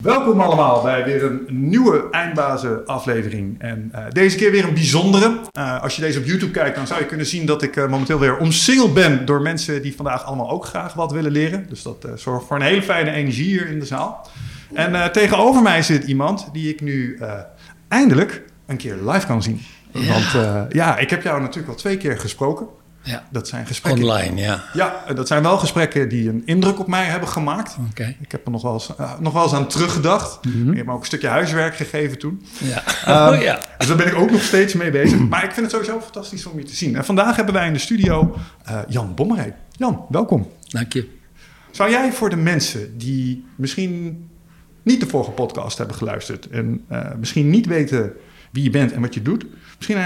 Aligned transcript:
Welkom 0.00 0.40
allemaal 0.40 0.82
bij 0.82 1.04
weer 1.04 1.24
een 1.24 1.46
nieuwe 1.48 2.08
Eindbazen 2.10 2.86
aflevering. 2.86 3.60
En 3.60 3.92
uh, 3.94 4.04
deze 4.10 4.36
keer 4.36 4.50
weer 4.50 4.64
een 4.64 4.74
bijzondere. 4.74 5.40
Uh, 5.58 5.82
als 5.82 5.96
je 5.96 6.02
deze 6.02 6.18
op 6.18 6.24
YouTube 6.24 6.52
kijkt, 6.52 6.76
dan 6.76 6.86
zou 6.86 7.00
je 7.00 7.06
kunnen 7.06 7.26
zien 7.26 7.46
dat 7.46 7.62
ik 7.62 7.76
uh, 7.76 7.88
momenteel 7.88 8.18
weer 8.18 8.36
omsingeld 8.36 8.94
ben 8.94 9.26
door 9.26 9.42
mensen 9.42 9.82
die 9.82 9.96
vandaag 9.96 10.24
allemaal 10.24 10.50
ook 10.50 10.64
graag 10.64 10.94
wat 10.94 11.12
willen 11.12 11.30
leren. 11.30 11.66
Dus 11.68 11.82
dat 11.82 12.08
zorgt 12.14 12.46
voor 12.46 12.56
een 12.56 12.62
hele 12.62 12.82
fijne 12.82 13.10
energie 13.10 13.44
hier 13.44 13.68
in 13.68 13.78
de 13.78 13.84
zaal. 13.84 14.28
En 14.74 15.12
tegenover 15.12 15.62
mij 15.62 15.82
zit 15.82 16.04
iemand 16.04 16.48
die 16.52 16.68
ik 16.68 16.80
nu 16.80 17.18
eindelijk 17.88 18.42
een 18.66 18.76
keer 18.76 18.96
live 19.06 19.26
kan 19.26 19.42
zien. 19.42 19.60
Ja. 19.90 20.12
Want 20.12 20.46
ja, 20.72 20.98
ik 20.98 21.10
heb 21.10 21.22
jou 21.22 21.40
natuurlijk 21.40 21.68
al 21.68 21.74
twee 21.74 21.96
keer 21.96 22.18
gesproken. 22.18 22.66
Ja. 23.02 23.26
Dat 23.30 23.48
zijn 23.48 23.66
gesprekken. 23.66 24.02
Online, 24.02 24.40
ja. 24.40 24.64
Ja, 24.72 25.04
dat 25.14 25.26
zijn 25.26 25.42
wel 25.42 25.58
gesprekken 25.58 26.08
die 26.08 26.28
een 26.28 26.42
indruk 26.44 26.78
op 26.78 26.86
mij 26.86 27.04
hebben 27.04 27.28
gemaakt. 27.28 27.76
Okay. 27.90 28.16
Ik 28.20 28.32
heb 28.32 28.44
er 28.44 28.50
nog 28.50 28.62
wel 28.62 28.72
eens, 28.72 28.90
uh, 29.00 29.18
nog 29.20 29.32
wel 29.32 29.42
eens 29.42 29.52
aan 29.52 29.68
teruggedacht. 29.68 30.44
Mm 30.44 30.52
-hmm. 30.52 30.70
Ik 30.70 30.76
heb 30.76 30.86
me 30.86 30.92
ook 30.92 31.00
een 31.00 31.06
stukje 31.06 31.28
huiswerk 31.28 31.76
gegeven 31.76 32.18
toen. 32.18 32.42
Ja. 32.58 32.82
Um, 33.28 33.34
oh, 33.36 33.42
ja. 33.42 33.60
Dus 33.78 33.86
daar 33.86 33.96
ben 33.96 34.06
ik 34.06 34.14
ook 34.14 34.30
nog 34.30 34.42
steeds 34.42 34.74
mee 34.74 34.90
bezig. 34.90 35.18
Maar 35.18 35.44
ik 35.44 35.52
vind 35.52 35.66
het 35.66 35.70
sowieso 35.70 36.00
fantastisch 36.00 36.46
om 36.46 36.58
je 36.58 36.64
te 36.64 36.74
zien. 36.74 36.96
En 36.96 37.04
vandaag 37.04 37.36
hebben 37.36 37.54
wij 37.54 37.66
in 37.66 37.72
de 37.72 37.78
studio 37.78 38.36
uh, 38.68 38.80
Jan 38.88 39.14
Bommerij. 39.14 39.54
Jan, 39.70 40.06
welkom. 40.08 40.48
Dank 40.68 40.92
je. 40.92 41.08
Zou 41.70 41.90
jij 41.90 42.12
voor 42.12 42.30
de 42.30 42.36
mensen 42.36 42.98
die 42.98 43.44
misschien 43.56 44.24
niet 44.82 45.00
de 45.00 45.06
vorige 45.06 45.30
podcast 45.30 45.78
hebben 45.78 45.96
geluisterd... 45.96 46.48
en 46.48 46.84
uh, 46.92 47.14
misschien 47.18 47.50
niet 47.50 47.66
weten 47.66 48.12
wie 48.52 48.62
je 48.62 48.70
bent 48.70 48.92
en 48.92 49.00
wat 49.00 49.14
je 49.14 49.22
doet... 49.22 49.46
misschien 49.76 49.98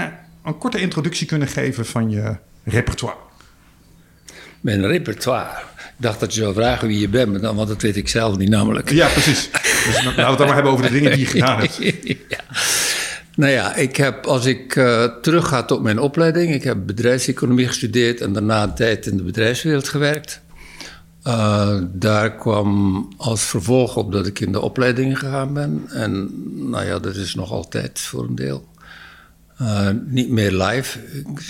een 0.43 0.57
korte 0.57 0.79
introductie 0.79 1.27
kunnen 1.27 1.47
geven 1.47 1.85
van 1.85 2.09
je 2.09 2.35
repertoire? 2.65 3.17
Mijn 4.61 4.87
repertoire. 4.87 5.57
Ik 5.75 6.01
dacht 6.01 6.19
dat 6.19 6.33
je 6.33 6.41
zou 6.41 6.53
vragen 6.53 6.87
wie 6.87 6.99
je 6.99 7.09
bent, 7.09 7.41
want 7.41 7.67
dat 7.67 7.81
weet 7.81 7.95
ik 7.95 8.07
zelf 8.07 8.37
niet 8.37 8.49
namelijk. 8.49 8.91
Ja, 8.91 9.07
precies. 9.07 9.49
Dus 9.51 10.03
laten 10.03 10.15
we 10.15 10.21
het 10.21 10.37
dan 10.37 10.45
maar 10.47 10.55
hebben 10.55 10.71
over 10.71 10.85
de 10.85 10.91
dingen 10.91 11.11
die 11.11 11.19
je 11.19 11.25
gedaan 11.25 11.59
hebt. 11.59 11.77
ja. 12.29 12.39
Nou 13.35 13.51
ja, 13.51 13.75
ik 13.75 13.95
heb, 13.95 14.25
als 14.25 14.45
ik 14.45 14.75
uh, 14.75 15.03
terug 15.03 15.47
ga 15.47 15.63
tot 15.63 15.81
mijn 15.81 15.99
opleiding, 15.99 16.53
ik 16.53 16.63
heb 16.63 16.85
bedrijfseconomie 16.85 17.67
gestudeerd 17.67 18.21
en 18.21 18.33
daarna 18.33 18.63
een 18.63 18.75
tijd 18.75 19.05
in 19.05 19.17
de 19.17 19.23
bedrijfswereld 19.23 19.89
gewerkt. 19.89 20.41
Uh, 21.27 21.77
daar 21.91 22.35
kwam 22.35 23.07
als 23.17 23.41
vervolg 23.43 23.95
op 23.95 24.11
dat 24.11 24.27
ik 24.27 24.39
in 24.39 24.51
de 24.51 24.61
opleiding 24.61 25.19
gegaan 25.19 25.53
ben. 25.53 25.85
En 25.89 26.31
nou 26.69 26.85
ja, 26.85 26.99
dat 26.99 27.15
is 27.15 27.35
nog 27.35 27.51
altijd 27.51 27.99
voor 27.99 28.23
een 28.23 28.35
deel. 28.35 28.65
Uh, 29.61 29.89
niet 30.05 30.29
meer 30.29 30.51
live. 30.51 30.99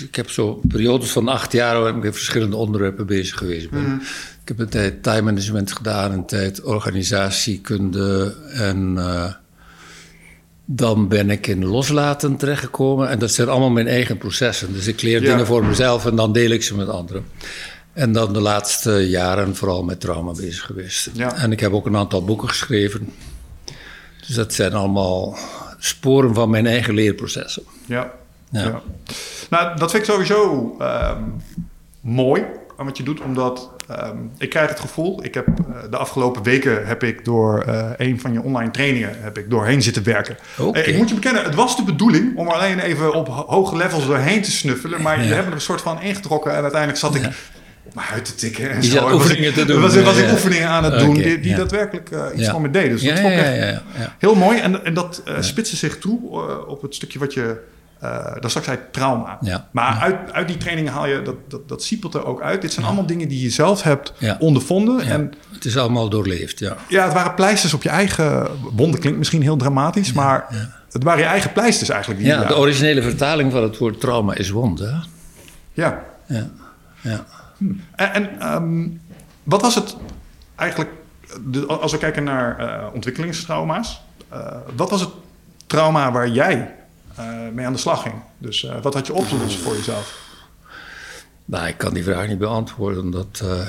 Ik, 0.02 0.14
heb 0.14 0.30
zo 0.30 0.60
periodes 0.68 1.10
van 1.10 1.28
acht 1.28 1.52
jaar 1.52 1.80
waar 1.80 1.96
ik 1.96 2.02
met 2.02 2.14
verschillende 2.14 2.56
onderwerpen 2.56 3.06
bezig 3.06 3.38
geweest 3.38 3.70
ben. 3.70 3.84
Mm. 3.84 4.00
Ik 4.42 4.48
heb 4.48 4.58
een 4.58 4.68
tijd 4.68 5.02
time 5.02 5.22
management 5.22 5.72
gedaan, 5.72 6.12
een 6.12 6.26
tijd 6.26 6.62
organisatiekunde 6.62 8.36
en 8.52 8.94
uh, 8.96 9.32
dan 10.64 11.08
ben 11.08 11.30
ik 11.30 11.46
in 11.46 11.64
loslaten 11.64 12.36
terechtgekomen. 12.36 13.08
En 13.08 13.18
dat 13.18 13.32
zijn 13.32 13.48
allemaal 13.48 13.70
mijn 13.70 13.88
eigen 13.88 14.18
processen. 14.18 14.72
Dus 14.72 14.86
ik 14.86 15.02
leer 15.02 15.22
ja. 15.22 15.30
dingen 15.30 15.46
voor 15.46 15.64
mezelf 15.64 16.06
en 16.06 16.16
dan 16.16 16.32
deel 16.32 16.50
ik 16.50 16.62
ze 16.62 16.76
met 16.76 16.88
anderen. 16.88 17.24
En 17.92 18.12
dan 18.12 18.32
de 18.32 18.40
laatste 18.40 19.08
jaren 19.08 19.56
vooral 19.56 19.82
met 19.82 20.00
trauma 20.00 20.32
bezig 20.32 20.64
geweest. 20.64 21.10
Ja. 21.12 21.36
En 21.36 21.52
ik 21.52 21.60
heb 21.60 21.72
ook 21.72 21.86
een 21.86 21.96
aantal 21.96 22.24
boeken 22.24 22.48
geschreven. 22.48 23.12
Dus 24.26 24.34
dat 24.36 24.54
zijn 24.54 24.72
allemaal 24.72 25.36
sporen 25.78 26.34
van 26.34 26.50
mijn 26.50 26.66
eigen 26.66 26.94
leerprocessen. 26.94 27.62
Ja. 27.86 28.10
Ja. 28.50 28.62
ja. 28.62 28.80
Nou, 29.50 29.78
dat 29.78 29.90
vind 29.90 30.02
ik 30.02 30.10
sowieso 30.10 30.76
um, 30.80 31.42
mooi 32.00 32.42
aan 32.76 32.84
wat 32.86 32.96
je 32.96 33.02
doet, 33.02 33.20
omdat 33.20 33.70
um, 33.90 34.30
ik 34.38 34.50
krijg 34.50 34.68
het 34.68 34.80
gevoel, 34.80 35.24
ik 35.24 35.34
heb 35.34 35.46
uh, 35.48 35.76
de 35.90 35.96
afgelopen 35.96 36.42
weken 36.42 36.86
heb 36.86 37.02
ik 37.02 37.24
door 37.24 37.64
uh, 37.68 37.90
een 37.96 38.20
van 38.20 38.32
je 38.32 38.42
online 38.42 38.70
trainingen 38.70 39.10
heb 39.22 39.38
ik 39.38 39.50
doorheen 39.50 39.82
zitten 39.82 40.02
werken. 40.02 40.36
Okay. 40.58 40.82
Uh, 40.82 40.88
ik 40.88 40.96
moet 40.96 41.08
je 41.08 41.14
bekennen, 41.14 41.44
het 41.44 41.54
was 41.54 41.76
de 41.76 41.82
bedoeling 41.84 42.36
om 42.36 42.48
alleen 42.48 42.78
even 42.78 43.14
op 43.14 43.28
hoge 43.28 43.76
levels 43.76 44.06
doorheen 44.06 44.42
te 44.42 44.50
snuffelen, 44.50 45.02
maar 45.02 45.18
Ja. 45.18 45.24
je 45.24 45.34
hebt 45.34 45.46
er 45.46 45.52
een 45.52 45.60
soort 45.60 45.80
van 45.80 46.00
ingetrokken 46.00 46.50
en 46.56 46.62
uiteindelijk 46.62 47.00
zat 47.00 47.14
ik 47.14 47.28
maar 47.94 48.10
uit 48.12 48.24
te 48.24 48.34
tikken 48.34 48.70
en 48.70 48.82
zo. 48.82 49.12
oefeningen 49.12 49.48
ik, 49.48 49.54
te 49.54 49.64
doen. 49.64 49.80
Was, 49.80 50.02
was 50.02 50.16
ik 50.16 50.26
Ja. 50.26 50.32
oefeningen 50.32 50.68
aan 50.68 50.84
het 50.84 50.98
doen 50.98 51.14
die, 51.14 51.40
die 51.40 51.50
ja. 51.50 51.56
daadwerkelijk 51.56 52.10
uh, 52.10 52.24
iets 52.34 52.44
Ja. 52.44 52.50
van 52.50 52.62
me 52.62 52.70
deden. 52.70 52.90
Dus 52.90 53.02
dat 53.02 53.18
vond 53.18 53.32
ik 53.32 53.38
echt 53.38 53.80
heel 54.18 54.34
mooi. 54.34 54.58
En, 54.58 54.84
en 54.84 54.94
dat 54.94 55.22
uh, 55.28 55.34
spitste 55.40 55.76
zich 55.76 55.98
toe 55.98 56.20
uh, 56.22 56.68
op 56.68 56.82
het 56.82 56.94
stukje 56.94 57.18
wat 57.18 57.34
je 57.34 57.56
uh, 58.06 58.40
daar 58.40 58.50
straks 58.50 58.66
zei, 58.66 58.78
trauma. 58.90 59.38
Ja. 59.40 59.68
Maar 59.70 59.94
Ja. 59.94 60.00
uit, 60.00 60.32
uit 60.32 60.48
die 60.48 60.56
training 60.56 60.88
haal 60.88 61.06
je, 61.06 61.22
dat, 61.22 61.34
dat, 61.48 61.68
dat 61.68 61.82
siepelt 61.82 62.14
er 62.14 62.24
ook 62.26 62.40
uit. 62.42 62.62
Dit 62.62 62.72
zijn 62.72 62.86
allemaal 62.86 63.06
dingen 63.06 63.28
die 63.28 63.42
je 63.42 63.50
zelf 63.50 63.82
hebt 63.82 64.12
ondervonden. 64.38 65.00
En 65.00 65.32
Het 65.52 65.64
is 65.64 65.76
allemaal 65.76 66.08
doorleefd, 66.08 66.58
ja. 66.58 66.76
ja, 66.88 67.04
het 67.04 67.12
waren 67.12 67.34
pleisters 67.34 67.74
op 67.74 67.82
je 67.82 67.88
eigen... 67.88 68.46
Wonden 68.72 69.00
klinkt 69.00 69.18
misschien 69.18 69.42
heel 69.42 69.56
dramatisch, 69.56 70.12
maar 70.12 70.46
het 70.90 71.02
waren 71.02 71.20
je 71.20 71.26
eigen 71.26 71.52
pleisters 71.52 71.88
eigenlijk. 71.88 72.20
Die 72.20 72.28
Ja, 72.28 72.44
de 72.44 72.56
originele 72.56 73.02
vertaling 73.02 73.52
van 73.52 73.62
het 73.62 73.78
woord 73.78 74.00
trauma 74.00 74.34
is 74.34 74.50
wond, 74.50 74.78
hè? 74.78 74.92
ja. 75.72 76.04
Ja. 76.26 76.50
ja. 77.00 77.24
En, 77.96 78.12
en 78.12 78.40
ehm, 78.40 78.88
wat 79.42 79.62
was 79.62 79.74
het 79.74 79.96
eigenlijk... 80.56 80.90
als 81.68 81.92
we 81.92 81.98
kijken 81.98 82.24
naar 82.24 82.58
eh, 82.58 82.86
ontwikkelingstrauma's... 82.94 84.02
eh, 84.28 84.56
wat 84.76 84.90
was 84.90 85.00
het 85.00 85.10
trauma 85.66 86.12
waar 86.12 86.28
jij 86.28 86.74
mee 87.54 87.66
aan 87.66 87.72
de 87.72 87.78
slag 87.78 88.02
ging? 88.02 88.14
Dus 88.38 88.64
eh, 88.64 88.82
wat 88.82 88.94
had 88.94 89.06
je 89.06 89.14
op 89.14 89.28
te 89.28 89.36
lossen 89.36 89.60
voor 89.62 89.76
jezelf? 89.76 90.24
Nou, 91.44 91.66
ik 91.68 91.78
kan 91.78 91.94
die 91.94 92.04
vraag 92.04 92.28
niet 92.28 92.38
beantwoorden, 92.38 93.02
omdat... 93.02 93.40
eh, 93.44 93.68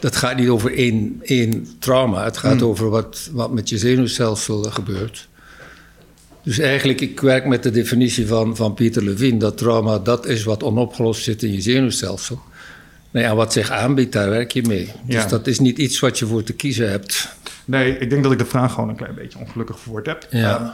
dat 0.00 0.16
gaat 0.16 0.36
niet 0.36 0.48
over 0.48 0.74
één, 0.76 1.20
één 1.22 1.68
trauma. 1.78 2.24
Het 2.24 2.36
gaat 2.36 2.62
over 2.62 2.88
wat, 2.90 3.28
wat 3.32 3.52
met 3.52 3.68
je 3.68 3.78
zenuwstelsel 3.78 4.62
gebeurt. 4.62 5.28
Dus 6.42 6.58
eigenlijk, 6.58 7.00
ik 7.00 7.20
werk 7.20 7.46
met 7.46 7.62
de 7.62 7.70
definitie 7.70 8.26
van, 8.26 8.56
van 8.56 8.74
Pieter 8.74 9.02
Levine... 9.04 9.38
dat 9.38 9.58
trauma, 9.58 9.98
dat 9.98 10.26
is 10.26 10.44
wat 10.44 10.62
onopgelost 10.62 11.22
zit 11.22 11.42
in 11.42 11.52
je 11.52 11.60
zenuwstelsel. 11.60 12.40
Nou 13.10 13.26
ja, 13.26 13.34
wat 13.34 13.52
zich 13.52 13.70
aanbiedt, 13.70 14.12
daar 14.12 14.30
werk 14.30 14.52
je 14.52 14.62
mee. 14.62 14.92
Dus 15.04 15.14
Ja. 15.14 15.26
dat 15.26 15.46
is 15.46 15.58
niet 15.58 15.78
iets 15.78 16.00
wat 16.00 16.18
je 16.18 16.26
voor 16.26 16.42
te 16.42 16.52
kiezen 16.52 16.90
hebt. 16.90 17.28
Nee, 17.64 17.98
ik 17.98 18.10
denk 18.10 18.22
dat 18.22 18.32
ik 18.32 18.38
de 18.38 18.44
vraag 18.44 18.72
gewoon 18.72 18.88
een 18.88 18.96
klein 18.96 19.14
beetje 19.14 19.38
ongelukkig 19.38 19.78
verwoord 19.78 20.06
heb. 20.06 20.26
Ja. 20.30 20.56
Ehm, 20.56 20.66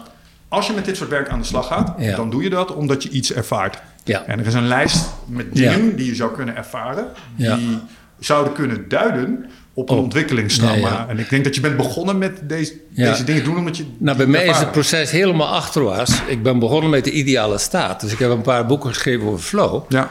als 0.54 0.66
je 0.66 0.72
met 0.72 0.84
dit 0.84 0.96
soort 0.96 1.10
werk 1.10 1.28
aan 1.28 1.38
de 1.38 1.46
slag 1.46 1.66
gaat, 1.66 1.94
Ja. 1.98 2.16
dan 2.16 2.30
doe 2.30 2.42
je 2.42 2.50
dat 2.50 2.74
omdat 2.74 3.02
je 3.02 3.08
iets 3.08 3.32
ervaart. 3.32 3.78
Ja. 4.04 4.24
En 4.26 4.38
er 4.38 4.46
is 4.46 4.54
een 4.54 4.66
lijst 4.66 5.06
met 5.26 5.54
dingen 5.54 5.96
die 5.96 6.06
je 6.06 6.14
zou 6.14 6.34
kunnen 6.34 6.56
ervaren, 6.56 7.06
die 7.36 7.78
zouden 8.18 8.52
kunnen 8.52 8.88
duiden 8.88 9.46
op 9.74 9.90
een 9.90 9.96
Oh. 9.96 11.04
En 11.08 11.18
ik 11.18 11.30
denk 11.30 11.44
dat 11.44 11.54
je 11.54 11.60
bent 11.60 11.76
begonnen 11.76 12.18
met 12.18 12.40
deze, 12.42 12.72
deze 12.94 13.24
dingen 13.24 13.44
doen 13.44 13.56
omdat 13.58 13.76
je. 13.76 13.84
Nou, 13.98 14.16
bij 14.16 14.26
mij 14.26 14.46
is 14.46 14.58
het 14.58 14.72
proces 14.72 15.10
helemaal 15.10 15.48
achterwaarts. 15.48 16.22
Ik 16.26 16.42
ben 16.42 16.58
begonnen 16.58 16.90
met 16.90 17.04
de 17.04 17.10
ideale 17.10 17.58
staat. 17.58 18.00
Dus 18.00 18.12
ik 18.12 18.18
heb 18.18 18.30
een 18.30 18.42
paar 18.42 18.66
boeken 18.66 18.88
geschreven 18.88 19.26
over 19.26 19.40
flow. 19.44 19.82
Ja, 19.88 20.10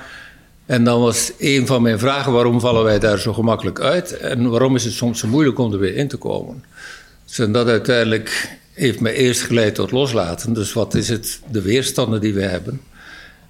En 0.65 0.83
dan 0.83 1.01
was 1.01 1.31
een 1.39 1.67
van 1.67 1.81
mijn 1.81 1.99
vragen: 1.99 2.31
waarom 2.31 2.59
vallen 2.59 2.83
wij 2.83 2.99
daar 2.99 3.19
zo 3.19 3.33
gemakkelijk 3.33 3.79
uit? 3.79 4.17
En 4.17 4.49
waarom 4.49 4.75
is 4.75 4.83
het 4.83 4.93
soms 4.93 5.19
zo 5.19 5.27
moeilijk 5.27 5.59
om 5.59 5.73
er 5.73 5.79
weer 5.79 5.95
in 5.95 6.07
te 6.07 6.17
komen? 6.17 6.63
Dus 7.25 7.39
en 7.39 7.51
dat 7.51 7.67
uiteindelijk 7.67 8.57
heeft 8.73 8.99
mij 8.99 9.13
eerst 9.13 9.41
geleid 9.41 9.75
tot 9.75 9.91
loslaten. 9.91 10.53
Dus 10.53 10.73
wat 10.73 10.93
is 10.93 11.09
het, 11.09 11.39
de 11.51 11.61
weerstanden 11.61 12.21
die 12.21 12.33
we 12.33 12.41
hebben? 12.41 12.81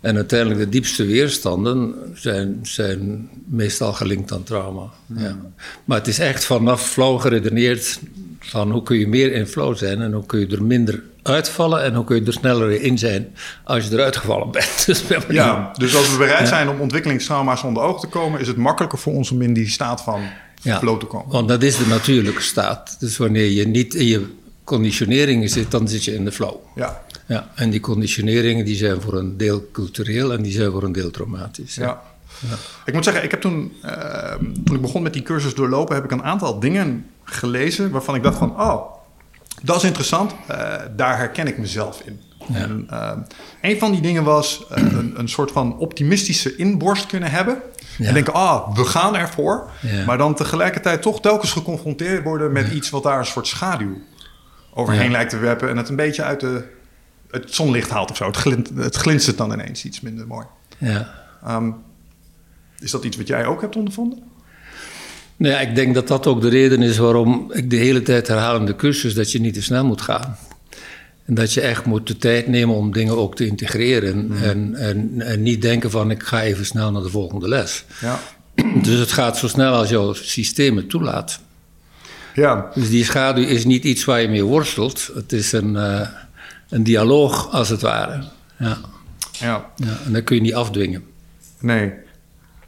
En 0.01 0.15
uiteindelijk 0.15 0.59
de 0.59 0.69
diepste 0.69 1.05
weerstanden 1.05 1.95
zijn, 2.13 2.59
zijn 2.63 3.29
meestal 3.45 3.93
gelinkt 3.93 4.31
aan 4.31 4.43
trauma. 4.43 4.89
Ja. 5.15 5.37
Maar 5.85 5.97
het 5.97 6.07
is 6.07 6.19
echt 6.19 6.45
vanaf 6.45 6.89
flow 6.89 7.21
geredeneerd 7.21 7.99
van 8.39 8.71
hoe 8.71 8.83
kun 8.83 8.97
je 8.97 9.07
meer 9.07 9.31
in 9.33 9.47
flow 9.47 9.75
zijn 9.75 10.01
en 10.01 10.13
hoe 10.13 10.25
kun 10.25 10.39
je 10.39 10.47
er 10.47 10.63
minder 10.63 11.03
uitvallen 11.21 11.83
en 11.83 11.93
hoe 11.93 12.05
kun 12.05 12.15
je 12.15 12.25
er 12.25 12.33
sneller 12.33 12.67
weer 12.67 12.81
in 12.81 12.97
zijn 12.97 13.35
als 13.63 13.87
je 13.87 13.93
eruit 13.93 14.15
gevallen 14.15 14.51
bent. 14.51 14.83
Dus 14.85 15.07
ben 15.07 15.21
ja. 15.29 15.71
dus 15.77 15.95
als 15.95 16.11
we 16.11 16.17
bereid 16.17 16.47
zijn 16.47 16.69
om 16.69 16.79
ontwikkelingstrauma's 16.79 17.63
onder 17.63 17.83
ogen 17.83 18.01
te 18.01 18.07
komen, 18.07 18.39
is 18.39 18.47
het 18.47 18.57
makkelijker 18.57 18.99
voor 18.99 19.13
ons 19.13 19.31
om 19.31 19.41
in 19.41 19.53
die 19.53 19.69
staat 19.69 20.01
van 20.01 20.21
Ja. 20.61 20.79
flow 20.79 20.99
te 20.99 21.05
komen. 21.05 21.31
Want 21.31 21.47
dat 21.47 21.63
is 21.63 21.77
de 21.77 21.87
natuurlijke 21.87 22.41
staat. 22.41 22.95
Dus 22.99 23.17
wanneer 23.17 23.49
je 23.49 23.67
niet 23.67 23.93
in 23.93 24.05
je 24.05 24.25
conditioneringen 24.63 25.49
zit, 25.49 25.71
dan 25.71 25.87
zit 25.87 26.03
je 26.03 26.13
in 26.13 26.25
de 26.25 26.31
flow. 26.31 26.55
Ja, 26.75 27.01
Ja, 27.25 27.49
en 27.55 27.69
die 27.69 27.79
conditioneringen 27.79 28.65
die 28.65 28.75
zijn 28.75 29.01
voor 29.01 29.13
een 29.13 29.37
deel 29.37 29.67
cultureel 29.71 30.33
en 30.33 30.41
die 30.41 30.51
zijn 30.51 30.71
voor 30.71 30.83
een 30.83 30.91
deel 30.91 31.11
traumatisch. 31.11 31.75
Ja. 31.75 32.01
Ik 32.85 32.93
moet 32.93 33.03
zeggen, 33.03 33.23
ik 33.23 33.31
heb 33.31 33.41
toen, 33.41 33.73
eh, 33.81 34.35
toen 34.65 34.75
ik 34.75 34.81
begon 34.81 35.03
met 35.03 35.13
die 35.13 35.21
cursus 35.21 35.53
doorlopen, 35.53 35.95
heb 35.95 36.03
ik 36.03 36.11
een 36.11 36.23
aantal 36.23 36.59
dingen 36.59 37.05
gelezen 37.23 37.91
waarvan 37.91 38.15
ik 38.15 38.23
dacht 38.23 38.37
van, 38.37 38.61
oh, 38.61 38.93
dat 39.61 39.75
is 39.75 39.83
interessant, 39.83 40.35
eh, 40.47 40.73
daar 40.95 41.17
herken 41.17 41.47
ik 41.47 41.57
mezelf 41.57 42.01
in. 42.05 42.21
Ja. 42.47 42.59
En, 42.59 42.85
eh, 42.89 43.11
een 43.61 43.79
van 43.79 43.91
die 43.91 44.01
dingen 44.01 44.23
was 44.23 44.65
een, 44.69 45.13
een 45.19 45.29
soort 45.29 45.51
van 45.51 45.77
optimistische 45.77 46.55
inborst 46.55 47.05
kunnen 47.05 47.31
hebben. 47.31 47.61
Ja. 47.97 48.07
En 48.07 48.13
denken, 48.13 48.33
ah, 48.33 48.75
we 48.75 48.85
gaan 48.85 49.15
ervoor. 49.15 49.69
Ja. 49.81 50.05
Maar 50.05 50.17
dan 50.17 50.35
tegelijkertijd 50.35 51.01
toch 51.01 51.21
telkens 51.21 51.51
geconfronteerd 51.51 52.23
worden 52.23 52.51
met 52.51 52.71
iets 52.71 52.89
wat 52.89 53.03
daar 53.03 53.19
een 53.19 53.25
soort 53.25 53.47
schaduw 53.47 54.01
overheen 54.73 55.05
Ja. 55.05 55.11
lijkt 55.11 55.29
te 55.29 55.37
werpen. 55.37 55.69
En 55.69 55.77
het 55.77 55.89
een 55.89 55.95
beetje 55.95 56.23
uit 56.23 56.39
de, 56.39 56.63
het 57.31 57.53
zonlicht 57.53 57.89
haalt 57.89 58.11
of 58.11 58.17
zo. 58.17 58.25
Het, 58.25 58.35
glint, 58.35 58.69
het 58.75 58.95
glinstert 58.95 59.37
dan 59.37 59.51
ineens 59.51 59.85
iets 59.85 60.01
minder 60.01 60.27
mooi. 60.27 60.45
Ja. 60.77 61.13
Ehm, 61.43 61.71
is 62.79 62.91
dat 62.91 63.03
iets 63.03 63.17
wat 63.17 63.27
jij 63.27 63.45
ook 63.45 63.61
hebt 63.61 63.75
ondervonden? 63.75 64.19
Nou 65.35 65.53
ja, 65.53 65.59
ik 65.59 65.75
denk 65.75 65.93
dat 65.93 66.07
dat 66.07 66.27
ook 66.27 66.41
de 66.41 66.49
reden 66.49 66.81
is 66.81 66.97
waarom 66.97 67.51
ik 67.51 67.69
de 67.69 67.75
hele 67.75 68.01
tijd 68.01 68.27
herhaal 68.27 68.55
in 68.55 68.65
de 68.65 68.75
cursus 68.75 69.13
dat 69.13 69.31
je 69.31 69.39
niet 69.39 69.53
te 69.53 69.61
snel 69.61 69.85
moet 69.85 70.01
gaan. 70.01 70.37
En 71.25 71.33
dat 71.33 71.53
je 71.53 71.61
echt 71.61 71.85
moet 71.85 72.07
de 72.07 72.17
tijd 72.17 72.47
nemen 72.47 72.75
om 72.75 72.93
dingen 72.93 73.17
ook 73.17 73.35
te 73.35 73.45
integreren. 73.45 74.31
En, 74.41 74.75
en, 74.75 75.21
en, 75.21 75.41
niet 75.41 75.61
denken 75.61 75.91
van 75.91 76.11
ik 76.11 76.23
ga 76.23 76.41
even 76.41 76.65
snel 76.65 76.91
naar 76.91 77.01
de 77.01 77.09
volgende 77.09 77.47
les. 77.47 77.85
Ja. 78.01 78.19
Dus 78.81 78.99
het 78.99 79.11
gaat 79.11 79.37
zo 79.37 79.47
snel 79.47 79.73
als 79.73 79.89
jouw 79.89 80.13
systeem 80.13 80.77
het 80.77 80.89
toelaat. 80.89 81.39
Ja. 82.33 82.69
Dus 82.73 82.89
die 82.89 83.03
schaduw 83.03 83.43
is 83.43 83.65
niet 83.65 83.83
iets 83.83 84.05
waar 84.05 84.21
je 84.21 84.27
mee 84.27 84.43
worstelt. 84.43 85.11
Het 85.13 85.31
is 85.31 85.51
een, 85.51 85.75
uh, 85.75 86.07
een 86.69 86.83
dialoog 86.83 87.51
als 87.51 87.69
het 87.69 87.81
ware. 87.81 88.23
Ja. 88.57 88.77
Ja. 89.31 89.65
ja. 89.75 89.97
En 90.05 90.13
dat 90.13 90.23
kun 90.23 90.35
je 90.35 90.41
niet 90.41 90.53
afdwingen. 90.53 91.03
Nee. 91.59 91.93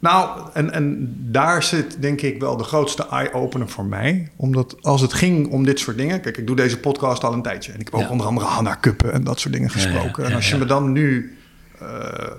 Nou, 0.00 0.40
en, 0.52 0.72
en 0.72 1.14
daar 1.18 1.62
zit 1.62 1.96
denk 2.00 2.20
ik 2.20 2.40
wel 2.40 2.56
de 2.56 2.64
grootste 2.64 3.06
eye-opener 3.10 3.68
voor 3.68 3.84
mij. 3.84 4.30
Omdat 4.36 4.76
als 4.82 5.00
het 5.00 5.12
ging 5.12 5.48
om 5.48 5.64
dit 5.64 5.78
soort 5.78 5.96
dingen... 5.96 6.20
Kijk, 6.20 6.36
ik 6.36 6.46
doe 6.46 6.56
deze 6.56 6.78
podcast 6.78 7.24
al 7.24 7.32
een 7.32 7.42
tijdje. 7.42 7.72
En 7.72 7.80
ik 7.80 7.88
heb 7.90 8.00
ook 8.00 8.10
onder 8.10 8.26
andere 8.26 8.46
Hanna 8.46 8.74
Kuppen 8.74 9.12
en 9.12 9.24
dat 9.24 9.40
soort 9.40 9.54
dingen 9.54 9.70
gesproken. 9.70 10.24
en 10.24 10.34
als 10.34 10.48
je 10.48 10.56
me 10.56 10.64
dan 10.64 10.92
nu... 10.92 11.38
Uh, 11.82 11.88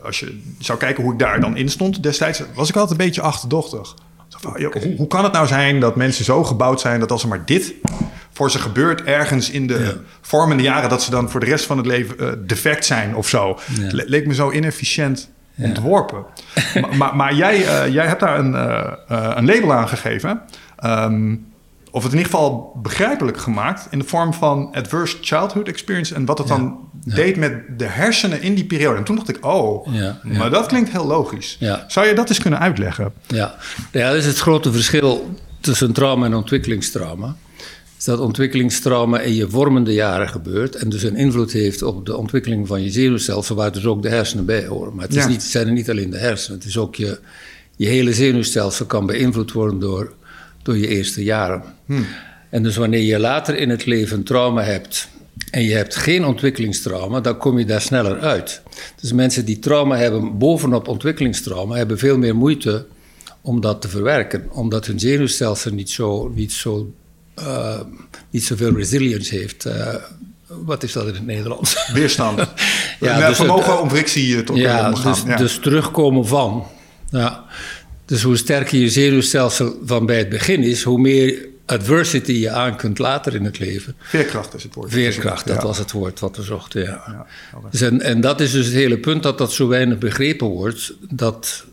als 0.04 0.20
je 0.20 0.42
zou 0.60 0.80
kijken 0.80 1.04
hoe 1.04 1.14
ik 1.14 1.20
daar 1.20 1.40
dan 1.40 1.58
in 1.58 1.70
stond 1.70 2.04
destijds... 2.04 2.42
was 2.54 2.70
ik 2.70 2.76
altijd 2.76 3.00
een 3.00 3.06
beetje 3.06 3.22
achterdochtig. 3.22 3.96
Hoe, 4.42 4.96
hoe, 4.98 5.08
kan 5.08 5.24
het 5.24 5.34
nou 5.34 5.48
zijn 5.48 5.80
dat 5.80 5.96
mensen 5.96 6.26
zo 6.26 6.44
gebouwd 6.44 6.82
zijn... 6.82 7.00
dat 7.00 7.12
als 7.12 7.24
er 7.24 7.30
maar 7.30 7.46
dit 7.46 7.74
voor 8.34 8.52
ze 8.52 8.60
gebeurt 8.60 9.04
ergens 9.04 9.50
in 9.50 9.68
de 9.68 9.98
vormende 10.22 10.64
jaren... 10.64 10.90
dat 10.90 11.04
ze 11.04 11.12
dan 11.12 11.30
voor 11.30 11.40
de 11.40 11.46
rest 11.46 11.66
van 11.66 11.78
het 11.78 11.86
leven 11.86 12.16
uh, 12.20 12.32
defect 12.38 12.86
zijn 12.86 13.16
of 13.16 13.28
zo. 13.28 13.60
Leek 13.92 14.28
me 14.28 14.34
zo 14.34 14.52
inefficiënt 14.52 15.30
ontworpen. 15.58 16.26
maar, 16.98 17.16
maar, 17.16 17.34
jij, 17.34 17.58
uh, 17.58 17.94
jij 17.94 18.06
hebt 18.06 18.20
daar 18.20 18.40
een, 18.40 18.54
uh, 18.54 18.92
een 19.36 19.46
label 19.46 19.74
aan 19.74 19.88
gegeven. 19.88 20.42
Um, 20.86 21.46
of 21.98 22.04
het 22.04 22.12
in 22.12 22.18
ieder 22.18 22.32
geval 22.32 22.80
begrijpelijk 22.82 23.38
gemaakt 23.38 23.88
in 23.90 24.00
de 24.00 24.06
vorm 24.06 24.34
van 24.34 24.72
adverse 24.72 25.18
childhood 25.22 25.68
experience 25.68 26.16
en 26.16 26.26
wat 26.26 26.38
het 26.38 26.48
dan 26.48 26.90
deed 27.06 27.36
met 27.36 27.80
de 27.80 27.86
hersenen 27.86 28.42
in 28.42 28.56
die 28.56 28.66
periode. 28.66 28.98
En 28.98 29.04
toen 29.04 29.16
dacht 29.16 29.30
ik, 29.30 29.46
oh, 29.46 29.88
maar 30.24 30.50
dat 30.50 30.66
klinkt 30.66 30.90
heel 30.90 31.06
logisch. 31.06 31.58
Zou 31.88 32.08
je 32.08 32.14
dat 32.14 32.30
eens 32.30 32.40
kunnen 32.40 32.60
uitleggen? 32.60 33.14
Ja. 33.28 33.56
ja, 33.92 34.08
dat 34.08 34.18
is 34.18 34.26
het 34.26 34.40
grote 34.40 34.72
verschil 34.72 35.30
tussen 35.60 35.94
trauma 35.94 36.26
en 36.26 36.34
ontwikkelingstrauma 36.34 37.36
is 37.98 38.04
dat 38.04 38.20
ontwikkelingstrauma 38.20 39.20
in 39.20 39.36
je 39.36 39.50
vormende 39.50 39.94
jaren 39.94 40.30
gebeurt 40.30 40.76
en 40.76 40.90
dus 40.90 41.04
een 41.04 41.16
invloed 41.16 41.52
heeft 41.52 41.82
op 41.82 42.06
de 42.06 42.18
ontwikkeling 42.18 42.68
van 42.68 42.84
je 42.84 42.90
zenuwstelsel, 42.90 43.56
waar 43.56 43.72
dus 43.72 43.86
ook 43.86 44.02
de 44.02 44.10
hersenen 44.10 44.46
bij 44.46 44.66
horen. 44.66 44.96
Maar 44.96 45.06
het, 45.06 45.16
is 45.16 45.28
niet, 45.28 45.44
zijn 45.44 45.68
er 45.68 45.74
niet 45.74 45.90
alleen 45.90 46.10
de 46.10 46.18
hersenen, 46.18 46.58
het 46.58 46.68
is 46.68 46.78
ook 46.78 46.96
je, 46.96 47.20
je 47.76 47.88
hele 47.88 48.14
zenuwstelsel 48.14 48.86
kan 48.86 49.06
beïnvloed 49.06 49.52
worden 49.52 49.80
door, 49.80 50.14
door 50.68 50.78
je 50.78 50.88
eerste 50.88 51.24
jaren. 51.24 51.64
Hmm. 51.86 52.06
En 52.50 52.64
dus 52.64 52.76
wanneer 52.76 53.02
je 53.02 53.20
later 53.20 53.56
in 53.56 53.70
het 53.70 53.86
leven 53.86 54.24
trauma 54.24 54.62
hebt 54.62 55.10
en 55.52 55.64
je 55.64 55.76
hebt 55.76 55.96
geen 55.96 56.26
ontwikkelingstrauma, 56.26 57.20
dan 57.20 57.38
kom 57.38 57.60
je 57.60 57.66
daar 57.66 57.82
sneller 57.82 58.20
uit. 58.20 58.62
Dus 59.02 59.12
mensen 59.14 59.46
die 59.46 59.60
trauma 59.60 59.98
hebben 59.98 60.38
bovenop 60.38 60.88
ontwikkelingstrauma, 60.88 61.76
hebben 61.76 61.98
veel 61.98 62.18
meer 62.18 62.36
moeite 62.36 62.86
om 63.42 63.62
dat 63.62 63.82
te 63.82 63.88
verwerken, 63.88 64.48
omdat 64.52 64.86
hun 64.86 65.00
zenuwstelsel 65.00 65.72
niet 65.72 65.90
zo, 65.90 66.32
niet 66.36 66.52
zo 66.54 66.94
uh, 67.40 67.80
niet 68.30 68.44
zoveel 68.44 68.76
resilience 68.76 69.36
heeft. 69.36 69.66
Uh, 69.66 69.96
wat 70.48 70.84
is 70.84 70.92
dat 70.92 71.08
in 71.08 71.14
het 71.14 71.26
Nederlands? 71.26 71.88
Weerstand. 71.94 72.40
ja, 73.00 73.28
dus 73.28 73.38
vermogen 73.38 73.82
om 73.82 73.90
frictie 73.90 74.44
tot 74.44 74.58
ja, 74.58 74.92
dus, 74.92 75.24
ja, 75.26 75.38
dus 75.38 75.60
terugkomen 75.60 76.28
van. 76.28 76.68
Ja. 77.10 77.46
Dus 78.08 78.24
hoe 78.24 78.38
sterker 78.38 78.80
je 78.80 78.90
zenuwstelsel 78.90 79.80
van 79.86 80.06
bij 80.06 80.18
het 80.18 80.30
begin 80.30 80.64
is, 80.64 80.84
hoe 80.84 81.00
meer 81.00 81.48
adversity 81.66 82.32
je 82.32 82.50
aan 82.50 82.76
kunt 82.76 83.00
later 83.00 83.36
in 83.36 83.46
het 83.46 83.60
leven. 83.60 83.96
Veerkracht 84.00 84.54
is 84.54 84.64
het 84.64 84.74
woord. 84.74 84.92
Veerkracht, 84.92 85.48
dat 85.48 85.64
was 85.64 85.78
het 85.78 85.92
woord 85.92 86.20
wat 86.20 86.36
we 86.36 86.44
zochten, 86.44 86.82
ja. 86.82 87.04
ja 87.08 87.26
dus 87.72 87.82
en, 87.82 88.02
en 88.02 88.22
dat 88.22 88.42
is 88.42 88.52
dus 88.52 88.66
het 88.66 88.76
hele 88.76 88.98
punt 88.98 89.24
dat 89.24 89.38
dat 89.38 89.52
zo 89.52 89.68
weinig 89.68 89.98
begrepen 89.98 90.48
wordt. 90.48 90.94
Dat 91.10 91.66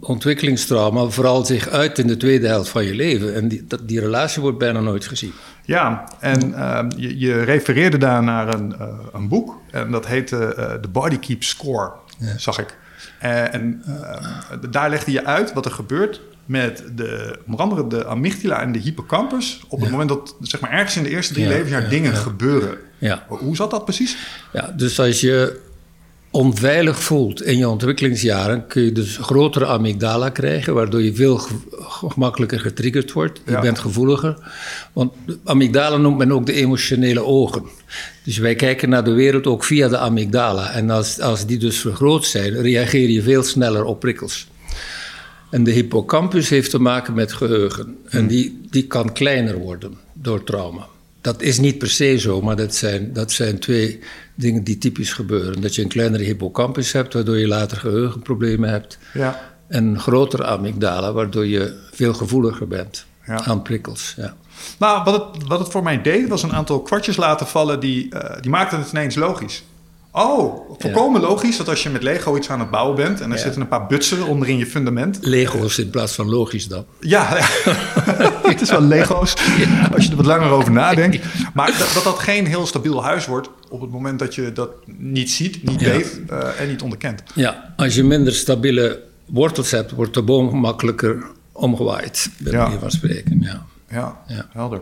ontwikkelingstrauma 0.00 1.04
vooral 1.08 1.44
zich 1.44 1.68
uit 1.68 1.98
in 1.98 2.06
de 2.06 2.16
tweede 2.16 2.46
helft 2.46 2.70
van 2.70 2.84
je 2.84 2.94
leven. 2.94 3.34
En 3.34 3.48
die, 3.48 3.64
dat, 3.68 3.88
die 3.88 4.00
relatie 4.00 4.42
wordt 4.42 4.58
bijna 4.58 4.80
nooit 4.80 5.06
gezien. 5.06 5.32
Ja, 5.64 6.04
en 6.18 6.48
uh, 6.48 6.84
je, 6.96 7.18
je, 7.18 7.42
refereerde 7.42 7.98
daar 7.98 8.22
naar 8.22 8.54
een, 8.54 8.74
uh, 8.80 8.88
een 9.12 9.28
boek. 9.28 9.56
En 9.70 9.90
dat 9.90 10.06
heette 10.06 10.54
uh, 10.58 10.72
The 10.72 10.88
Body 10.88 11.18
Keeps 11.18 11.48
Score, 11.48 11.92
zag 12.36 12.58
ik. 12.58 12.78
En 13.20 13.82
daar 14.70 14.90
legde 14.90 15.12
je 15.12 15.24
uit 15.24 15.52
wat 15.52 15.64
er 15.64 15.70
gebeurt 15.70 16.20
met 16.46 16.84
de, 16.96 17.38
onder 17.46 17.60
andere 17.60 17.86
de 17.86 18.06
amygdala 18.06 18.62
en 18.62 18.72
de 18.72 18.78
hippocampus... 18.78 19.60
op 19.68 19.80
het 19.80 19.90
moment 19.90 20.08
dat 20.08 20.36
zeg 20.40 20.60
maar, 20.60 20.70
ergens 20.70 20.96
in 20.96 21.02
de 21.02 21.10
eerste 21.10 21.32
drie 21.32 21.44
ja, 21.44 21.50
levensjaar 21.50 21.88
dingen 21.88 22.14
gebeuren. 22.16 22.78
Ja. 22.98 23.24
Hoe 23.28 23.56
zat 23.56 23.70
dat 23.70 23.84
precies? 23.84 24.16
Ja, 24.52 24.72
dus 24.76 25.00
als 25.00 25.20
je 25.20 25.60
onveilig 26.30 27.02
voelt 27.02 27.42
in 27.42 27.58
je 27.58 27.68
ontwikkelingsjaren, 27.68 28.66
kun 28.66 28.82
je 28.82 28.92
dus 28.92 29.16
grotere 29.16 29.66
amygdala 29.66 30.28
krijgen, 30.28 30.74
waardoor 30.74 31.02
je 31.02 31.14
veel 31.14 31.40
gemakkelijker 31.98 32.60
getriggerd 32.60 33.12
wordt. 33.12 33.40
Je 33.46 33.58
bent 33.58 33.78
gevoeliger. 33.78 34.36
Want 34.92 35.12
amygdala 35.44 35.96
noemt 35.96 36.18
men 36.18 36.32
ook 36.32 36.46
de 36.46 36.52
emotionele 36.52 37.24
ogen. 37.24 37.64
Dus 38.30 38.38
wij 38.38 38.54
kijken 38.54 38.88
naar 38.88 39.04
de 39.04 39.12
wereld 39.12 39.46
ook 39.46 39.64
via 39.64 39.88
de 39.88 39.98
amygdala. 39.98 40.72
En 40.72 40.90
als, 40.90 41.20
als 41.20 41.46
die 41.46 41.58
dus 41.58 41.80
vergroot 41.80 42.24
zijn, 42.24 42.60
reageer 42.60 43.08
je 43.08 43.22
veel 43.22 43.42
sneller 43.42 43.84
op 43.84 44.00
prikkels. 44.00 44.48
En 45.50 45.64
de 45.64 45.70
hippocampus 45.70 46.48
heeft 46.48 46.70
te 46.70 46.78
maken 46.78 47.14
met 47.14 47.32
geheugen. 47.32 47.96
En 48.08 48.26
die, 48.26 48.60
die 48.70 48.86
kan 48.86 49.12
kleiner 49.12 49.58
worden 49.58 49.98
door 50.12 50.44
trauma. 50.44 50.86
Dat 51.20 51.42
is 51.42 51.58
niet 51.58 51.78
per 51.78 51.90
se 51.90 52.18
zo, 52.18 52.40
maar 52.42 52.56
dat 52.56 52.74
zijn, 52.74 53.12
dat 53.12 53.32
zijn 53.32 53.58
twee 53.58 53.98
dingen 54.34 54.64
die 54.64 54.78
typisch 54.78 55.12
gebeuren. 55.12 55.60
Dat 55.60 55.74
je 55.74 55.82
een 55.82 55.88
kleinere 55.88 56.24
hippocampus 56.24 56.92
hebt, 56.92 57.14
waardoor 57.14 57.38
je 57.38 57.48
later 57.48 57.76
geheugenproblemen 57.76 58.70
hebt. 58.70 58.98
Ja. 59.14 59.52
En 59.68 59.84
een 59.84 60.00
grotere 60.00 60.44
amygdala, 60.44 61.12
waardoor 61.12 61.46
je 61.46 61.74
veel 61.92 62.14
gevoeliger 62.14 62.68
bent 62.68 63.08
aan 63.26 63.62
prikkels. 63.62 64.14
Ja. 64.16 64.34
Nou, 64.78 65.04
wat 65.04 65.14
het, 65.14 65.46
wat 65.46 65.58
het 65.58 65.68
voor 65.68 65.82
mij 65.82 66.02
deed, 66.02 66.28
was 66.28 66.42
een 66.42 66.52
aantal 66.52 66.80
kwartjes 66.80 67.16
laten 67.16 67.46
vallen 67.46 67.80
die, 67.80 68.14
uh, 68.14 68.20
die 68.40 68.50
maakten 68.50 68.78
het 68.78 68.90
ineens 68.90 69.14
logisch. 69.14 69.62
Oh, 70.12 70.70
volkomen 70.78 71.20
logisch 71.20 71.56
dat 71.56 71.68
als 71.68 71.82
je 71.82 71.90
met 71.90 72.02
Lego 72.02 72.36
iets 72.36 72.50
aan 72.50 72.60
het 72.60 72.70
bouwen 72.70 72.96
bent 72.96 73.20
en 73.20 73.32
er 73.32 73.38
zitten 73.38 73.60
een 73.60 73.68
paar 73.68 73.86
butsen 73.86 74.26
onderin 74.26 74.56
je 74.56 74.66
fundament. 74.66 75.18
Lego's 75.22 75.78
in 75.78 75.90
plaats 75.90 76.14
van 76.14 76.28
logisch 76.28 76.68
dan. 76.68 76.84
Ja, 77.00 77.26
het 78.42 78.60
is 78.60 78.70
wel 78.70 78.80
Lego's 78.80 79.34
als 79.94 80.04
je 80.04 80.10
er 80.10 80.16
wat 80.16 80.26
langer 80.26 80.50
over 80.50 80.72
nadenkt. 80.72 81.24
Maar 81.54 81.78
dat, 81.78 81.90
dat, 81.94 82.04
dat 82.04 82.18
geen 82.18 82.46
heel 82.46 82.66
stabiel 82.66 83.04
huis 83.04 83.26
wordt 83.26 83.48
op 83.68 83.80
het 83.80 83.90
moment 83.90 84.18
dat 84.18 84.34
je 84.34 84.52
dat 84.52 84.70
niet 84.86 85.30
ziet, 85.30 85.62
niet 85.62 85.82
weet 85.82 86.20
uh, 86.30 86.60
en 86.60 86.68
niet 86.68 86.82
onderkent. 86.82 87.22
Ja, 87.34 87.74
als 87.76 87.94
je 87.94 88.04
minder 88.04 88.32
stabiele 88.32 89.02
wortels 89.26 89.70
hebt, 89.70 89.90
wordt 89.90 90.14
de 90.14 90.22
boom 90.22 90.56
makkelijker 90.56 91.24
omgewaaid, 91.60 92.30
bij 92.38 92.52
ja. 92.52 92.78
van 92.78 92.90
spreken. 92.90 93.40
Ja, 93.40 93.64
ja, 93.88 94.22
ja. 94.26 94.46
helder. 94.52 94.80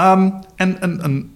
Um, 0.00 0.40
en 0.56 0.76
een 1.04 1.35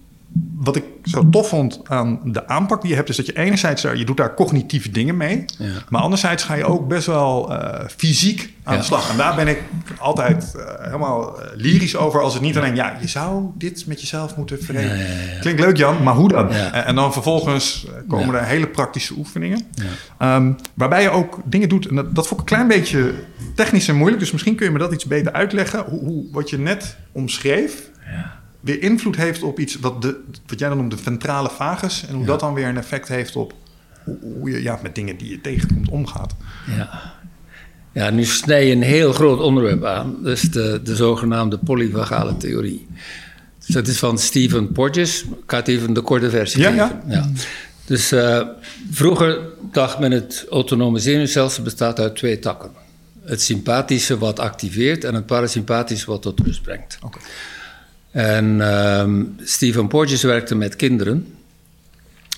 wat 0.60 0.76
ik 0.76 0.84
zo 1.04 1.28
tof 1.30 1.48
vond 1.48 1.80
aan 1.84 2.20
de 2.24 2.46
aanpak 2.48 2.80
die 2.80 2.90
je 2.90 2.96
hebt, 2.96 3.08
is 3.08 3.16
dat 3.16 3.26
je 3.26 3.36
enerzijds 3.36 3.82
je 3.82 4.04
doet 4.04 4.16
daar 4.16 4.34
cognitieve 4.34 4.90
dingen 4.90 5.16
mee, 5.16 5.44
ja. 5.58 5.66
maar 5.88 6.00
anderzijds 6.00 6.44
ga 6.44 6.54
je 6.54 6.64
ook 6.64 6.88
best 6.88 7.06
wel 7.06 7.52
uh, 7.52 7.80
fysiek 7.96 8.54
aan 8.62 8.76
de 8.76 8.82
slag. 8.82 9.10
En 9.10 9.16
daar 9.16 9.34
ben 9.34 9.48
ik 9.48 9.62
altijd 9.98 10.54
uh, 10.56 10.62
helemaal 10.84 11.38
lyrisch 11.54 11.96
over, 11.96 12.20
als 12.20 12.34
het 12.34 12.42
niet 12.42 12.56
alleen, 12.56 12.74
ja, 12.74 12.96
je 13.00 13.08
zou 13.08 13.44
dit 13.54 13.86
met 13.86 14.00
jezelf 14.00 14.36
moeten 14.36 14.62
verenigen. 14.62 15.40
Klinkt 15.40 15.60
leuk 15.60 15.76
Jan, 15.76 16.02
maar 16.02 16.14
hoe 16.14 16.28
dan? 16.28 16.50
En, 16.50 16.84
en, 16.84 16.94
dan 16.94 17.12
vervolgens 17.12 17.86
komen 18.08 18.34
er 18.34 18.44
hele 18.44 18.66
praktische 18.66 19.14
oefeningen, 19.16 19.66
um, 20.18 20.56
waarbij 20.74 21.02
je 21.02 21.10
ook 21.10 21.38
dingen 21.44 21.68
doet, 21.68 21.86
en 21.86 21.94
dat, 21.94 22.14
dat 22.14 22.26
vond 22.26 22.40
ik 22.40 22.50
een 22.50 22.56
klein 22.56 22.68
beetje 22.68 23.12
technisch 23.54 23.88
en 23.88 23.96
moeilijk, 23.96 24.20
dus 24.20 24.32
misschien 24.32 24.54
kun 24.54 24.66
je 24.66 24.72
me 24.72 24.78
dat 24.78 24.92
iets 24.92 25.04
beter 25.04 25.32
uitleggen, 25.32 25.84
hoe, 25.88 26.00
hoe 26.00 26.24
wat 26.32 26.50
je 26.50 26.58
net 26.58 26.96
omschreef. 27.12 27.90
Ja 28.04 28.39
weer 28.60 28.82
invloed 28.82 29.16
heeft 29.16 29.42
op 29.42 29.58
iets 29.58 29.78
wat, 29.78 30.02
de, 30.02 30.20
wat 30.46 30.58
jij 30.58 30.68
dan 30.68 30.78
noemt 30.78 30.90
de 30.90 30.96
ventrale 30.96 31.50
vagus. 31.50 32.06
En 32.06 32.14
hoe 32.14 32.26
dat 32.26 32.40
dan 32.40 32.54
weer 32.54 32.66
een 32.66 32.76
effect 32.76 33.08
heeft 33.08 33.36
op 33.36 33.54
hoe, 34.04 34.50
je 34.50 34.62
ja, 34.62 34.78
met 34.82 34.94
dingen 34.94 35.16
die 35.16 35.30
je 35.30 35.40
tegenkomt 35.40 35.88
omgaat. 35.88 36.34
Ja. 36.76 37.18
Ja, 37.92 38.10
nu 38.10 38.24
snij 38.24 38.66
je 38.66 38.72
een 38.72 38.82
heel 38.82 39.12
groot 39.12 39.40
onderwerp 39.40 39.84
aan. 39.84 40.16
Dus 40.22 40.40
de, 40.40 40.80
de 40.84 40.96
zogenaamde 40.96 41.58
polyvagale 41.58 42.36
theorie. 42.36 42.86
Dus 43.58 43.74
dat 43.74 43.86
is 43.86 43.98
van 43.98 44.18
Stephen 44.18 44.72
Porges. 44.72 45.22
Ik 45.22 45.30
ga 45.46 45.56
het 45.56 45.68
even 45.68 45.92
de 45.92 46.00
korte 46.00 46.30
versie 46.30 46.60
ja, 46.60 46.70
geven. 46.70 47.02
Ja. 47.06 47.30
Dus 47.84 48.12
uh, 48.12 48.40
vroeger 48.90 49.38
dacht 49.72 49.98
men 49.98 50.10
het 50.10 50.46
autonome 50.50 50.98
zenuwstelsel 50.98 51.62
bestaat 51.62 52.00
uit 52.00 52.16
twee 52.16 52.38
takken. 52.38 52.70
Het 53.24 53.42
sympathische 53.42 54.18
wat 54.18 54.38
activeert 54.38 55.04
en 55.04 55.14
het 55.14 55.26
parasympathische 55.26 56.06
wat 56.06 56.22
tot 56.22 56.40
rust 56.40 56.62
brengt. 56.62 56.98
Okay. 57.02 57.22
En 58.10 58.60
um, 58.60 59.36
Stephen 59.42 59.88
Porges 59.88 60.22
werkte 60.22 60.54
met 60.54 60.76
kinderen. 60.76 61.26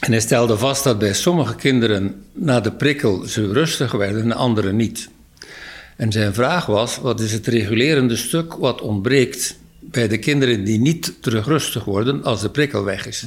En 0.00 0.11
hij 0.11 0.21
stelde 0.21 0.57
vast 0.57 0.85
dat 0.85 0.99
bij 0.99 1.14
sommige 1.14 1.55
kinderen 1.55 2.25
na 2.33 2.61
de 2.61 2.73
prikkel 2.73 3.25
ze 3.25 3.52
rustiger 3.52 3.99
werden 3.99 4.23
en 4.23 4.33
anderen 4.33 4.76
niet. 4.76 5.09
En 5.97 6.12
zijn 6.12 6.35
vraag 6.35 6.67
was: 6.67 6.99
wat 6.99 7.21
is 7.21 7.33
het 7.33 7.47
regulerende 7.47 8.17
stuk 8.17 8.55
wat 8.55 8.81
ontbreekt 8.81 9.57
bij 9.81 10.09
de 10.09 10.19
kinderen 10.19 10.64
die 10.64 10.79
niet 10.79 11.12
terug 11.21 11.47
rustig 11.47 11.85
worden 11.85 12.23
als 12.25 12.41
de 12.41 12.50
prikkel 12.50 12.85
weg 12.85 13.07
is? 13.07 13.25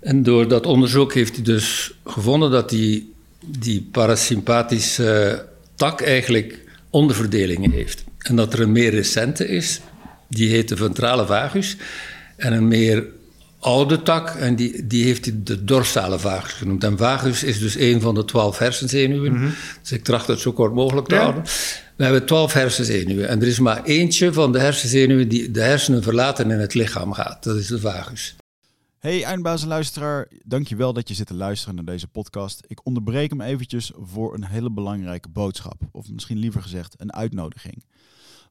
En 0.00 0.22
door 0.22 0.48
dat 0.48 0.66
onderzoek 0.66 1.14
heeft 1.14 1.34
hij 1.34 1.44
dus 1.44 1.94
gevonden 2.04 2.50
dat 2.50 2.70
die, 2.70 3.12
die 3.40 3.88
parasympathische 3.92 5.44
tak 5.74 6.00
eigenlijk 6.00 6.58
onderverdelingen 6.90 7.70
heeft. 7.70 8.04
En 8.18 8.36
dat 8.36 8.52
er 8.52 8.60
een 8.60 8.72
meer 8.72 8.90
recente 8.90 9.48
is, 9.48 9.80
die 10.28 10.48
heet 10.48 10.68
de 10.68 10.76
ventrale 10.76 11.26
vagus, 11.26 11.76
en 12.36 12.52
een 12.52 12.68
meer 12.68 13.06
oude 13.58 14.02
tak, 14.02 14.28
en 14.28 14.56
die, 14.56 14.86
die 14.86 15.04
heeft 15.04 15.24
hij 15.24 15.34
de 15.42 15.64
dorsale 15.64 16.18
vagus 16.18 16.52
genoemd. 16.52 16.84
En 16.84 16.98
vagus 16.98 17.42
is 17.44 17.58
dus 17.58 17.76
een 17.78 18.00
van 18.00 18.14
de 18.14 18.24
twaalf 18.24 18.58
hersenzenuwen. 18.58 19.54
Dus 19.82 19.92
ik 19.92 20.04
tracht 20.04 20.26
het 20.26 20.38
zo 20.38 20.52
kort 20.52 20.74
mogelijk 20.74 21.06
te 21.08 21.14
Ja. 21.14 21.20
houden. 21.20 21.42
We 21.96 22.04
hebben 22.04 22.26
twaalf 22.26 22.52
hersenzenuwen. 22.52 23.28
En 23.28 23.40
er 23.40 23.46
is 23.46 23.58
maar 23.58 23.84
eentje 23.84 24.32
van 24.32 24.52
de 24.52 24.58
hersenzenuwen 24.58 25.28
die 25.28 25.50
de 25.50 25.60
hersenen 25.60 26.02
verlaten 26.02 26.50
en 26.50 26.58
het 26.60 26.74
lichaam 26.74 27.12
gaat. 27.12 27.44
Dat 27.44 27.56
is 27.56 27.66
de 27.66 27.80
vagus. 27.80 28.36
Hey 28.98 29.22
eindbaas 29.22 29.62
en 29.62 29.68
luisteraar, 29.68 30.28
dankjewel 30.44 30.92
dat 30.92 31.08
je 31.08 31.14
zit 31.14 31.26
te 31.26 31.34
luisteren 31.34 31.74
naar 31.74 31.84
deze 31.84 32.06
podcast. 32.06 32.60
Ik 32.66 32.86
onderbreek 32.86 33.30
hem 33.30 33.40
eventjes 33.40 33.92
voor 34.02 34.34
een 34.34 34.44
hele 34.44 34.70
belangrijke 34.70 35.28
boodschap. 35.28 35.80
Of 35.92 36.08
misschien 36.10 36.38
liever 36.38 36.62
gezegd 36.62 36.94
een 36.98 37.12
uitnodiging. 37.12 37.84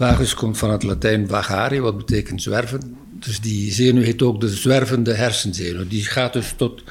Vagus 0.00 0.34
komt 0.34 0.58
van 0.58 0.70
het 0.70 0.82
Latijn 0.82 1.28
vagare, 1.28 1.80
wat 1.80 1.96
betekent 1.96 2.42
zwerven. 2.42 2.96
Dus 3.12 3.40
die 3.40 3.72
zenuw 3.72 4.02
heet 4.02 4.22
ook 4.22 4.40
de 4.40 4.48
zwervende 4.48 5.12
hersenzenuw. 5.12 5.88
Die 5.88 6.04
gaat 6.04 6.32
dus 6.32 6.54
tot 6.56 6.82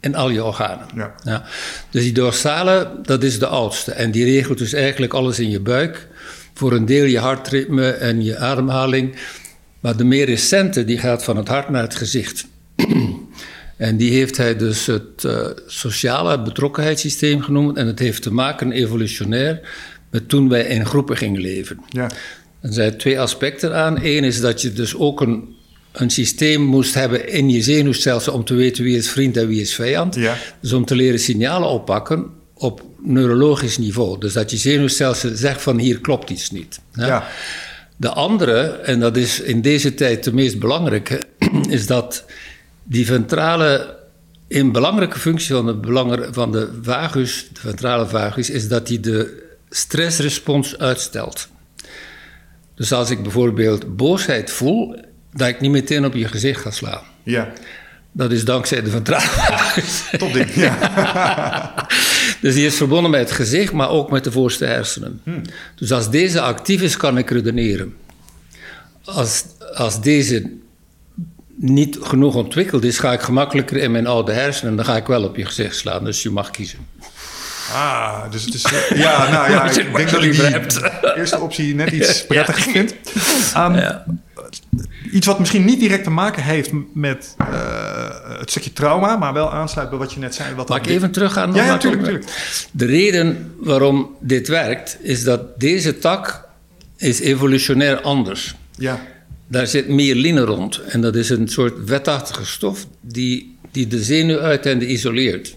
in 0.00 0.14
al 0.14 0.30
je 0.30 0.44
organen. 0.44 0.86
Ja. 1.24 1.44
Dus 1.90 2.02
die 2.02 2.12
dorsale, 2.12 3.00
dat 3.02 3.22
is 3.22 3.38
de 3.38 3.46
oudste. 3.46 3.92
En 3.92 4.10
die 4.10 4.24
regelt 4.24 4.58
dus 4.58 4.72
eigenlijk 4.72 5.12
alles 5.12 5.38
in 5.38 5.50
je 5.50 5.60
buik. 5.60 6.08
Voor 6.54 6.72
een 6.72 6.86
deel 6.86 7.04
je 7.04 7.18
hartritme 7.18 7.90
en 7.90 8.24
je 8.24 8.36
ademhaling. 8.36 9.16
Maar 9.80 9.96
de 9.96 10.04
meer 10.04 10.26
recente, 10.26 10.84
die 10.84 10.98
gaat 10.98 11.24
van 11.24 11.36
het 11.36 11.48
hart 11.48 11.68
naar 11.68 11.82
het 11.82 11.94
gezicht. 11.94 12.46
En 13.76 13.96
die 13.96 14.12
heeft 14.12 14.36
hij 14.36 14.56
dus 14.56 14.86
het 14.86 15.24
eh, 15.24 15.46
sociale 15.66 16.42
betrokkenheidssysteem 16.42 17.42
genoemd. 17.42 17.76
En 17.76 17.86
het 17.86 17.98
heeft 17.98 18.22
te 18.22 18.32
maken 18.32 18.72
evolutionair 18.72 19.60
toen 20.26 20.48
wij 20.48 20.64
in 20.64 20.86
groepen 20.86 21.16
gingen 21.16 21.40
leven. 21.40 21.80
Ja. 21.88 22.10
Er 22.60 22.72
zijn 22.72 22.96
twee 22.96 23.20
aspecten 23.20 23.74
aan. 23.74 23.98
Eén 24.02 24.24
is 24.24 24.40
dat 24.40 24.62
je 24.62 24.72
dus 24.72 24.96
ook 24.96 25.20
een, 25.20 25.54
een 25.92 26.10
systeem 26.10 26.62
moest 26.62 26.94
hebben 26.94 27.28
in 27.28 27.50
je 27.50 27.62
zenuwstelsel 27.62 28.32
om 28.32 28.44
te 28.44 28.54
weten 28.54 28.84
wie 28.84 28.96
is 28.96 29.10
vriend 29.10 29.36
en 29.36 29.48
wie 29.48 29.60
is 29.60 29.74
vijand. 29.74 30.14
Ja. 30.14 30.36
Dus 30.60 30.72
om 30.72 30.84
te 30.84 30.94
leren 30.94 31.20
signalen 31.20 31.68
oppakken 31.68 32.26
op 32.54 32.82
neurologisch 33.02 33.78
niveau. 33.78 34.18
Dus 34.18 34.32
dat 34.32 34.50
je 34.50 34.56
zenuwstelsel 34.56 35.30
zegt 35.34 35.62
van 35.62 35.78
hier 35.78 36.00
klopt 36.00 36.30
iets 36.30 36.50
niet. 36.50 36.80
Ja. 36.92 37.26
De 37.96 38.08
andere, 38.08 38.60
en 38.62 39.00
dat 39.00 39.16
is 39.16 39.40
in 39.40 39.60
deze 39.60 39.94
tijd 39.94 40.24
de 40.24 40.32
meest 40.32 40.58
belangrijke, 40.58 41.26
is 41.68 41.86
dat 41.86 42.24
die 42.84 43.06
ventrale, 43.06 43.96
een 44.48 44.72
belangrijke 44.72 45.18
functie 45.18 45.54
van 45.54 45.66
de, 45.66 46.28
van 46.30 46.52
de 46.52 46.68
vagus, 46.82 47.48
de 47.52 47.60
ventrale 47.60 48.06
vagus, 48.06 48.50
is 48.50 48.68
dat 48.68 48.86
die 48.86 49.00
de 49.00 49.45
stressrespons 49.76 50.78
uitstelt. 50.78 51.48
Dus 52.74 52.92
als 52.92 53.10
ik 53.10 53.22
bijvoorbeeld 53.22 53.96
boosheid 53.96 54.50
voel, 54.50 54.96
dat 55.32 55.48
ik 55.48 55.60
niet 55.60 55.70
meteen 55.70 56.04
op 56.04 56.14
je 56.14 56.28
gezicht 56.28 56.60
ga 56.60 56.70
slaan. 56.70 57.02
Ja. 57.22 57.52
Dat 58.12 58.32
is 58.32 58.44
dankzij 58.44 58.82
de 58.82 58.90
ventrale 58.90 59.20
vagus. 59.22 60.04
Top 60.18 60.32
ding. 60.32 60.54
Ja. 60.54 61.74
Dus 62.40 62.54
die 62.54 62.66
is 62.66 62.76
verbonden 62.76 63.10
met 63.10 63.20
het 63.20 63.30
gezicht, 63.30 63.72
maar 63.72 63.90
ook 63.90 64.10
met 64.10 64.24
de 64.24 64.32
voorste 64.32 64.64
hersenen. 64.64 65.22
Dus 65.74 65.92
als 65.92 66.10
deze 66.10 66.40
actief 66.40 66.82
is, 66.82 66.96
kan 66.96 67.18
ik 67.18 67.30
redeneren. 67.30 67.94
Als, 69.04 69.44
als 69.74 70.00
deze 70.00 70.50
niet 71.56 71.98
genoeg 72.00 72.34
ontwikkeld 72.34 72.84
is, 72.84 72.98
ga 72.98 73.12
ik 73.12 73.20
gemakkelijker 73.20 73.76
in 73.76 73.90
mijn 73.90 74.06
oude 74.06 74.32
hersenen 74.32 74.70
en 74.70 74.76
dan 74.76 74.84
ga 74.84 74.96
ik 74.96 75.06
wel 75.06 75.24
op 75.24 75.36
je 75.36 75.44
gezicht 75.44 75.76
slaan. 75.76 76.04
Dus 76.04 76.22
je 76.22 76.30
mag 76.30 76.50
kiezen. 76.50 76.78
Ah, 77.72 78.30
dus 78.30 78.44
het 78.44 78.54
is... 78.54 78.64
Ja, 78.94 79.30
nou 79.30 79.50
ja, 79.50 79.64
ik 79.70 79.94
denk 79.96 80.10
dat 80.10 80.22
je 80.22 80.28
ik 80.28 80.70
die 80.70 80.80
eerste 81.16 81.40
optie 81.40 81.74
net 81.74 81.90
iets 81.98 82.26
prettiger 82.26 82.62
vind. 82.72 82.94
Ehm, 83.54 83.74
Ja. 83.74 84.04
Iets 85.12 85.26
wat 85.26 85.38
misschien 85.38 85.64
niet 85.64 85.80
direct 85.80 86.04
te 86.04 86.10
maken 86.10 86.42
heeft 86.42 86.70
met 86.94 87.34
eh, 87.38 87.46
het 88.38 88.50
stukje 88.50 88.72
trauma, 88.72 89.16
maar 89.16 89.32
wel 89.32 89.52
aansluit 89.52 89.90
bij 89.90 89.98
wat 89.98 90.12
je 90.12 90.20
net 90.20 90.34
zei. 90.34 90.54
Wat 90.54 90.68
Mag 90.68 90.78
ik 90.78 90.86
even 90.86 91.10
teruggaan? 91.10 91.48
Ja, 91.52 91.56
ja, 91.56 91.62
naar 91.62 91.72
het 91.72 91.80
tuurlijk, 91.80 92.02
onderwerp? 92.02 92.34
De 92.70 92.86
reden 92.86 93.54
waarom 93.60 94.16
dit 94.20 94.48
werkt, 94.48 94.96
is 95.02 95.24
dat 95.24 95.60
deze 95.60 95.98
tak 95.98 96.44
is 96.96 97.20
evolutionair 97.20 98.00
anders. 98.00 98.54
Ja, 98.76 99.00
Daar 99.48 99.66
zit 99.66 99.88
myeline 99.88 100.40
rond. 100.40 100.80
En 100.88 101.00
dat 101.00 101.14
is 101.16 101.30
een 101.30 101.48
soort 101.48 101.74
vetachtige 101.86 102.46
stof 102.46 102.86
die, 103.00 103.58
die 103.72 103.86
de 103.86 104.02
zenuw 104.02 104.38
uiteinde 104.38 104.86
isoleert. 104.86 105.56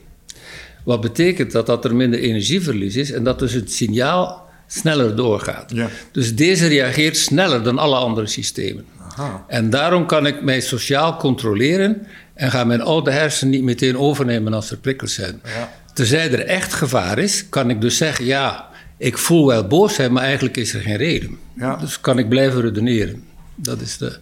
Wat 0.89 1.01
betekent 1.01 1.51
dat, 1.51 1.65
dat 1.65 1.85
er 1.85 1.95
minder 1.95 2.19
energieverlies 2.19 2.95
is 2.95 3.11
en 3.11 3.23
dat 3.23 3.39
dus 3.39 3.53
het 3.53 3.71
signaal 3.71 4.49
sneller 4.67 5.15
doorgaat. 5.15 5.71
Ja. 5.73 5.89
Dus 6.11 6.35
deze 6.35 6.67
reageert 6.67 7.17
sneller 7.17 7.63
dan 7.63 7.77
alle 7.77 7.95
andere 7.95 8.27
systemen. 8.27 8.85
Aha. 9.09 9.45
En 9.47 9.69
daarom 9.69 10.05
kan 10.05 10.25
ik 10.25 10.41
mij 10.41 10.61
sociaal 10.61 11.17
controleren 11.17 12.07
en 12.33 12.51
ga 12.51 12.63
mijn 12.63 12.81
oude 12.81 13.11
hersenen 13.11 13.53
niet 13.53 13.63
meteen 13.63 13.97
overnemen 13.97 14.53
als 14.53 14.71
er 14.71 14.77
prikkels 14.77 15.13
zijn. 15.13 15.41
Ja. 15.43 15.71
Tenzij 15.93 16.31
er 16.31 16.45
echt 16.45 16.73
gevaar 16.73 17.17
is, 17.17 17.49
kan 17.49 17.69
ik 17.69 17.81
dus 17.81 17.97
zeggen: 17.97 18.25
ja, 18.25 18.67
ik 18.97 19.17
voel 19.17 19.47
wel 19.47 19.67
boosheid, 19.67 20.11
maar 20.11 20.23
eigenlijk 20.23 20.57
is 20.57 20.73
er 20.73 20.81
geen 20.81 20.97
reden. 20.97 21.37
Ja. 21.57 21.75
Dus 21.75 22.01
kan 22.01 22.19
ik 22.19 22.29
blijven 22.29 22.61
redeneren. 22.61 23.23
Dat 23.55 23.81
is 23.81 23.97
de 23.97 24.17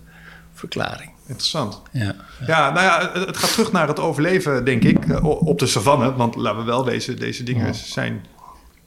verklaring. 0.53 1.09
Interessant. 1.27 1.81
Ja. 1.91 2.15
Ja, 2.47 2.71
nou 2.71 2.85
ja, 2.85 3.25
het, 3.25 3.37
gaat 3.37 3.51
terug 3.51 3.71
naar 3.71 3.87
het 3.87 3.99
overleven, 3.99 4.65
denk 4.65 4.83
ik, 4.83 5.05
eh, 5.05 5.23
op 5.25 5.59
de 5.59 5.67
savanne. 5.67 6.13
Want 6.13 6.35
laten 6.35 6.59
we 6.59 6.65
wel 6.65 6.85
wezen, 6.85 7.19
deze 7.19 7.43
dingen 7.43 7.75
zijn 7.75 8.25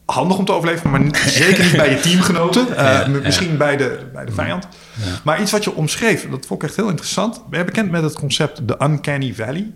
handig 0.05 0.39
om 0.39 0.45
te 0.45 0.53
overleven, 0.53 0.91
maar 0.91 1.01
zeker 1.27 1.65
niet 1.65 1.77
bij 1.77 1.91
je 1.91 2.01
teamgenoten. 2.11 2.77
Eh, 2.77 3.09
misschien 3.09 3.57
bij 3.57 3.77
de, 3.77 4.11
bij 4.13 4.25
de 4.25 4.33
vijand. 4.33 4.69
Maar 5.25 5.41
iets 5.41 5.51
wat 5.51 5.65
je 5.65 5.75
omschreef, 5.75 6.29
dat 6.31 6.47
vond 6.47 6.63
ik 6.63 6.69
echt 6.69 6.77
heel 6.77 6.89
interessant. 6.89 7.49
Ben 7.49 7.59
je 7.59 7.65
bekend 7.65 7.91
met 7.91 8.03
het 8.03 8.15
concept 8.15 8.69
de 8.69 8.77
Uncanny 8.83 9.35
Valley? 9.35 9.73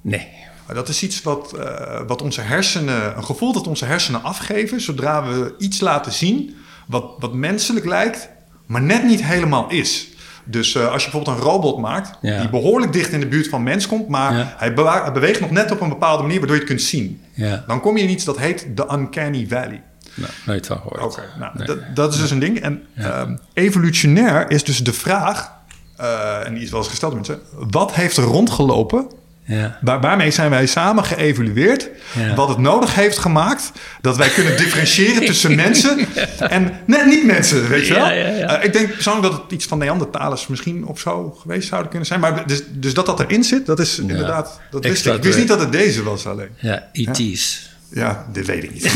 Nee. 0.00 0.28
Dat 0.72 0.88
is 0.88 1.02
iets 1.02 1.22
wat, 1.22 1.52
eh, 1.52 2.00
wat 2.06 2.22
onze 2.22 2.40
hersenen, 2.40 3.16
een 3.16 3.24
gevoel 3.24 3.52
dat 3.52 3.66
onze 3.66 3.84
hersenen 3.84 4.22
afgeven 4.22 4.80
zodra 4.80 5.26
we 5.26 5.54
iets 5.58 5.80
laten 5.80 6.12
zien 6.12 6.56
wat, 6.86 7.04
wat 7.18 7.32
menselijk 7.32 7.86
lijkt, 7.86 8.28
maar 8.66 8.82
net 8.82 9.04
niet 9.04 9.24
helemaal 9.24 9.70
is. 9.70 10.08
Dus 10.44 10.74
eh, 10.74 10.90
als 10.92 11.04
je 11.04 11.10
bijvoorbeeld 11.10 11.38
een 11.38 11.44
robot 11.50 11.78
maakt 11.78 12.18
Ja. 12.20 12.40
die 12.40 12.48
behoorlijk 12.50 12.92
dicht 12.92 13.12
in 13.12 13.20
de 13.20 13.26
buurt 13.26 13.48
van 13.48 13.62
mens 13.62 13.86
komt, 13.86 14.08
maar 14.08 14.36
Ja. 14.36 14.54
hij, 14.56 14.74
beweegt 15.12 15.40
nog 15.40 15.50
net 15.50 15.70
op 15.70 15.80
een 15.80 15.88
bepaalde 15.88 16.22
manier 16.22 16.38
waardoor 16.38 16.56
je 16.56 16.62
het 16.62 16.70
kunt 16.70 16.82
zien. 16.82 17.22
Ja, 17.32 17.64
Dan 17.66 17.80
kom 17.80 17.96
je 17.96 18.02
in 18.02 18.10
iets 18.10 18.24
dat 18.24 18.38
heet 18.38 18.66
de 18.74 18.88
Uncanny 18.92 19.46
Valley. 19.48 19.82
nou, 20.14 20.30
nooit 20.46 20.66
van 20.66 20.76
gehoord. 20.76 21.02
Oké, 21.02 21.22
nou, 21.38 21.52
Nee. 21.56 21.66
dat, 21.66 21.78
dat 21.94 22.14
is 22.14 22.20
dus 22.20 22.30
een 22.30 22.38
ding. 22.38 22.60
En 22.60 22.82
ehm, 22.96 23.36
evolutionair 23.52 24.50
is 24.50 24.64
dus 24.64 24.78
de 24.78 24.92
vraag, 24.92 25.52
eh, 25.96 26.46
en 26.46 26.54
die 26.54 26.62
is 26.62 26.70
wel 26.70 26.80
eens 26.80 26.88
gesteld 26.88 27.14
mensen, 27.14 27.40
wat 27.52 27.94
heeft 27.94 28.16
er 28.16 28.24
rondgelopen? 28.24 29.06
Ja. 29.46 29.78
Waar, 29.80 30.00
waarmee 30.00 30.30
zijn 30.30 30.50
wij 30.50 30.66
samen 30.66 31.04
geëvalueerd? 31.04 31.88
Ja. 32.12 32.34
Wat 32.34 32.48
het 32.48 32.58
nodig 32.58 32.94
heeft 32.94 33.18
gemaakt 33.18 33.72
dat 34.00 34.16
wij 34.16 34.28
kunnen 34.28 34.56
differentiëren 34.56 35.26
tussen 35.30 35.54
mensen 35.54 36.06
en 36.38 36.72
net 36.86 37.06
niet 37.06 37.24
mensen, 37.24 37.68
weet 37.68 37.86
je 37.86 37.94
wel? 37.94 38.10
Ja. 38.10 38.58
Eh, 38.58 38.64
ik 38.64 38.72
denk 38.72 38.92
persoonlijk 38.92 39.32
dat 39.32 39.42
het 39.42 39.52
iets 39.52 39.66
van 39.66 39.78
Neandertalers 39.78 40.46
misschien 40.46 40.86
of 40.86 41.00
zo 41.00 41.30
geweest 41.40 41.68
zouden 41.68 41.90
kunnen 41.90 42.08
zijn. 42.08 42.20
Maar 42.20 42.46
dus, 42.46 42.62
dus 42.70 42.94
dat 42.94 43.06
dat 43.06 43.20
erin 43.20 43.44
zit, 43.44 43.66
dat 43.66 43.80
is 43.80 43.98
inderdaad, 43.98 44.60
dat 44.70 44.84
wist 44.84 45.06
ik. 45.06 45.14
Ik 45.14 45.22
wist 45.22 45.38
niet 45.38 45.48
dat 45.48 45.60
het 45.60 45.72
deze 45.72 46.02
was 46.02 46.26
alleen. 46.26 46.50
Ja, 46.58 46.88
ET's. 46.92 47.72
Ja, 47.90 48.26
dit 48.32 48.46
weet 48.46 48.64
ik 48.64 48.72
niet. 48.72 48.84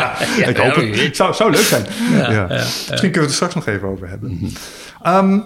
ik 0.52 0.56
hoop 0.56 0.74
het. 0.74 1.00
Het 1.00 1.16
zou, 1.16 1.34
zou 1.34 1.50
leuk 1.50 1.64
zijn. 1.64 1.86
Ja, 2.12 2.46
Misschien 2.48 2.96
kunnen 2.98 3.12
we 3.12 3.20
het 3.20 3.28
er 3.28 3.34
straks 3.34 3.54
nog 3.54 3.66
even 3.66 3.88
over 3.88 4.08
hebben. 4.08 4.52
Ehm, 5.02 5.38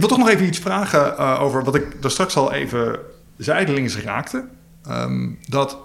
ik 0.00 0.06
wil 0.08 0.16
toch 0.16 0.26
nog 0.26 0.34
even 0.34 0.46
iets 0.46 0.58
vragen 0.58 1.18
eh, 1.18 1.38
over 1.42 1.64
wat 1.64 1.74
ik 1.74 2.02
daar 2.02 2.10
straks 2.10 2.36
al 2.36 2.52
even 2.52 2.98
zijdelings 3.36 3.96
raakte. 3.96 4.44
Ehm, 4.86 5.28
dat 5.48 5.76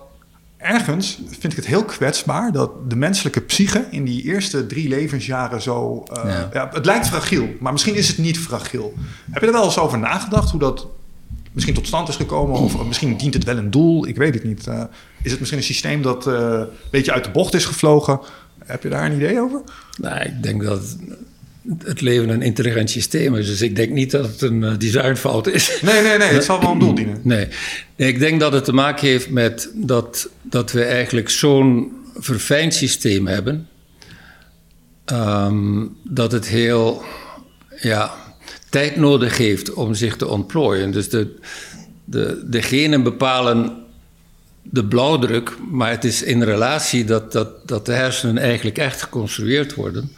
ergens 0.57 1.19
vind 1.29 1.51
ik 1.51 1.55
het 1.55 1.65
heel 1.65 1.83
kwetsbaar 1.85 2.51
dat 2.51 2.89
de 2.89 2.95
menselijke 2.95 3.41
psyche 3.41 3.85
in 3.91 4.03
die 4.05 4.23
eerste 4.23 4.65
drie 4.65 4.89
levensjaren 4.89 5.61
zo. 5.61 6.03
eh, 6.13 6.23
Ja. 6.29 6.49
ja, 6.53 6.69
het 6.73 6.85
lijkt 6.85 7.07
fragiel, 7.07 7.47
maar 7.59 7.71
misschien 7.71 7.95
is 7.95 8.07
het 8.07 8.17
niet 8.17 8.39
fragiel. 8.39 8.93
Heb 9.31 9.41
je 9.41 9.47
er 9.47 9.53
wel 9.53 9.63
eens 9.63 9.77
over 9.79 9.99
nagedacht 9.99 10.51
hoe 10.51 10.59
dat 10.59 10.87
misschien 11.51 11.75
tot 11.75 11.87
stand 11.87 12.07
is 12.07 12.15
gekomen? 12.15 12.59
Of 12.59 12.85
misschien 12.85 13.17
dient 13.17 13.33
het 13.33 13.43
wel 13.43 13.57
een 13.57 13.71
doel? 13.71 14.07
Ik 14.07 14.15
weet 14.17 14.33
het 14.33 14.43
niet. 14.43 14.67
Eh, 14.67 14.83
is 15.21 15.31
het 15.31 15.39
misschien 15.39 15.59
een 15.59 15.65
systeem 15.67 16.01
dat 16.01 16.25
een 16.25 16.67
beetje 16.91 17.11
uit 17.13 17.23
de 17.23 17.31
bocht 17.31 17.53
is 17.53 17.65
gevlogen? 17.65 18.19
Heb 18.65 18.83
je 18.83 18.89
daar 18.89 19.05
een 19.05 19.15
idee 19.15 19.39
over? 19.41 19.61
Nou, 19.97 20.19
ik 20.21 20.43
denk 20.43 20.63
dat 20.63 20.97
het 21.83 22.01
leven 22.01 22.29
een 22.29 22.41
intelligent 22.41 22.89
systeem 22.89 23.35
is. 23.35 23.47
Dus 23.47 23.61
ik 23.61 23.75
denk 23.75 23.91
niet 23.91 24.11
dat 24.11 24.25
het 24.25 24.41
een 24.41 24.63
eh, 24.63 24.77
designfout 24.77 25.47
is. 25.47 25.79
Nee, 25.81 26.01
nee, 26.01 26.17
nee. 26.17 26.27
Het 26.27 26.43
zal 26.43 26.59
wel 26.61 26.71
een 26.71 26.79
doel 26.79 26.95
dienen. 26.95 27.19
Nee. 27.23 27.47
Ik 27.95 28.19
denk 28.19 28.39
dat 28.39 28.53
het 28.53 28.63
te 28.63 28.73
maken 28.73 29.07
heeft 29.07 29.29
met 29.29 29.69
dat, 29.73 30.29
dat 30.41 30.71
we 30.71 30.83
eigenlijk 30.83 31.29
zo'n 31.29 31.91
verfijnd 32.15 32.73
systeem 32.73 33.27
hebben. 33.27 33.67
ehm, 35.05 35.85
dat 36.03 36.31
het 36.31 36.47
heel 36.47 37.03
ja, 37.81 38.13
tijd 38.69 38.95
nodig 38.95 39.37
heeft 39.37 39.73
om 39.73 39.93
zich 39.93 40.15
te 40.15 40.27
ontplooien. 40.27 40.91
Dus 40.91 41.09
de, 41.09 41.35
de, 42.05 42.43
de 42.49 42.61
genen 42.61 43.03
bepalen 43.03 43.83
de 44.69 44.85
blauwdruk, 44.85 45.57
maar 45.71 45.89
het 45.89 46.03
is 46.03 46.23
in 46.23 46.43
relatie 46.43 47.05
dat, 47.05 47.31
dat, 47.31 47.67
dat 47.67 47.85
de 47.85 47.93
hersenen 47.93 48.37
eigenlijk 48.37 48.77
echt 48.77 49.01
geconstrueerd 49.01 49.73
worden. 49.73 50.11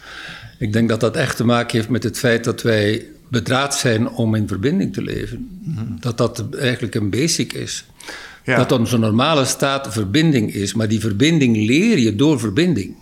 Ik 0.57 0.73
denk 0.73 0.89
dat 0.89 0.99
dat 0.99 1.15
echt 1.15 1.37
te 1.37 1.45
maken 1.45 1.77
heeft 1.77 1.89
met 1.89 2.03
het 2.03 2.17
feit 2.17 2.43
dat 2.43 2.61
wij 2.61 3.05
bedraad 3.27 3.75
zijn 3.75 4.09
om 4.09 4.35
in 4.35 4.47
verbinding 4.47 4.93
te 4.93 5.01
leven. 5.01 5.61
Dat 5.99 6.17
dat 6.17 6.55
eigenlijk 6.55 6.95
een 6.95 7.09
basic 7.09 7.53
is. 7.53 7.85
Ja. 8.43 8.57
Dat 8.57 8.71
onze 8.71 8.97
normale 8.97 9.45
staat 9.45 9.93
verbinding 9.93 10.53
is, 10.53 10.73
maar 10.73 10.87
die 10.87 10.99
verbinding 10.99 11.57
leer 11.57 11.97
je 11.97 12.15
door 12.15 12.39
verbinding. 12.39 12.95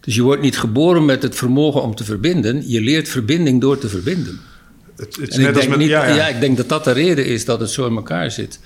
Dus 0.00 0.14
je 0.14 0.22
wordt 0.22 0.42
niet 0.42 0.58
geboren 0.58 1.04
met 1.04 1.22
het 1.22 1.36
vermogen 1.36 1.82
om 1.82 1.94
te 1.94 2.04
verbinden, 2.04 2.68
je 2.68 2.80
leert 2.80 3.08
verbinding 3.08 3.60
door 3.60 3.78
te 3.78 3.88
verbinden. 3.88 4.40
Het, 4.96 5.16
het 5.16 5.28
is 5.28 5.34
En 5.34 5.40
ik 5.40 5.46
net 5.46 5.56
als 5.56 5.64
denk, 5.64 5.68
met... 5.68 5.78
niet, 5.78 5.88
ja, 5.88 6.06
ja, 6.06 6.14
ja. 6.14 6.28
ik 6.28 6.40
denk 6.40 6.56
dat 6.56 6.68
dat 6.68 6.84
de 6.84 6.92
reden 6.92 7.26
is 7.26 7.44
dat 7.44 7.60
het 7.60 7.70
zo 7.70 7.86
in 7.86 7.96
elkaar 7.96 8.30
zit, 8.30 8.60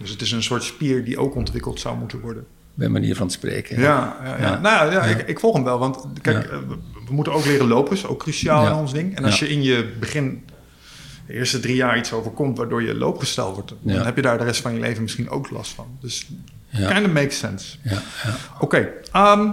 Dus 0.00 0.10
het 0.10 0.20
is 0.20 0.32
een 0.32 0.42
soort 0.42 0.62
spier 0.62 1.04
die 1.04 1.18
ook 1.18 1.34
ontwikkeld 1.34 1.80
zou 1.80 1.98
moeten 1.98 2.20
worden. 2.20 2.46
Bij 2.78 2.88
manier 2.88 3.16
van 3.16 3.30
spreken. 3.30 3.80
Ja, 3.80 4.16
ja, 4.24 4.36
ja. 4.36 4.42
Ja. 4.42 4.58
Nou 4.58 4.92
ja. 4.92 5.02
Ik, 5.02 5.28
ik 5.28 5.40
volg 5.40 5.54
hem 5.54 5.64
wel. 5.64 5.78
Want 5.78 6.06
kijk, 6.22 6.44
eh, 6.44 6.58
we, 7.06 7.14
moeten 7.14 7.32
ook 7.32 7.44
leren 7.44 7.66
lopen. 7.66 7.92
is 7.96 8.06
ook 8.06 8.18
cruciaal 8.18 8.66
in 8.66 8.72
ons 8.72 8.92
ding. 8.92 9.16
En 9.16 9.24
als 9.24 9.38
je 9.38 9.48
in 9.48 9.62
je 9.62 9.94
begin, 10.00 10.44
de 11.26 11.32
eerste 11.32 11.60
drie 11.60 11.76
jaar 11.76 11.98
iets 11.98 12.12
overkomt... 12.12 12.56
waardoor 12.58 12.82
je 12.82 12.94
loopgestel 12.94 13.54
wordt... 13.54 13.74
dan 13.80 14.04
heb 14.04 14.16
je 14.16 14.22
daar 14.22 14.38
de 14.38 14.44
rest 14.44 14.60
van 14.60 14.74
je 14.74 14.80
leven 14.80 15.02
misschien 15.02 15.30
ook 15.30 15.50
last 15.50 15.72
van. 15.72 15.86
Dus 16.00 16.26
kind 16.72 17.06
of 17.06 17.12
makes 17.12 17.38
sense. 17.38 17.76
Ja, 17.82 17.90
ja. 18.24 18.34
Oké. 18.60 18.88
ehm, 19.12 19.50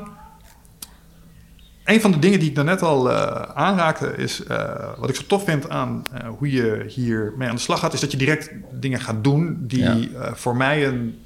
een 1.84 2.02
van 2.02 2.12
de 2.12 2.20
dingen 2.20 2.40
die 2.40 2.50
ik 2.50 2.56
daarnet 2.56 2.82
al 2.82 3.12
eh, 3.12 3.42
aanraakte 3.54 4.14
is... 4.18 4.44
eh, 4.44 4.90
wat 4.98 5.10
ik 5.10 5.16
zo 5.16 5.24
tof 5.28 5.44
vind 5.44 5.70
aan 5.70 6.04
hoe 6.38 6.52
je 6.52 6.86
hier 6.88 7.34
mee 7.38 7.50
aan 7.50 7.56
de 7.56 7.62
slag 7.62 7.80
gaat... 7.80 7.94
is 7.94 8.00
dat 8.00 8.12
je 8.12 8.18
direct 8.18 8.52
dingen 8.72 9.00
gaat 9.02 9.24
doen 9.24 9.58
die 9.62 10.12
Ja. 10.12 10.36
voor 10.36 10.56
mij 10.56 10.88
een, 10.88 11.20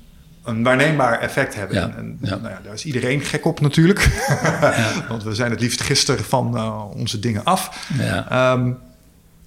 een 0.49 0.63
waarneembaar 0.63 1.19
effect 1.19 1.55
hebben. 1.55 1.75
Ja. 1.77 1.93
En, 1.97 2.17
Ja. 2.21 2.29
Nou 2.35 2.49
ja, 2.49 2.59
daar 2.63 2.73
is 2.73 2.85
iedereen 2.85 3.21
gek 3.21 3.45
op 3.45 3.59
natuurlijk. 3.61 4.09
Want 5.09 5.23
we 5.23 5.35
zijn 5.35 5.51
het 5.51 5.59
liefst 5.61 5.81
gisteren 5.81 6.25
van 6.25 6.57
eh, 6.57 6.83
onze 6.95 7.19
dingen 7.19 7.43
af. 7.43 7.87
Ja. 7.97 8.29
Ehm, 8.29 8.71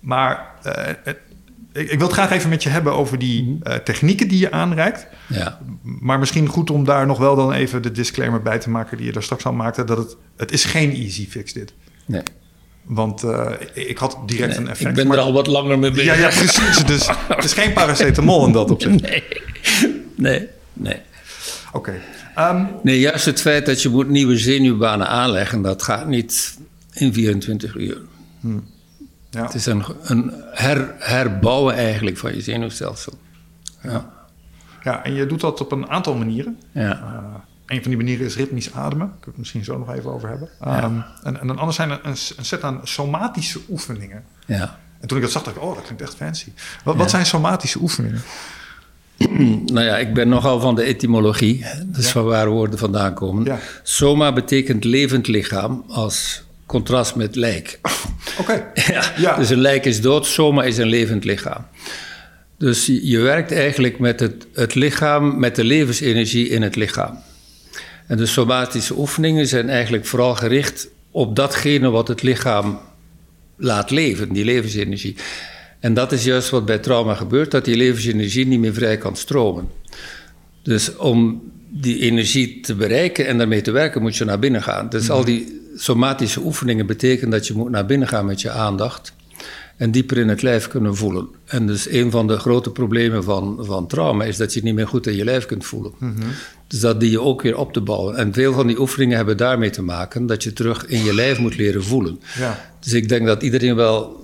maar 0.00 0.46
eh, 0.62 0.72
het- 1.04 1.18
ik, 1.72 1.90
ik 1.90 1.98
wil 1.98 2.06
het 2.06 2.16
graag 2.16 2.30
even 2.30 2.48
met 2.50 2.62
je 2.62 2.68
hebben 2.68 2.92
over 2.92 3.18
die 3.18 3.42
Mhm. 3.42 3.62
eh, 3.62 3.76
technieken 3.76 4.28
die 4.28 4.38
je 4.38 4.50
aanreikt. 4.50 5.06
ja. 5.26 5.58
Maar 5.82 6.18
misschien 6.18 6.46
goed 6.48 6.70
om 6.70 6.84
daar 6.84 7.06
nog 7.06 7.18
wel 7.18 7.36
dan 7.36 7.52
even 7.52 7.82
de 7.82 7.92
disclaimer 7.92 8.42
bij 8.42 8.58
te 8.58 8.70
maken 8.70 8.96
die 8.96 9.06
je 9.06 9.12
daar 9.12 9.22
straks 9.22 9.44
al 9.44 9.52
maakte. 9.52 9.84
Dat 9.84 9.98
het, 9.98 10.16
het 10.36 10.52
is 10.52 10.64
geen 10.64 10.94
easy 10.94 11.28
fix 11.28 11.52
dit. 11.52 11.72
Nee. 12.06 12.22
Want 12.82 13.24
ik, 13.72 13.98
had 13.98 14.18
direct 14.26 14.56
een 14.56 14.68
effect. 14.68 14.88
ik 14.90 14.94
ben 14.94 15.06
maar- 15.06 15.16
er 15.18 15.22
al 15.22 15.32
wat 15.32 15.46
langer 15.46 15.78
mee 15.78 15.90
bezig. 15.90 16.04
ja, 16.04 16.14
ja, 16.14 16.28
precies. 16.28 16.84
Dus 16.84 17.08
het 17.28 17.44
is 17.44 17.52
geen 17.52 17.72
paracetamol 17.72 18.46
in 18.46 18.52
dat 18.52 18.70
opzicht. 18.70 19.00
Nee. 19.10 19.22
Nee. 20.16 20.48
Nee. 20.82 21.00
Oké. 21.72 22.00
Ehm, 22.34 22.64
Nee, 22.82 23.00
juist 23.00 23.24
het 23.24 23.40
feit 23.40 23.66
dat 23.66 23.82
je 23.82 23.88
moet 23.88 24.08
nieuwe 24.08 24.38
zenuwbanen 24.38 25.08
aanleggen, 25.08 25.62
dat 25.62 25.82
gaat 25.82 26.06
niet 26.06 26.58
in 26.92 27.12
24 27.12 27.74
uur. 27.76 27.98
ja. 29.30 29.42
Het 29.42 29.54
is 29.54 29.66
een, 29.66 29.84
een 30.02 30.32
her, 30.50 30.94
herbouwen 30.98 31.74
eigenlijk 31.74 32.18
van 32.18 32.34
je 32.34 32.40
zenuwstelsel. 32.40 33.18
Ja. 33.82 34.10
ja, 34.82 35.04
en 35.04 35.14
je 35.14 35.26
doet 35.26 35.40
dat 35.40 35.60
op 35.60 35.72
een 35.72 35.88
aantal 35.90 36.14
manieren. 36.14 36.58
Ja. 36.72 37.00
Uh, 37.02 37.34
een 37.66 37.80
van 37.80 37.88
die 37.90 37.96
manieren 37.96 38.26
is 38.26 38.36
ritmisch 38.36 38.72
ademen. 38.72 39.06
Daar 39.06 39.08
kunnen 39.08 39.24
we 39.24 39.30
het 39.30 39.36
misschien 39.36 39.64
zo 39.64 39.78
nog 39.78 39.92
even 39.94 40.10
over 40.12 40.28
hebben. 40.28 40.48
Ehm, 40.60 41.00
en, 41.22 41.40
en 41.40 41.48
een 41.48 41.58
ander 41.58 41.74
zijn 41.74 41.90
een, 41.90 42.00
een 42.04 42.44
set 42.44 42.62
aan 42.62 42.80
somatische 42.82 43.60
oefeningen. 43.68 44.24
ja. 44.46 44.80
En 45.00 45.08
toen 45.08 45.16
ik 45.16 45.22
dat 45.22 45.32
zag, 45.32 45.42
dacht 45.42 45.56
ik, 45.56 45.62
oh, 45.62 45.74
dat 45.74 45.84
klinkt 45.84 46.02
echt 46.02 46.14
fancy. 46.14 46.52
Wat, 46.84 46.96
wat 46.96 47.10
zijn 47.10 47.26
somatische 47.26 47.78
oefeningen? 47.78 48.22
Nou 49.72 49.86
ja, 49.86 49.98
ik 49.98 50.14
ben 50.14 50.28
nogal 50.28 50.60
van 50.60 50.74
de 50.74 50.82
etymologie, 50.82 51.64
dus 51.86 52.08
van 52.08 52.24
waar 52.24 52.48
woorden 52.48 52.78
vandaan 52.78 53.14
komen. 53.14 53.44
Ja. 53.44 53.58
Soma 53.82 54.32
betekent 54.32 54.84
levend 54.84 55.26
lichaam 55.26 55.84
als 55.88 56.42
contrast 56.66 57.14
met 57.14 57.36
lijk. 57.36 57.80
Oké. 58.40 58.64
Ja, 58.74 59.12
Ja. 59.16 59.36
Dus 59.36 59.50
een 59.50 59.60
lijk 59.60 59.84
is 59.84 60.00
dood, 60.00 60.26
soma 60.26 60.64
is 60.64 60.78
een 60.78 60.88
levend 60.88 61.24
lichaam. 61.24 61.66
Dus 62.58 62.86
je, 62.86 63.08
je 63.08 63.18
werkt 63.18 63.52
eigenlijk 63.52 63.98
met 63.98 64.20
het, 64.20 64.46
het 64.52 64.74
lichaam, 64.74 65.38
met 65.38 65.56
de 65.56 65.64
levensenergie 65.64 66.48
in 66.48 66.62
het 66.62 66.76
lichaam. 66.76 67.18
En 68.06 68.16
de 68.16 68.26
somatische 68.26 68.98
oefeningen 68.98 69.46
zijn 69.46 69.68
eigenlijk 69.68 70.06
vooral 70.06 70.34
gericht 70.34 70.88
op 71.10 71.36
datgene 71.36 71.90
wat 71.90 72.08
het 72.08 72.22
lichaam 72.22 72.80
laat 73.56 73.90
leven, 73.90 74.32
die 74.32 74.44
levensenergie. 74.44 75.16
En 75.82 75.94
dat 75.94 76.12
is 76.12 76.24
juist 76.24 76.50
wat 76.50 76.64
bij 76.64 76.78
trauma 76.78 77.14
gebeurt, 77.14 77.50
dat 77.50 77.64
die 77.64 77.76
levensenergie 77.76 78.46
niet 78.46 78.60
meer 78.60 78.74
vrij 78.74 78.96
kan 78.96 79.16
stromen. 79.16 79.68
Dus 80.62 80.96
om 80.96 81.42
die 81.68 81.98
energie 81.98 82.60
te 82.60 82.74
bereiken 82.74 83.26
en 83.26 83.38
daarmee 83.38 83.60
te 83.60 83.70
werken, 83.70 84.02
moet 84.02 84.16
je 84.16 84.24
naar 84.24 84.38
binnen 84.38 84.62
gaan. 84.62 84.88
Dus 84.88 85.10
al 85.10 85.24
die 85.24 85.60
somatische 85.76 86.40
oefeningen 86.40 86.86
betekenen 86.86 87.30
dat 87.30 87.46
je 87.46 87.54
moet 87.54 87.70
naar 87.70 87.86
binnen 87.86 88.08
gaan 88.08 88.26
met 88.26 88.40
je 88.40 88.50
aandacht 88.50 89.14
en 89.76 89.90
dieper 89.90 90.18
in 90.18 90.28
het 90.28 90.42
lijf 90.42 90.68
kunnen 90.68 90.96
voelen. 90.96 91.28
En 91.44 91.66
dus 91.66 91.90
een 91.90 92.10
van 92.10 92.26
de 92.26 92.38
grote 92.38 92.70
problemen 92.70 93.24
van, 93.24 93.58
van 93.60 93.86
trauma 93.86 94.24
is 94.24 94.36
dat 94.36 94.54
je 94.54 94.62
niet 94.62 94.74
meer 94.74 94.88
goed 94.88 95.06
in 95.06 95.16
je 95.16 95.24
lijf 95.24 95.46
kunt 95.46 95.64
voelen. 95.64 95.92
Dus 96.66 96.80
dat 96.80 97.00
die 97.00 97.10
je 97.10 97.20
ook 97.20 97.42
weer 97.42 97.56
op 97.56 97.72
te 97.72 97.80
bouwen. 97.80 98.16
En 98.16 98.32
veel 98.32 98.52
van 98.52 98.66
die 98.66 98.80
oefeningen 98.80 99.16
hebben 99.16 99.36
daarmee 99.36 99.70
te 99.70 99.82
maken 99.82 100.26
dat 100.26 100.42
je 100.42 100.52
terug 100.52 100.86
in 100.86 101.04
je 101.04 101.14
lijf 101.14 101.38
moet 101.38 101.56
leren 101.56 101.84
voelen. 101.84 102.20
Ja. 102.38 102.72
Dus 102.80 102.92
ik 102.92 103.08
denk 103.08 103.26
dat 103.26 103.42
iedereen 103.42 103.74
wel 103.74 104.20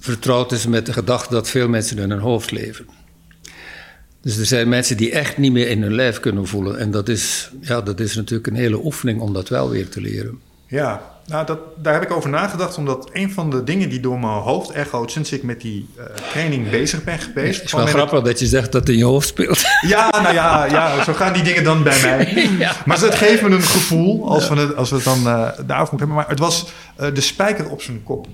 vertrouwd 0.00 0.52
is 0.52 0.66
met 0.66 0.86
de 0.86 0.92
gedachte 0.92 1.34
dat 1.34 1.48
veel 1.48 1.68
mensen 1.68 1.98
in 1.98 2.10
hun 2.10 2.18
hoofd 2.18 2.50
leven. 2.50 2.86
Dus 4.20 4.36
er 4.36 4.46
zijn 4.46 4.68
mensen 4.68 4.96
die 4.96 5.10
echt 5.10 5.38
niet 5.38 5.52
meer 5.52 5.68
in 5.68 5.82
hun 5.82 5.94
lijf 5.94 6.20
kunnen 6.20 6.46
voelen. 6.46 6.78
En 6.78 6.90
dat 6.90 7.08
is, 7.08 7.50
ja, 7.60 7.80
dat 7.80 8.00
is 8.00 8.14
natuurlijk 8.14 8.46
een 8.46 8.54
hele 8.54 8.84
oefening 8.84 9.20
om 9.20 9.32
dat 9.32 9.48
wel 9.48 9.70
weer 9.70 9.88
te 9.88 10.00
leren. 10.00 10.40
Ja, 10.66 11.02
Nou, 11.26 11.46
dat, 11.46 11.58
daar 11.76 11.92
heb 11.92 12.02
ik 12.02 12.10
over 12.10 12.30
nagedacht, 12.30 12.76
omdat 12.76 13.08
een 13.12 13.32
van 13.32 13.50
de 13.50 13.64
dingen 13.64 13.88
die 13.88 14.00
door 14.00 14.18
mijn 14.18 14.32
hoofd 14.32 14.70
echoot 14.70 15.10
sinds 15.10 15.32
ik 15.32 15.42
met 15.42 15.60
die 15.60 15.88
uh, 15.98 16.04
training 16.30 16.70
bezig 16.70 17.04
ben 17.04 17.18
geweest. 17.18 17.56
Het 17.56 17.64
is 17.64 17.72
wel 17.72 17.86
grappig 17.86 18.22
dat 18.22 18.38
je 18.38 18.46
zegt 18.46 18.72
dat 18.72 18.80
het 18.80 18.90
in 18.90 18.96
je 18.96 19.04
hoofd 19.04 19.28
speelt. 19.28 19.62
Ja, 19.80 20.10
nou 20.22 20.34
ja, 20.34 20.64
ja, 20.64 21.04
zo 21.04 21.12
gaan 21.12 21.32
die 21.32 21.42
dingen 21.42 21.64
dan 21.64 21.82
bij 21.82 22.00
mij. 22.02 22.48
ja. 22.58 22.72
Maar 22.84 23.00
het 23.00 23.14
geeft 23.14 23.42
me 23.42 23.48
een 23.48 23.62
gevoel 23.62 24.28
als, 24.28 24.48
we, 24.48 24.54
het, 24.54 24.76
als 24.76 24.90
we 24.90 24.96
het 24.96 25.04
dan 25.04 25.18
uh, 25.18 25.24
daarover 25.66 25.66
moeten 25.66 25.98
hebben. 25.98 26.16
Maar 26.16 26.28
het 26.28 26.38
was 26.38 26.66
uh, 27.00 27.14
de 27.14 27.20
spijker 27.20 27.70
op 27.70 27.82
zijn 27.82 28.02
kop. 28.02 28.26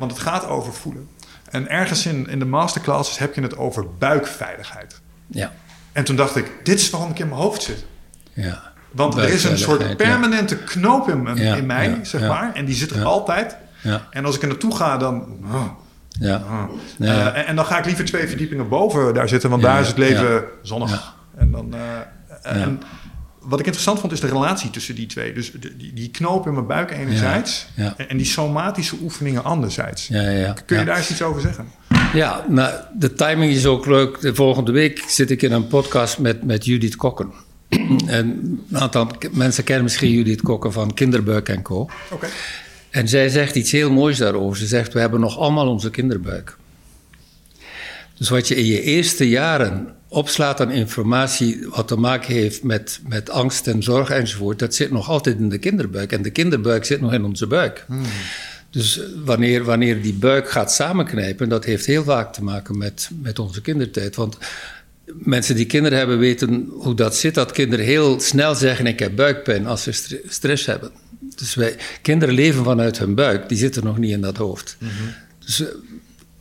Want 0.00 0.12
het 0.12 0.20
gaat 0.20 0.46
over 0.46 0.72
voelen. 0.72 1.08
En 1.50 1.68
ergens 1.68 2.06
in, 2.06 2.28
in 2.28 2.38
de 2.38 2.44
masterclasses 2.44 3.18
heb 3.18 3.34
je 3.34 3.40
het 3.42 3.56
over 3.56 3.94
buikveiligheid. 3.98 5.00
Ja. 5.26 5.52
En 5.92 6.04
toen 6.04 6.16
dacht 6.16 6.36
ik, 6.36 6.50
dit 6.62 6.80
is 6.80 6.90
waarom 6.90 7.10
ik 7.10 7.18
in 7.18 7.28
mijn 7.28 7.40
hoofd 7.40 7.62
zit. 7.62 7.84
Ja. 8.32 8.62
Want 8.90 9.16
er 9.16 9.28
is 9.28 9.44
een 9.44 9.58
soort 9.58 9.96
permanente 9.96 10.56
knoop 10.56 11.08
in, 11.08 11.26
in 11.36 11.66
mij, 11.66 11.98
zeg 12.02 12.20
maar. 12.20 12.54
En 12.54 12.64
die 12.64 12.74
zit 12.74 12.90
er 12.90 13.04
altijd. 13.04 13.56
En 14.10 14.24
als 14.24 14.34
ik 14.34 14.42
er 14.42 14.48
naartoe 14.48 14.76
ga, 14.76 14.96
dan... 14.96 15.26
Oh, 15.52 15.64
ja. 16.08 16.36
Oh. 16.36 16.62
Uh, 16.98 17.26
en, 17.26 17.46
en, 17.46 17.56
dan 17.56 17.64
ga 17.64 17.78
ik 17.78 17.84
liever 17.84 18.04
twee 18.04 18.28
verdiepingen 18.28 18.68
boven 18.68 19.14
daar 19.14 19.28
zitten, 19.28 19.50
want 19.50 19.62
daar 19.62 19.80
is 19.80 19.88
het 19.88 19.98
leven 19.98 20.44
zonnig. 20.62 21.14
En 21.36 21.50
dan... 21.50 21.74
Uh, 21.74 22.62
en 22.62 22.82
wat 23.40 23.58
ik 23.60 23.64
interessant 23.64 24.00
vond 24.00 24.12
is 24.12 24.20
de 24.20 24.26
relatie 24.26 24.70
tussen 24.70 24.94
die 24.94 25.06
twee. 25.06 25.32
Dus 25.32 25.52
die, 25.76 25.92
die 25.92 26.10
knoop 26.10 26.46
in 26.46 26.52
mijn 26.52 26.66
buik 26.66 26.90
enerzijds 26.90 27.66
en 28.08 28.16
die 28.16 28.26
somatische 28.26 28.96
oefeningen 29.02 29.44
anderzijds. 29.44 30.06
Kun 30.66 30.78
je 30.78 30.84
daar 30.84 30.96
eens 30.96 31.10
iets 31.10 31.22
over 31.22 31.40
zeggen? 31.40 31.68
Ja, 32.14 32.44
nou, 32.48 32.74
de 32.98 33.12
timing 33.12 33.52
is 33.52 33.66
ook 33.66 33.86
leuk. 33.86 34.20
De 34.20 34.34
volgende 34.34 34.72
week 34.72 35.04
zit 35.06 35.30
ik 35.30 35.42
in 35.42 35.52
een 35.52 35.66
podcast 35.66 36.18
met, 36.18 36.44
met 36.44 36.64
Judith 36.64 36.96
Kokken. 36.96 37.32
en 38.06 38.26
een 38.70 38.78
aantal 38.78 39.10
mensen 39.30 39.64
kennen 39.64 39.84
misschien 39.84 40.10
Judith 40.10 40.42
Kokken 40.42 40.72
van 40.72 40.94
Kinderbuik 40.94 41.48
en 41.48 41.62
Co. 41.62 41.88
Oké. 42.10 42.26
En 42.90 43.08
zij 43.08 43.28
zegt 43.28 43.54
iets 43.54 43.72
heel 43.72 43.90
moois 43.90 44.18
daarover. 44.18 44.56
Ze 44.56 44.66
zegt, 44.66 44.92
we 44.92 45.00
hebben 45.00 45.20
nog 45.20 45.38
allemaal 45.38 45.68
onze 45.68 45.90
kinderbuik. 45.90 46.56
Dus 48.18 48.28
wat 48.28 48.48
je 48.48 48.54
in 48.54 48.66
je 48.66 48.82
eerste 48.82 49.28
jaren 49.28 49.94
opslaat 50.12 50.60
aan 50.60 50.70
informatie 50.70 51.66
wat 51.68 51.88
te 51.88 51.96
maken 51.96 52.34
heeft 52.34 52.62
met, 52.62 53.00
met 53.08 53.30
angst 53.30 53.66
en 53.66 53.82
zorg 53.82 54.10
enzovoort, 54.10 54.58
dat 54.58 54.74
zit 54.74 54.90
nog 54.90 55.08
altijd 55.08 55.38
in 55.38 55.48
de 55.48 55.58
kinderbuik. 55.58 56.12
En 56.12 56.22
de 56.22 56.30
kinderbuik 56.30 56.84
zit 56.84 57.00
nog 57.00 57.12
in 57.12 57.24
onze 57.24 57.46
buik. 57.46 57.84
Hmm. 57.86 58.02
Dus 58.70 59.00
wanneer, 59.24 59.64
wanneer 59.64 60.02
die 60.02 60.14
buik 60.14 60.50
gaat 60.50 60.72
samenknijpen, 60.72 61.48
dat 61.48 61.64
heeft 61.64 61.86
heel 61.86 62.04
vaak 62.04 62.32
te 62.32 62.42
maken 62.42 62.78
met, 62.78 63.10
met 63.22 63.38
onze 63.38 63.60
kindertijd. 63.60 64.16
Want 64.16 64.38
mensen 65.06 65.54
die 65.54 65.66
kinderen 65.66 65.98
hebben 65.98 66.18
weten 66.18 66.68
hoe 66.70 66.94
dat 66.94 67.16
zit, 67.16 67.34
dat 67.34 67.52
kinderen 67.52 67.84
heel 67.84 68.20
snel 68.20 68.54
zeggen: 68.54 68.86
Ik 68.86 68.98
heb 68.98 69.16
buikpijn 69.16 69.66
als 69.66 69.82
ze 69.82 70.20
stress 70.28 70.66
hebben. 70.66 70.90
Dus 71.36 71.54
wij, 71.54 71.76
kinderen 72.02 72.34
leven 72.34 72.64
vanuit 72.64 72.98
hun 72.98 73.14
buik, 73.14 73.48
die 73.48 73.58
zitten 73.58 73.84
nog 73.84 73.98
niet 73.98 74.10
in 74.10 74.20
dat 74.20 74.36
hoofd. 74.36 74.76
Mhm. 74.78 74.90
Dus 75.38 75.60
eh, 75.60 75.66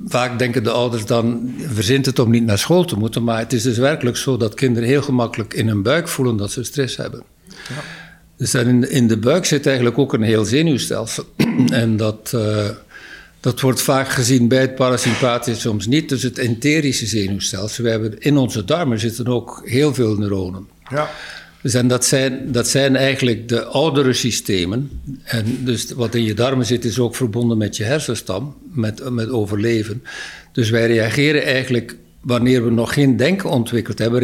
vaak 0.06 0.40
denken 0.40 0.64
de 0.64 0.72
ouders 0.72 1.06
dan: 1.06 1.54
verzint 1.68 2.06
het 2.06 2.20
om 2.20 2.30
niet 2.30 2.46
naar 2.46 2.58
school 2.58 2.86
te 2.86 2.98
moeten. 2.98 3.24
Maar 3.24 3.40
het 3.40 3.54
is 3.54 3.64
dus 3.64 3.78
werkelijk 3.78 4.18
zo 4.18 4.38
dat 4.38 4.54
kinderen 4.54 4.90
heel 4.90 5.02
gemakkelijk 5.02 5.54
in 5.54 5.68
hun 5.68 5.82
buik 5.82 6.08
voelen 6.08 6.38
dat 6.38 6.52
ze 6.52 6.64
stress 6.64 6.98
hebben. 6.98 7.24
Ja. 7.48 7.84
Dus 8.38 8.54
in, 8.54 8.92
in 8.92 9.08
de 9.08 9.18
buik 9.18 9.46
zit 9.46 9.66
eigenlijk 9.66 9.98
ook 9.98 10.14
een 10.14 10.22
heel 10.22 10.46
zenuwstelsel. 10.46 11.26
en 11.70 11.98
dat. 11.98 12.32
Uh, 12.36 12.70
dat 13.42 13.62
wordt 13.62 13.82
vaak 13.82 14.10
gezien 14.10 14.48
bij 14.48 14.62
het 14.62 14.76
parasympathisch, 14.76 15.62
soms 15.62 15.88
niet. 15.88 16.10
Dus 16.10 16.24
het 16.24 16.38
enterische 16.38 17.06
zenuwstelsel. 17.06 17.84
We 17.84 17.90
hebben, 17.90 18.20
in 18.20 18.38
onze 18.38 18.66
darmen 18.66 19.00
zitten 19.00 19.28
ook 19.28 19.62
heel 19.66 19.94
veel 19.94 20.16
neuronen. 20.16 20.68
Ja. 20.90 21.10
Dus 21.62 21.74
en 21.74 21.88
dat, 21.88 22.06
zijn, 22.06 22.52
dat 22.52 22.68
zijn 22.68 22.96
eigenlijk 22.96 23.50
de 23.50 23.64
oudere 23.64 24.14
systemen. 24.14 25.02
En 25.24 25.46
dus 25.64 25.92
wat 25.92 26.16
in 26.16 26.24
je 26.24 26.34
darmen 26.34 26.66
zit, 26.66 26.86
is 26.86 27.00
ook 27.00 27.16
verbonden 27.16 27.58
met 27.58 27.78
je 27.78 27.84
hersenstam, 27.84 28.56
met, 28.72 29.10
met 29.10 29.30
overleven. 29.30 30.04
Dus 30.52 30.70
wij 30.70 30.88
reageren 30.88 31.44
eigenlijk, 31.44 31.96
wanneer 32.22 32.64
we 32.64 32.72
nog 32.72 32.94
geen 32.94 33.18
denken 33.18 33.50
ontwikkeld 33.50 34.00
hebben, 34.00 34.20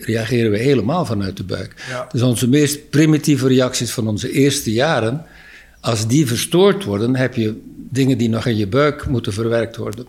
reageren 0.00 0.50
we 0.50 0.58
helemaal 0.58 1.06
vanuit 1.06 1.36
de 1.36 1.44
buik. 1.44 1.74
Ja. 1.90 2.08
Dus 2.12 2.22
onze 2.22 2.48
meest 2.48 2.90
primitieve 2.90 3.48
reacties 3.48 3.90
van 3.90 4.08
onze 4.08 4.30
eerste 4.30 4.72
jaren, 4.72 5.24
als 5.80 6.06
die 6.06 6.26
verstoord 6.26 6.84
worden, 6.84 7.16
heb 7.16 7.34
je 7.34 7.60
dingen 7.90 8.18
die 8.18 8.28
nog 8.28 8.46
in 8.46 8.56
je 8.56 8.66
buik 8.66 9.06
moeten 9.06 9.32
verwerkt 9.32 9.76
worden. 9.76 10.06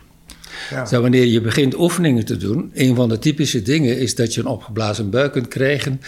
Ja. 0.70 0.82
Dus 0.82 0.92
wanneer 0.92 1.26
je 1.26 1.42
begint 1.42 1.80
oefeningen 1.80 2.26
te 2.26 2.38
doen, 2.38 2.72
een 2.74 2.96
van 2.96 3.10
de 3.10 3.20
typische 3.20 3.62
dingen 3.62 3.98
is 3.98 4.16
dat 4.16 4.34
je 4.34 4.40
een 4.40 4.48
opgeblazen 4.48 5.10
buik 5.10 5.32
kunt 5.32 5.48
krijgen, 5.48 6.02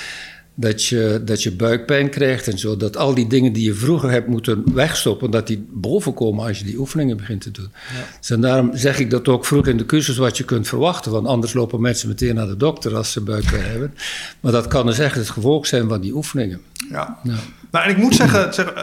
dat 0.56 0.86
je, 0.86 1.22
dat 1.26 1.44
je 1.44 1.56
buikpijn 1.56 2.10
krijgt 2.10 2.48
en 2.48 2.58
zo. 2.58 2.78
Dat 2.78 2.98
al 2.98 3.14
die 3.14 3.28
dingen 3.28 3.54
die 3.54 3.64
je 3.64 3.74
vroeger 3.74 4.12
hebt 4.12 4.28
moeten 4.28 4.74
wegstoppen, 4.74 5.32
dat 5.32 5.48
die 5.48 5.68
bovenkomen 5.70 6.46
als 6.46 6.60
je 6.60 6.66
die 6.66 6.78
oefeningen 6.78 7.18
begint 7.18 7.42
te 7.42 7.52
doen. 7.52 7.70
Ja. 7.72 8.18
Dus 8.20 8.30
en 8.30 8.42
daarom 8.42 8.70
zeg 8.74 9.00
ik 9.00 9.10
dat 9.10 9.28
ook 9.28 9.46
vroeg 9.46 9.68
in 9.68 9.78
de 9.78 9.86
cursus 9.86 10.18
wat 10.18 10.38
je 10.38 10.44
kunt 10.44 10.68
verwachten, 10.68 11.12
want 11.12 11.28
anders 11.28 11.54
lopen 11.54 11.82
mensen 11.82 12.08
meteen 12.08 12.36
naar 12.36 12.48
de 12.48 12.58
dokter 12.58 12.96
als 12.96 13.12
ze 13.12 13.22
buikpijn 13.22 13.64
hebben. 13.64 13.94
Maar 14.40 14.52
dat 14.52 14.68
kan 14.68 14.86
dus 14.86 15.00
echt 15.00 15.16
het 15.16 15.30
gevolg 15.30 15.68
zijn 15.68 15.90
van 15.90 16.02
die 16.02 16.16
oefeningen. 16.16 16.62
Ja. 16.90 17.20
Nou, 17.72 17.86
en 17.86 17.90
ik 17.90 17.98
moet 17.98 18.16
zeggen, 18.16 18.54
zeg, 18.54 18.74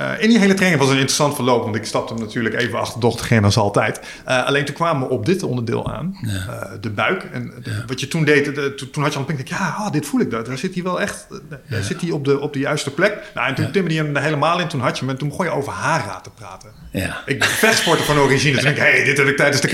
uh, 0.00 0.22
in 0.22 0.28
die 0.28 0.38
hele 0.38 0.54
training 0.54 0.80
was 0.80 0.90
een 0.90 0.96
interessant 0.96 1.34
verloop, 1.34 1.62
want 1.62 1.76
ik 1.76 1.84
stapte 1.84 2.14
hem 2.14 2.22
natuurlijk 2.22 2.54
even 2.54 2.78
achterdochtig 2.78 3.30
in 3.30 3.44
als 3.44 3.56
altijd. 3.56 4.00
Uh, 4.28 4.46
alleen 4.46 4.64
toen 4.64 4.74
kwamen 4.74 5.08
we 5.08 5.14
op 5.14 5.26
dit 5.26 5.42
onderdeel 5.42 5.92
aan, 5.92 6.18
ja. 6.22 6.30
uh, 6.30 6.72
de 6.80 6.90
buik. 6.90 7.28
En 7.32 7.52
wat 7.86 8.00
je 8.00 8.08
toen 8.08 8.24
deed, 8.24 8.54
de, 8.54 8.74
toen 8.92 9.02
had 9.02 9.12
je 9.12 9.18
al 9.18 9.24
een 9.28 9.40
ja, 9.44 9.76
oh, 9.78 9.92
dit 9.92 10.06
voel 10.06 10.20
ik 10.20 10.30
daar. 10.30 10.44
Daar 10.44 10.58
zit 10.58 10.74
hij 10.74 10.82
wel 10.82 11.00
echt, 11.00 11.26
daar 11.68 11.82
zit 11.82 12.00
hij 12.00 12.10
op 12.10 12.24
de, 12.24 12.40
op 12.40 12.52
de 12.52 12.58
juiste 12.58 12.90
plek. 12.90 13.18
Nou, 13.34 13.48
en 13.48 13.54
toen 13.54 13.70
timmerde 13.70 13.96
hij 13.96 14.06
hem 14.06 14.16
er 14.16 14.22
helemaal 14.22 14.60
in, 14.60 14.68
toen 14.68 14.80
had 14.80 14.98
je 14.98 15.00
hem 15.00 15.10
en 15.10 15.18
toen 15.18 15.28
begon 15.28 15.44
je 15.44 15.50
over 15.50 15.72
haarraad 15.72 16.24
te 16.24 16.30
praten. 16.30 16.70
Ja. 16.90 17.22
Ik 17.26 17.38
ben 17.38 17.48
vechtsporter 17.48 18.04
van 18.04 18.18
origine, 18.18 18.54
dus 18.54 18.62
denk 18.62 18.76
ik, 18.76 18.82
hey, 18.82 19.04
dit 19.04 19.18
heb 19.18 19.26
ik 19.26 19.36
tijdens 19.36 19.60
de 19.60 19.68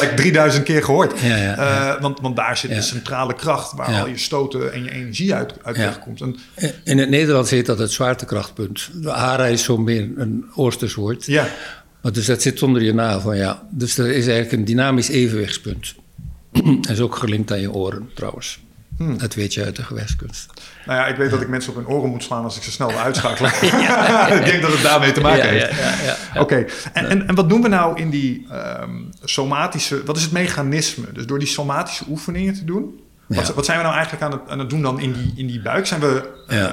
like 0.00 0.14
3000 0.14 0.64
keer 0.64 0.84
gehoord. 0.84 1.12
want, 2.00 2.20
want 2.20 2.36
daar 2.36 2.56
zit 2.56 2.70
de 2.70 2.82
centrale 2.82 3.34
kracht 3.34 3.72
waar 3.72 4.00
al 4.00 4.06
je 4.06 4.18
stoten 4.18 4.72
en 4.72 4.84
je 4.84 4.90
energie 4.90 5.34
uit, 5.34 5.54
uit 5.62 5.76
wegkomt. 5.76 6.20
En, 6.20 6.36
in 6.84 6.98
het 6.98 7.08
Nederlands 7.08 7.50
heet 7.50 7.66
dat 7.66 7.78
het 7.78 7.92
zwaartekrachtpunt. 7.92 8.90
De 8.92 9.10
hara 9.10 9.46
is 9.46 9.63
zo 9.64 9.76
meer 9.76 10.10
een 10.16 10.44
Oosters 10.54 10.94
woord. 10.94 11.26
Ja. 11.26 11.48
Maar 12.02 12.12
dus 12.12 12.26
dat 12.26 12.42
zit 12.42 12.62
onder 12.62 12.82
je 12.82 12.94
navel, 12.94 13.32
ja. 13.32 13.62
Dus 13.70 13.98
er 13.98 14.06
is 14.06 14.26
eigenlijk 14.26 14.52
een 14.52 14.64
dynamisch 14.64 15.08
evenwichtspunt. 15.08 15.94
dat 16.80 16.90
is 16.90 17.00
ook 17.00 17.16
gelinkt 17.16 17.52
aan 17.52 17.60
je 17.60 17.72
oren, 17.72 18.10
trouwens. 18.14 18.62
Hmm. 18.96 19.18
Dat 19.18 19.34
weet 19.34 19.54
je 19.54 19.64
uit 19.64 19.76
de 19.76 19.82
gewestkunst. 19.82 20.52
Nou 20.86 20.98
ja, 20.98 21.06
ik 21.06 21.16
weet 21.16 21.30
dat 21.30 21.40
ik 21.40 21.48
mensen 21.48 21.70
op 21.70 21.76
hun 21.76 21.86
oren 21.86 22.10
moet 22.10 22.22
slaan 22.22 22.44
als 22.44 22.56
ik 22.56 22.62
ze 22.62 22.70
snel 22.70 22.88
wil 22.88 22.98
uitschakelen. 22.98 23.50
ik 24.40 24.44
denk 24.44 24.62
dat 24.62 24.72
het 24.72 24.82
daarmee 24.82 25.12
te 25.12 25.20
maken 25.20 25.48
heeft. 25.48 25.70
Oké, 26.30 26.40
okay. 26.40 26.66
en, 26.92 27.08
en, 27.08 27.28
en 27.28 27.34
wat 27.34 27.48
doen 27.48 27.62
we 27.62 27.68
nou 27.68 28.00
in 28.00 28.10
die 28.10 28.46
um, 28.82 29.08
somatische... 29.22 30.04
Wat 30.04 30.16
is 30.16 30.22
het 30.22 30.32
mechanisme? 30.32 31.06
Dus 31.12 31.26
door 31.26 31.38
die 31.38 31.48
somatische 31.48 32.04
oefeningen 32.08 32.54
te 32.54 32.64
doen... 32.64 33.00
Wat, 33.26 33.54
wat, 33.54 33.64
zijn 33.64 33.78
we 33.78 33.84
nou 33.84 33.94
eigenlijk 33.94 34.24
aan 34.24 34.32
het, 34.32 34.40
aan 34.48 34.58
het 34.58 34.70
doen 34.70 34.82
dan 34.82 35.00
in 35.00 35.12
die, 35.12 35.32
in 35.36 35.46
die 35.46 35.60
buik? 35.60 35.86
Zijn 35.86 36.00
we 36.00 36.22
uh, 36.50 36.72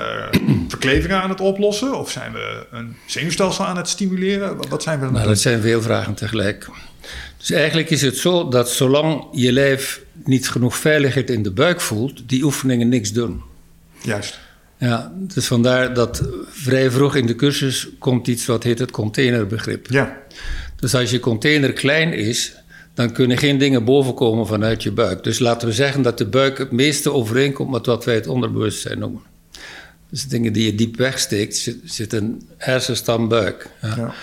verklevingen 0.68 1.22
aan 1.22 1.30
het 1.30 1.42
oplossen? 1.42 1.98
Of 2.00 2.12
zijn 2.12 2.34
we 2.34 2.68
een 2.72 2.96
zenuwstelsel 3.06 3.66
aan 3.66 3.78
het 3.78 3.88
stimuleren? 3.88 4.58
Wat, 4.58 4.68
wat 4.68 4.84
zijn 4.84 5.00
we 5.00 5.06
dan 5.06 5.14
nou, 5.14 5.28
Dat 5.28 5.40
zijn 5.40 5.62
veel 5.62 5.82
vragen 5.82 6.14
tegelijk. 6.14 6.68
Dus 7.38 7.52
eigenlijk 7.52 7.90
is 7.90 8.02
het 8.02 8.18
zo 8.18 8.50
dat 8.50 8.70
zolang 8.70 9.28
je 9.32 9.52
lijf 9.52 10.02
niet 10.24 10.50
genoeg 10.50 10.76
veiligheid 10.76 11.30
in 11.30 11.44
de 11.44 11.52
buik 11.52 11.82
voelt, 11.82 12.30
die 12.30 12.44
oefeningen 12.44 12.90
niks 12.90 13.12
doen. 13.12 13.42
Juist. 14.02 14.40
Ja, 14.78 15.12
dus 15.16 15.48
vandaar 15.48 15.94
dat 15.94 16.24
vrij 16.50 16.92
vroeg 16.92 17.16
in 17.16 17.26
de 17.26 17.36
cursus 17.36 17.88
komt 18.00 18.28
iets 18.28 18.46
wat 18.46 18.64
heet 18.64 18.80
het 18.80 18.92
containerbegrip. 18.92 19.88
Ja. 19.90 20.18
Dus 20.80 20.96
als 20.96 21.12
je 21.12 21.20
container 21.20 21.74
klein 21.74 22.14
is, 22.14 22.54
dan 22.94 23.12
kunnen 23.12 23.38
geen 23.38 23.58
dingen 23.58 23.86
bovenkomen 23.86 24.48
vanuit 24.48 24.84
je 24.84 24.92
buik. 24.92 25.24
Dus 25.24 25.40
laten 25.40 25.68
we 25.68 25.74
zeggen 25.74 26.02
dat 26.02 26.18
de 26.18 26.26
buik 26.26 26.58
het 26.58 26.72
meeste 26.72 27.12
overeenkomt 27.12 27.72
met 27.72 27.86
wat 27.86 28.06
wij 28.06 28.16
het 28.16 28.28
onderbewustzijn 28.28 29.00
noemen. 29.00 29.22
Dus 30.10 30.28
dingen 30.28 30.54
die 30.54 30.66
je 30.66 30.76
diep 30.76 30.98
wegsteekt, 30.98 31.56
zit, 31.56 31.78
zit 31.84 32.14
een 32.14 32.42
hersenstam 32.58 33.28
buik. 33.28 33.70
Ja. 33.82 33.94
Ja. 33.98 34.14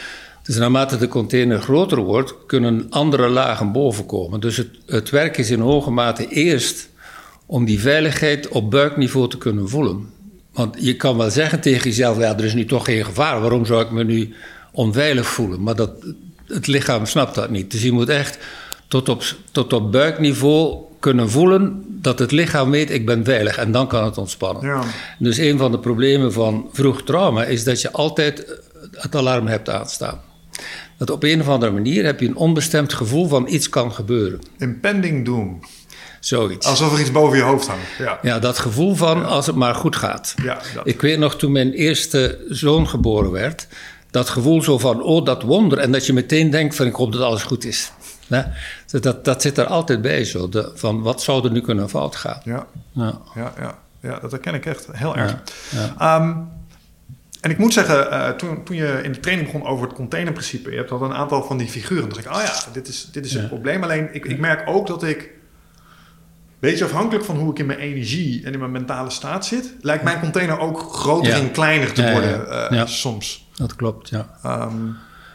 Dus 0.42 0.57
naarmate 0.57 0.96
de 0.96 1.09
container 1.09 1.61
groter 1.61 1.98
wordt, 1.98 2.35
kunnen 2.46 2.87
andere 2.90 3.28
lagen 3.28 3.72
bovenkomen. 3.72 4.40
Dus 4.40 4.57
het, 4.57 4.68
het 4.87 5.11
werk 5.11 5.37
is 5.38 5.50
in 5.50 5.61
hoge 5.61 5.90
mate 5.90 6.28
eerst 6.28 6.88
om 7.46 7.64
die 7.64 7.81
veiligheid 7.81 8.48
op 8.48 8.70
buikniveau 8.70 9.28
te 9.28 9.38
kunnen 9.38 9.68
voelen. 9.68 10.07
Want 10.52 10.76
je 10.78 10.96
kan 10.96 11.16
wel 11.16 11.31
zeggen 11.31 11.61
tegen 11.61 11.85
jezelf, 11.85 12.18
ja, 12.18 12.37
er 12.37 12.44
is 12.44 12.54
nu 12.54 12.64
toch 12.64 12.85
geen 12.85 13.04
gevaar. 13.04 13.40
Waarom 13.40 13.66
zou 13.66 13.85
ik 13.85 13.90
me 13.90 14.04
nu 14.04 14.35
onveilig 14.72 15.26
voelen? 15.26 15.62
Maar 15.62 15.76
dat, 15.76 15.90
het 16.48 16.66
lichaam 16.66 17.06
snapt 17.06 17.34
dat 17.34 17.50
niet. 17.50 17.70
Dus 17.70 17.82
je 17.82 17.92
moet 17.92 18.08
echt 18.08 18.38
tot 18.88 19.08
op, 19.08 19.22
tot 19.52 19.72
op 19.72 19.92
buikniveau 19.92 20.76
kunnen 21.00 21.30
voelen 21.30 21.84
dat 21.88 22.18
het 22.18 22.30
lichaam 22.30 22.70
weet 22.70 22.90
ik 22.90 23.06
ben 23.06 23.24
veilig 23.24 23.58
en 23.58 23.72
dan 23.72 23.87
kan 23.88 24.04
het 24.04 24.18
ontspannen. 24.18 24.66
Ja. 24.66 24.82
Dus 25.18 25.38
een 25.38 25.58
van 25.58 25.70
de 25.70 25.78
problemen 25.78 26.32
van 26.32 26.68
vroeg 26.72 27.02
trauma 27.02 27.44
is 27.44 27.64
dat 27.64 27.80
je 27.80 27.92
altijd 27.92 28.61
het 28.92 29.16
alarm 29.16 29.46
hebt 29.46 29.70
aanstaan. 29.70 30.20
Dat 30.96 31.11
op 31.11 31.22
een 31.22 31.40
of 31.40 31.48
andere 31.48 31.72
manier 31.72 32.04
heb 32.04 32.20
je 32.20 32.26
een 32.26 32.37
onbestemd 32.37 32.92
gevoel 32.92 33.28
van 33.28 33.48
iets 33.48 33.68
kan 33.68 33.92
gebeuren. 33.92 34.40
Impending 34.58 35.24
doom. 35.24 35.61
Zoiets. 36.20 36.66
Alsof 36.66 36.92
er 36.94 37.00
iets 37.00 37.12
boven 37.12 37.37
je 37.37 37.42
hoofd 37.42 37.66
hangt. 37.66 37.82
Ja, 37.98 38.18
Ja, 38.22 38.38
dat 38.38 38.58
gevoel 38.58 38.94
van 38.94 39.24
als 39.24 39.46
het 39.46 39.56
maar 39.56 39.74
goed 39.74 39.96
gaat. 39.96 40.34
ja 40.42 40.58
dat. 40.74 40.87
Ik 40.87 41.00
weet 41.00 41.18
nog 41.18 41.37
toen 41.37 41.52
mijn 41.52 41.72
eerste 41.72 42.38
zoon 42.48 42.88
geboren 42.88 43.30
werd, 43.30 43.66
dat 44.11 44.29
gevoel 44.29 44.62
zo 44.62 44.79
van, 44.79 45.03
oh 45.03 45.25
dat 45.25 45.42
wonder. 45.42 45.79
En 45.79 45.92
dat 45.92 46.07
je 46.07 46.12
meteen 46.12 46.51
denkt 46.51 46.77
van, 46.77 46.87
ik 46.87 46.94
hoop 46.94 47.12
dat 47.12 47.23
alles 47.23 47.42
goed 47.42 47.64
is. 47.64 47.92
Dus 48.87 49.01
Dat, 49.01 49.25
dat 49.25 49.42
zit 49.42 49.59
er 49.59 49.66
altijd 49.66 50.03
bij 50.03 50.25
zo, 50.25 50.49
de, 50.49 50.71
van 50.75 51.03
wat 51.03 51.23
zou 51.23 51.44
er 51.44 51.51
nu 51.53 51.61
kunnen 51.61 51.88
fout 51.88 52.16
gaan. 52.16 52.40
ja, 52.44 52.66
Ja. 52.92 53.18
ja, 53.35 53.53
ja, 53.61 53.79
ja, 54.03 54.18
dat 54.18 54.31
herken 54.31 54.55
ik 54.55 54.66
echt 54.66 54.87
heel 54.92 55.16
erg. 55.16 55.35
ja. 55.71 55.94
Ehm, 55.99 56.37
en 57.40 57.51
ik 57.51 57.59
moet 57.59 57.73
zeggen, 57.73 58.11
eh, 58.11 58.29
toen, 58.31 58.64
toen 58.64 58.77
je 58.77 59.01
in 59.03 59.12
de 59.12 59.21
training 59.21 59.53
begon 59.53 59.68
over 59.68 59.87
het 59.87 59.97
containerprincipe, 59.97 60.71
je 60.71 60.77
hebt 60.77 60.90
al 60.90 61.03
een 61.03 61.12
aantal 61.14 61.42
van 61.44 61.57
die 61.57 61.68
figuren. 61.68 62.09
Dan 62.09 62.23
dacht 62.23 62.25
ik, 62.25 62.33
oh 62.33 62.42
ja, 62.66 62.73
dit 62.73 62.88
is, 62.88 63.09
dit 63.12 63.25
is 63.25 63.33
Ja. 63.33 63.38
het 63.38 63.49
probleem. 63.49 63.83
Alleen 63.83 64.09
ik, 64.12 64.25
ik 64.27 64.38
merk 64.38 64.68
ook 64.68 64.87
dat 64.87 65.03
ik, 65.03 65.31
beetje 66.59 66.85
afhankelijk 66.85 67.25
van 67.25 67.37
hoe 67.37 67.51
ik 67.51 67.59
in 67.59 67.66
mijn 67.66 67.79
energie 67.79 68.44
en 68.44 68.53
in 68.53 68.59
mijn 68.59 68.71
mentale 68.71 69.11
staat 69.11 69.47
zit, 69.47 69.75
lijkt 69.81 70.05
mijn 70.05 70.21
container 70.21 70.59
ook 70.59 70.81
groter 70.94 71.33
Ja. 71.33 71.38
en 71.38 71.51
kleiner 71.51 71.92
te 71.92 72.01
Ja, 72.03 72.07
ja, 72.09 72.12
worden 72.12 72.31
ja. 72.31 72.68
eh, 72.68 72.77
Ja. 72.77 72.87
soms. 72.87 73.47
Dat 73.59 73.77
klopt, 73.77 74.09
ja. 74.09 74.27
Ehm, 74.44 74.77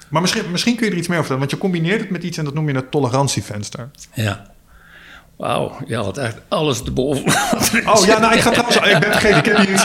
maar 0.10 0.22
misschien, 0.22 0.52
misschien 0.52 0.76
kun 0.76 0.86
je 0.86 0.92
er 0.92 0.98
iets 0.98 1.08
meer 1.08 1.18
over 1.18 1.30
vertellen, 1.30 1.50
want 1.50 1.52
je 1.52 1.58
combineert 1.58 2.00
het 2.02 2.10
met 2.10 2.24
iets 2.24 2.38
en 2.38 2.44
dat 2.46 2.54
noem 2.54 2.68
je 2.70 2.76
het 2.76 2.92
tolerantievenster. 2.92 3.90
ja. 4.14 4.52
Wauw, 5.38 5.78
je 5.88 5.96
had 5.96 6.18
echt 6.18 6.36
alles 6.48 6.84
erboven. 6.84 7.24
Oh 7.86 8.06
ja, 8.06 8.20
nou 8.20 8.34
ik 8.34 8.40
ga 8.40 8.50
trouwens, 8.50 8.76
ik 8.76 9.00
ben 9.00 9.12
vergeten, 9.12 9.38
ik 9.38 9.46
heb 9.46 9.58
hier 9.58 9.70
iets, 9.74 9.84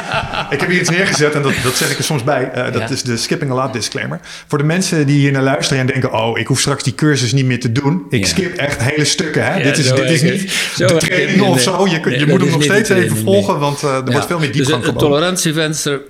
ik 0.51 0.61
heb 0.61 0.69
hier 0.69 0.81
iets 0.81 0.91
neergezet 0.91 1.35
en 1.35 1.43
dat, 1.43 1.53
dat 1.63 1.75
zeg 1.75 1.91
ik 1.91 1.99
er 1.99 2.05
soms 2.05 2.25
bij. 2.25 2.51
Eh, 2.51 2.73
dat 2.73 2.83
Ja. 2.83 2.89
is 2.89 3.03
de 3.03 3.17
skipping 3.17 3.51
a 3.51 3.55
lot 3.55 3.73
disclaimer. 3.73 4.21
Voor 4.47 4.59
de 4.59 4.65
mensen 4.65 5.07
die 5.07 5.19
hier 5.19 5.33
naar 5.33 5.43
luisteren 5.43 5.81
en 5.81 5.87
denken, 5.87 6.13
oh 6.13 6.39
ik 6.39 6.47
hoef 6.47 6.61
straks 6.61 6.83
die 6.83 6.95
cursus 6.95 7.33
niet 7.33 7.45
meer 7.45 7.61
te 7.61 7.73
doen. 7.73 8.07
Ik 8.11 8.21
Ja. 8.21 8.27
skip 8.27 8.57
echt 8.57 8.83
hele 8.83 9.05
stukken. 9.05 9.45
Hè? 9.45 9.57
Ja, 9.57 9.63
dit 9.63 9.79
is, 9.79 9.93
dit 9.93 10.11
is 10.11 10.23
niet 10.23 10.51
zo 10.77 10.87
de 10.87 10.97
training 10.97 11.39
het 11.41 11.49
of 11.49 11.61
zo. 11.61 11.87
Je, 11.87 12.01
kun- 12.01 12.11
Nee, 12.11 12.21
je 12.21 12.27
dat 12.27 12.35
moet 12.35 12.41
hem 12.41 12.51
nog 12.51 12.59
de 12.59 12.65
steeds 12.65 12.89
even 12.89 13.17
volgen, 13.17 13.59
want 13.59 13.83
eh, 13.83 13.95
er 13.97 14.13
wordt 14.13 14.27
veel 14.27 14.39
meer 14.39 14.47
dus 14.47 14.57
diepgang 14.57 14.83
het 14.83 14.87
geboden. 14.93 15.09
tolerantievenster 15.09 16.01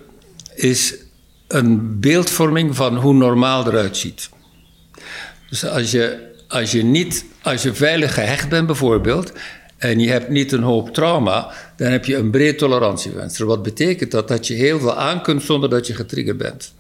is 0.55 0.95
een 1.49 2.01
beeldvorming 2.01 2.77
van 2.77 2.97
hoe 2.97 3.15
normaal 3.15 3.67
eruit 3.67 3.97
ziet. 3.97 4.29
Dus 5.51 5.67
als 5.67 5.91
je, 5.91 6.33
als 6.49 6.73
je, 6.73 6.83
niet, 6.83 7.25
als 7.43 7.63
je 7.63 7.75
veilig 7.75 8.15
gehecht 8.15 8.49
bent 8.49 8.67
bijvoorbeeld... 8.67 9.33
en 9.77 10.01
je 10.01 10.11
hebt 10.11 10.29
niet 10.29 10.53
een 10.53 10.63
hoop 10.63 10.95
trauma... 10.95 11.53
dan 11.77 11.91
heb 11.91 12.05
je 12.05 12.17
een 12.17 12.31
breed 12.31 12.59
tolerantievenster. 12.59 13.47
Wat 13.47 13.63
betekent 13.63 14.11
dat? 14.11 14.29
Dat 14.29 14.47
je 14.47 14.55
heel 14.55 14.79
veel 14.79 14.97
aan 14.97 15.23
kunt 15.23 15.43
zonder 15.43 15.71
dat 15.71 15.87
je 15.87 15.95
getriggerd 15.95 16.37
bent. 16.37 16.75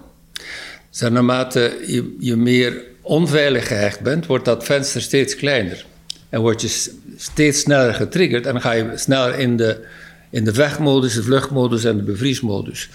Dus 0.91 1.01
naarmate 1.01 1.79
je, 1.87 2.17
je 2.19 2.37
meer 2.37 2.83
onveilig 3.01 3.67
gehecht 3.67 4.01
bent... 4.01 4.27
wordt 4.27 4.45
dat 4.45 4.65
venster 4.65 5.03
steeds 5.03 5.37
kleiner. 5.37 5.87
En 6.29 6.41
word 6.41 6.61
je 6.61 6.91
steeds 7.17 7.61
sneller 7.61 7.95
getriggerd... 7.95 8.47
en 8.47 8.53
dan 8.53 8.63
ga 8.63 8.73
je 8.73 8.93
sneller 8.95 9.39
in 9.39 9.57
de, 9.57 9.85
in 10.31 10.45
de 10.45 10.55
vechtmodus, 10.55 11.15
de 11.15 11.23
vluchtmodus 11.23 11.85
en 11.85 11.97
de 11.97 12.03
bevriesmodus. 12.03 12.89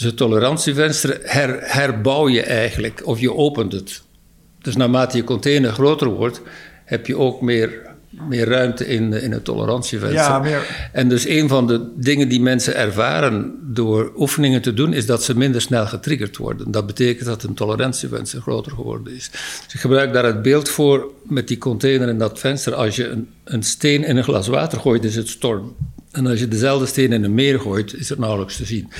Dus 0.00 0.08
het 0.08 0.16
tolerantievenster 0.18 1.18
her, 1.22 1.58
herbouw 1.62 2.28
je 2.28 2.42
eigenlijk, 2.42 3.00
of 3.04 3.20
je 3.20 3.34
opent 3.34 3.72
het. 3.72 4.02
Dus 4.62 4.76
naarmate 4.76 5.16
je 5.16 5.24
container 5.24 5.72
groter 5.72 6.08
wordt, 6.08 6.40
heb 6.84 7.06
je 7.06 7.16
ook 7.16 7.40
meer, 7.40 7.86
meer 8.28 8.48
ruimte 8.48 8.86
in, 8.86 9.12
in 9.12 9.32
het 9.32 9.44
tolerantievenster. 9.44 10.20
Ja, 10.20 10.38
meer- 10.38 10.88
En 10.92 11.08
dus 11.08 11.26
een 11.28 11.48
van 11.48 11.66
de 11.66 11.92
dingen 11.96 12.28
die 12.28 12.40
mensen 12.40 12.74
ervaren 12.76 13.54
door 13.62 14.12
oefeningen 14.16 14.62
te 14.62 14.74
doen, 14.74 14.92
is 14.92 15.06
dat 15.06 15.22
ze 15.24 15.36
minder 15.36 15.60
snel 15.60 15.86
getriggerd 15.86 16.36
worden. 16.36 16.70
Dat 16.70 16.86
betekent 16.86 17.26
dat 17.26 17.42
hun 17.42 17.54
tolerantievenster 17.54 18.40
groter 18.40 18.72
geworden 18.72 19.14
is. 19.14 19.30
Dus 19.64 19.74
ik 19.74 19.80
gebruik 19.80 20.12
daar 20.12 20.24
het 20.24 20.42
beeld 20.42 20.68
voor 20.68 21.10
met 21.22 21.48
die 21.48 21.58
container 21.58 22.08
en 22.08 22.18
dat 22.18 22.38
venster. 22.38 22.74
Als 22.74 22.96
je 22.96 23.08
een, 23.08 23.28
een 23.44 23.62
steen 23.62 24.04
in 24.04 24.16
een 24.16 24.24
glas 24.24 24.46
water 24.48 24.80
gooit, 24.80 25.04
is 25.04 25.16
het 25.16 25.28
storm. 25.28 25.76
En 26.10 26.26
als 26.26 26.38
je 26.38 26.48
dezelfde 26.48 26.86
steen 26.86 27.12
in 27.12 27.24
een 27.24 27.34
meer 27.34 27.60
gooit, 27.60 27.94
is 27.94 28.08
het 28.08 28.18
nauwelijks 28.18 28.56
te 28.56 28.64
zien. 28.64 28.92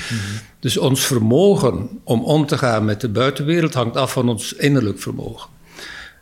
Dus 0.59 0.77
ons 0.77 1.05
vermogen 1.05 1.89
om 2.03 2.23
om 2.23 2.45
te 2.45 2.57
gaan 2.57 2.85
met 2.85 3.01
de 3.01 3.09
buitenwereld 3.09 3.73
hangt 3.73 3.97
af 3.97 4.11
van 4.11 4.29
ons 4.29 4.53
innerlijk 4.53 4.99
vermogen. 4.99 5.49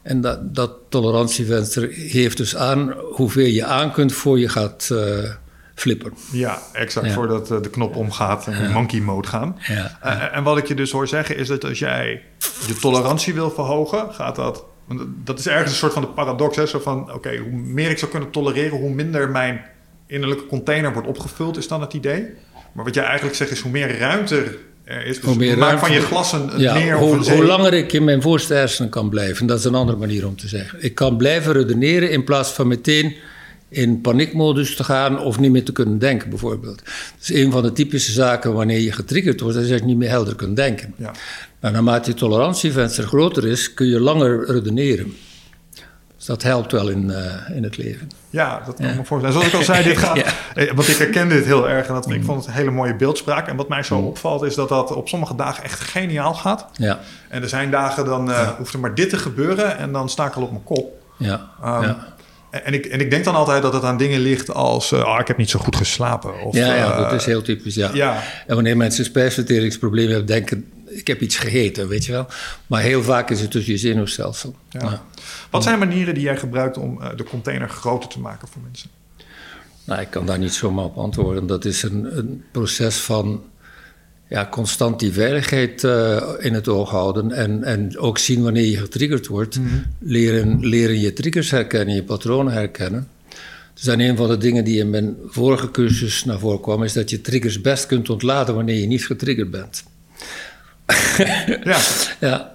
En 0.01 0.21
dat, 0.21 0.55
dat 0.55 0.71
tolerantievenster 0.89 1.87
geeft 1.91 2.37
dus 2.37 2.55
aan 2.55 2.93
hoeveel 3.11 3.45
je 3.45 3.65
aan 3.65 3.91
kunt 3.91 4.13
voor 4.13 4.39
je 4.39 4.49
gaat 4.49 4.89
eh, 4.91 5.31
flippen. 5.75 6.13
Ja, 6.31 6.59
exact. 6.73 7.07
Ja. 7.07 7.13
Voordat 7.13 7.51
eh, 7.51 7.61
de 7.61 7.69
knop 7.69 7.95
omgaat 7.95 8.47
en 8.47 8.63
in 8.63 8.71
monkey 8.71 8.99
mode 8.99 9.27
gaan. 9.27 9.59
Ja. 9.67 9.97
Eh, 10.01 10.37
en 10.37 10.43
wat 10.43 10.57
ik 10.57 10.67
je 10.67 10.75
dus 10.75 10.91
hoor 10.91 11.07
zeggen 11.07 11.37
is 11.37 11.47
dat 11.47 11.65
als 11.65 11.79
jij 11.79 12.23
je 12.67 12.75
tolerantie 12.75 13.33
wil 13.33 13.51
verhogen, 13.51 14.13
gaat 14.13 14.35
dat. 14.35 14.65
want 14.85 15.01
Dat 15.23 15.39
is 15.39 15.47
ergens 15.47 15.71
een 15.71 15.77
soort 15.77 15.93
van 15.93 16.01
de 16.01 16.07
paradox. 16.07 16.55
Hè? 16.55 16.65
Zo 16.65 16.79
van: 16.79 17.13
oké, 17.13 17.37
hoe 17.37 17.59
meer 17.59 17.89
ik 17.89 17.97
zou 17.97 18.11
kunnen 18.11 18.31
tolereren, 18.31 18.77
hoe 18.77 18.93
minder 18.93 19.29
mijn 19.29 19.61
innerlijke 20.09 20.45
container 20.45 20.93
wordt 20.93 21.07
opgevuld, 21.07 21.57
is 21.57 21.67
dan 21.67 21.81
het 21.81 21.93
idee. 21.93 22.25
Maar 22.71 22.85
wat 22.85 22.93
jij 22.93 23.03
eigenlijk 23.03 23.35
zegt 23.35 23.51
is: 23.51 23.59
hoe 23.59 23.71
meer 23.71 23.97
ruimte 23.97 24.57
er 24.83 25.05
is, 25.05 25.15
dus 25.15 25.25
Hoe 25.25 25.35
meer 25.35 25.57
maak 25.57 25.79
van 25.79 25.91
je 25.91 26.01
glas 26.01 26.31
een, 26.31 26.53
een 26.53 26.59
Ja, 26.59 26.73
meer 26.73 26.97
of 26.97 27.01
hoe, 27.01 27.15
een 27.15 27.35
hoe 27.35 27.45
langer 27.45 27.73
ik 27.73 27.93
in 27.93 28.03
mijn 28.03 28.21
voorste 28.21 28.53
hersenen 28.53 28.89
kan 28.89 29.09
blijven, 29.09 29.45
dat 29.45 29.59
is 29.59 29.65
een 29.65 29.75
andere 29.75 29.97
manier 29.97 30.27
om 30.27 30.35
te 30.35 30.47
zeggen. 30.47 30.83
Ik 30.83 30.95
kan 30.95 31.17
blijven 31.17 31.53
redeneren 31.53 32.11
in 32.11 32.23
plaats 32.23 32.51
van 32.51 32.67
meteen 32.67 33.15
in 33.69 34.01
paniekmodus 34.01 34.75
te 34.75 34.83
gaan 34.83 35.19
of 35.19 35.39
niet 35.39 35.51
meer 35.51 35.63
te 35.63 35.71
kunnen 35.71 35.99
denken, 35.99 36.29
bijvoorbeeld. 36.29 36.77
Dat 36.85 37.21
is 37.21 37.33
een 37.33 37.51
van 37.51 37.63
de 37.63 37.71
typische 37.71 38.11
zaken 38.11 38.53
wanneer 38.53 38.79
je 38.79 38.91
getriggerd 38.91 39.39
wordt, 39.39 39.55
dat 39.55 39.67
je 39.67 39.75
niet 39.75 39.97
meer 39.97 40.09
helder 40.09 40.35
kunt 40.35 40.55
denken. 40.55 40.93
Ja. 40.97 41.11
Maar 41.59 41.71
naarmate 41.71 42.09
je 42.09 42.15
tolerantievenster 42.15 43.03
groter 43.03 43.47
is, 43.47 43.73
kun 43.73 43.87
je 43.87 43.99
langer 43.99 44.45
redeneren. 44.45 45.13
Dat 46.29 46.43
helpt 46.43 46.71
wel 46.71 46.89
in, 46.89 47.11
eh, 47.11 47.55
in 47.55 47.63
het 47.63 47.77
leven. 47.77 48.09
Ja, 48.29 48.61
dat 48.65 48.75
kan 48.75 48.85
ik 48.89 48.95
me 48.95 49.03
voorstellen. 49.05 49.33
Zoals 49.35 49.47
ik 49.47 49.53
al 49.53 49.63
zei, 49.63 49.83
dit 49.83 49.97
gaat. 50.05 50.15
Ja. 50.15 50.23
eh, 50.55 50.71
Want 50.73 50.87
ik 50.87 50.95
herken 50.97 51.29
dit 51.29 51.45
heel 51.45 51.69
erg 51.69 51.87
en 51.87 51.93
dat, 51.93 52.09
ik 52.09 52.23
vond 52.23 52.37
het 52.39 52.47
een 52.47 52.53
hele 52.53 52.71
mooie 52.71 52.95
beeldspraak. 52.95 53.47
En 53.47 53.55
wat 53.55 53.69
mij 53.69 53.83
zo 53.83 53.97
opvalt, 53.97 54.43
is 54.43 54.55
dat 54.55 54.69
dat 54.69 54.91
op 54.95 55.07
sommige 55.07 55.35
dagen 55.35 55.63
echt 55.63 55.79
geniaal 55.79 56.33
gaat. 56.33 56.65
Ja, 56.73 56.99
En 57.29 57.41
er 57.41 57.49
zijn 57.49 57.71
dagen 57.71 58.05
dan 58.05 58.31
eh, 58.31 58.47
hoeft 58.57 58.73
er 58.73 58.79
maar 58.79 58.95
dit 58.95 59.09
te 59.09 59.17
gebeuren 59.17 59.77
en 59.77 59.91
dan 59.91 60.09
sta 60.09 60.25
ik 60.25 60.33
al 60.33 60.41
op 60.43 60.51
mijn 60.51 60.63
kop. 60.63 60.91
ja, 61.17 61.49
Um, 61.65 61.81
ja. 61.81 62.07
En 62.51 62.73
ik, 62.73 62.85
en 62.85 62.99
ik 62.99 63.09
denk 63.09 63.23
dan 63.23 63.35
altijd 63.35 63.61
dat 63.61 63.73
het 63.73 63.83
aan 63.83 63.97
dingen 63.97 64.19
ligt 64.19 64.53
als... 64.53 64.93
oh, 64.93 65.17
ik 65.19 65.27
heb 65.27 65.37
niet 65.37 65.49
zo 65.49 65.59
goed 65.59 65.75
geslapen. 65.75 66.41
Of, 66.41 66.55
ja, 66.55 66.75
ja, 66.75 66.95
dat 66.97 67.11
is 67.13 67.25
heel 67.25 67.41
typisch, 67.41 67.75
ja. 67.75 67.89
ja. 67.93 68.21
En 68.47 68.55
wanneer 68.55 68.77
mensen 68.77 69.05
spijsverteringsproblemen 69.05 70.09
hebben, 70.09 70.27
denken, 70.27 70.65
ik 70.89 71.07
heb 71.07 71.21
iets 71.21 71.37
gegeten, 71.37 71.87
weet 71.87 72.05
je 72.05 72.11
wel. 72.11 72.27
Maar 72.67 72.81
heel 72.81 73.03
vaak 73.03 73.29
is 73.29 73.41
het 73.41 73.51
dus 73.51 73.65
je 73.65 73.77
zenuwstelsel. 73.77 74.55
Ja. 74.69 75.03
Wat 75.49 75.63
zijn 75.63 75.79
manieren 75.79 76.13
die 76.13 76.23
jij 76.23 76.37
gebruikt 76.37 76.77
om 76.77 77.01
eh, 77.01 77.09
de 77.15 77.23
container 77.23 77.69
groter 77.69 78.09
te 78.09 78.19
maken 78.19 78.47
voor 78.47 78.61
mensen? 78.61 78.89
Nou, 79.83 80.01
ik 80.01 80.09
kan 80.09 80.25
daar 80.25 80.39
niet 80.39 80.53
zomaar 80.53 80.85
op 80.85 80.97
antwoorden. 80.97 81.47
Dat 81.47 81.65
is 81.65 81.83
een, 81.83 82.17
een 82.17 82.43
proces 82.51 82.97
van 82.97 83.43
ja, 84.29 84.47
constant 84.51 84.99
die 84.99 85.11
veiligheid 85.11 85.83
eh, 85.83 86.33
in 86.39 86.53
het 86.53 86.67
oog 86.67 86.89
houden. 86.89 87.31
En, 87.31 87.63
en 87.63 87.97
ook 87.97 88.17
zien 88.17 88.43
wanneer 88.43 88.65
je 88.65 88.77
getriggerd 88.77 89.27
wordt. 89.27 89.59
leren, 89.99 90.65
leren 90.65 90.99
je 90.99 91.13
triggers 91.13 91.51
herkennen, 91.51 91.95
je 91.95 92.03
patronen 92.03 92.53
herkennen. 92.53 93.07
Dus 93.73 93.87
en 93.87 93.99
een 93.99 94.17
van 94.17 94.27
de 94.27 94.37
dingen 94.37 94.63
die 94.63 94.79
in 94.79 94.89
mijn 94.89 95.15
vorige 95.25 95.71
cursus 95.71 96.25
naar 96.25 96.39
voren 96.39 96.61
kwam... 96.61 96.83
is 96.83 96.93
dat 96.93 97.09
je 97.09 97.21
triggers 97.21 97.61
best 97.61 97.85
kunt 97.85 98.09
ontladen 98.09 98.55
wanneer 98.55 98.79
je 98.79 98.87
niet 98.87 99.05
getriggerd 99.05 99.51
bent. 99.51 99.83
Ja, 101.63 101.79
Ja, 102.19 102.51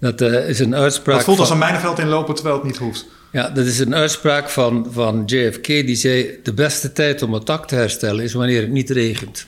dat 0.00 0.20
eh, 0.20 0.48
is 0.48 0.58
een 0.58 0.74
uitspraak 0.74 1.16
dat 1.16 1.24
voelt 1.24 1.38
als 1.38 1.50
een 1.50 1.58
mijnveld 1.58 1.98
inlopen 1.98 2.34
terwijl 2.34 2.56
het 2.56 2.64
niet 2.64 2.76
hoeft. 2.76 3.06
Ja, 3.32 3.50
dat 3.50 3.66
is 3.66 3.78
een 3.78 3.94
uitspraak 3.94 4.50
van, 4.50 4.86
van 4.90 5.22
JFK 5.26 5.66
die 5.66 5.94
zei: 5.94 6.38
De 6.42 6.52
beste 6.52 6.92
tijd 6.92 7.22
om 7.22 7.32
het 7.32 7.46
dak 7.46 7.66
te 7.66 7.74
herstellen 7.74 8.24
is 8.24 8.32
wanneer 8.32 8.60
het 8.60 8.70
niet 8.70 8.90
regent. 8.90 9.46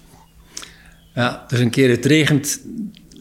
Ja, 1.15 1.45
dus 1.49 1.59
een 1.59 1.71
keer 1.71 1.91
het 1.91 2.05
regent, 2.05 2.61
eh, 3.13 3.19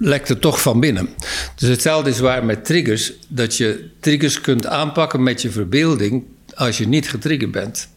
lekt 0.00 0.28
het 0.28 0.40
toch 0.40 0.62
van 0.62 0.80
binnen. 0.80 1.08
Dus 1.56 1.68
hetzelfde 1.68 2.10
is 2.10 2.18
waar 2.18 2.44
met 2.44 2.64
triggers: 2.64 3.12
dat 3.28 3.56
je 3.56 3.88
triggers 4.00 4.40
kunt 4.40 4.66
aanpakken 4.66 5.22
met 5.22 5.42
je 5.42 5.50
verbeelding 5.50 6.24
als 6.54 6.78
je 6.78 6.88
niet 6.88 7.10
getriggerd 7.10 7.50
bent. 7.50 7.88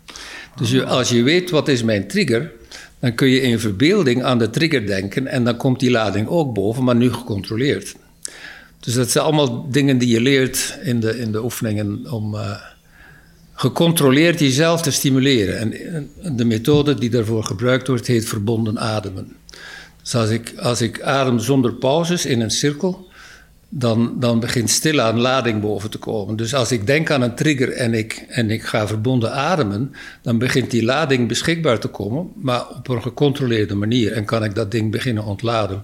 Dus 0.55 0.71
je, 0.71 0.86
als 0.86 1.10
je 1.10 1.23
weet 1.23 1.49
wat 1.49 1.67
is 1.67 1.84
mijn 1.84 2.07
trigger, 2.07 2.51
dan 3.01 3.15
kun 3.15 3.29
je 3.29 3.41
in 3.41 3.59
verbeelding 3.59 4.23
aan 4.23 4.37
de 4.37 4.49
trigger 4.49 4.87
denken 4.87 5.27
en 5.27 5.43
dan 5.43 5.57
komt 5.57 5.79
die 5.79 5.91
lading 5.91 6.27
ook 6.27 6.53
boven, 6.53 6.83
maar 6.83 6.95
nu 6.95 7.13
gecontroleerd. 7.13 7.95
Dus 8.79 8.93
dat 8.93 9.11
zijn 9.11 9.25
allemaal 9.25 9.69
dingen 9.69 9.97
die 9.97 10.09
je 10.09 10.21
leert 10.21 10.77
in 10.83 10.99
de, 10.99 11.19
in 11.19 11.31
de 11.31 11.43
oefeningen 11.43 12.11
om 12.11 12.35
eh, 12.35 12.61
gecontroleerd 13.53 14.39
jezelf 14.39 14.81
te 14.81 14.91
stimuleren. 14.91 15.57
En 15.57 16.09
de 16.35 16.45
methode 16.45 16.93
die 16.93 17.09
daarvoor 17.09 17.43
gebruikt 17.43 17.87
wordt, 17.87 18.07
heet 18.07 18.25
verbonden 18.25 18.79
ademen. 18.79 19.35
Dus 20.01 20.15
als 20.15 20.29
ik, 20.29 20.53
als 20.57 20.81
ik 20.81 21.01
adem 21.01 21.39
zonder 21.39 21.73
pauzes 21.73 22.25
in 22.25 22.41
een 22.41 22.51
cirkel, 22.51 23.09
dan, 23.73 24.15
dan 24.19 24.39
begint 24.39 24.69
stilaan 24.69 25.19
lading 25.19 25.62
boven 25.62 25.89
te 25.89 25.97
komen. 25.97 26.36
Dus 26.36 26.53
als 26.53 26.71
ik 26.71 26.88
denk 26.88 27.12
aan 27.12 27.21
een 27.21 27.36
trigger 27.36 27.71
en 27.71 27.93
ik, 27.93 28.25
en 28.27 28.49
ik 28.49 28.63
ga 28.63 28.88
verbonden 28.88 29.34
ademen, 29.34 29.93
dan 30.21 30.38
begint 30.38 30.71
die 30.71 30.84
lading 30.84 31.27
beschikbaar 31.27 31.79
te 31.79 31.88
komen, 31.88 32.31
maar 32.36 32.69
op 32.69 32.88
een 32.88 33.01
gecontroleerde 33.01 33.75
manier. 33.75 34.12
En 34.12 34.25
kan 34.25 34.43
ik 34.43 34.55
dat 34.55 34.71
ding 34.71 34.91
beginnen 34.91 35.23
ontladen. 35.23 35.84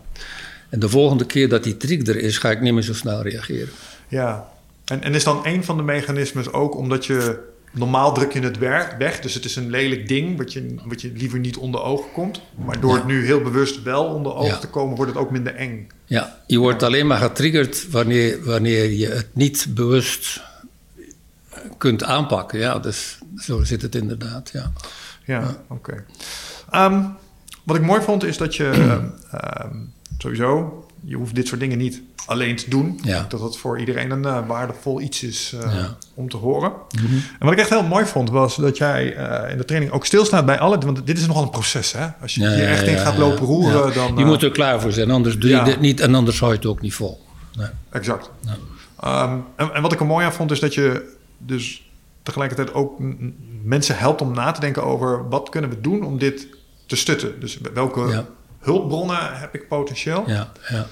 En 0.70 0.80
de 0.80 0.90
volgende 0.90 1.26
keer 1.26 1.50
dat 1.50 1.64
die 1.64 1.78
trigger 1.78 2.10
er 2.10 2.22
is, 2.22 2.38
ga 2.38 2.52
ik 2.52 2.62
niet 2.62 2.74
meer 2.74 2.84
zo 2.84 2.94
snel 2.94 3.22
reageren. 3.22 3.70
Ja. 4.08 4.50
En, 4.86 5.04
en 5.04 5.14
is 5.14 5.24
dan 5.24 5.40
een 5.44 5.64
van 5.64 5.78
de 5.78 5.84
mechanismes 5.84 6.52
ook 6.52 6.76
omdat 6.76 7.06
je 7.06 7.40
normaal 7.78 8.14
druk 8.14 8.34
je 8.34 8.40
het 8.40 8.58
weg. 8.58 9.20
Dus 9.22 9.34
het 9.34 9.46
is 9.46 9.56
een 9.56 9.70
lelijk 9.70 10.08
ding 10.08 10.38
wat 10.38 10.54
je, 10.54 10.76
wat 10.86 11.02
je 11.02 11.12
liever 11.16 11.40
niet 11.40 11.58
onder 11.58 11.82
ogen 11.82 12.12
komt. 12.12 12.42
Maar 12.66 12.80
door 12.80 12.92
Ja. 12.92 12.96
het 12.98 13.06
nu 13.06 13.26
heel 13.26 13.42
bewust 13.42 13.84
wel 13.84 14.06
onder 14.06 14.34
ogen 14.36 14.48
Ja. 14.48 14.58
te 14.58 14.68
komen, 14.68 14.96
wordt 14.96 15.12
het 15.12 15.22
ook 15.22 15.32
minder 15.32 15.56
eng. 15.56 15.88
Ja, 16.06 16.38
je 16.48 16.58
wordt 16.58 16.84
alleen 16.84 17.08
maar 17.08 17.20
getriggerd 17.20 17.90
wanneer, 17.90 18.44
wanneer 18.44 18.92
je 18.92 19.08
het 19.08 19.28
niet 19.34 19.66
bewust 19.70 20.42
kunt 21.78 22.04
aanpakken. 22.04 22.60
Ja, 22.60 22.80
dus 22.80 23.18
zo 23.38 23.64
zit 23.64 23.82
het 23.82 23.96
inderdaad. 23.96 24.50
Ja. 24.54 24.72
Ja, 25.26 25.58
oké. 25.68 26.04
Ehm, 26.72 27.04
wat 27.64 27.76
ik 27.76 27.82
mooi 27.82 28.02
vond 28.02 28.24
is 28.24 28.38
dat 28.38 28.56
je 28.56 28.70
ehm, 29.32 29.76
sowieso, 30.18 30.86
je 31.04 31.16
hoeft 31.16 31.36
dit 31.36 31.48
soort 31.48 31.60
dingen 31.60 31.78
niet 31.78 32.02
alleen 32.28 32.56
te 32.56 32.70
doen. 32.70 33.00
Ja. 33.04 33.26
Dat 33.30 33.40
dat 33.40 33.58
voor 33.58 33.80
iedereen 33.80 34.12
een 34.12 34.26
eh, 34.26 34.48
waardevol 34.48 35.02
iets 35.02 35.24
is 35.24 35.54
eh, 35.62 35.74
Ja. 35.74 35.98
om 36.14 36.30
te 36.30 36.38
horen. 36.38 36.72
En 37.40 37.46
wat 37.46 37.52
ik 37.52 37.60
echt 37.60 37.70
heel 37.70 37.84
mooi 37.84 38.06
vond 38.06 38.30
was 38.30 38.56
dat 38.56 38.78
jij 38.78 39.16
eh, 39.16 39.52
in 39.52 39.58
de 39.58 39.66
training 39.66 39.92
ook 39.94 40.06
stilstaat 40.06 40.46
bij 40.46 40.60
alle, 40.60 40.78
want 40.78 41.06
dit 41.06 41.18
is 41.18 41.28
nogal 41.28 41.44
een 41.44 41.50
proces 41.50 41.92
hè. 41.92 42.08
Als 42.22 42.36
je 42.36 42.42
Ja, 42.42 42.50
hier 42.50 42.68
echt 42.68 42.88
in 42.88 42.98
gaat 42.98 43.18
lopen 43.18 43.46
roeren, 43.46 43.94
dan... 43.94 44.18
Je 44.18 44.26
moet 44.26 44.44
er 44.44 44.52
klaar 44.52 44.82
voor 44.82 44.92
zijn, 44.92 45.12
anders 45.12 45.38
doe 45.38 45.50
je 45.50 45.62
dit 45.64 45.80
niet 45.80 46.00
en 46.00 46.16
anders 46.16 46.40
hou 46.40 46.52
je 46.52 46.58
het 46.58 46.68
ook 46.68 46.82
niet 46.82 46.94
vol. 46.94 47.26
Nee. 47.58 47.68
Exact. 47.90 48.30
Ja. 48.40 48.58
Ehm, 49.00 49.38
en, 49.56 49.74
en 49.74 49.82
wat 49.82 49.94
ik 49.94 50.00
er 50.00 50.06
mooi 50.06 50.26
aan 50.26 50.34
vond, 50.34 50.52
is 50.52 50.60
dat 50.60 50.74
je 50.74 51.16
dus 51.38 51.90
tegelijkertijd 52.24 52.74
ook 52.74 53.02
mensen 53.64 53.98
helpt 53.98 54.22
om 54.22 54.34
na 54.34 54.52
te 54.52 54.60
denken 54.60 54.84
over 54.84 55.30
wat 55.30 55.50
kunnen 55.50 55.70
we 55.70 55.82
doen 55.82 56.04
om 56.04 56.18
dit 56.18 56.48
te 56.86 56.96
stutten. 56.96 57.40
Dus 57.40 57.60
welke 57.74 58.26
hulpbronnen 58.60 59.18
heb 59.40 59.56
ik 59.56 59.68
potentieel? 59.68 60.24
Ja, 60.28 60.52
ja. 60.70 60.88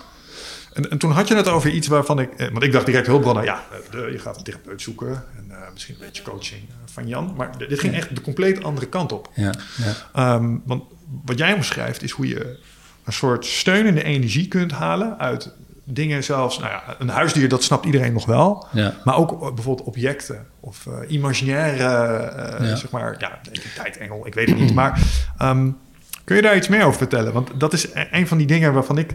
En, 0.75 0.89
en 0.91 0.97
toen 0.97 1.11
had 1.11 1.27
je 1.27 1.35
het 1.35 1.47
over 1.47 1.69
iets 1.69 1.87
waarvan 1.87 2.19
ik, 2.19 2.29
eh, 2.33 2.49
want 2.51 2.63
ik 2.63 2.71
dacht 2.71 2.85
direct 2.85 3.07
hulpbronnen, 3.07 3.43
ja, 3.43 3.63
eh, 3.71 3.77
de, 3.91 4.09
je 4.11 4.19
gaat 4.19 4.37
een 4.37 4.43
therapeut 4.43 4.81
zoeken 4.81 5.23
en 5.37 5.45
eh, 5.49 5.57
misschien 5.73 5.95
een 5.95 6.01
beetje 6.05 6.23
coaching 6.23 6.61
van 6.85 7.07
Jan. 7.07 7.33
Maar 7.37 7.57
dit 7.57 7.79
ging 7.79 7.95
echt 7.95 8.15
de 8.15 8.21
compleet 8.21 8.63
andere 8.63 8.87
kant 8.87 9.11
op. 9.11 9.29
ja, 9.33 9.53
ja. 9.77 9.93
Ehm, 10.13 10.55
want 10.65 10.83
wat 11.25 11.37
jij 11.37 11.53
omschrijft 11.53 12.03
is 12.03 12.11
hoe 12.11 12.27
je 12.27 12.59
een 13.03 13.13
soort 13.13 13.45
steunende 13.45 14.03
energie 14.03 14.47
kunt 14.47 14.71
halen 14.71 15.19
uit 15.19 15.53
dingen 15.83 16.23
zelfs, 16.23 16.59
nou 16.59 16.71
ja, 16.71 16.95
een 16.99 17.09
huisdier, 17.09 17.49
dat 17.49 17.63
snapt 17.63 17.85
iedereen 17.85 18.13
nog 18.13 18.25
wel. 18.25 18.67
Ja. 18.71 18.93
Maar 19.03 19.17
ook 19.17 19.55
bijvoorbeeld 19.55 19.87
objecten 19.87 20.45
of 20.59 20.85
imaginaire, 21.07 21.83
Ja. 22.63 22.75
zeg 22.75 22.89
maar, 22.89 23.15
ja, 23.19 23.39
identiteitsengel, 23.51 24.27
ik 24.27 24.33
weet 24.33 24.49
het 24.49 24.59
niet. 24.59 24.73
Maar 24.73 25.01
ehm, 25.37 25.69
kun 26.23 26.35
je 26.35 26.41
daar 26.41 26.55
iets 26.55 26.67
meer 26.67 26.83
over 26.83 26.97
vertellen? 26.97 27.33
Want 27.33 27.59
dat 27.59 27.73
is 27.73 27.93
e- 27.93 28.07
een 28.11 28.27
van 28.27 28.37
die 28.37 28.47
dingen 28.47 28.73
waarvan 28.73 28.97
ik 28.97 29.13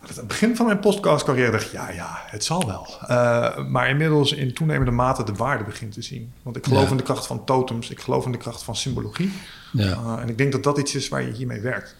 aan 0.00 0.08
het 0.16 0.26
begin 0.26 0.56
van 0.56 0.66
mijn 0.66 0.78
podcastcarrière 0.78 1.50
dacht, 1.50 1.70
ja, 1.70 1.90
ja, 1.90 2.22
het 2.26 2.44
zal 2.44 2.66
wel. 2.66 2.86
Eh, 3.06 3.64
maar 3.68 3.88
inmiddels 3.88 4.32
in 4.32 4.52
toenemende 4.54 4.90
mate 4.90 5.24
de 5.24 5.32
waarde 5.32 5.64
begint 5.64 5.92
te 5.92 6.02
zien. 6.02 6.32
Want 6.42 6.56
ik 6.56 6.64
geloof 6.64 6.84
Ja. 6.84 6.90
in 6.90 6.96
de 6.96 7.02
kracht 7.02 7.26
van 7.26 7.44
totems, 7.44 7.90
ik 7.90 8.00
geloof 8.00 8.24
in 8.26 8.32
de 8.32 8.38
kracht 8.38 8.62
van 8.62 8.76
symbologie. 8.76 9.32
ja. 9.72 9.84
Uh, 9.84 10.18
en 10.22 10.28
ik 10.28 10.38
denk 10.38 10.52
dat 10.52 10.62
dat 10.62 10.78
iets 10.78 10.94
is 10.94 11.08
waar 11.08 11.22
je 11.22 11.32
hiermee 11.32 11.60
werkt. 11.60 11.96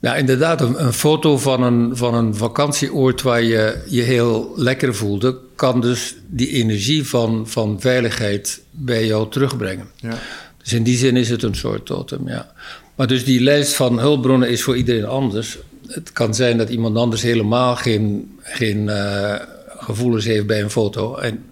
Ja, 0.00 0.14
inderdaad, 0.16 0.60
een, 0.60 0.84
een 0.84 0.92
foto 0.92 1.38
van 1.38 1.62
een, 1.62 1.96
van 1.96 2.14
een 2.14 2.34
vakantieoord 2.34 3.22
waar 3.22 3.42
je 3.42 3.84
je 3.88 4.02
heel 4.02 4.52
lekker 4.56 4.94
voelde, 4.94 5.38
kan 5.54 5.80
dus 5.80 6.14
die 6.26 6.48
energie 6.48 7.08
van, 7.08 7.48
van 7.48 7.80
veiligheid 7.80 8.60
bij 8.70 9.06
jou 9.06 9.30
terugbrengen. 9.30 9.88
Ja. 9.96 10.14
Dus 10.62 10.72
in 10.72 10.82
die 10.82 10.96
zin 10.96 11.16
is 11.16 11.28
het 11.30 11.42
een 11.42 11.54
soort 11.54 11.86
totem, 11.86 12.28
ja. 12.28 12.52
Maar 12.94 13.06
dus 13.06 13.24
die 13.24 13.40
lijst 13.40 13.74
van 13.74 13.98
hulpbronnen 13.98 14.48
is 14.48 14.62
voor 14.62 14.76
iedereen 14.76 15.06
anders. 15.06 15.58
Het 15.88 16.12
kan 16.12 16.34
zijn 16.34 16.58
dat 16.58 16.68
iemand 16.68 16.96
anders 16.96 17.22
helemaal 17.22 17.76
geen, 17.76 18.34
geen 18.42 18.88
eh, 18.88 19.34
gevoelens 19.78 20.24
heeft 20.24 20.46
bij 20.46 20.62
een 20.62 20.70
foto. 20.70 21.16
En 21.16 21.44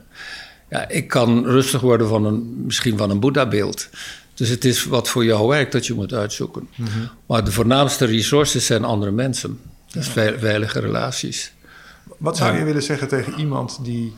ja, 0.70 0.88
ik 0.88 1.08
kan 1.08 1.44
rustig 1.44 1.80
worden 1.80 2.08
van 2.08 2.24
een, 2.24 2.62
misschien 2.64 2.98
van 2.98 3.10
een 3.10 3.20
Boeddha-beeld. 3.20 3.88
Dus 4.34 4.48
het 4.48 4.64
is 4.64 4.84
wat 4.84 5.08
voor 5.08 5.24
jou 5.24 5.48
werkt 5.48 5.72
dat 5.72 5.86
je 5.86 5.94
moet 5.94 6.12
uitzoeken. 6.12 6.68
Maar 7.26 7.44
de 7.44 7.52
voornaamste 7.52 8.04
resources 8.04 8.66
zijn 8.66 8.84
andere 8.84 9.10
mensen. 9.10 9.60
Dus 9.92 10.08
veil- 10.08 10.38
veilige 10.38 10.80
relaties. 10.80 11.52
Wat 12.18 12.36
zou 12.36 12.52
Ja. 12.52 12.58
je 12.58 12.64
willen 12.64 12.82
zeggen 12.82 13.08
tegen 13.08 13.38
iemand 13.38 13.78
die 13.84 14.12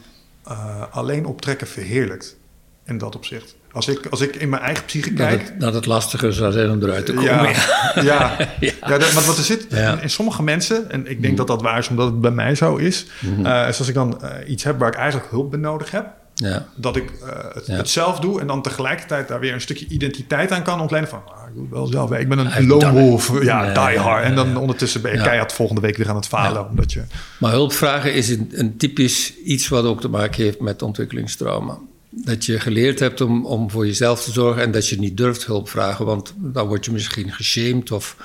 uh, 0.49 0.83
alleen 0.91 1.27
optrekken 1.27 1.67
verheerlijkt 1.67 2.37
in 2.85 2.99
dat 2.99 3.17
opzicht? 3.17 3.55
Als 3.75 3.89
ik, 3.89 4.07
als 4.11 4.21
ik 4.21 4.37
in 4.37 4.49
mijn 4.49 4.63
eigen 4.63 4.85
psyche 4.85 5.13
Dat 5.15 5.27
kijk. 5.27 5.43
het, 5.43 5.61
dat 5.61 5.75
het 5.75 5.87
lastiger 5.87 6.33
zou 6.33 6.53
zijn 6.53 6.71
om 6.71 6.83
eruit 6.83 7.07
te 7.07 7.13
komen. 7.13 7.31
Ja, 7.33 7.43
Ja. 7.95 8.03
ja. 8.03 8.37
Ja. 8.61 8.73
ja. 8.87 8.99
dat- 8.99 9.13
want 9.13 9.27
wat 9.27 9.37
er 9.39 9.45
zit 9.45 9.67
Ja. 9.71 10.01
in, 10.01 10.11
sommige 10.11 10.43
mensen, 10.43 10.91
en 10.91 11.11
ik 11.11 11.23
denk 11.23 11.37
dat 11.37 11.47
dat 11.47 11.63
waar 11.63 11.79
is 11.79 11.89
omdat 11.89 12.07
het 12.07 12.21
bij 12.21 12.31
mij 12.31 12.55
zo 12.55 12.77
is, 12.77 13.07
Mhm. 13.21 13.47
eh, 13.47 13.69
is 13.69 13.79
als 13.79 13.89
ik 13.89 13.95
dan 13.95 14.23
eh, 14.23 14.51
iets 14.51 14.65
heb 14.65 14.79
waar 14.79 14.89
ik 14.89 14.95
eigenlijk 14.95 15.31
hulp 15.31 15.51
bij 15.51 15.61
nodig 15.61 15.91
heb, 15.91 16.07
Ja. 16.35 16.67
dat 16.77 16.97
ik 16.97 17.11
eh, 17.11 17.77
het, 17.77 17.89
zelf 17.89 18.21
doe 18.21 18.41
en 18.41 18.47
dan 18.47 18.63
tegelijkertijd 18.63 19.29
daar 19.29 19.41
weer 19.41 19.53
een 19.53 19.61
stukje 19.61 19.87
identiteit 19.89 20.53
aan 20.53 20.63
kan 20.63 20.81
ontlenen 20.81 21.09
van, 21.09 21.23
ah, 21.27 21.49
ik 21.49 21.55
doe 21.55 21.63
het 21.63 21.73
wel 21.73 21.87
zelf, 21.87 22.13
ik 22.13 22.29
ben 22.29 22.39
een 22.39 22.67
lone 22.67 22.93
wolf, 22.93 23.43
ja, 23.43 23.89
die 23.89 23.99
hard. 23.99 24.25
En 24.25 24.35
dan 24.35 24.57
ondertussen 24.57 25.03
ben 25.03 25.13
je 25.13 25.21
keihard 25.23 25.53
volgende 25.53 25.81
week 25.81 25.97
weer 25.97 26.09
aan 26.09 26.17
het 26.17 26.27
falen, 26.27 26.69
omdat 26.69 26.93
je... 26.93 27.03
Maar 27.39 27.51
hulpvragen 27.51 28.15
is 28.15 28.29
een, 28.29 28.51
een 28.53 28.77
typisch 28.77 29.35
iets 29.45 29.69
wat 29.69 29.85
ook 29.85 30.01
te 30.01 30.09
maken 30.09 30.43
heeft 30.43 30.61
met 30.61 30.83
ontwikkelingstrauma. 30.83 31.79
Dat 32.17 32.45
je 32.45 32.61
geleerd 32.61 32.99
hebt 32.99 33.21
om, 33.21 33.47
om 33.47 33.71
voor 33.71 33.87
jezelf 33.87 34.25
te 34.25 34.33
zorgen 34.33 34.63
en 34.63 34.71
dat 34.71 34.89
je 34.89 34.99
niet 34.99 35.17
durft 35.17 35.47
hulp 35.47 35.69
vragen, 35.69 36.05
want 36.05 36.35
dan 36.37 36.67
word 36.67 36.85
je 36.85 36.93
misschien 36.93 37.33
geshamed 37.33 37.91
of, 37.91 38.17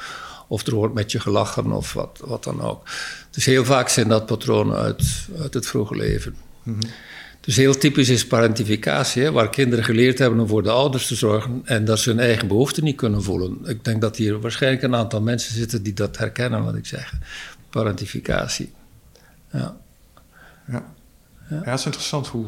of 0.47 0.67
er 0.67 0.75
wordt 0.75 0.93
met 0.93 1.12
je 1.12 1.19
gelachen 1.19 1.71
of 1.71 1.93
wat, 1.93 2.21
wat 2.23 2.43
dan 2.43 2.62
ook. 2.62 2.84
Dus 3.32 3.45
heel 3.45 3.65
vaak 3.65 3.89
zijn 3.89 4.08
dat 4.08 4.25
patronen 4.25 4.78
uit, 4.78 5.28
uit 5.39 5.54
het 5.54 5.67
vroege 5.67 5.95
leven. 5.95 6.36
Dus 7.41 7.56
heel 7.56 7.78
typisch 7.78 8.10
is 8.10 8.28
parentificatie, 8.28 9.23
hè, 9.23 9.32
waar 9.32 9.49
kinderen 9.49 9.84
geleerd 9.84 10.19
hebben 10.19 10.39
om 10.39 10.47
voor 10.47 10.63
de 10.63 10.71
ouders 10.71 11.08
te 11.08 11.15
zorgen 11.15 11.62
en 11.63 11.86
dat 11.86 11.99
ze 11.99 12.10
hun 12.10 12.19
eigen 12.19 12.47
behoeften 12.47 12.84
niet 12.84 12.95
kunnen 12.95 13.23
voelen. 13.23 13.58
Ik 13.65 13.84
denk 13.84 14.02
dat 14.02 14.17
hier 14.17 14.39
waarschijnlijk 14.39 14.84
een 14.84 14.95
aantal 14.95 15.21
mensen 15.21 15.56
zitten 15.56 15.84
die 15.84 15.93
dat 15.93 16.17
herkennen, 16.17 16.63
wat 16.63 16.75
ik 16.75 16.86
zeg. 16.86 17.13
Parentificatie. 17.69 18.71
Ja. 19.52 19.78
Ja. 20.67 20.93
Ja, 21.50 21.60
het 21.64 21.80
is 21.80 21.86
interessant 21.86 22.28
hoe, 22.34 22.46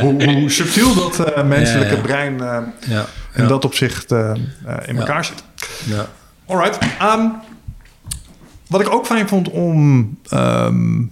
hoe, 0.00 0.32
hoe 0.32 0.50
subtiel 0.50 0.94
dat 0.94 1.20
eh, 1.20 1.44
menselijke 1.44 1.94
Ja, 1.94 2.00
brein 2.00 2.40
eh, 2.40 2.58
Ja, 2.86 3.06
in 3.34 3.46
dat 3.46 3.64
opzicht 3.64 4.12
eh, 4.12 4.34
in 4.86 4.98
elkaar 4.98 5.24
zit. 5.24 5.44
ja. 5.84 6.06
Alright. 6.46 6.78
Ehm, 6.98 7.26
wat 8.66 8.80
ik 8.80 8.92
ook 8.92 9.06
fijn 9.06 9.28
vond 9.28 9.50
om 9.50 10.18
ehm, 10.28 11.02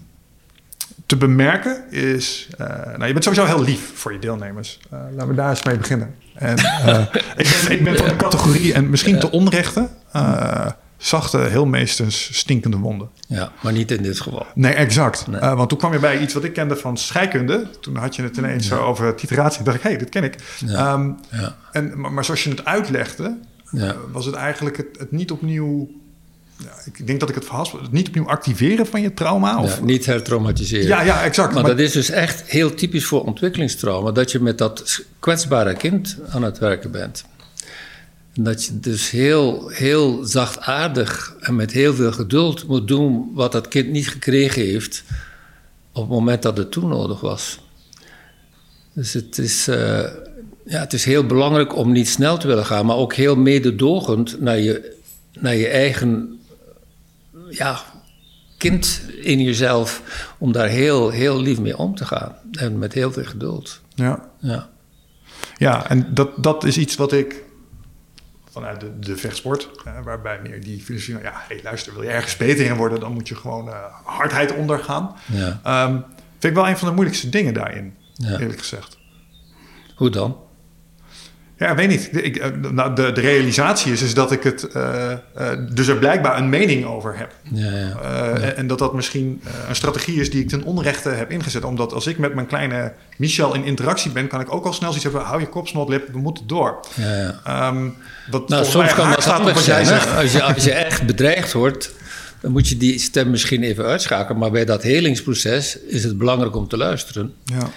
te 1.07 1.16
bemerken 1.16 1.90
is... 1.90 2.48
nou, 2.59 3.07
je 3.07 3.12
bent 3.12 3.24
sowieso 3.24 3.44
heel 3.44 3.62
lief 3.62 3.90
voor 3.94 4.12
je 4.12 4.18
deelnemers. 4.18 4.81
Laten 4.90 5.29
we 5.29 5.35
daar 5.35 5.50
eens 5.50 5.62
mee 5.62 5.76
beginnen. 5.76 6.14
En, 6.35 6.57
ik, 7.37 7.61
ben, 7.62 7.72
ik 7.72 7.85
ben 7.85 7.96
van 7.96 8.09
de 8.09 8.16
categorie, 8.16 8.72
en 8.74 8.90
misschien 8.90 9.18
te 9.18 9.31
onrechte... 9.31 9.88
zachte, 10.96 11.38
heel 11.38 11.66
meestens 11.66 12.38
stinkende 12.38 12.76
wonden. 12.76 13.09
ja, 13.28 13.52
maar 13.62 13.72
niet 13.72 13.90
in 13.90 14.02
dit 14.02 14.20
geval. 14.20 14.46
Nee, 14.54 14.72
exact. 14.72 15.26
Nee. 15.26 15.40
Eh, 15.40 15.54
want 15.54 15.68
toen 15.68 15.78
kwam 15.78 15.92
je 15.92 15.98
bij 15.98 16.18
iets 16.20 16.35
wat 16.35 16.44
ik 16.44 16.52
kende 16.52 16.76
van 16.76 16.96
scheikunde. 16.96 17.66
Toen 17.80 17.96
had 17.96 18.16
je 18.16 18.22
het 18.22 18.37
ineens 18.37 18.66
zo 18.66 18.78
over 18.80 19.14
titeratie. 19.14 19.56
Toen 19.56 19.64
dacht 19.64 19.76
ik, 19.76 19.82
hé, 19.82 19.88
hey, 19.88 19.98
dit 19.98 20.09
ken 20.09 20.24
ik. 20.24 20.35
Ja. 20.66 20.92
Ehm, 20.92 21.11
Ja, 21.30 21.56
en, 21.72 22.00
maar, 22.00 22.12
maar 22.12 22.24
zoals 22.24 22.44
je 22.44 22.50
het 22.50 22.64
uitlegde, 22.64 23.38
eh, 23.72 23.90
was 24.12 24.24
het 24.26 24.35
eigenlijk 24.35 24.76
het, 24.76 24.87
het 24.98 25.12
niet 25.12 25.30
opnieuw... 25.30 25.88
Ja, 26.59 26.70
ik 26.92 27.06
denk 27.06 27.20
dat 27.20 27.28
ik 27.28 27.35
het 27.35 27.44
verhaspel. 27.44 27.80
Het 27.82 27.92
niet 27.92 28.09
opnieuw 28.09 28.28
activeren 28.28 28.87
van 28.87 29.00
je 29.00 29.14
trauma? 29.14 29.62
Of, 29.62 29.82
niet 29.82 30.06
hertraumatiseren. 30.06 30.87
ja, 30.87 31.02
ja, 31.02 31.22
exact. 31.22 31.52
Maar 31.54 31.62
Maar- 31.62 31.70
dat 31.70 31.80
is 31.80 31.92
dus 31.92 32.11
echt 32.11 32.42
heel 32.42 32.74
typisch 32.74 33.04
voor 33.04 33.24
ontwikkelingstrauma, 33.24 34.11
dat 34.12 34.32
je 34.32 34.40
met 34.40 34.59
dat 34.59 35.02
kwetsbare 35.18 35.74
kind 35.74 36.18
aan 36.30 36.42
het 36.42 36.59
werken 36.59 36.90
bent. 36.90 37.24
En 38.37 38.42
dat 38.42 38.64
je 38.64 38.81
dus 38.81 39.11
heel, 39.11 39.68
heel 39.68 40.25
zachtaardig 40.25 41.37
en 41.40 41.57
met 41.57 41.72
heel 41.72 41.94
veel 41.94 42.12
geduld 42.12 42.66
moet 42.66 42.88
doen 42.88 43.31
wat 43.35 43.53
dat 43.53 43.68
kind 43.68 43.88
niet 43.88 44.09
gekregen 44.09 44.62
heeft 44.62 45.05
op 45.92 46.03
het 46.03 46.11
moment 46.11 46.42
dat 46.42 46.57
het 46.57 46.70
toen 46.70 46.88
nodig 46.88 47.20
was. 47.20 47.59
Dus 48.92 49.12
het 49.12 49.38
is, 49.38 49.68
eh, 49.68 50.05
ja, 50.64 50.81
het 50.81 50.92
is 50.92 51.05
heel 51.05 51.27
belangrijk 51.27 51.77
om 51.77 51.92
niet 51.92 52.09
snel 52.09 52.38
te 52.38 52.46
willen 52.46 52.66
gaan, 52.66 52.87
maar 52.87 52.96
ook 52.96 53.14
heel 53.14 53.37
mededogend 53.37 54.40
naar 54.40 54.59
je, 54.59 54.96
naar 55.33 55.55
je 55.55 55.68
eigen 55.68 56.40
ja, 57.51 57.81
kind 58.59 59.01
in 59.22 59.42
jezelf, 59.42 60.03
om 60.38 60.53
daar 60.53 60.68
heel, 60.68 61.11
heel 61.11 61.40
lief 61.40 61.61
mee 61.61 61.79
om 61.79 61.94
te 61.94 62.05
gaan. 62.05 62.35
En 62.53 62.79
met 62.79 62.92
heel 62.92 63.12
veel 63.12 63.25
geduld. 63.25 63.81
ja. 63.94 64.29
Ja, 64.40 64.68
Ja, 65.57 65.88
en 65.88 66.07
dat, 66.14 66.31
dat 66.37 66.64
is 66.64 66.79
iets 66.79 66.96
wat 66.96 67.12
ik 67.12 67.44
vanuit 68.56 68.80
de, 68.80 68.98
de 68.98 69.16
vechtsport, 69.16 69.68
waarbij 70.04 70.40
meer 70.42 70.60
die 70.64 70.80
filosofie, 70.80 71.14
van, 71.14 71.22
ja, 71.22 71.32
hey, 71.34 71.60
luister, 71.62 71.92
wil 71.94 72.02
je 72.02 72.08
ergens 72.08 72.36
beter 72.36 72.66
in 72.66 72.74
worden, 72.76 73.00
dan 73.00 73.12
moet 73.12 73.28
je 73.28 73.34
gewoon 73.34 73.68
eh, 73.68 73.74
hardheid 74.04 74.54
ondergaan. 74.54 75.14
ja. 75.26 75.61
Ehm, 75.62 75.92
vind 76.38 76.44
ik 76.44 76.54
wel 76.54 76.68
een 76.68 76.76
van 76.76 76.88
de 76.88 76.94
moeilijkste 76.94 77.28
dingen 77.28 77.54
daarin, 77.54 77.94
Ja. 78.14 78.38
eerlijk 78.38 78.59
gezegd. 78.59 78.98
Hoe 79.96 80.11
dan? 80.11 80.36
Ja, 81.59 81.74
weet 81.74 81.88
niet. 81.88 82.12
De, 82.12 82.22
ik, 82.22 82.36
eh, 82.36 82.50
nou, 82.70 82.94
de, 82.94 83.12
de 83.12 83.20
realisatie 83.20 83.92
is, 83.92 84.02
is 84.02 84.14
dat 84.14 84.32
ik 84.32 84.42
het. 84.42 84.68
eh, 84.68 85.12
eh, 85.12 85.18
dus 85.70 85.88
er 85.88 85.96
blijkbaar 85.96 86.38
een 86.38 86.48
mening 86.48 86.84
over 86.84 87.18
heb. 87.18 87.32
Ja, 87.42 87.70
ja. 87.70 87.98
En, 88.34 88.57
en 88.57 88.66
dat 88.66 88.78
dat 88.78 88.94
misschien 88.94 89.42
een 89.68 89.76
strategie 89.76 90.20
is 90.20 90.30
die 90.30 90.42
ik 90.42 90.48
ten 90.48 90.62
onrechte 90.62 91.09
heb 91.09 91.30
ingezet. 91.30 91.64
Omdat 91.64 91.92
als 91.92 92.07
ik 92.07 92.18
met 92.18 92.34
mijn 92.34 92.46
kleine 92.46 92.92
Michel 93.16 93.54
in 93.54 93.64
interactie 93.64 94.11
ben, 94.11 94.26
kan 94.28 94.40
ik 94.40 94.52
ook 94.52 94.64
al 94.64 94.72
snel 94.72 94.88
zoiets 94.88 95.04
hebben. 95.04 95.22
Hou 95.24 95.40
je 95.40 95.48
kop, 95.48 95.68
snotlip, 95.68 96.09
we 96.12 96.18
moeten 96.18 96.46
door. 96.46 96.80
ja, 96.94 97.16
ja. 97.16 97.40
Ehm, 97.44 97.88
wat 98.30 98.48
Nou, 98.48 98.64
soms 98.64 98.94
kan 98.94 99.11
dat 99.11 99.64
jij 99.64 99.84
zijn. 99.84 100.09
Als 100.16 100.32
je, 100.32 100.42
als 100.42 100.64
je 100.64 100.72
echt 100.86 101.07
bedreigd 101.07 101.52
wordt, 101.52 101.94
dan 102.40 102.52
moet 102.52 102.68
je 102.68 102.76
die 102.76 102.98
stem 102.98 103.30
misschien 103.30 103.62
even 103.62 103.84
uitschakelen. 103.84 104.38
Maar 104.38 104.50
bij 104.50 104.64
dat 104.64 104.82
helingsproces 104.82 105.78
is 105.78 106.04
het 106.04 106.18
belangrijk 106.18 106.57
om 106.57 106.68
te 106.68 106.76
luisteren. 106.76 107.34
Ja. 107.44 107.68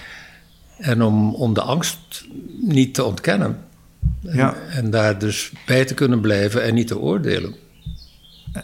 En 0.78 1.02
om, 1.02 1.36
om 1.36 1.54
de 1.54 1.62
angst 1.62 2.26
niet 2.62 2.94
te 2.94 3.04
ontkennen. 3.04 3.68
En, 4.26 4.36
Ja. 4.38 4.56
en 4.70 4.90
daar 4.90 5.20
dus 5.20 5.52
bij 5.66 5.86
te 5.86 5.94
kunnen 5.94 6.22
blijven 6.22 6.64
en 6.64 6.74
niet 6.74 6.88
te 6.88 6.98
oordelen. 7.00 7.56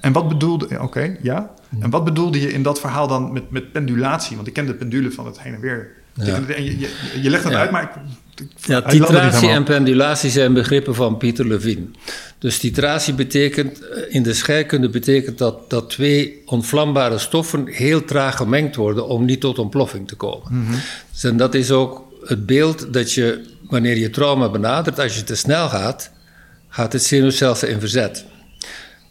En 0.02 0.12
wat 0.12 0.28
bedoelde, 0.28 0.82
oké, 0.82 1.18
ja. 1.22 1.52
En 1.80 1.90
wat 1.90 2.04
bedoelde 2.04 2.42
je 2.42 2.52
in 2.54 2.64
dat 2.64 2.80
verhaal 2.80 3.08
dan 3.08 3.34
met, 3.34 3.52
met 3.52 3.72
pendulatie? 3.72 4.36
Want 4.36 4.48
ik 4.48 4.54
ken 4.54 4.66
de 4.66 4.74
pendule 4.74 5.12
van 5.12 5.26
het 5.26 5.42
heen 5.42 5.54
en 5.54 5.60
weer. 5.60 5.92
Ja. 6.14 6.40
Je, 6.48 6.80
je, 6.80 6.90
je 7.22 7.30
legt 7.30 7.44
het 7.44 7.54
Ja. 7.54 7.60
uit, 7.60 7.72
maar 7.72 7.84
ik, 7.84 7.90
Ja, 8.66 8.82
titratie 8.82 9.50
en 9.50 9.64
pendulatie 9.64 10.30
zijn 10.30 10.54
begrippen 10.54 10.96
van 10.96 11.18
Pieter 11.18 11.48
Levine. 11.48 11.86
Dus 12.40 12.58
titratie 12.60 13.14
betekent, 13.14 13.88
eh, 13.88 14.16
in 14.16 14.24
de 14.24 14.34
scheikunde 14.34 14.90
betekent 14.90 15.38
dat, 15.38 15.70
dat 15.70 15.90
twee 15.90 16.42
ontvlambare 16.46 17.18
stoffen 17.18 17.68
heel 17.68 18.04
traag 18.06 18.36
gemengd 18.38 18.76
worden 18.76 19.08
om 19.08 19.26
niet 19.26 19.40
tot 19.40 19.60
ontploffing 19.60 20.08
te 20.08 20.16
komen. 20.16 20.48
Mhm. 20.64 20.76
Dus 21.12 21.24
en 21.24 21.38
dat 21.38 21.54
is 21.54 21.72
ook 21.72 22.04
het 22.26 22.46
beeld 22.46 22.94
dat 22.94 23.12
je, 23.14 23.46
wanneer 23.70 23.98
je 23.98 24.10
trauma 24.10 24.50
benadert, 24.50 25.00
als 25.00 25.16
je 25.16 25.24
te 25.24 25.36
snel 25.36 25.70
gaat, 25.70 26.12
gaat 26.70 26.94
het 26.94 27.04
zenuwstelsel 27.04 27.68
in 27.68 27.80
verzet. 27.80 28.26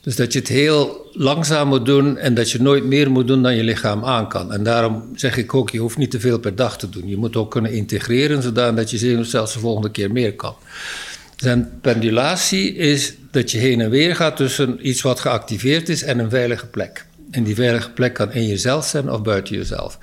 Dus 0.01 0.17
dat 0.17 0.33
je 0.33 0.39
het 0.39 0.49
heel 0.49 1.11
langzaam 1.13 1.69
moet 1.69 1.87
doen 1.87 2.17
en 2.19 2.35
dat 2.35 2.51
je 2.51 2.63
nooit 2.63 2.85
meer 2.85 3.11
moet 3.11 3.27
doen 3.27 3.43
dan 3.43 3.57
je 3.57 3.63
lichaam 3.63 4.05
aan 4.05 4.29
kan. 4.29 4.53
En 4.53 4.63
daarom 4.63 5.03
zeg 5.15 5.37
ik 5.37 5.55
ook, 5.55 5.71
je 5.71 5.79
hoeft 5.79 5.97
niet 5.97 6.11
te 6.11 6.21
veel 6.21 6.39
per 6.39 6.55
dag 6.55 6.79
te 6.79 6.89
doen. 6.89 7.09
Je 7.09 7.17
moet 7.17 7.37
ook 7.37 7.51
kunnen 7.51 7.73
integreren 7.73 8.43
zodat 8.43 8.91
je 8.91 8.99
zenuwstelsel 8.99 9.55
de 9.55 9.61
volgende 9.61 9.91
keer 9.91 10.13
meer 10.13 10.35
kan. 10.35 10.55
En 11.37 11.79
pendulatie 11.81 12.75
is 12.75 13.15
dat 13.31 13.51
je 13.51 13.59
heen 13.59 13.81
en 13.81 13.91
weer 13.91 14.17
gaat 14.17 14.37
tussen 14.37 14.89
iets 14.89 15.03
wat 15.03 15.21
geactiveerd 15.21 15.89
is 15.89 16.03
en 16.03 16.19
een 16.19 16.31
veilige 16.31 16.67
plek. 16.67 17.07
En 17.31 17.43
die 17.43 17.55
veilige 17.55 17.91
plek 17.91 18.15
kan 18.15 18.33
in 18.33 18.47
jezelf 18.47 18.87
zijn 18.87 19.11
of 19.11 19.23
buiten 19.23 19.57
jezelf. 19.57 19.99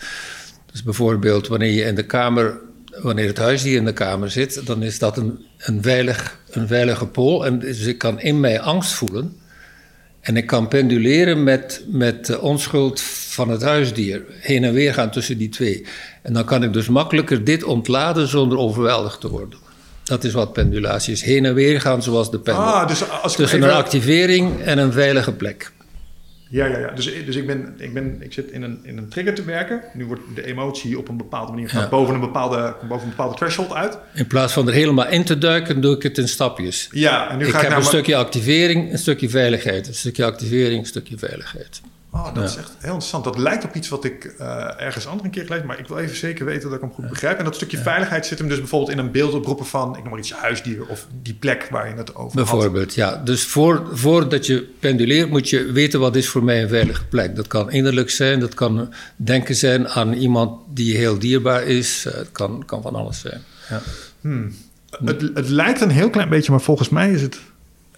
Dus 0.72 0.84
bijvoorbeeld 0.84 1.48
wanneer 1.48 1.72
je 1.72 1.84
in 1.84 1.96
de 1.96 2.06
kamer, 2.06 2.60
wanneer 3.02 3.28
het 3.28 3.38
huisdier 3.38 3.78
in 3.78 3.86
de 3.86 3.94
kamer 3.94 4.32
zit, 4.32 4.66
dan 4.66 4.84
is 4.84 5.00
dat 5.00 5.18
een, 5.18 5.46
een, 5.58 5.82
veilig, 5.82 6.40
een 6.52 6.68
veilige 6.68 7.06
pool. 7.08 7.46
En 7.46 7.60
dus 7.60 7.86
ik 7.86 7.98
kan 7.98 8.20
in 8.20 8.40
mij 8.40 8.60
angst 8.60 8.92
voelen. 8.94 9.36
En 10.22 10.38
ik 10.38 10.48
kan 10.48 10.68
penduleren 10.68 11.44
met, 11.44 11.84
met 11.88 12.26
de 12.26 12.40
onschuld 12.42 13.02
van 13.02 13.50
het 13.50 13.62
huisdier. 13.62 14.24
Heen 14.40 14.64
en 14.64 14.74
weer 14.74 14.94
gaan 14.94 15.12
tussen 15.12 15.38
die 15.38 15.50
twee. 15.50 15.86
En 16.22 16.34
dan 16.34 16.46
kan 16.46 16.64
ik 16.64 16.74
dus 16.74 16.88
makkelijker 16.88 17.44
dit 17.44 17.64
ontladen 17.64 18.28
zonder 18.28 18.58
overweldigd 18.58 19.20
te 19.22 19.30
worden. 19.30 19.60
Dat 20.04 20.24
is 20.24 20.34
wat 20.34 20.54
pendulatie 20.54 21.14
is. 21.14 21.22
Heen 21.22 21.46
en 21.46 21.54
weer 21.54 21.82
gaan 21.82 22.04
zoals 22.04 22.32
de 22.32 22.40
pendel. 22.40 22.64
Ah, 22.64 22.88
dus 22.88 23.10
als 23.10 23.32
ik 23.32 23.38
Tussen 23.38 23.58
even- 23.58 23.70
een 23.70 23.76
activering 23.76 24.62
en 24.62 24.78
een 24.78 24.92
veilige 24.92 25.32
plek. 25.32 25.72
Ja, 26.52 26.66
ja, 26.66 26.78
ja. 26.78 26.92
Dus, 26.92 27.26
dus 27.26 27.36
ik, 27.36 27.48
ben, 27.48 27.74
ik, 27.78 27.94
ben, 27.94 28.18
ik 28.20 28.34
zit 28.34 28.52
in 28.52 28.62
een, 28.62 28.80
in 28.84 28.98
een 28.98 29.08
trigger 29.08 29.34
te 29.34 29.44
werken. 29.44 29.82
Nu 29.94 30.06
wordt 30.06 30.22
de 30.36 30.46
emotie 30.46 30.98
op 30.98 31.10
een 31.10 31.18
bepaalde 31.18 31.52
manier 31.52 31.70
gaat 31.70 31.82
Ja. 31.82 31.90
boven, 31.90 32.14
een 32.14 32.20
bepaalde, 32.20 32.76
boven 32.88 33.04
een 33.04 33.10
bepaalde 33.10 33.36
threshold 33.36 33.74
uit. 33.74 33.98
In 34.14 34.28
plaats 34.28 34.54
van 34.54 34.68
er 34.68 34.74
helemaal 34.74 35.08
in 35.08 35.24
te 35.24 35.38
duiken, 35.38 35.82
doe 35.82 35.96
ik 35.96 36.04
het 36.04 36.18
in 36.18 36.28
stapjes. 36.28 36.90
Ja, 36.92 37.30
en 37.30 37.38
nu 37.38 37.46
ik 37.46 37.52
ga 37.52 37.62
ik, 37.62 37.68
heb 37.68 37.78
een 37.78 37.84
stukje 37.84 38.16
activering, 38.16 38.92
een 38.92 38.98
stukje 38.98 39.30
veiligheid. 39.30 39.88
Een 39.88 39.94
stukje 39.94 40.26
activering, 40.26 40.80
een 40.80 40.86
stukje 40.86 41.18
veiligheid. 41.18 41.82
Oh, 42.14 42.26
dat 42.26 42.36
Ja. 42.36 42.44
is 42.44 42.56
echt 42.56 42.70
heel 42.80 42.90
interessant. 42.90 43.24
Dat 43.24 43.38
lijkt 43.38 43.64
op 43.64 43.76
iets 43.76 43.90
wat 43.90 44.04
ik 44.06 44.24
eh, 44.26 44.82
ergens 44.82 45.06
anders 45.08 45.24
een 45.26 45.32
keer 45.32 45.46
gelezen 45.46 45.68
maar 45.68 45.80
ik 45.80 45.88
wil 45.88 45.98
even 45.98 46.16
zeker 46.16 46.46
weten 46.46 46.64
dat 46.64 46.74
ik 46.74 46.82
hem 46.84 46.94
goed 46.94 47.10
begrijp. 47.10 47.38
En 47.38 47.44
dat 47.46 47.56
stukje 47.56 47.78
veiligheid 47.78 48.26
zit 48.26 48.38
hem 48.40 48.48
dus 48.48 48.58
bijvoorbeeld 48.60 48.92
in 48.92 48.98
een 48.98 49.12
beeld 49.12 49.34
oproepen 49.34 49.66
van, 49.66 49.90
ik 49.96 50.02
noem 50.02 50.10
maar 50.10 50.20
iets, 50.20 50.34
huisdier 50.34 50.86
of 50.88 51.08
die 51.22 51.34
plek 51.34 51.68
waar 51.72 51.90
je 51.90 51.96
het 51.96 52.10
over 52.16 52.24
had. 52.24 52.34
Bijvoorbeeld, 52.34 52.94
ja. 52.94 53.16
Dus 53.16 53.46
voor, 53.46 53.88
voordat 53.92 54.46
je 54.46 54.70
penduleert, 54.80 55.30
moet 55.30 55.50
je 55.50 55.72
weten 55.72 56.00
wat 56.00 56.16
is 56.16 56.30
voor 56.30 56.44
mij 56.44 56.62
een 56.62 56.70
veilige 56.70 57.06
plek. 57.06 57.36
Dat 57.36 57.48
kan 57.48 57.72
innerlijk 57.72 58.10
zijn, 58.10 58.40
dat 58.40 58.54
kan 58.54 58.94
denken 59.16 59.56
zijn 59.56 59.88
aan 59.90 60.14
iemand 60.14 60.62
die 60.70 60.98
heel 60.98 61.20
dierbaar 61.20 61.64
is. 61.64 62.06
Eh, 62.06 62.14
Het 62.14 62.32
kan, 62.32 62.64
kan 62.66 62.82
van 62.82 62.96
alles 62.96 63.20
zijn. 63.20 63.42
Ja. 63.70 63.82
Het, 65.06 65.22
het 65.34 65.50
lijkt 65.50 65.82
een 65.82 65.90
heel 65.90 66.10
klein 66.10 66.30
beetje, 66.30 66.52
maar 66.52 66.62
volgens 66.62 66.90
mij 66.90 67.12
is 67.12 67.22
het 67.22 67.40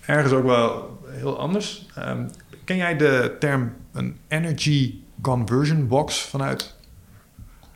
ergens 0.05 0.33
ook 0.33 0.45
wel 0.45 0.99
heel 1.07 1.39
anders. 1.39 1.85
Ehm, 1.95 2.21
ken 2.65 2.77
jij 2.77 2.97
de 2.97 3.31
term 3.39 3.73
een 3.93 4.17
energy 4.27 4.93
conversion 5.21 5.87
box 5.87 6.21
vanuit? 6.21 6.75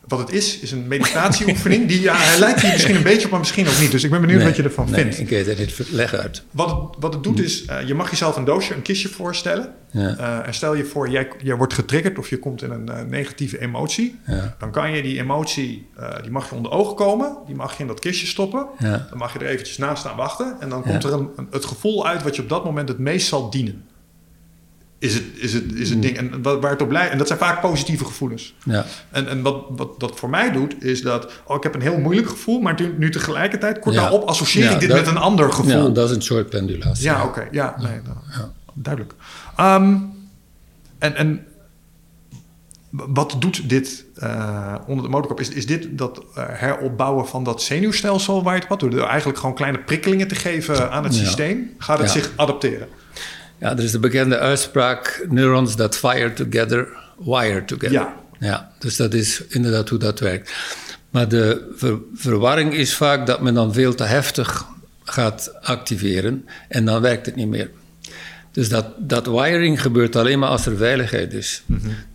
Wat 0.08 0.20
het 0.20 0.32
is, 0.32 0.60
is 0.60 0.72
een 0.72 0.88
meditatieoefening. 0.88 1.88
Die, 1.88 2.02
ja, 2.02 2.16
hij 2.18 2.40
lijkt 2.40 2.62
hier 2.62 2.72
misschien 2.72 2.96
een 2.96 3.04
beetje 3.04 3.26
op, 3.26 3.30
maar 3.32 3.40
misschien 3.40 3.68
ook 3.68 3.80
niet. 3.80 3.92
Dus 3.92 4.04
ik 4.04 4.10
ben 4.12 4.22
benieuwd 4.22 4.38
Nee, 4.40 4.48
wat 4.48 4.56
je 4.58 4.64
ervan 4.64 4.90
nee, 4.90 5.02
vindt. 5.02 5.20
Ik 5.20 5.30
weet 5.30 5.46
het 5.46 5.58
niet. 5.58 5.92
Leg 5.92 6.14
uit. 6.14 6.44
Wat 6.52 6.70
het, 6.70 6.80
wat 7.00 7.14
het 7.14 7.24
doet 7.24 7.40
is, 7.40 7.66
eh, 7.66 7.88
je 7.88 7.94
mag 7.94 8.10
jezelf 8.10 8.36
een 8.36 8.44
doosje, 8.46 8.74
een 8.74 8.82
kistje 8.82 9.08
voorstellen. 9.10 9.74
Ja. 9.92 10.16
Eh, 10.18 10.48
en 10.48 10.54
stel 10.54 10.74
je 10.76 10.86
voor, 10.86 11.10
jij, 11.10 11.28
jij 11.44 11.56
wordt 11.56 11.74
getriggerd 11.74 12.18
of 12.18 12.30
je 12.30 12.40
komt 12.40 12.62
in 12.64 12.72
een 12.72 12.90
eh, 12.90 13.04
negatieve 13.04 13.60
emotie. 13.62 14.20
Ja. 14.26 14.56
Dan 14.60 14.72
kan 14.72 14.92
je 14.92 15.02
die 15.02 15.20
emotie, 15.20 15.88
die 16.22 16.32
mag 16.32 16.50
je 16.50 16.56
onder 16.56 16.72
ogen 16.72 16.96
komen. 16.96 17.38
Die 17.46 17.56
mag 17.56 17.74
je 17.76 17.82
in 17.82 17.88
dat 17.88 18.00
kistje 18.00 18.28
stoppen. 18.28 18.68
Ja. 18.80 19.06
Dan 19.10 19.18
mag 19.18 19.34
je 19.34 19.40
er 19.40 19.46
eventjes 19.48 19.78
naast 19.78 20.00
staan 20.00 20.16
wachten. 20.18 20.56
En 20.60 20.70
dan 20.70 20.82
komt 20.84 21.04
er 21.04 21.14
een, 21.14 21.30
een- 21.36 21.48
het 21.52 21.66
gevoel 21.66 22.08
uit 22.08 22.24
wat 22.24 22.36
je 22.36 22.42
op 22.42 22.50
dat 22.50 22.64
moment 22.66 22.90
het 22.90 23.00
meest 23.00 23.28
zal 23.28 23.50
dienen. 23.50 23.86
Is 25.00 25.14
het, 25.14 25.24
is 25.36 25.54
het, 25.54 25.64
is 25.74 25.90
Hmm. 25.92 26.02
het 26.04 26.16
ding. 26.16 26.18
En 26.18 26.42
wa- 26.42 26.60
waar 26.60 26.72
het 26.72 26.82
op 26.82 26.88
blij, 26.88 27.10
En 27.10 27.18
dat 27.18 27.28
zijn 27.28 27.40
vaak 27.40 27.62
positieve 27.62 28.06
gevoelens. 28.06 28.56
Ja. 28.66 28.86
En, 29.12 29.28
en 29.28 29.42
wat, 29.42 29.64
wat 29.70 30.00
dat 30.00 30.20
voor 30.20 30.30
mij 30.30 30.52
doet, 30.52 30.84
is 30.84 31.02
dat... 31.02 31.32
Oh, 31.46 31.56
ik 31.56 31.64
heb 31.64 31.76
een 31.76 31.82
heel 31.82 31.98
moeilijk 31.98 32.30
gevoel. 32.30 32.60
Maar 32.60 32.82
nu, 32.82 32.96
nu 32.98 33.10
tegelijkertijd, 33.12 33.80
kort 33.80 33.96
Ja. 33.96 34.02
daarop, 34.02 34.24
associeer 34.28 34.64
Ja, 34.64 34.72
ik 34.72 34.80
dit 34.80 34.90
dat- 34.90 34.98
met 34.98 35.08
een 35.08 35.18
ander 35.18 35.52
gevoel. 35.54 35.88
ja, 35.88 35.90
dat 35.90 36.10
is 36.10 36.16
een 36.16 36.22
soort 36.22 36.50
pendulatie. 36.50 37.04
Ja, 37.04 37.24
oké. 37.26 37.48
Ja, 37.52 37.76
nee, 37.78 38.00
nou, 38.04 38.48
duidelijk. 38.74 39.14
Ehm, 39.58 39.96
en, 41.00 41.16
en 41.16 41.46
wat 42.90 43.36
doet 43.40 43.70
dit 43.70 44.06
eh, 44.16 44.76
onder 44.88 45.04
de 45.06 45.12
motorkap? 45.12 45.40
Is, 45.40 45.50
is 45.50 45.66
dit 45.66 45.88
dat 45.98 46.24
eh, 46.36 46.44
heropbouwen 46.48 47.28
van 47.28 47.44
dat 47.44 47.62
zenuwstelsel 47.62 48.44
waar 48.44 48.54
je 48.54 48.60
het 48.60 48.70
had? 48.70 48.80
Door 48.80 48.92
er 48.94 49.04
eigenlijk 49.04 49.40
gewoon 49.40 49.56
kleine 49.56 49.78
prikkelingen 49.80 50.28
te 50.28 50.36
geven 50.36 50.92
aan 50.92 51.04
het 51.04 51.14
systeem? 51.16 51.74
Gaat 51.78 52.00
het 52.00 52.10
zich 52.10 52.32
adapteren? 52.36 52.88
Ja, 53.60 53.72
er 53.72 53.84
is 53.84 53.92
de 53.92 54.00
bekende 54.00 54.40
uitspraak: 54.40 55.26
neurons 55.30 55.76
that 55.76 55.98
fire 55.98 56.34
together, 56.34 56.88
wire 57.18 57.66
together. 57.66 57.92
Ja. 57.92 58.16
ja 58.40 58.72
dus 58.80 58.96
dat 58.96 59.14
is 59.14 59.44
inderdaad 59.48 59.90
hoe 59.90 60.00
dat 60.00 60.20
werkt. 60.20 60.54
Maar 61.10 61.28
de 61.28 61.74
ver- 61.76 62.00
verwarring 62.16 62.74
is 62.74 62.96
vaak 62.96 63.26
dat 63.26 63.42
men 63.42 63.54
dan 63.54 63.74
veel 63.74 63.96
te 63.96 64.04
heftig 64.04 64.66
gaat 65.04 65.54
activeren 65.62 66.46
en 66.68 66.86
dan 66.86 67.02
werkt 67.02 67.26
het 67.26 67.36
niet 67.36 67.48
meer. 67.48 67.70
Dus 68.52 68.70
dat, 68.70 68.86
dat 68.98 69.26
wiring 69.26 69.82
gebeurt 69.82 70.16
alleen 70.16 70.40
maar 70.40 70.50
als 70.50 70.66
er 70.66 70.78
veiligheid 70.78 71.34
is. 71.34 71.64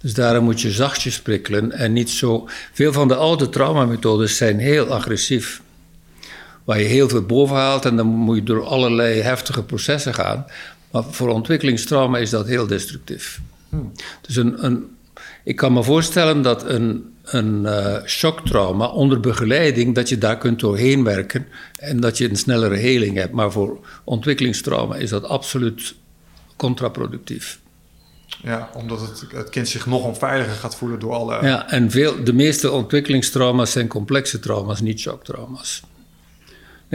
Dus 0.00 0.14
daarom 0.14 0.44
moet 0.44 0.60
je 0.60 0.70
zachtjes 0.70 1.20
prikkelen 1.20 1.72
en 1.72 1.92
niet 1.92 2.10
zo. 2.10 2.48
Veel 2.72 2.92
van 2.92 3.08
de 3.08 3.14
oude 3.14 3.48
traumamethodes 3.48 4.36
zijn 4.36 4.58
heel 4.58 4.86
agressief 4.86 5.62
waar 6.64 6.78
je 6.78 6.84
heel 6.84 7.08
veel 7.08 7.22
boven 7.22 7.56
haalt 7.56 7.84
en 7.84 7.96
dan 7.96 8.06
moet 8.06 8.36
je 8.36 8.42
door 8.42 8.64
allerlei 8.64 9.20
heftige 9.20 9.62
processen 9.62 10.14
gaan. 10.14 10.46
Maar 10.92 11.04
voor 11.04 11.28
ontwikkelingstrauma 11.28 12.18
is 12.18 12.30
dat 12.30 12.46
heel 12.46 12.66
destructief. 12.66 13.40
Dus 14.20 14.36
een, 14.36 14.64
een, 14.64 14.96
ik 15.44 15.56
kan 15.56 15.72
me 15.72 15.82
voorstellen 15.82 16.42
dat 16.42 16.68
een, 16.68 17.14
een 17.24 17.66
eh, 17.66 18.04
shocktrauma 18.04 18.86
onder 18.86 19.20
begeleiding, 19.20 19.94
dat 19.94 20.08
je 20.08 20.18
daar 20.18 20.38
kunt 20.38 20.60
doorheen 20.60 21.04
werken 21.04 21.46
en 21.78 22.00
dat 22.00 22.18
je 22.18 22.28
een 22.28 22.36
snellere 22.36 22.76
heling 22.76 23.16
hebt. 23.16 23.32
Maar 23.32 23.52
voor 23.52 23.78
ontwikkelingstrauma 24.04 24.96
is 24.96 25.10
dat 25.10 25.24
absoluut 25.24 25.94
contraproductief. 26.56 27.60
Ja, 28.42 28.70
omdat 28.74 29.00
het, 29.00 29.24
het 29.32 29.48
kind 29.48 29.68
zich 29.68 29.86
nog 29.86 30.04
onveiliger 30.04 30.54
gaat 30.54 30.76
voelen 30.76 30.98
door 30.98 31.12
alle... 31.12 31.46
Ja, 31.46 31.70
en 31.70 31.90
veel, 31.90 32.24
de 32.24 32.32
meeste 32.32 32.70
ontwikkelingstrauma's 32.70 33.72
zijn 33.72 33.88
complexe 33.88 34.40
trauma's, 34.40 34.80
niet 34.80 35.00
shocktrauma's. 35.00 35.82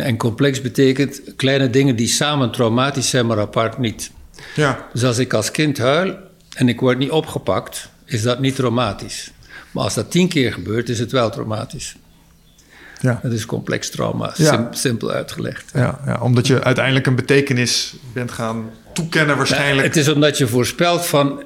En 0.06 0.18
complex 0.18 0.62
betekent 0.62 1.22
kleine 1.36 1.70
dingen 1.70 1.95
die 1.95 2.08
samen 2.08 2.52
traumatisch 2.52 3.10
zijn, 3.10 3.26
maar 3.26 3.39
apart 3.39 3.78
niet. 3.78 4.12
Ja. 4.56 4.88
Dus 4.93 5.04
als 5.04 5.18
ik 5.18 5.34
als 5.34 5.52
kind 5.52 5.78
huil 5.78 6.16
en 6.56 6.70
ik 6.70 6.80
word 6.80 6.98
niet 6.98 7.12
opgepakt, 7.12 7.89
is 8.06 8.22
dat 8.22 8.39
niet 8.39 8.56
traumatisch. 8.56 9.32
Maar 9.72 9.84
als 9.84 9.93
dat 9.93 10.12
tien 10.12 10.28
keer 10.28 10.54
gebeurt, 10.54 10.89
is 10.89 11.00
het 11.00 11.12
wel 11.12 11.30
traumatisch. 11.30 11.95
Ja. 13.02 13.20
Dat 13.24 13.32
is 13.32 13.45
complex 13.45 13.89
trauma, 13.89 14.34
Ja. 14.36 14.54
sim- 14.54 14.68
simpel 14.74 15.12
uitgelegd. 15.12 15.72
Ja, 15.74 16.00
ja, 16.06 16.20
omdat 16.22 16.48
je 16.48 16.64
uiteindelijk 16.64 17.06
een 17.08 17.16
betekenis 17.16 17.95
bent 18.14 18.32
gaan 18.32 18.70
toekennen 18.93 19.38
waarschijnlijk. 19.38 19.88
Het 19.88 19.95
is 19.95 20.10
omdat 20.10 20.38
je 20.38 20.48
voorspelt 20.48 21.06
van, 21.06 21.43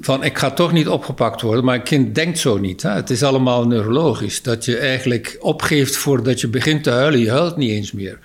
van 0.00 0.24
ik 0.24 0.38
ga 0.38 0.50
toch 0.50 0.72
niet 0.72 0.88
opgepakt 0.88 1.40
worden, 1.40 1.64
maar 1.64 1.74
een 1.74 1.82
kind 1.82 2.14
denkt 2.14 2.38
zo 2.38 2.58
niet. 2.58 2.82
Hè? 2.82 2.90
Het 2.90 3.10
is 3.10 3.22
allemaal 3.22 3.66
neurologisch. 3.66 4.42
Dat 4.42 4.64
je 4.64 4.76
eigenlijk 4.78 5.36
opgeeft 5.40 5.96
voordat 5.96 6.40
je 6.40 6.48
begint 6.48 6.82
te 6.82 6.90
huilen, 6.90 7.20
je 7.20 7.30
huilt 7.30 7.56
niet 7.56 7.70
eens 7.70 7.92
meer. 7.92 8.18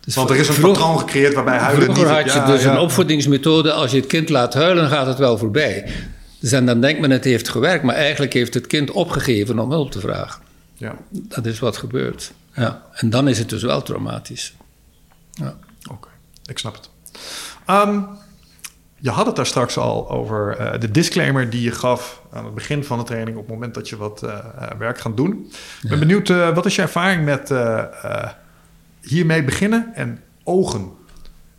Dus 0.00 0.14
Want 0.14 0.30
er 0.30 0.36
is 0.36 0.48
een 0.48 0.54
vroeg- 0.54 0.72
patroon 0.78 0.98
gecreëerd 0.98 1.34
waarbij 1.34 1.58
huilen 1.58 1.82
Vroeger 1.84 2.04
niet... 2.04 2.12
had 2.14 2.24
je 2.32 2.38
ja, 2.38 2.46
dus 2.46 2.62
ja. 2.62 2.72
een 2.72 2.78
opvoedingsmethode. 2.78 3.72
Als 3.72 3.90
je 3.90 3.96
het 3.96 4.06
kind 4.06 4.28
laat 4.28 4.54
huilen, 4.54 4.88
gaat 4.88 5.06
het 5.06 5.18
wel 5.18 5.38
voorbij. 5.38 5.86
Dus 6.40 6.52
en 6.52 6.66
dan 6.66 6.80
denkt 6.80 7.00
men 7.00 7.10
het 7.10 7.24
heeft 7.24 7.48
gewerkt, 7.48 7.84
maar 7.84 7.94
eigenlijk 7.94 8.32
heeft 8.32 8.54
het 8.54 8.66
kind 8.66 8.90
opgegeven 8.90 9.58
om 9.58 9.70
hulp 9.70 9.90
te 9.90 10.00
vragen. 10.00 10.42
Ja, 10.74 10.96
Dat 11.10 11.46
is 11.46 11.58
wat 11.58 11.76
gebeurt. 11.76 12.32
Ja. 12.54 12.82
En 12.92 13.10
dan 13.10 13.28
is 13.28 13.38
het 13.38 13.48
dus 13.48 13.62
wel 13.62 13.82
traumatisch. 13.82 14.54
Ja. 15.32 15.56
oké. 15.90 16.08
Ik 16.44 16.58
snap 16.58 16.74
het. 16.74 16.88
Ehm, 17.66 18.00
je 18.98 19.10
had 19.10 19.26
het 19.26 19.36
daar 19.36 19.46
straks 19.46 19.76
al 19.78 20.10
over 20.10 20.56
eh, 20.56 20.80
de 20.80 20.90
disclaimer 20.90 21.50
die 21.50 21.62
je 21.62 21.72
gaf 21.72 22.22
aan 22.32 22.44
het 22.44 22.54
begin 22.54 22.84
van 22.84 22.98
de 22.98 23.04
training... 23.04 23.36
op 23.36 23.42
het 23.42 23.52
moment 23.52 23.74
dat 23.74 23.88
je 23.88 23.96
wat 23.96 24.22
eh, 24.22 24.38
werk 24.78 24.98
gaat 24.98 25.16
doen. 25.16 25.52
Ik 25.82 25.88
ben 25.88 25.98
benieuwd, 25.98 26.28
wat 26.28 26.66
is 26.66 26.74
je 26.74 26.82
ervaring 26.82 27.24
met 27.24 27.52
hiermee 29.00 29.44
beginnen 29.44 29.90
en 29.94 30.20
ogen? 30.44 30.92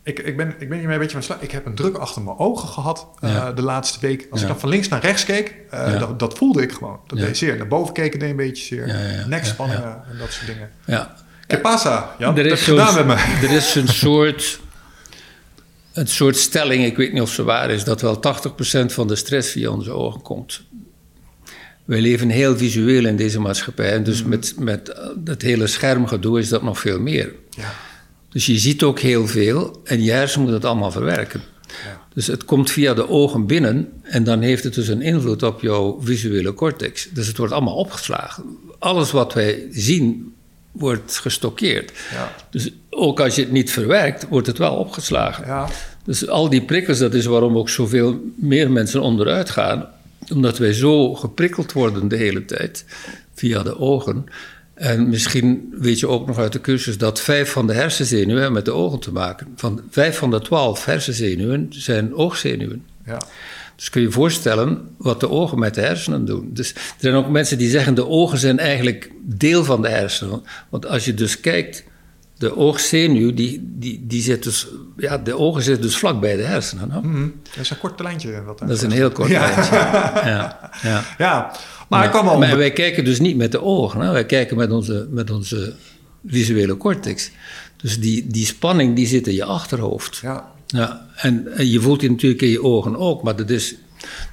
Ik, 0.02 0.18
ik, 0.18 0.36
ben, 0.36 0.54
ik 0.58 0.68
ben 0.68 0.78
hiermee 0.78 0.94
een 0.94 1.00
beetje 1.00 1.16
van 1.16 1.22
slag. 1.22 1.40
Ik 1.40 1.50
heb 1.50 1.66
een 1.66 1.74
druk 1.74 1.96
achter 1.96 2.22
mijn 2.22 2.38
ogen 2.38 2.68
gehad 2.68 3.08
eh, 3.20 3.32
Ja. 3.32 3.52
de 3.52 3.62
laatste 3.62 3.98
week. 4.00 4.26
Als 4.30 4.40
ik 4.40 4.48
dan 4.48 4.60
van 4.60 4.68
links 4.68 4.88
naar 4.88 5.00
rechts 5.00 5.24
keek, 5.24 5.54
dat, 5.98 6.18
dat 6.18 6.38
voelde 6.38 6.62
ik 6.62 6.72
gewoon. 6.72 7.00
Dat 7.06 7.18
deed 7.18 7.36
zeer. 7.36 7.56
Naar 7.56 7.68
boven 7.68 7.94
keken 7.94 8.18
deed 8.18 8.30
een 8.30 8.36
beetje 8.36 8.64
zeer. 8.64 8.86
Nekspanningen 9.28 10.02
en 10.10 10.18
dat 10.18 10.32
soort 10.32 10.46
dingen. 10.46 10.70
Ja. 10.84 11.14
Que 11.46 11.58
pasa? 11.58 12.14
Ja, 12.18 12.36
er, 12.36 12.46
is 12.46 12.64
je 12.64 12.70
gedaan 12.70 12.94
met 12.94 13.06
me. 13.06 13.46
er 13.46 13.50
is 13.50 13.74
een 13.74 13.88
soort, 13.88 14.60
een 15.98 16.06
soort 16.06 16.36
stelling, 16.36 16.84
ik 16.84 16.96
weet 16.96 17.12
niet 17.12 17.22
of 17.22 17.32
ze 17.32 17.42
waar 17.42 17.70
is, 17.70 17.84
dat 17.84 18.00
wel 18.00 18.16
80% 18.16 18.20
van 18.86 19.08
de 19.08 19.16
stress 19.16 19.50
via 19.50 19.70
onze 19.70 19.90
ogen 19.90 20.22
komt. 20.22 20.60
Wij 21.84 22.00
leven 22.00 22.28
heel 22.28 22.56
visueel 22.56 23.04
in 23.04 23.16
deze 23.16 23.40
maatschappij. 23.40 23.92
En 23.92 24.04
dus 24.04 24.22
met, 24.22 24.54
met 24.58 24.94
het 25.24 25.42
hele 25.42 25.66
schermgedoe 25.66 26.38
is 26.38 26.48
dat 26.48 26.62
nog 26.62 26.78
veel 26.78 27.00
meer. 27.00 27.34
Ja. 27.50 27.74
Dus 28.28 28.46
je 28.46 28.58
ziet 28.58 28.82
ook 28.82 28.98
heel 28.98 29.26
veel 29.26 29.80
en 29.84 30.02
je 30.02 30.10
hersen 30.10 30.40
moet 30.40 30.50
het 30.50 30.64
allemaal 30.64 30.90
verwerken. 30.90 31.42
Ja. 31.66 32.06
Dus 32.14 32.26
het 32.26 32.44
komt 32.44 32.70
via 32.70 32.94
de 32.94 33.08
ogen 33.08 33.46
binnen 33.46 33.88
en 34.02 34.24
dan 34.24 34.40
heeft 34.40 34.64
het 34.64 34.74
dus 34.74 34.88
een 34.88 35.02
invloed 35.02 35.42
op 35.42 35.60
jouw 35.60 36.00
visuele 36.02 36.54
cortex. 36.54 37.08
Dus 37.12 37.26
het 37.26 37.36
wordt 37.36 37.52
allemaal 37.52 37.76
opgeslagen. 37.76 38.44
Alles 38.78 39.10
wat 39.10 39.34
wij 39.34 39.66
zien 39.70 40.34
wordt 40.78 41.18
gestockeerd. 41.18 41.92
Ja. 42.12 42.34
Dus 42.50 42.70
ook 42.90 43.20
als 43.20 43.34
je 43.34 43.42
het 43.42 43.50
niet 43.50 43.70
verwerkt, 43.70 44.26
wordt 44.28 44.46
het 44.46 44.58
wel 44.58 44.74
opgeslagen. 44.74 45.46
Ja. 45.46 45.68
Dus 46.04 46.28
al 46.28 46.48
die 46.48 46.62
prikkels, 46.62 46.98
dat 46.98 47.14
is 47.14 47.24
waarom 47.24 47.56
ook 47.56 47.68
zoveel 47.68 48.20
meer 48.36 48.70
mensen 48.70 49.00
onderuit 49.00 49.50
gaan. 49.50 49.88
Omdat 50.32 50.58
wij 50.58 50.72
zo 50.72 51.14
geprikkeld 51.14 51.72
worden 51.72 52.08
de 52.08 52.16
hele 52.16 52.44
tijd 52.44 52.84
via 53.34 53.62
de 53.62 53.78
ogen. 53.78 54.26
En 54.74 55.08
misschien 55.08 55.74
weet 55.78 55.98
je 55.98 56.08
ook 56.08 56.26
nog 56.26 56.38
uit 56.38 56.52
de 56.52 56.60
cursus 56.60 56.98
dat 56.98 57.20
vijf 57.20 57.50
van 57.50 57.66
de 57.66 57.72
hersenzenuwen 57.72 58.34
hebben 58.34 58.52
met 58.52 58.64
de 58.64 58.72
ogen 58.72 58.98
te 58.98 59.12
maken. 59.12 59.46
Van 59.56 59.80
vijf 59.90 60.18
van 60.18 60.30
de 60.30 60.40
twaalf 60.40 60.84
hersenzenuwen 60.84 61.66
zijn 61.70 62.14
oogzenuwen. 62.14 62.84
Ja. 63.06 63.20
Dus 63.78 63.90
kun 63.90 64.00
je 64.00 64.06
je 64.06 64.12
voorstellen 64.12 64.88
wat 64.96 65.20
de 65.20 65.30
ogen 65.30 65.58
met 65.58 65.74
de 65.74 65.80
hersenen 65.80 66.24
doen. 66.24 66.50
Dus 66.52 66.72
er 66.74 66.80
zijn 66.98 67.14
ook 67.14 67.28
mensen 67.28 67.58
die 67.58 67.70
zeggen 67.70 67.94
de 67.94 68.06
ogen 68.06 68.38
zijn 68.38 68.58
eigenlijk 68.58 69.10
deel 69.22 69.64
van 69.64 69.82
de 69.82 69.88
hersenen. 69.88 70.42
Want 70.68 70.86
als 70.86 71.04
je 71.04 71.14
dus 71.14 71.40
kijkt, 71.40 71.84
de 72.38 72.56
oogzenuw, 72.56 73.34
die, 73.34 73.60
die, 73.78 74.04
die 74.06 74.22
zit 74.22 74.42
dus, 74.42 74.66
ja, 74.96 75.18
de 75.18 75.38
ogen 75.38 75.62
zitten 75.62 75.82
dus 75.82 75.96
vlak 75.96 76.20
bij 76.20 76.36
de 76.36 76.42
hersenen. 76.42 76.88
Mhm. 77.02 77.28
Dat 77.42 77.56
is 77.64 77.70
een 77.70 77.78
kort 77.78 78.00
lijntje. 78.00 78.42
Wat 78.42 78.58
Dat 78.58 78.70
is 78.70 78.82
een 78.82 78.90
heel 78.90 79.10
kort 79.10 79.28
Ja. 79.28 79.40
lijntje. 79.40 79.74
Ja, 80.30 80.70
ja. 80.82 81.04
Ja, 81.18 81.52
maar 81.88 82.04
ik 82.04 82.10
kan 82.10 82.24
wel... 82.24 82.38
Maar 82.38 82.56
wij 82.56 82.72
kijken 82.72 83.04
dus 83.04 83.20
niet 83.20 83.36
met 83.36 83.52
de 83.52 83.62
ogen, 83.62 84.00
hè? 84.00 84.12
wij 84.12 84.26
kijken 84.26 84.56
met 84.56 84.70
onze, 84.70 85.06
met 85.10 85.30
onze 85.30 85.74
visuele 86.26 86.76
cortex. 86.76 87.30
Dus 87.76 88.00
die, 88.00 88.26
die 88.26 88.46
spanning 88.46 88.96
die 88.96 89.06
zit 89.06 89.26
in 89.26 89.34
je 89.34 89.44
achterhoofd. 89.44 90.16
Ja. 90.16 90.56
Ja, 90.76 91.06
en, 91.16 91.52
en 91.56 91.66
je 91.70 91.80
voelt 91.80 92.00
die 92.00 92.10
natuurlijk 92.10 92.42
in 92.42 92.48
je 92.48 92.62
ogen 92.62 92.96
ook, 92.96 93.22
maar 93.22 93.36
dat 93.36 93.50
is, 93.50 93.74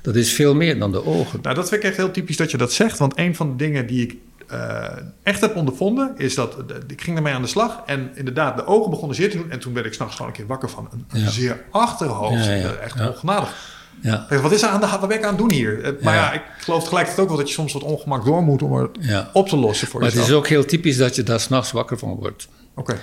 dat 0.02 0.16
is 0.16 0.34
veel 0.34 0.56
meer 0.56 0.80
dan 0.80 0.92
de 0.92 1.06
ogen. 1.06 1.40
Nou, 1.42 1.56
dat 1.56 1.70
vind 1.70 1.84
ik 1.84 1.88
echt 1.88 1.98
heel 1.98 2.12
typisch 2.12 2.38
dat 2.38 2.52
je 2.52 2.58
dat 2.58 2.74
zegt. 2.74 2.98
Want 2.98 3.18
een 3.18 3.36
van 3.36 3.50
de 3.50 3.56
dingen 3.56 3.88
die 3.88 4.02
ik 4.02 4.16
eh, 4.48 4.84
echt 5.24 5.42
heb 5.42 5.56
ondervonden... 5.56 6.14
is 6.18 6.36
dat 6.36 6.56
ik 6.88 7.02
ging 7.02 7.18
ermee 7.18 7.34
aan 7.34 7.42
de 7.42 7.48
slag. 7.48 7.82
En 7.86 8.12
inderdaad, 8.16 8.56
de 8.58 8.66
ogen 8.68 8.90
begonnen 8.90 9.16
zeer 9.16 9.30
te 9.32 9.38
doen. 9.38 9.52
En 9.52 9.60
toen 9.60 9.74
werd 9.74 9.86
ik 9.86 9.94
s'nachts 9.94 10.16
gewoon 10.16 10.32
een 10.32 10.38
keer 10.38 10.48
wakker 10.48 10.70
van 10.70 10.88
een, 10.92 11.06
een 11.10 11.20
Ja. 11.22 11.30
zeer 11.30 11.64
achterhoofd. 11.72 12.46
Ja, 12.46 12.52
ja, 12.54 12.74
echt 12.74 12.98
ja. 12.98 13.08
ongenadig. 13.10 13.74
Ja, 14.02 14.28
Wat 14.42 14.52
is 14.52 14.62
er 14.62 14.70
aan 14.70 14.80
de 14.80 14.86
hand? 14.86 15.00
Wat 15.00 15.10
ben 15.10 15.18
ik 15.18 15.24
aan 15.24 15.30
het 15.30 15.38
doen 15.40 15.52
hier? 15.52 15.84
Eh, 15.84 15.92
Maar 16.04 16.16
ja, 16.16 16.34
ik 16.34 16.42
geloof 16.60 16.82
tegelijkertijd 16.84 17.22
ook 17.24 17.28
wel 17.28 17.38
dat 17.38 17.48
je 17.48 17.54
soms 17.54 17.74
wat 17.74 17.84
ongemak 17.84 18.26
door 18.26 18.42
moet... 18.44 18.62
om 18.62 18.74
het 18.78 18.90
op 19.34 19.50
te 19.50 19.56
lossen 19.58 19.88
voor 19.88 20.00
Maar 20.00 20.10
het 20.10 20.18
jezelf. 20.18 20.34
is 20.36 20.44
ook 20.44 20.48
heel 20.48 20.66
typisch 20.66 20.98
dat 20.98 21.16
je 21.16 21.24
daar 21.24 21.40
s'nachts 21.40 21.72
wakker 21.72 21.98
van 21.98 22.16
wordt. 22.16 22.48
Oké. 22.76 22.96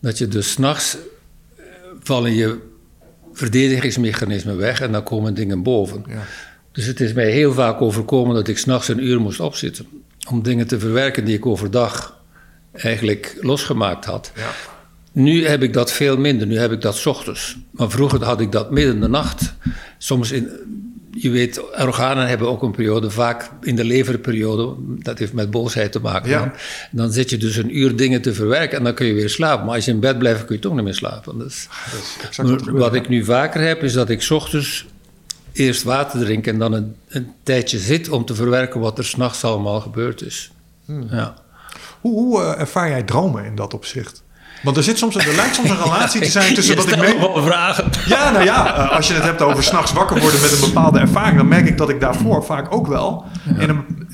Dat 0.00 0.18
je 0.18 0.28
dus 0.28 0.50
s'nachts 0.50 0.96
vallen 2.08 2.34
je 2.34 2.58
verdedigingsmechanismen 3.32 4.56
weg 4.56 4.80
en 4.80 4.92
dan 4.92 5.02
komen 5.02 5.34
dingen 5.34 5.62
boven. 5.62 6.04
Ja. 6.08 6.22
Dus 6.72 6.86
het 6.86 7.00
is 7.00 7.12
mij 7.12 7.30
heel 7.30 7.52
vaak 7.52 7.80
overkomen 7.80 8.34
dat 8.34 8.48
ik 8.48 8.58
s'nachts 8.58 8.88
een 8.88 9.04
uur 9.04 9.20
moest 9.20 9.40
opzitten. 9.40 9.86
Om 10.30 10.42
dingen 10.42 10.66
te 10.66 10.78
verwerken 10.78 11.24
die 11.24 11.36
ik 11.36 11.46
overdag 11.46 12.22
eigenlijk 12.72 13.36
losgemaakt 13.40 14.04
had. 14.04 14.32
Ja. 14.36 14.50
Nu 15.12 15.46
heb 15.46 15.62
ik 15.62 15.72
dat 15.72 15.92
veel 15.92 16.16
minder. 16.16 16.46
Nu 16.46 16.58
heb 16.58 16.72
ik 16.72 16.80
dat 16.80 16.96
's 16.96 17.06
ochtends. 17.06 17.56
Maar 17.70 17.90
vroeger 17.90 18.24
had 18.24 18.40
ik 18.40 18.52
dat 18.52 18.70
midden 18.70 18.94
in 18.94 19.00
de 19.00 19.08
nacht. 19.08 19.54
Soms 19.98 20.30
in. 20.32 20.48
Je 21.20 21.30
weet, 21.30 21.60
organen 21.80 22.28
hebben 22.28 22.48
ook 22.48 22.62
een 22.62 22.70
periode, 22.70 23.10
vaak 23.10 23.50
in 23.62 23.76
de 23.76 23.84
leverperiode. 23.84 24.74
Dat 24.78 25.18
heeft 25.18 25.32
met 25.32 25.50
boosheid 25.50 25.92
te 25.92 26.00
maken. 26.00 26.30
Ja. 26.30 26.38
Dan, 26.38 26.52
dan 26.90 27.12
zit 27.12 27.30
je 27.30 27.36
dus 27.36 27.56
een 27.56 27.78
uur 27.78 27.96
dingen 27.96 28.22
te 28.22 28.34
verwerken 28.34 28.78
en 28.78 28.84
dan 28.84 28.94
kun 28.94 29.06
je 29.06 29.14
weer 29.14 29.30
slapen. 29.30 29.66
Maar 29.66 29.74
als 29.74 29.84
je 29.84 29.90
in 29.90 30.00
bed 30.00 30.18
blijft, 30.18 30.44
kun 30.44 30.54
je 30.54 30.60
toch 30.60 30.74
niet 30.74 30.84
meer 30.84 30.94
slapen. 30.94 31.38
Dus, 31.38 31.68
Dat 32.36 32.60
wat 32.64 32.94
ik 32.94 33.08
nu 33.08 33.24
vaker 33.24 33.60
heb, 33.60 33.82
is 33.82 33.92
dat 33.92 34.10
ik 34.10 34.22
's 34.22 34.30
ochtends 34.30 34.86
eerst 35.52 35.82
water 35.82 36.20
drink 36.20 36.46
en 36.46 36.58
dan 36.58 36.72
een, 36.72 36.96
een 37.08 37.32
tijdje 37.42 37.78
zit 37.78 38.08
om 38.08 38.24
te 38.24 38.34
verwerken 38.34 38.80
wat 38.80 38.98
er 38.98 39.04
s'nachts 39.04 39.44
allemaal 39.44 39.80
gebeurd 39.80 40.22
is. 40.22 40.50
Hmm. 40.84 41.06
Ja. 41.10 41.34
Hoe, 42.00 42.12
hoe 42.12 42.42
eh, 42.42 42.60
ervaar 42.60 42.88
jij 42.88 43.02
dromen 43.02 43.44
in 43.44 43.54
dat 43.54 43.74
opzicht? 43.74 44.22
Want 44.62 44.76
er, 44.76 44.82
zit 44.82 44.98
soms, 44.98 45.16
er 45.16 45.34
lijkt 45.36 45.54
soms 45.54 45.70
een 45.70 45.82
relatie 45.92 46.20
te 46.20 46.30
zijn 46.30 46.54
tussen 46.54 46.76
wat 46.76 46.84
ik 46.86 46.92
stelt 46.92 47.06
mee... 47.08 47.18
wel 47.18 47.42
vragen. 47.42 47.84
Ja, 48.06 48.30
nou 48.30 48.44
ja, 48.44 48.76
eh, 48.76 48.96
als 48.96 49.08
je 49.08 49.14
het 49.14 49.22
hebt 49.22 49.42
over 49.42 49.64
s'nachts 49.64 49.92
wakker 49.92 50.20
worden 50.20 50.40
met 50.40 50.52
een 50.52 50.60
bepaalde 50.60 50.98
ervaring, 50.98 51.36
dan 51.36 51.48
merk 51.48 51.66
ik 51.68 51.78
dat 51.78 51.88
ik 51.88 52.00
daarvoor 52.00 52.44
vaak 52.44 52.72
ook 52.74 52.86
wel 52.86 53.24
in 53.58 53.68
een. 53.68 54.06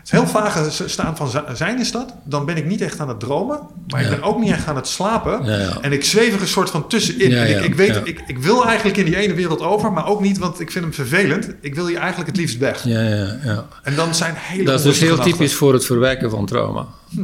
Het 0.00 0.10
heel 0.18 0.26
vage 0.28 0.70
s- 0.70 0.82
staan 0.92 1.16
van 1.16 1.28
zi- 1.30 1.38
zijn 1.54 1.80
is 1.80 1.92
dat. 1.92 2.14
Dan 2.24 2.44
ben 2.44 2.56
ik 2.56 2.66
niet 2.66 2.80
echt 2.80 3.00
aan 3.00 3.08
het 3.08 3.20
dromen, 3.20 3.60
maar 3.88 4.02
ik 4.02 4.08
ben 4.10 4.22
ook 4.22 4.40
niet 4.40 4.50
echt 4.52 4.66
aan 4.66 4.76
het 4.76 4.88
slapen. 4.88 5.44
En 5.82 5.92
ik 5.92 6.04
zweef 6.04 6.34
er 6.34 6.40
een 6.40 6.46
soort 6.48 6.70
van 6.70 6.88
tussenin. 6.88 7.30
Ik, 7.58 7.64
ik 7.64 7.74
weet, 7.74 8.00
ik, 8.04 8.20
ik 8.26 8.38
wil 8.38 8.66
eigenlijk 8.66 8.96
in 8.96 9.04
die 9.04 9.16
ene 9.16 9.34
wereld 9.34 9.60
over, 9.60 9.92
maar 9.92 10.06
ook 10.06 10.20
niet, 10.20 10.38
want 10.38 10.60
ik 10.60 10.70
vind 10.70 10.84
hem 10.84 10.94
vervelend. 10.94 11.48
Ik 11.60 11.74
wil 11.74 11.86
hier 11.86 11.98
eigenlijk 11.98 12.28
het 12.28 12.36
liefst 12.36 12.58
weg. 12.58 12.84
Ja, 12.84 13.00
ja, 13.00 13.36
ja. 13.44 13.64
En 13.82 13.94
dan 13.94 14.14
zijn 14.14 14.34
hele 14.36 14.64
Dat 14.64 14.78
is 14.78 14.84
dus 14.84 14.98
heel 15.00 15.18
typisch 15.18 15.54
voor 15.54 15.72
het 15.72 15.84
verwerken 15.84 16.30
van 16.30 16.46
trauma. 16.46 16.86
Hm. 17.14 17.20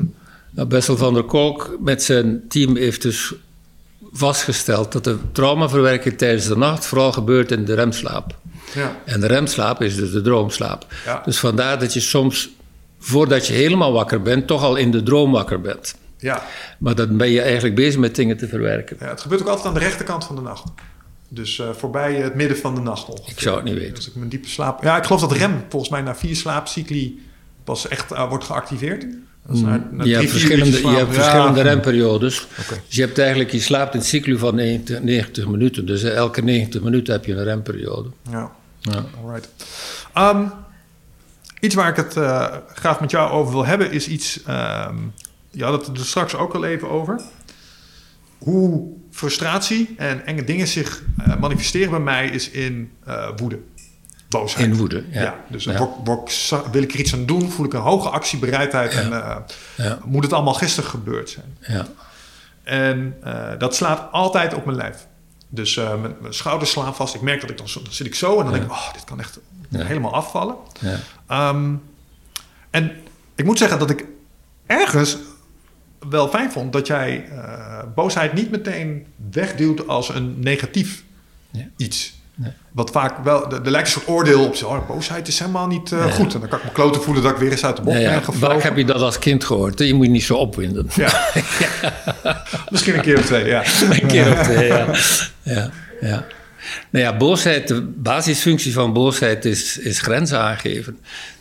Nou, 0.57 0.69
Bessel 0.69 0.97
van 0.97 1.15
der 1.15 1.23
Kolk 1.23 1.77
met 1.81 2.03
zijn 2.03 2.49
team 2.49 2.77
heeft 2.77 3.03
dus 3.03 3.35
vastgesteld 4.13 4.93
dat 4.93 5.05
de 5.05 5.19
traumaverwerking 5.33 6.19
tijdens 6.19 6.47
de 6.47 6.57
nacht 6.57 6.87
vooral 6.87 7.13
gebeurt 7.13 7.53
in 7.53 7.65
de 7.65 7.75
remslaap. 7.75 8.39
Ja. 8.75 8.97
En 9.05 9.21
de 9.21 9.27
remslaap 9.27 9.83
is 9.83 9.97
dus 9.97 10.11
de 10.11 10.21
droomslaap. 10.21 10.87
Ja. 11.05 11.23
Dus 11.25 11.39
vandaar 11.39 11.79
dat 11.79 11.95
je 11.95 12.01
soms, 12.01 12.51
voordat 12.99 13.47
je 13.47 13.53
helemaal 13.53 13.93
wakker 13.93 14.23
bent, 14.23 14.47
toch 14.47 14.63
al 14.63 14.77
in 14.77 14.91
de 14.91 15.03
droom 15.03 15.33
wakker 15.33 15.61
bent. 15.61 15.95
Ja. 16.19 16.43
Maar 16.79 16.95
dan 16.95 17.17
ben 17.17 17.31
je 17.31 17.41
eigenlijk 17.41 17.75
bezig 17.75 18.01
met 18.01 18.15
dingen 18.15 18.37
te 18.37 18.49
verwerken. 18.49 18.97
ja, 19.01 19.09
het 19.09 19.21
gebeurt 19.21 19.41
ook 19.41 19.49
altijd 19.49 19.67
aan 19.67 19.75
de 19.75 19.81
rechterkant 19.81 20.25
van 20.25 20.37
de 20.37 20.43
nacht. 20.43 20.65
Dus 21.29 21.59
eh, 21.59 21.71
voorbij 21.73 22.15
het 22.15 22.35
midden 22.35 22.57
van 22.57 22.75
de 22.75 22.81
nacht 22.81 23.09
ongeveer. 23.09 23.33
Ik 23.33 23.41
zou 23.41 23.57
het 23.57 23.65
niet 23.65 23.75
weten. 23.75 23.97
Als 23.97 24.09
ik 24.09 24.15
mijn 24.15 24.29
diepe 24.29 24.49
slaap... 24.49 24.83
Ja, 24.83 24.97
ik 24.97 25.05
geloof 25.05 25.21
dat 25.21 25.33
rem 25.33 25.65
volgens 25.69 25.91
mij 25.91 26.03
na 26.03 26.15
vier 26.15 26.37
slaapcycli 26.37 27.21
pas 27.65 27.89
echt 27.89 28.13
eh, 28.13 28.29
wordt 28.29 28.45
geactiveerd. 28.45 29.07
Dat 29.47 29.57
is 30.07 30.17
vier 30.19 30.29
verschillende, 30.29 30.81
je 30.81 30.89
hebt 30.89 31.15
Ja. 31.15 31.23
verschillende 31.23 31.61
remperiodes. 31.63 32.47
Dus 32.57 32.97
je 32.97 33.01
hebt 33.01 33.19
eigenlijk, 33.19 33.51
je 33.51 33.61
slaapt 33.61 33.95
in 33.95 34.01
een 34.01 34.07
cyclus 34.07 34.39
van 34.39 34.55
90, 34.55 35.03
90 35.03 35.47
minuten. 35.49 35.87
Dus 35.87 36.03
eh, 36.03 36.15
elke 36.15 36.43
90 36.43 36.83
minuten 36.83 37.13
heb 37.15 37.25
je 37.25 37.33
een 37.35 37.45
remperiode. 37.45 38.09
Ja, 38.31 38.51
Ja. 38.81 39.05
alright. 39.25 39.49
Ehm, 40.15 40.45
iets 41.61 41.75
waar 41.75 41.89
ik 41.89 41.97
het 41.97 42.17
eh, 42.17 42.47
graag 42.75 43.01
met 43.01 43.11
jou 43.11 43.31
over 43.31 43.53
wil 43.53 43.67
hebben 43.67 43.93
is 43.93 44.09
iets... 44.09 44.41
je 45.51 45.65
had 45.65 45.87
het 45.87 45.99
er 45.99 46.05
straks 46.07 46.35
ook 46.35 46.55
al 46.55 46.65
even 46.65 46.91
over. 46.91 47.21
Hoe 48.39 48.95
frustratie 49.11 49.95
en 49.97 50.27
enge 50.27 50.45
dingen 50.45 50.67
zich 50.69 51.03
eh, 51.19 51.37
manifesteren 51.41 51.91
bij 51.91 52.01
mij 52.01 52.29
is 52.29 52.51
in 52.51 52.91
eh, 53.05 53.29
woede. 53.37 53.59
Boosheid. 54.29 54.67
In 54.67 54.77
woede, 54.77 55.05
ja. 55.11 55.21
Ja, 55.23 55.35
dus 55.49 55.65
Ja. 55.65 55.91
wil 56.73 56.83
ik 56.83 56.93
er 56.93 56.99
iets 57.01 57.13
aan 57.15 57.27
doen? 57.27 57.51
Voel 57.51 57.67
ik 57.67 57.73
een 57.73 57.81
hoge 57.81 58.09
actiebereidheid? 58.09 58.93
En 58.95 59.13
eh, 59.13 59.37
Ja. 59.77 59.99
moet 60.05 60.23
het 60.25 60.33
allemaal 60.33 60.55
gisteren 60.55 60.91
gebeurd 60.91 61.31
zijn? 61.31 61.57
Ja. 61.61 61.87
En 62.63 63.17
eh, 63.23 63.49
dat 63.59 63.75
slaat 63.75 64.13
altijd 64.13 64.55
op 64.55 64.65
mijn 64.65 64.77
lijf. 64.77 65.07
Dus 65.49 65.77
eh, 65.77 66.01
mijn, 66.01 66.15
mijn 66.21 66.35
schouders 66.35 66.71
slaan 66.71 66.95
vast. 66.95 67.15
Ik 67.15 67.21
merk 67.21 67.41
dat 67.41 67.51
ik 67.51 67.59
dan, 67.59 67.69
zo- 67.69 67.83
dan 67.83 67.93
zit 67.93 68.07
ik 68.07 68.15
zo 68.15 68.37
en 68.39 68.45
dan 68.45 68.53
denk 68.53 68.65
ik, 68.65 68.71
oh, 68.71 68.93
dit 68.93 69.05
kan 69.05 69.21
echt 69.21 69.39
Ja. 69.69 69.85
helemaal 69.85 70.15
afvallen. 70.15 70.57
Ja. 70.81 70.99
Ehm, 71.27 71.75
en 72.71 72.93
ik 73.35 73.45
moet 73.45 73.59
zeggen 73.59 73.79
dat 73.79 73.91
ik 73.91 74.05
ergens 74.67 75.17
wel 76.09 76.29
fijn 76.29 76.53
vond 76.53 76.73
dat 76.73 76.87
jij 76.87 77.29
boosheid 77.95 78.33
niet 78.33 78.51
meteen 78.51 79.07
wegduwt 79.31 79.89
als 79.89 80.09
een 80.09 80.41
negatief 80.41 81.05
Nee. 81.51 81.71
iets. 81.77 82.15
Nee. 82.39 82.51
Wat 82.73 82.91
vaak 82.91 83.25
wel, 83.25 83.51
er 83.53 83.63
er 83.65 83.71
lijkt 83.71 83.87
een 83.87 83.93
soort 83.93 84.09
oordeel 84.09 84.45
op. 84.45 84.55
zo, 84.57 84.67
Oh, 84.67 84.89
boosheid 84.89 85.29
is 85.29 85.39
helemaal 85.39 85.67
niet 85.67 85.93
eh, 85.93 85.99
Ja. 85.99 86.11
goed. 86.11 86.35
En 86.35 86.41
dan 86.41 86.49
kan 86.49 86.59
ik 86.59 86.65
me 86.65 86.71
kloten 86.73 87.03
voelen 87.03 87.23
dat 87.23 87.33
ik 87.33 87.39
weer 87.39 87.51
eens 87.51 87.65
uit 87.65 87.77
de 87.77 87.83
bocht 87.83 87.97
ben 87.97 88.05
ja, 88.07 88.21
gevlogen. 88.21 88.49
vaak 88.55 88.63
heb 88.63 88.77
je 88.77 88.85
dat 88.85 89.01
als 89.01 89.19
kind 89.19 89.45
gehoord. 89.45 89.79
Je 89.79 89.95
moet 89.95 90.07
je 90.07 90.13
niet 90.13 90.23
zo 90.25 90.35
opwinden. 90.35 90.87
Ja. 90.95 91.29
Misschien 92.71 92.95
een 92.95 93.01
keer 93.01 93.19
of 93.19 93.25
twee, 93.27 93.45
ja. 93.45 93.63
Een 93.91 94.07
keer 94.07 94.33
of 94.33 94.43
twee, 94.43 94.67
ja. 94.67 94.87
ja, 95.43 95.71
ja. 96.01 96.25
Nou 96.91 97.05
ja, 97.05 97.17
boosheid, 97.17 97.69
de 97.69 97.83
basisfunctie 97.83 98.73
van 98.73 98.93
boosheid 98.93 99.45
is, 99.45 99.79
is 99.79 100.01
grenzen 100.01 100.41
aangeven. 100.41 100.99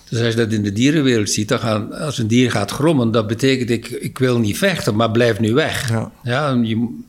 Dus 0.10 0.20
als 0.20 0.28
je 0.30 0.36
dat 0.36 0.52
in 0.52 0.64
de 0.64 0.74
dierenwereld 0.74 1.30
ziet, 1.30 1.48
dan 1.48 1.60
gaan, 1.60 1.94
als 2.00 2.18
een 2.18 2.28
dier 2.28 2.52
gaat 2.52 2.72
grommen, 2.72 3.12
dat 3.12 3.28
betekent 3.28 3.70
ik, 3.70 3.88
ik 3.88 4.18
wil 4.18 4.40
niet 4.40 4.58
vechten, 4.58 4.96
maar 4.96 5.12
blijf 5.12 5.40
nu 5.40 5.54
weg. 5.54 5.92
Ja. 6.24 6.50
en 6.50 6.66
je, 6.66 7.04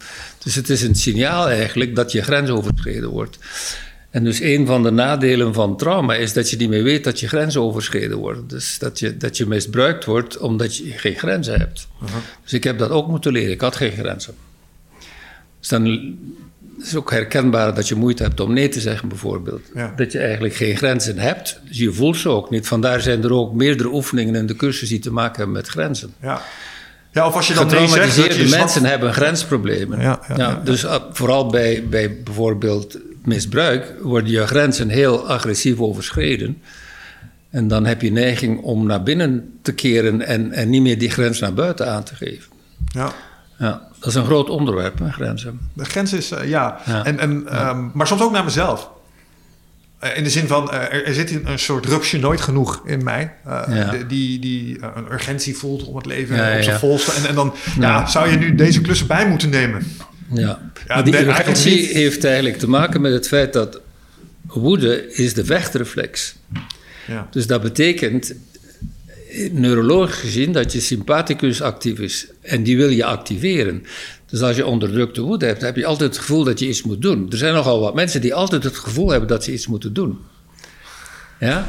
dus 0.47 0.55
het 0.55 0.70
is 0.70 0.82
een 0.82 0.94
signaal 0.94 1.49
eigenlijk 1.49 1.97
dat 1.97 2.12
je 2.12 2.22
grens 2.22 2.51
overschreden 2.51 3.09
wordt. 3.09 3.38
En 4.11 4.24
dus 4.24 4.40
een 4.40 4.66
van 4.66 4.82
de 4.82 4.90
nadelen 4.90 5.55
van 5.55 5.76
trauma 5.76 6.14
is 6.14 6.32
dat 6.32 6.51
je 6.51 6.57
niet 6.57 6.68
meer 6.68 6.82
weet 6.82 7.05
dat 7.05 7.20
je 7.20 7.28
grenzen 7.28 7.61
overschreden 7.61 8.16
worden. 8.16 8.49
Dus 8.49 8.78
dat 8.78 8.99
je, 8.99 9.16
dat 9.16 9.36
je 9.36 9.47
misbruikt 9.47 10.05
wordt 10.05 10.38
omdat 10.38 10.76
je 10.76 10.90
geen 10.90 11.14
grenzen 11.14 11.59
hebt. 11.59 11.88
Dus 12.42 12.53
ik 12.53 12.64
heb 12.64 12.78
dat 12.78 12.90
ook 12.90 13.09
moeten 13.09 13.32
leren. 13.32 13.51
Ik 13.51 13.61
had 13.61 13.76
geen 13.76 13.92
grenzen. 13.92 14.34
Dus 15.59 15.68
dan 15.68 15.86
is 16.80 16.86
het 16.86 16.97
ook 16.97 17.11
herkenbaar 17.11 17.74
dat 17.74 17.88
je 17.88 17.94
moeite 17.94 18.22
hebt 18.22 18.40
om 18.40 18.53
nee 18.53 18.68
te 18.68 18.80
zeggen, 18.80 19.09
bijvoorbeeld. 19.09 19.62
Ja. 19.74 19.92
Dat 19.97 20.12
je 20.12 20.18
eigenlijk 20.18 20.55
geen 20.55 20.76
grenzen 20.76 21.18
hebt. 21.18 21.61
Dus 21.68 21.78
je 21.78 21.92
voelt 21.92 22.16
ze 22.16 22.28
ook 22.28 22.51
niet. 22.51 22.66
Vandaar 22.66 23.01
zijn 23.01 23.24
er 23.24 23.32
ook 23.32 23.55
meerdere 23.55 23.92
oefeningen 23.92 24.34
in 24.34 24.47
de 24.47 24.57
cursus 24.57 24.88
die 24.88 24.99
te 24.99 25.12
maken 25.12 25.36
hebben 25.36 25.57
met 25.57 25.68
grenzen. 25.68 26.14
Ja. 26.22 26.42
Ja, 27.17 27.27
of 27.27 27.35
als 27.35 27.49
je 27.49 27.55
dan 27.55 27.67
nee 27.67 27.89
zegt... 27.89 28.17
dat 28.17 28.35
je 28.35 28.49
mensen 28.49 28.85
hebben 28.85 29.12
grensproblemen. 29.12 30.01
Ja, 30.01 30.21
ja, 30.29 30.37
ja, 30.37 30.49
ja. 30.49 30.61
Dus 30.64 30.85
uh, 30.85 30.95
vooral 31.12 31.47
bij, 31.47 31.85
bij 31.89 32.23
bijvoorbeeld 32.23 32.99
misbruik 33.25 33.95
worden 34.03 34.31
je 34.31 34.47
grenzen 34.47 34.89
heel 34.89 35.29
agressief 35.29 35.81
overschreden. 35.81 36.62
En 37.51 37.69
dan 37.69 37.87
heb 37.87 38.03
je 38.03 38.12
neiging 38.12 38.62
om 38.62 38.87
naar 38.87 39.03
binnen 39.03 39.59
te 39.62 39.73
keren 39.73 40.23
en, 40.23 40.53
en 40.53 40.71
niet 40.71 40.83
meer 40.83 40.99
die 40.99 41.11
grens 41.11 41.41
naar 41.41 41.55
buiten 41.55 41.91
aan 41.93 42.03
te 42.03 42.14
geven. 42.14 42.53
Ja. 42.87 43.12
Ja, 43.59 43.83
dat 43.99 44.09
is 44.09 44.14
een 44.14 44.25
groot 44.25 44.49
onderwerp, 44.49 44.99
hè, 44.99 45.11
grenzen. 45.11 45.61
De 45.73 45.85
grens 45.85 46.12
is, 46.12 46.31
eh, 46.31 46.49
ja. 46.49 46.79
Ja. 46.85 47.05
En, 47.05 47.19
en, 47.19 47.49
ehm, 47.49 47.87
maar 47.93 48.07
soms 48.07 48.23
ook 48.23 48.33
naar 48.33 48.45
mezelf. 48.45 48.91
Eh, 49.99 50.16
in 50.16 50.24
de 50.24 50.30
zin 50.30 50.47
van, 50.47 50.70
eh, 50.70 51.07
er, 51.09 51.14
zit 51.14 51.30
een, 51.30 51.51
een 51.51 51.59
soort 51.59 51.86
rupsje 51.86 52.18
nooit 52.18 52.40
genoeg 52.40 52.82
in 52.84 53.05
mij. 53.05 53.32
eh, 53.44 53.62
Ja. 53.68 53.92
die 54.09 54.38
die 54.38 54.78
een 54.94 55.12
urgentie 55.12 55.57
voelt 55.57 55.84
om 55.84 55.97
het 55.97 56.07
leven 56.07 56.36
Ja, 56.36 56.57
op 56.57 56.62
zijn 56.62 56.74
ja. 56.74 56.78
volste. 56.78 57.12
En, 57.12 57.26
en 57.28 57.34
dan 57.34 57.55
ja. 57.80 58.07
Zou 58.07 58.30
je 58.30 58.36
nu 58.36 58.55
deze 58.55 58.80
klussen 58.80 59.07
bij 59.07 59.28
moeten 59.28 59.49
nemen. 59.51 59.86
Ja. 60.32 60.61
maar 60.86 61.05
die 61.05 61.14
eigenlijk 61.14 61.38
urgentie 61.49 61.80
niet. 61.80 61.90
heeft 61.90 62.24
eigenlijk 62.24 62.59
te 62.59 62.68
maken 62.68 63.01
met 63.01 63.12
het 63.12 63.28
feit 63.28 63.53
dat 63.53 63.80
woede 64.47 65.12
is 65.14 65.34
de 65.34 65.44
vechtreflex. 65.44 66.36
Ja. 67.07 67.28
Dus 67.30 67.47
dat 67.47 67.62
betekent, 67.62 68.34
neurologisch 69.53 70.18
gezien, 70.20 70.53
dat 70.53 70.72
je 70.72 70.80
sympathicus 70.80 71.62
actief 71.62 71.99
is. 71.99 72.26
En 72.41 72.62
die 72.62 72.76
wil 72.76 72.89
je 72.89 73.05
activeren. 73.05 73.84
Dus 74.26 74.41
als 74.41 74.57
je 74.57 74.66
onderdrukte 74.66 75.20
woede 75.20 75.47
hebt, 75.47 75.61
heb 75.62 75.76
je 75.76 75.87
altijd 75.87 76.11
het 76.11 76.18
gevoel 76.24 76.45
dat 76.45 76.59
je 76.59 76.68
iets 76.68 76.82
moet 76.82 77.03
doen. 77.03 77.26
Er 77.30 77.37
zijn 77.39 77.55
nogal 77.55 77.80
wat 77.80 77.95
mensen 77.95 78.20
die 78.20 78.34
altijd 78.34 78.64
het 78.64 78.76
gevoel 78.76 79.11
hebben 79.11 79.28
dat 79.28 79.45
ze 79.45 79.53
iets 79.53 79.66
moeten 79.66 79.93
doen. 79.93 80.18
Ja? 81.41 81.68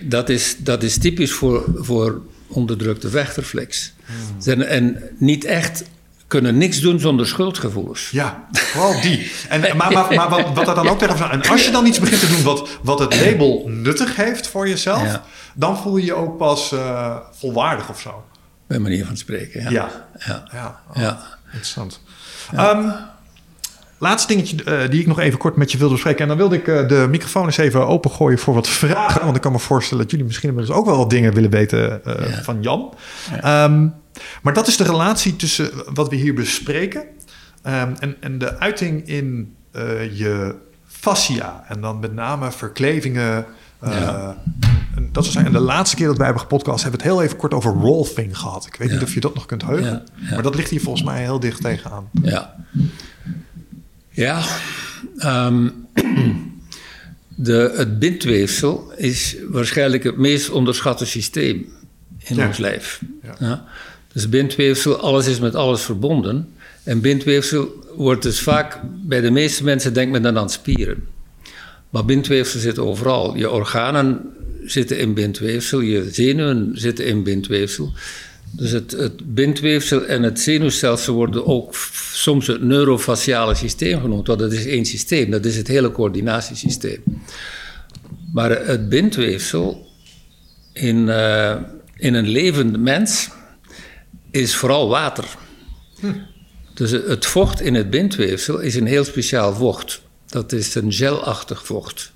Dat 0.00 0.28
is, 0.28 0.56
dat 0.58 0.82
is 0.82 0.98
typisch 0.98 1.32
voor, 1.32 1.64
voor 1.74 2.20
onderdrukte 2.46 3.08
vechtreflex. 3.08 3.92
Zijn- 4.38 4.62
En 4.64 5.02
niet 5.18 5.44
echt 5.44 5.84
kunnen 6.26 6.58
niks 6.58 6.80
doen 6.80 7.00
zonder 7.00 7.26
schuldgevoelens. 7.26 8.10
Ja, 8.10 8.46
vooral 8.52 9.00
die. 9.00 9.30
En, 9.48 9.60
maar 9.60 9.92
maar, 9.92 10.14
maar 10.14 10.28
wat, 10.28 10.54
wat 10.54 10.68
er 10.68 10.74
dan 10.74 10.88
ook 10.88 10.98
tegen 10.98 11.30
En 11.30 11.42
als 11.42 11.64
je 11.64 11.70
dan 11.70 11.86
iets 11.86 11.98
begint 12.00 12.20
te 12.20 12.26
doen 12.28 12.42
wat, 12.42 12.68
wat 12.82 12.98
het 12.98 13.20
label 13.20 13.64
nuttig 13.68 14.16
heeft 14.16 14.46
voor 14.48 14.68
jezelf, 14.68 15.02
Ja. 15.02 15.24
Dan 15.58 15.78
voel 15.78 15.96
je 15.96 16.04
je 16.04 16.14
ook 16.14 16.36
pas 16.36 16.72
eh, 16.72 17.16
volwaardig 17.30 17.88
of 17.88 18.00
zo. 18.00 18.24
Bij 18.66 18.78
manier 18.78 19.06
van 19.06 19.16
spreken. 19.16 19.62
Ja. 19.62 19.70
Ja. 19.70 19.90
ja. 20.26 20.44
Ja, 20.52 20.80
oh, 20.88 20.96
ja. 20.96 21.18
interessant. 21.46 22.00
Ehm, 22.52 22.90
laatste 23.98 24.34
dingetje 24.34 24.64
eh, 24.64 24.90
die 24.90 25.00
ik 25.00 25.06
nog 25.06 25.18
even 25.20 25.38
kort 25.38 25.56
met 25.56 25.72
je 25.72 25.78
wilde 25.78 25.92
bespreken. 25.92 26.20
En 26.20 26.28
dan 26.28 26.36
wilde 26.36 26.56
ik 26.56 26.68
eh, 26.68 26.88
de 26.88 27.06
microfoon 27.10 27.44
eens 27.44 27.56
even 27.56 27.86
opengooien 27.86 28.38
voor 28.38 28.54
wat 28.54 28.68
vragen. 28.68 29.24
Want 29.24 29.36
ik 29.36 29.42
kan 29.42 29.52
me 29.52 29.58
voorstellen 29.58 30.02
dat 30.02 30.10
jullie 30.10 30.26
misschien 30.26 30.48
inmiddels 30.48 30.78
ook 30.78 30.86
wel 30.86 30.96
wat 30.96 31.10
dingen 31.10 31.34
willen 31.34 31.50
weten 31.50 32.00
van 32.42 32.62
Jan. 32.62 32.94
Ehm, 33.40 33.88
maar 34.42 34.52
dat 34.52 34.66
is 34.66 34.76
de 34.76 34.84
relatie 34.84 35.36
tussen 35.36 35.70
wat 35.94 36.08
we 36.08 36.16
hier 36.16 36.34
bespreken 36.34 37.04
ehm, 37.62 37.94
en, 37.98 38.16
en 38.20 38.38
de 38.38 38.58
uiting 38.58 39.08
in 39.08 39.56
je 40.12 40.54
fascia. 40.86 41.64
En 41.68 41.80
dan 41.80 41.98
met 41.98 42.14
name 42.14 42.52
verklevingen. 42.52 43.46
Ja. 43.80 44.36
En 44.96 45.08
dat 45.12 45.24
is 45.24 45.34
en 45.34 45.52
de 45.52 45.58
laatste 45.58 45.96
keer 45.96 46.06
dat 46.06 46.16
wij 46.16 46.24
hebben 46.24 46.42
gepodcast, 46.42 46.82
hebben 46.82 47.00
we 47.00 47.06
het 47.06 47.14
heel 47.14 47.24
even 47.24 47.36
kort 47.36 47.54
over 47.54 47.72
rolfing 47.72 48.38
gehad. 48.38 48.66
Ik 48.66 48.76
weet 48.76 48.90
niet 48.90 49.02
of 49.02 49.14
je 49.14 49.20
dat 49.20 49.34
nog 49.34 49.46
kunt 49.46 49.62
heugen. 49.62 49.84
Ja, 49.84 50.02
ja. 50.14 50.34
Maar 50.34 50.42
dat 50.42 50.54
ligt 50.54 50.70
hier 50.70 50.80
volgens 50.80 51.04
mij 51.04 51.22
heel 51.22 51.40
dicht 51.40 51.60
tegenaan. 51.60 52.10
Ja. 52.22 52.54
Ja. 54.10 54.42
ehm, 55.18 55.68
de, 57.34 57.72
het 57.76 57.98
bindweefsel 57.98 58.92
is 58.96 59.36
waarschijnlijk 59.48 60.04
het 60.04 60.16
meest 60.16 60.50
onderschatte 60.50 61.06
systeem 61.06 61.66
in 62.18 62.46
ons 62.46 62.58
lijf. 62.58 63.00
Ja. 63.22 63.36
Ja. 63.38 63.64
Dus 64.12 64.28
bindweefsel, 64.28 64.96
alles 64.96 65.26
is 65.26 65.40
met 65.40 65.54
alles 65.54 65.82
verbonden. 65.82 66.48
En 66.82 67.00
bindweefsel 67.00 67.84
wordt 67.96 68.22
dus 68.22 68.40
vaak, 68.40 68.80
bij 68.84 69.20
de 69.20 69.30
meeste 69.30 69.64
mensen 69.64 69.92
denkt 69.92 70.12
men 70.12 70.22
dan 70.22 70.38
aan 70.38 70.50
spieren. 70.50 71.06
Maar 71.90 72.04
bindweefsel 72.04 72.60
zit 72.60 72.78
overal. 72.78 73.36
Je 73.36 73.50
organen 73.50 74.20
zitten 74.66 74.98
in 74.98 75.14
bindweefsel, 75.14 75.80
je 75.80 76.08
zenuwen 76.12 76.70
zitten 76.74 77.06
in 77.06 77.22
bindweefsel. 77.22 77.92
Dus 78.50 78.70
het, 78.70 78.92
het 78.92 79.34
bindweefsel 79.34 80.04
en 80.04 80.22
het 80.22 80.40
zenuwstelsel 80.40 81.14
worden 81.14 81.46
ook 81.46 81.74
soms 82.12 82.46
het 82.46 82.62
neurofaciale 82.62 83.54
systeem 83.54 84.00
genoemd, 84.00 84.26
want 84.26 84.38
dat 84.38 84.52
is 84.52 84.66
één 84.66 84.84
systeem, 84.84 85.30
dat 85.30 85.44
is 85.44 85.56
het 85.56 85.68
hele 85.68 85.92
coördinatiesysteem. 85.92 87.02
Maar 88.32 88.66
het 88.66 88.88
bindweefsel 88.88 89.86
in, 90.72 91.08
eh, 91.08 91.56
in 91.96 92.14
een 92.14 92.28
levend 92.28 92.80
mens 92.80 93.28
is 94.30 94.54
vooral 94.54 94.88
water. 94.88 95.24
Dus 96.74 96.90
het 96.90 97.26
vocht 97.26 97.60
in 97.60 97.74
het 97.74 97.90
bindweefsel 97.90 98.58
is 98.58 98.74
een 98.74 98.86
heel 98.86 99.04
speciaal 99.04 99.54
vocht. 99.54 100.02
Dat 100.26 100.52
is 100.52 100.74
een 100.74 100.92
gelachtig 100.92 101.66
vocht. 101.66 102.12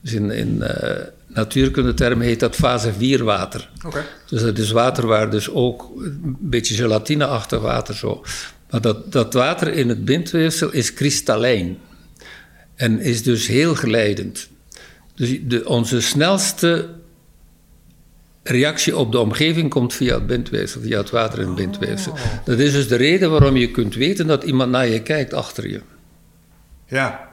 Dus 0.00 0.12
in, 0.12 0.30
in 0.30 0.62
eh, 0.62 1.06
natuurkundetermen 1.36 2.26
heet 2.26 2.40
dat 2.40 2.54
fase 2.54 2.92
4 2.92 3.24
water. 3.24 3.70
Oké. 3.86 4.04
Dus 4.28 4.40
het 4.40 4.58
is 4.58 4.70
water 4.70 5.06
waar 5.06 5.30
dus 5.30 5.50
ook 5.50 5.90
een 6.02 6.36
beetje 6.40 6.74
gelatineachtig 6.74 7.60
water 7.60 7.94
zo. 7.94 8.24
Maar 8.70 8.80
dat, 8.80 9.12
dat 9.12 9.34
water 9.34 9.72
in 9.72 9.88
het 9.88 10.04
bindweefsel 10.04 10.72
is 10.72 10.94
kristallijn. 10.94 11.78
En 12.74 13.00
is 13.00 13.22
dus 13.22 13.46
heel 13.46 13.74
geleidend. 13.74 14.48
Dus 15.14 15.38
de, 15.42 15.68
onze 15.68 16.00
snelste 16.00 16.88
reactie 18.42 18.96
op 18.96 19.12
de 19.12 19.18
omgeving 19.18 19.70
komt 19.70 19.94
via 19.94 20.14
het 20.14 20.26
bindweefsel, 20.26 20.80
via 20.80 20.98
het 20.98 21.10
water 21.10 21.38
in 21.40 21.46
het 21.46 21.56
bindweefsel. 21.56 22.16
Dat 22.44 22.58
is 22.58 22.72
dus 22.72 22.88
de 22.88 22.96
reden 22.96 23.30
waarom 23.30 23.56
je 23.56 23.70
kunt 23.70 23.94
weten 23.94 24.26
dat 24.26 24.44
iemand 24.44 24.70
naar 24.70 24.88
je 24.88 25.02
kijkt 25.02 25.34
achter 25.34 25.68
je. 25.68 25.80
Ja. 26.86 27.25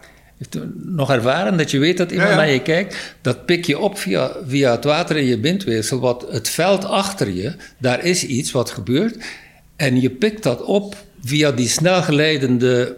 Nog 0.75 1.11
ervaren 1.11 1.57
dat 1.57 1.71
je 1.71 1.79
weet 1.79 1.97
dat 1.97 2.11
iemand 2.11 2.29
Ja, 2.29 2.35
ja. 2.35 2.41
naar 2.41 2.51
je 2.53 2.61
kijkt? 2.61 3.15
Dat 3.21 3.45
pik 3.45 3.65
je 3.65 3.79
op 3.79 3.97
via, 3.97 4.31
via 4.47 4.71
het 4.71 4.83
water 4.83 5.17
in 5.17 5.25
je 5.25 5.39
bindweefsel. 5.39 5.99
Wat 5.99 6.25
het 6.29 6.49
veld 6.49 6.85
achter 6.85 7.29
je, 7.29 7.55
daar 7.77 8.03
is 8.03 8.25
iets 8.25 8.51
wat 8.51 8.69
gebeurt. 8.69 9.17
En 9.75 10.01
je 10.01 10.09
pikt 10.09 10.43
dat 10.43 10.63
op 10.63 10.95
via 11.23 11.51
die 11.51 11.67
snelgeleidende 11.67 12.97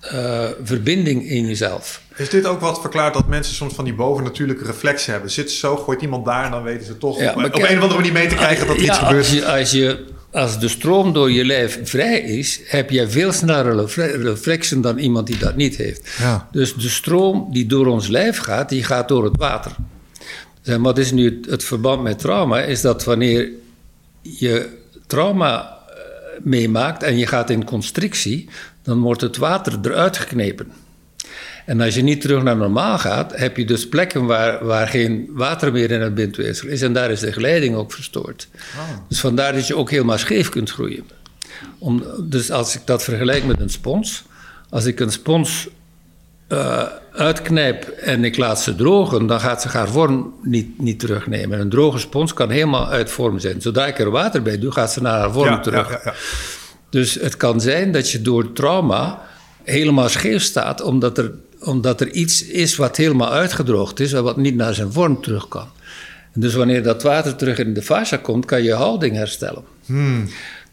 eh, 0.00 0.44
verbinding 0.62 1.28
in 1.28 1.46
jezelf. 1.46 2.00
Is 2.16 2.30
dit 2.30 2.46
ook 2.46 2.60
wat 2.60 2.80
verklaart 2.80 3.14
dat 3.14 3.28
mensen 3.28 3.54
soms 3.54 3.74
van 3.74 3.84
die 3.84 3.94
bovennatuurlijke 3.94 4.64
reflexen 4.64 5.12
hebben? 5.12 5.30
Zit 5.30 5.50
ze 5.50 5.56
zo, 5.56 5.76
gooit 5.76 6.02
iemand 6.02 6.24
daar 6.24 6.44
en 6.44 6.50
dan 6.50 6.62
weten 6.62 6.86
ze 6.86 6.98
toch 6.98 7.20
Ja, 7.20 7.32
op, 7.32 7.54
een 7.54 7.62
of 7.62 7.68
andere 7.68 7.94
manier 7.94 8.12
mee 8.12 8.26
te 8.26 8.34
krijgen 8.34 8.66
dat 8.66 8.76
er 8.76 8.82
iets 8.82 8.98
gebeurt. 8.98 9.24
Als, 9.24 9.32
je, 9.32 9.46
als, 9.46 9.70
je, 9.70 10.04
als 10.36 10.58
de 10.58 10.68
stroom 10.68 11.12
door 11.12 11.32
je 11.32 11.44
lijf 11.44 11.80
vrij 11.82 12.20
is, 12.20 12.60
heb 12.66 12.90
je 12.90 13.08
veel 13.08 13.32
sneller 13.32 13.76
refle- 13.76 14.16
reflexen 14.16 14.80
dan 14.80 14.98
iemand 14.98 15.26
die 15.26 15.38
dat 15.38 15.56
niet 15.56 15.76
heeft. 15.76 16.14
Ja. 16.18 16.48
Dus 16.52 16.74
de 16.74 16.88
stroom 16.88 17.48
die 17.52 17.66
door 17.66 17.86
ons 17.86 18.08
lijf 18.08 18.38
gaat, 18.38 18.68
die 18.68 18.84
gaat 18.84 19.08
door 19.08 19.24
het 19.24 19.36
water. 19.36 19.72
En 20.62 20.82
wat 20.82 20.98
is 20.98 21.12
nu 21.12 21.24
het, 21.24 21.50
het 21.50 21.64
verband 21.64 22.02
met 22.02 22.18
trauma? 22.18 22.60
Is 22.60 22.80
dat 22.80 23.04
wanneer 23.04 23.48
je 24.22 24.68
trauma 25.06 25.78
eh, 25.88 25.94
meemaakt 26.42 27.02
en 27.02 27.18
je 27.18 27.26
gaat 27.26 27.50
in 27.50 27.64
constrictie, 27.64 28.48
dan 28.82 29.00
wordt 29.00 29.20
het 29.20 29.36
water 29.36 29.78
eruit 29.82 30.16
geknepen. 30.16 30.72
En 31.66 31.80
als 31.80 31.94
je 31.94 32.02
niet 32.02 32.20
terug 32.20 32.42
naar 32.42 32.56
normaal 32.56 32.98
gaat, 32.98 33.36
heb 33.36 33.56
je 33.56 33.64
dus 33.64 33.88
plekken 33.88 34.26
waar, 34.26 34.64
waar 34.64 34.88
geen 34.88 35.28
water 35.30 35.72
meer 35.72 35.90
in 35.90 36.00
het 36.00 36.14
bindweefsel 36.14 36.68
is. 36.68 36.82
En 36.82 36.92
daar 36.92 37.10
is 37.10 37.20
de 37.20 37.32
geleiding 37.32 37.74
ook 37.74 37.92
verstoord. 37.92 38.48
Dus 39.08 39.20
vandaar 39.20 39.52
dat 39.52 39.66
je 39.66 39.76
ook 39.76 39.90
helemaal 39.90 40.18
scheef 40.18 40.48
kunt 40.48 40.70
groeien. 40.70 41.04
Om, 41.78 42.02
dus 42.22 42.50
als 42.50 42.74
ik 42.74 42.80
dat 42.84 43.02
vergelijk 43.04 43.44
met 43.44 43.60
een 43.60 43.70
spons, 43.70 44.24
als 44.70 44.84
ik 44.84 45.00
een 45.00 45.12
spons 45.12 45.68
uh, 46.48 46.82
uitknijp 47.12 47.88
en 47.88 48.24
ik 48.24 48.36
laat 48.36 48.60
ze 48.60 48.74
drogen, 48.74 49.26
dan 49.26 49.40
gaat 49.40 49.62
ze 49.62 49.68
haar 49.68 49.88
vorm 49.88 50.34
niet, 50.42 50.80
niet 50.80 50.98
terugnemen. 50.98 51.60
Een 51.60 51.68
droge 51.68 51.98
spons 51.98 52.32
kan 52.32 52.50
helemaal 52.50 52.88
uit 52.88 53.10
vorm 53.10 53.38
zijn. 53.38 53.60
Zodra 53.60 53.86
ik 53.86 53.98
er 53.98 54.10
water 54.10 54.42
bij 54.42 54.58
doe, 54.58 54.72
gaat 54.72 54.92
ze 54.92 55.02
naar 55.02 55.18
haar 55.18 55.32
vorm 55.32 55.62
terug. 55.62 55.90
Ja, 55.90 56.00
ja, 56.04 56.14
dus 56.90 57.14
het 57.14 57.36
kan 57.36 57.60
zijn 57.60 57.92
dat 57.92 58.10
je 58.10 58.22
door 58.22 58.52
trauma 58.52 59.22
helemaal 59.64 60.08
scheef 60.08 60.42
staat, 60.42 60.80
omdat 60.80 61.18
er, 61.18 61.32
omdat 61.60 62.00
er 62.00 62.10
iets 62.10 62.44
is 62.44 62.76
wat 62.76 62.96
helemaal 62.96 63.32
uitgedroogd 63.32 64.00
is 64.00 64.12
en 64.12 64.22
wat 64.22 64.36
niet 64.36 64.54
naar 64.54 64.74
zijn 64.74 64.92
vorm 64.92 65.22
terug 65.22 65.48
kan. 65.48 65.68
En 66.32 66.40
dus 66.40 66.54
wanneer 66.54 66.82
dat 66.82 67.02
water 67.02 67.36
terug 67.36 67.58
in 67.58 67.74
de 67.74 67.82
fascia 67.82 68.16
komt, 68.16 68.44
kan 68.44 68.62
je 68.62 68.72
houding 68.72 69.16
herstellen. 69.16 69.62
Hmm. 69.86 70.28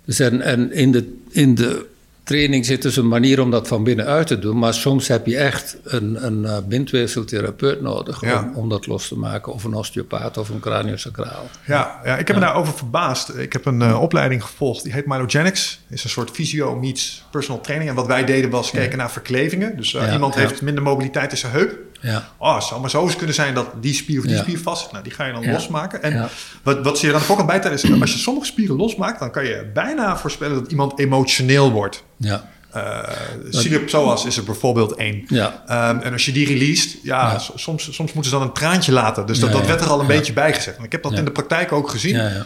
Dus 0.05 0.19
en, 0.19 0.41
en 0.41 0.71
in, 0.71 0.91
de, 0.91 1.13
in 1.29 1.55
de 1.55 1.85
training 2.23 2.65
zit 2.65 2.81
dus 2.81 2.97
een 2.97 3.07
manier 3.07 3.41
om 3.41 3.51
dat 3.51 3.67
van 3.67 3.83
binnenuit 3.83 4.27
te 4.27 4.39
doen. 4.39 4.59
Maar 4.59 4.73
soms 4.73 5.07
heb 5.07 5.25
je 5.25 5.37
echt 5.37 5.77
een, 5.83 6.25
een 6.25 6.41
uh, 6.41 6.57
bindweefseltherapeut 6.67 7.81
nodig 7.81 8.21
om, 8.23 8.55
om, 8.55 8.69
dat 8.69 8.87
los 8.87 9.07
te 9.07 9.17
maken. 9.17 9.53
Of 9.53 9.63
een 9.63 9.73
osteopaat 9.73 10.37
of 10.37 10.49
een 10.49 10.59
craniosacraal. 10.59 11.49
Ja, 11.65 11.99
ja 12.03 12.17
ik 12.17 12.27
heb 12.27 12.35
me 12.35 12.41
daarover 12.41 12.73
verbaasd. 12.73 13.37
Ik 13.37 13.53
heb 13.53 13.65
een 13.65 13.81
uh, 13.81 14.01
opleiding 14.01 14.43
gevolgd, 14.43 14.83
die 14.83 14.93
heet 14.93 15.05
Mylogenics. 15.05 15.79
is 15.89 16.03
een 16.03 16.09
soort 16.09 16.31
fysio 16.31 16.75
meets 16.75 17.23
personal 17.31 17.61
training. 17.61 17.89
En 17.89 17.95
wat 17.95 18.07
wij 18.07 18.25
deden 18.25 18.49
was 18.49 18.71
kijken 18.71 18.97
naar 18.97 19.11
verklevingen. 19.11 19.77
Dus 19.77 19.93
uh, 19.93 20.13
iemand 20.13 20.35
heeft 20.35 20.61
minder 20.61 20.83
mobiliteit 20.83 21.31
in 21.31 21.37
zijn 21.37 21.51
heup. 21.51 21.91
Ja. 22.03 22.29
Oh, 22.37 22.55
het 22.55 22.63
zou 22.63 22.81
maar 22.81 22.89
zo 22.89 23.03
eens 23.03 23.15
kunnen 23.15 23.35
zijn 23.35 23.53
dat 23.53 23.67
die 23.81 23.93
spier 23.93 24.19
of 24.19 24.25
die 24.25 24.37
spier 24.37 24.59
vast 24.59 24.91
Nou, 24.91 25.03
die 25.03 25.13
ga 25.13 25.25
je 25.25 25.33
dan 25.33 25.51
losmaken. 25.51 26.03
En 26.03 26.29
wat, 26.63 26.83
wat 26.83 26.97
ze 26.97 27.05
je 27.05 27.11
dan 27.11 27.21
de 27.21 27.27
voorkant 27.27 27.47
bij 27.47 27.71
is, 27.71 28.01
als 28.01 28.13
je 28.13 28.19
sommige 28.19 28.45
spieren 28.45 28.75
losmaakt, 28.75 29.19
dan 29.19 29.31
kan 29.31 29.45
je 29.45 29.69
bijna 29.73 30.17
voorspellen 30.17 30.61
dat 30.61 30.71
iemand 30.71 30.99
emotioneel 30.99 31.71
wordt. 31.71 32.03
Ja. 32.17 32.51
Uh, 32.75 33.85
psoas 33.85 34.25
is 34.25 34.37
er 34.37 34.43
bijvoorbeeld 34.43 34.95
één. 34.95 35.23
Ja. 35.27 35.63
Um, 35.89 36.01
en 36.01 36.11
als 36.11 36.25
je 36.25 36.31
die 36.31 36.47
released, 36.47 36.97
ja, 37.03 37.37
Soms, 37.37 37.83
soms 37.83 38.13
moeten 38.13 38.31
ze 38.31 38.37
dan 38.37 38.41
een 38.41 38.53
traantje 38.53 38.91
laten. 38.91 39.25
Dus 39.25 39.39
dat, 39.39 39.51
dat 39.51 39.65
werd 39.65 39.81
er 39.81 39.87
al 39.87 39.99
een 39.99 40.07
beetje 40.07 40.33
bij 40.33 40.53
gezegd. 40.53 40.77
En 40.77 40.83
ik 40.83 40.91
heb 40.91 41.03
dat 41.03 41.13
in 41.13 41.25
de 41.25 41.31
praktijk 41.31 41.71
ook 41.71 41.89
gezien. 41.89 42.43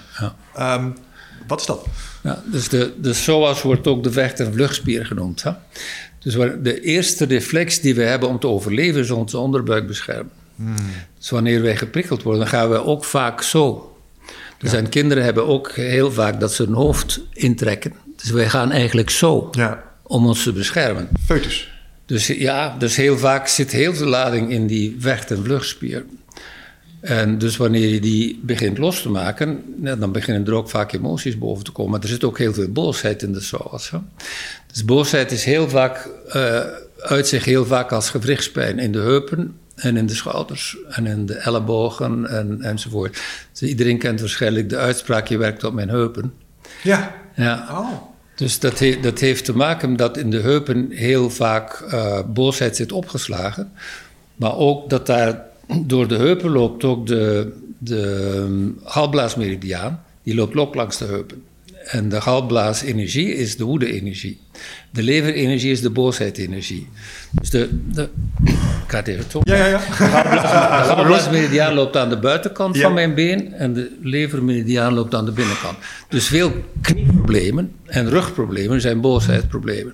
Um, 0.60 0.96
wat 1.48 1.60
is 1.60 1.66
dat? 1.66 1.86
Ja, 2.24 2.42
dus 2.46 2.70
de, 2.70 2.94
de 3.02 3.10
psoas 3.10 3.62
wordt 3.62 3.88
ook 3.88 4.04
de 4.04 4.12
vecht- 4.12 4.40
en 4.40 4.54
vluchtspier 4.54 5.06
genoemd. 5.06 5.44
Hè? 5.44 5.52
Dus 6.28 6.36
de 6.62 6.82
eerste 6.82 7.26
reflex 7.26 7.82
die 7.82 7.96
we 7.96 8.04
hebben 8.04 8.30
om 8.30 8.40
te 8.40 8.48
overleven 8.48 9.02
is 9.02 9.12
onze 9.12 9.38
onderbuik 9.38 9.88
beschermen. 9.88 10.32
Hmm. 10.56 10.76
Dus 11.18 11.30
wanneer 11.30 11.62
wij 11.62 11.76
geprikkeld 11.78 12.24
worden, 12.24 12.42
dan 12.42 12.50
gaan 12.50 12.70
we 12.70 12.84
ook 12.84 13.04
vaak 13.04 13.42
zo. 13.42 13.96
Dus 14.58 14.74
en 14.74 14.90
kinderen 14.90 15.24
hebben 15.24 15.48
ook 15.48 15.72
heel 15.72 16.12
vaak 16.12 16.40
dat 16.40 16.54
ze 16.54 16.64
hun 16.64 16.74
hoofd 16.74 17.20
intrekken. 17.34 17.94
Dus 18.16 18.30
wij 18.30 18.50
gaan 18.50 18.72
eigenlijk 18.72 19.10
zo 19.10 19.48
ja. 19.52 19.84
om 20.04 20.26
ons 20.28 20.44
te 20.44 20.54
beschermen. 20.54 21.08
Foetus. 21.26 21.72
Dus 22.06 22.28
ja, 22.28 22.76
dus 22.80 22.96
heel 22.96 23.18
vaak 23.18 23.48
zit 23.48 23.72
heel 23.72 23.94
veel 23.96 24.08
lading 24.08 24.52
in 24.52 24.68
die 24.68 24.96
vecht- 25.00 25.32
en 25.32 25.44
vluchtspier. 25.44 26.06
En 27.08 27.38
dus 27.38 27.58
wanneer 27.58 27.88
je 27.88 28.00
die 28.00 28.40
begint 28.44 28.78
los 28.78 29.02
te 29.02 29.10
maken, 29.10 29.64
dan 29.78 30.12
beginnen 30.12 30.46
er 30.46 30.54
ook 30.54 30.70
vaak 30.70 30.92
emoties 30.94 31.38
boven 31.38 31.64
te 31.64 31.72
komen. 31.72 31.92
Maar 31.92 32.02
er 32.02 32.08
zit 32.08 32.24
ook 32.24 32.38
heel 32.38 32.54
veel 32.54 32.72
boosheid 32.72 33.24
in 33.24 33.34
de 33.34 33.42
saus. 33.42 33.92
Dus 34.72 34.86
boosheid 34.86 35.32
is 35.32 35.44
heel 35.44 35.70
vaak, 35.70 36.10
uh, 36.36 36.60
uit 37.00 37.28
zich 37.28 37.46
heel 37.46 37.66
vaak 37.66 37.92
als 37.92 38.10
gewrichtspijn 38.10 38.80
in 38.80 38.92
de 38.92 39.00
heupen 39.00 39.58
en 39.76 39.98
in 39.98 40.06
de 40.06 40.16
schouders 40.16 40.78
en 40.90 41.06
in 41.06 41.26
de 41.26 41.34
ellebogen 41.34 42.30
en, 42.30 42.62
enzovoort. 42.62 43.22
Dus 43.52 43.70
iedereen 43.70 43.98
kent 43.98 44.20
waarschijnlijk 44.20 44.70
de 44.70 44.78
uitspraak, 44.78 45.28
je 45.28 45.38
werkt 45.38 45.64
op 45.64 45.74
mijn 45.74 45.90
heupen. 45.90 46.34
Ja. 46.84 47.16
ja. 47.36 47.68
Oh. 47.72 47.92
Dus 48.36 48.60
dat, 48.60 48.84
dat 49.02 49.20
heeft 49.20 49.46
te 49.46 49.56
maken 49.56 49.96
dat 49.96 50.18
in 50.18 50.30
de 50.30 50.40
heupen 50.40 50.92
heel 50.92 51.30
vaak 51.30 51.84
uh, 51.94 52.20
boosheid 52.28 52.76
zit 52.76 52.92
opgeslagen. 52.92 53.72
Maar 54.36 54.56
ook 54.56 54.90
dat 54.90 55.06
daar 55.06 55.46
door 55.76 56.08
de 56.08 56.16
heupen 56.16 56.50
loopt 56.50 56.84
ook 56.84 57.08
de, 57.08 57.52
de 57.78 58.74
galblaasmeridiaan. 58.84 60.04
Die 60.24 60.36
loopt 60.36 60.58
ook 60.58 60.76
langs 60.76 60.98
de 60.98 61.06
heupen. 61.06 61.44
En 61.88 62.10
de 62.10 62.22
galblaasenergie 62.22 63.36
is 63.36 63.58
de 63.58 63.64
woede-energie. 63.64 64.40
De 64.92 65.04
leverenergie 65.04 65.72
is 65.72 65.82
de 65.82 65.90
boosheid-energie. 65.90 66.88
Dus 67.32 67.50
de, 67.50 67.70
de, 67.92 68.10
ik 68.44 68.54
ga 68.88 68.98
het 68.98 69.08
even 69.08 69.28
toe. 69.28 69.42
Ja, 69.46 69.56
ja, 69.56 69.68
ja. 69.68 69.78
De 69.78 70.88
galblaasmeridiaan 70.88 71.74
loopt 71.74 71.98
aan 71.98 72.10
de 72.10 72.20
buitenkant 72.20 72.78
van 72.78 72.94
mijn 72.94 73.14
been 73.14 73.54
en 73.54 73.74
de 73.74 73.98
levermeridiaan 74.02 74.94
loopt 74.94 75.16
aan 75.16 75.26
de 75.26 75.32
binnenkant. 75.32 75.78
Dus 76.10 76.28
veel 76.28 76.52
knieproblemen 76.82 77.72
en 77.86 78.10
rugproblemen 78.10 78.82
zijn 78.82 79.02
boosheidproblemen. 79.02 79.94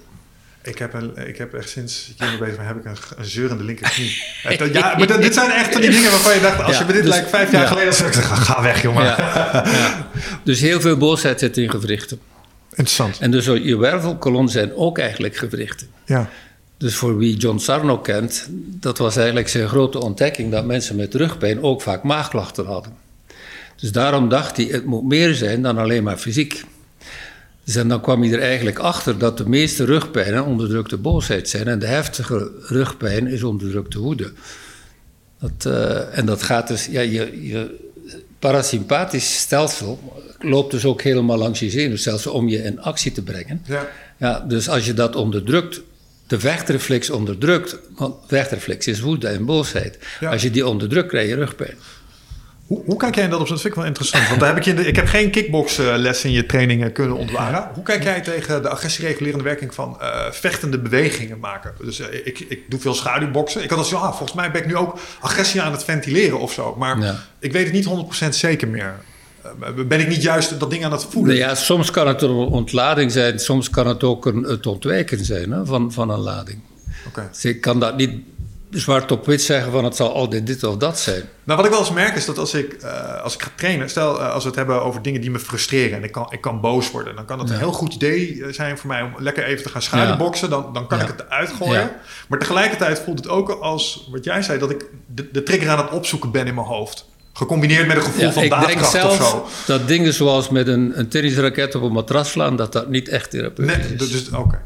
Ik 0.64 0.78
heb, 0.78 0.94
een, 0.94 1.28
ik 1.28 1.38
heb 1.38 1.54
echt 1.54 1.70
sinds 1.70 2.14
ik 2.18 2.28
hier 2.28 2.40
bezig 2.40 2.56
ben, 2.56 2.66
heb 2.66 2.76
ik 2.76 2.86
een, 2.86 2.98
een 3.18 3.26
zeurende 3.26 3.64
linkerknie. 3.64 4.24
ja, 4.74 4.96
maar 4.98 5.22
dit 5.22 5.34
zijn 5.34 5.52
echt 5.52 5.82
die 5.82 5.90
dingen 5.90 6.12
waarvan 6.12 6.34
je 6.34 6.42
dacht, 6.42 6.64
als 6.64 6.78
je 6.78 6.86
me 6.86 6.94
dit 6.94 7.02
dus, 7.02 7.12
lijkt 7.12 7.30
vijf 7.30 7.52
jaar 7.52 7.68
geleden, 7.68 7.94
zou 7.94 8.08
ik 8.08 8.14
zeggen, 8.14 8.38
ga 8.38 8.62
weg 8.62 8.82
jongen. 8.82 9.04
Ja, 9.04 10.08
dus 10.44 10.60
heel 10.60 10.82
veel 10.82 10.98
boosheid 10.98 11.40
zit 11.40 11.58
in 11.58 11.70
gewrichten. 11.70 12.20
Interessant. 12.70 13.18
En 13.20 13.32
dus 13.32 13.46
je 13.46 13.78
wervelkolon 13.78 14.50
zijn 14.50 14.76
ook 14.76 14.98
eigenlijk 14.98 15.36
gewrichten. 15.36 15.88
Ja. 16.06 16.30
Dus 16.78 16.96
voor 16.96 17.18
wie 17.18 17.38
John 17.38 17.58
Sarno 17.58 17.98
kent, 17.98 18.48
dat 18.80 18.98
was 18.98 19.16
eigenlijk 19.16 19.50
zijn 19.50 19.68
grote 19.68 20.00
ontdekking 20.00 20.52
dat 20.52 20.66
mensen 20.66 20.96
met 20.96 21.14
rugpijn 21.14 21.64
ook 21.64 21.82
vaak 21.82 22.04
maagklachten 22.04 22.66
hadden. 22.66 22.94
Dus 23.76 23.92
daarom 23.92 24.30
dacht 24.30 24.58
hij, 24.58 24.66
het 24.66 24.86
moet 24.86 25.04
meer 25.04 25.34
zijn 25.34 25.62
dan 25.62 25.78
alleen 25.78 26.04
maar 26.04 26.18
fysiek. 26.18 26.64
Dus 27.64 27.76
en 27.76 27.88
dan 27.88 28.02
kwam 28.02 28.22
hij 28.22 28.32
er 28.32 28.42
eigenlijk 28.42 28.80
achter 28.80 29.18
dat 29.18 29.38
de 29.38 29.50
meeste 29.50 29.86
rugpijnen 29.86 30.46
onderdrukte 30.46 30.98
boosheid 30.98 31.50
zijn. 31.50 31.68
En 31.68 31.80
de 31.80 31.86
heftige 31.86 32.52
rugpijn 32.62 33.28
is 33.28 33.44
onderdrukte 33.44 34.00
woede. 34.00 34.32
Dat, 35.40 35.66
uh, 35.74 36.18
en 36.18 36.26
dat 36.26 36.44
gaat 36.44 36.68
dus, 36.68 36.86
ja, 36.86 37.02
je, 37.02 37.48
je 37.48 37.80
parasympathisch 38.40 39.40
stelsel 39.40 40.00
loopt 40.40 40.72
dus 40.72 40.86
ook 40.86 41.02
helemaal 41.02 41.38
langs 41.38 41.60
je 41.60 41.70
zenuwstelsel 41.70 42.34
om 42.34 42.48
je 42.48 42.64
in 42.64 42.82
actie 42.82 43.12
te 43.12 43.22
brengen. 43.24 43.62
Ja. 43.66 43.90
Ja, 44.18 44.40
dus 44.40 44.70
als 44.70 44.86
je 44.86 44.94
dat 44.94 45.16
onderdrukt, 45.16 45.82
de 46.28 46.40
vechtreflex 46.40 47.10
onderdrukt, 47.10 47.78
want 47.96 48.16
vechtreflex 48.28 48.88
is 48.88 49.00
woede 49.00 49.28
en 49.28 49.46
boosheid. 49.46 49.98
Als 50.22 50.42
je 50.42 50.52
die 50.52 50.68
onderdrukt, 50.68 51.08
krijg 51.08 51.30
je 51.30 51.36
rugpijn. 51.36 51.76
Hoe, 52.74 52.84
hoe 52.86 52.98
kijk 52.98 53.16
jij 53.16 53.24
in 53.24 53.30
dat 53.30 53.40
op? 53.40 53.48
Dat 53.48 53.62
vind 53.62 53.74
ik 53.74 53.80
wel 53.80 53.90
interessant. 53.90 54.28
Want 54.28 54.40
daar 54.40 54.56
heb 54.56 54.66
ik, 54.66 54.78
de, 54.78 54.88
ik 54.88 54.96
heb 54.96 55.08
geen 55.08 55.30
kickboxles 55.30 56.24
in 56.24 56.32
je 56.32 56.46
trainingen 56.46 56.92
kunnen 56.92 57.18
ontwaren. 57.18 57.70
Hoe 57.74 57.84
kijk 57.84 58.04
jij 58.04 58.22
tegen 58.22 58.62
de 58.62 58.70
agressieregulerende 58.70 59.44
werking 59.44 59.74
van 59.74 59.98
uh, 60.02 60.32
vechtende 60.32 60.80
bewegingen 60.80 61.40
maken? 61.40 61.74
Dus 61.84 62.00
uh, 62.00 62.06
ik, 62.24 62.40
ik 62.40 62.60
doe 62.70 62.80
veel 62.80 62.94
schaduwboksen. 62.94 63.64
Ik 63.64 63.70
had 63.70 63.80
als 63.80 63.90
ja, 63.90 64.10
volgens 64.10 64.34
mij 64.34 64.52
ben 64.52 64.62
ik 64.62 64.68
nu 64.68 64.76
ook 64.76 65.00
agressie 65.20 65.62
aan 65.62 65.72
het 65.72 65.84
ventileren 65.84 66.40
of 66.40 66.54
zo. 66.54 66.76
Maar 66.78 67.00
ja. 67.00 67.16
ik 67.40 67.52
weet 67.52 67.64
het 67.64 67.74
niet 67.74 68.26
100% 68.26 68.30
zeker 68.30 68.68
meer. 68.68 68.96
Uh, 69.46 69.86
ben 69.88 70.00
ik 70.00 70.08
niet 70.08 70.22
juist 70.22 70.60
dat 70.60 70.70
ding 70.70 70.86
aan 70.86 70.92
het 70.92 71.06
voelen? 71.10 71.36
Ja, 71.36 71.56
soms 71.56 71.92
kan 71.92 72.08
het 72.08 72.22
een 72.22 72.30
ontlading 72.30 73.12
zijn, 73.12 73.40
soms 73.40 73.70
kan 73.70 73.88
het 73.88 74.04
ook 74.04 74.26
een, 74.26 74.44
het 74.44 74.66
ontwijken 74.66 75.26
zijn 75.26 75.52
hè, 75.52 75.66
van, 75.66 75.92
van 75.92 76.10
een 76.10 76.20
lading. 76.20 76.60
Okay. 77.08 77.28
Dus 77.32 77.46
ik 77.46 77.62
kan 77.62 77.80
dat 77.80 77.98
niet 77.98 78.12
zwart 78.74 79.12
op 79.12 79.26
wit 79.26 79.42
zeggen 79.42 79.72
van 79.72 79.84
het 79.84 79.96
zal 79.96 80.14
altijd 80.14 80.48
dit 80.48 80.64
of 80.64 80.78
dat 80.78 81.00
zijn. 81.00 81.24
Nou, 81.44 81.58
wat 81.58 81.66
ik 81.66 81.72
wel 81.72 81.82
eens 81.82 81.92
merk 81.92 82.16
is 82.16 82.26
dat 82.26 82.38
als 82.38 82.54
ik, 82.54 82.78
uh, 82.84 83.22
als 83.22 83.34
ik 83.34 83.42
ga 83.42 83.50
trainen, 83.56 83.90
stel 83.90 84.20
uh, 84.20 84.34
als 84.34 84.44
we 84.44 84.50
het 84.50 84.58
hebben 84.58 84.84
over 84.84 85.02
dingen 85.02 85.22
die 85.22 85.32
me 85.32 85.40
frustreren 85.40 85.98
en 85.98 86.04
ik 86.04 86.12
kan, 86.12 86.28
ik 86.30 86.42
kan 86.42 86.62
boos 86.62 86.92
worden, 86.92 87.16
dan 87.16 87.26
kan 87.26 87.40
het 87.40 87.50
een 87.50 87.58
heel 87.58 87.72
goed 87.72 87.94
idee 87.94 88.44
eh, 88.44 88.54
zijn 88.54 88.78
voor 88.78 88.88
mij 88.88 89.02
om 89.02 89.14
lekker 89.18 89.44
even 89.44 89.64
te 89.64 89.70
gaan 89.70 89.82
schaduwboksen. 89.82 90.50
Ja. 90.50 90.56
Dan, 90.56 90.74
dan 90.74 90.88
kan 90.88 91.00
ik 91.00 91.08
het 91.08 91.22
eruit 91.22 91.52
gooien. 91.52 91.92
Maar 92.28 92.40
tegelijkertijd 92.40 93.00
voelt 93.00 93.18
het 93.18 93.28
ook 93.28 93.50
als 93.50 94.08
wat 94.12 94.24
jij 94.24 94.42
zei, 94.42 94.60
dat 94.60 94.70
ik 94.70 94.86
de, 95.06 95.32
de 95.32 95.44
trigger 95.44 95.70
aan 95.70 95.78
het 95.78 95.92
opzoeken 95.92 96.32
ben 96.32 96.48
in 96.48 96.54
mijn 96.54 96.68
hoofd. 96.68 97.06
Gecombineerd 97.34 97.88
met 97.88 97.96
een 97.96 98.04
gevoel 98.04 98.32
van 98.32 98.50
daadkracht 98.50 99.04
of 99.04 99.16
zo. 99.16 99.48
dat 99.66 99.88
dingen 99.88 100.14
zoals 100.14 100.50
met 100.50 100.68
een, 100.68 101.00
een 101.00 101.08
tennisraket 101.08 101.76
op 101.76 101.82
een 101.82 101.92
matras 101.92 102.30
slaan, 102.30 102.56
dat 102.56 102.72
dat 102.72 102.90
niet 102.90 103.10
echt 103.10 103.30
therapeutisch 103.30 103.78
nee, 103.78 103.96
is. 103.96 104.12
Dus, 104.12 104.30
okay. 104.30 104.60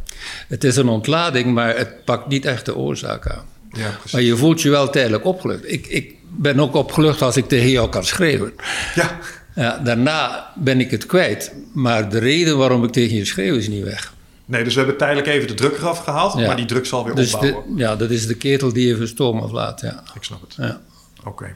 Het 0.48 0.64
is 0.64 0.76
een 0.76 0.88
ontlading, 0.88 1.54
maar 1.54 1.78
het 1.78 2.06
pakt 2.06 2.28
niet 2.28 2.46
echt 2.46 2.66
de 2.66 2.76
oorzaak 2.76 3.28
aan. 3.28 3.57
Ja, 3.72 3.98
maar 4.12 4.22
je 4.22 4.38
voelt 4.38 4.62
je 4.62 4.70
wel 4.70 4.90
tijdelijk 4.90 5.26
opgelucht. 5.26 5.72
Ik, 5.72 5.88
ik 5.88 6.16
ben 6.30 6.60
ook 6.60 6.76
opgelucht 6.76 7.22
als 7.22 7.38
ik 7.38 7.48
tegen 7.48 7.70
jou 7.70 7.90
kan 7.90 8.04
schreeuwen. 8.04 8.54
Ja. 8.96 9.20
ja. 9.56 9.78
Daarna 9.78 10.52
ben 10.56 10.80
ik 10.80 10.92
het 10.92 11.06
kwijt. 11.06 11.54
Maar 11.74 12.10
de 12.10 12.20
reden 12.20 12.58
waarom 12.58 12.84
ik 12.84 12.92
tegen 12.92 13.16
je 13.16 13.26
schreeuw 13.26 13.56
is 13.56 13.68
niet 13.68 13.84
weg. 13.84 14.14
Nee, 14.46 14.64
dus 14.64 14.74
we 14.74 14.80
hebben 14.80 14.98
tijdelijk 14.98 15.28
even 15.28 15.48
de 15.48 15.54
druk 15.54 15.78
eraf 15.78 16.00
gehaald, 16.00 16.36
maar 16.36 16.56
die 16.56 16.66
druk 16.66 16.86
zal 16.86 17.06
weer 17.06 17.16
dus 17.16 17.34
opbouwen. 17.34 17.64
ja, 17.76 17.96
dat 17.96 18.10
is 18.10 18.28
de 18.28 18.36
ketel 18.36 18.74
die 18.74 18.94
even 18.94 19.08
stoom 19.08 19.40
aflaat. 19.40 19.82
Ja. 19.82 20.04
Ik 20.16 20.24
snap 20.24 20.42
het. 20.42 20.56
Ja. 20.58 20.80
Oké. 21.26 21.56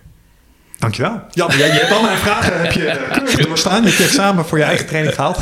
Dankjewel. 0.80 1.22
Jan, 1.32 1.58
je 1.58 1.64
hebt 1.64 1.92
al 1.92 2.02
mijn 2.02 2.18
vragen 2.18 2.62
heb 2.62 2.72
je 2.72 2.80
keurig 3.14 3.46
doorstaan. 3.46 3.82
Je 3.82 3.88
hebt 3.88 3.98
je 3.98 4.04
examen 4.04 4.46
voor 4.46 4.58
je 4.58 4.64
eigen 4.64 4.86
training 4.86 5.16
gehaald. 5.16 5.38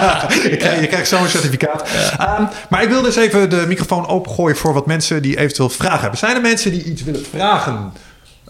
je, 0.50 0.56
krijgt, 0.56 0.80
je 0.80 0.86
krijgt 0.86 1.08
zo'n 1.08 1.28
certificaat. 1.28 1.88
Um, 2.38 2.48
maar 2.68 2.82
ik 2.82 2.88
wil 2.88 3.02
dus 3.02 3.16
even 3.16 3.50
de 3.50 3.64
microfoon 3.66 4.06
opengooien 4.08 4.56
voor 4.56 4.72
wat 4.72 4.86
mensen 4.86 5.22
die 5.22 5.38
eventueel 5.38 5.68
vragen 5.68 6.00
hebben. 6.00 6.18
Zijn 6.18 6.36
er 6.36 6.42
mensen 6.42 6.70
die 6.70 6.84
iets 6.84 7.02
willen 7.02 7.24
vragen 7.30 7.92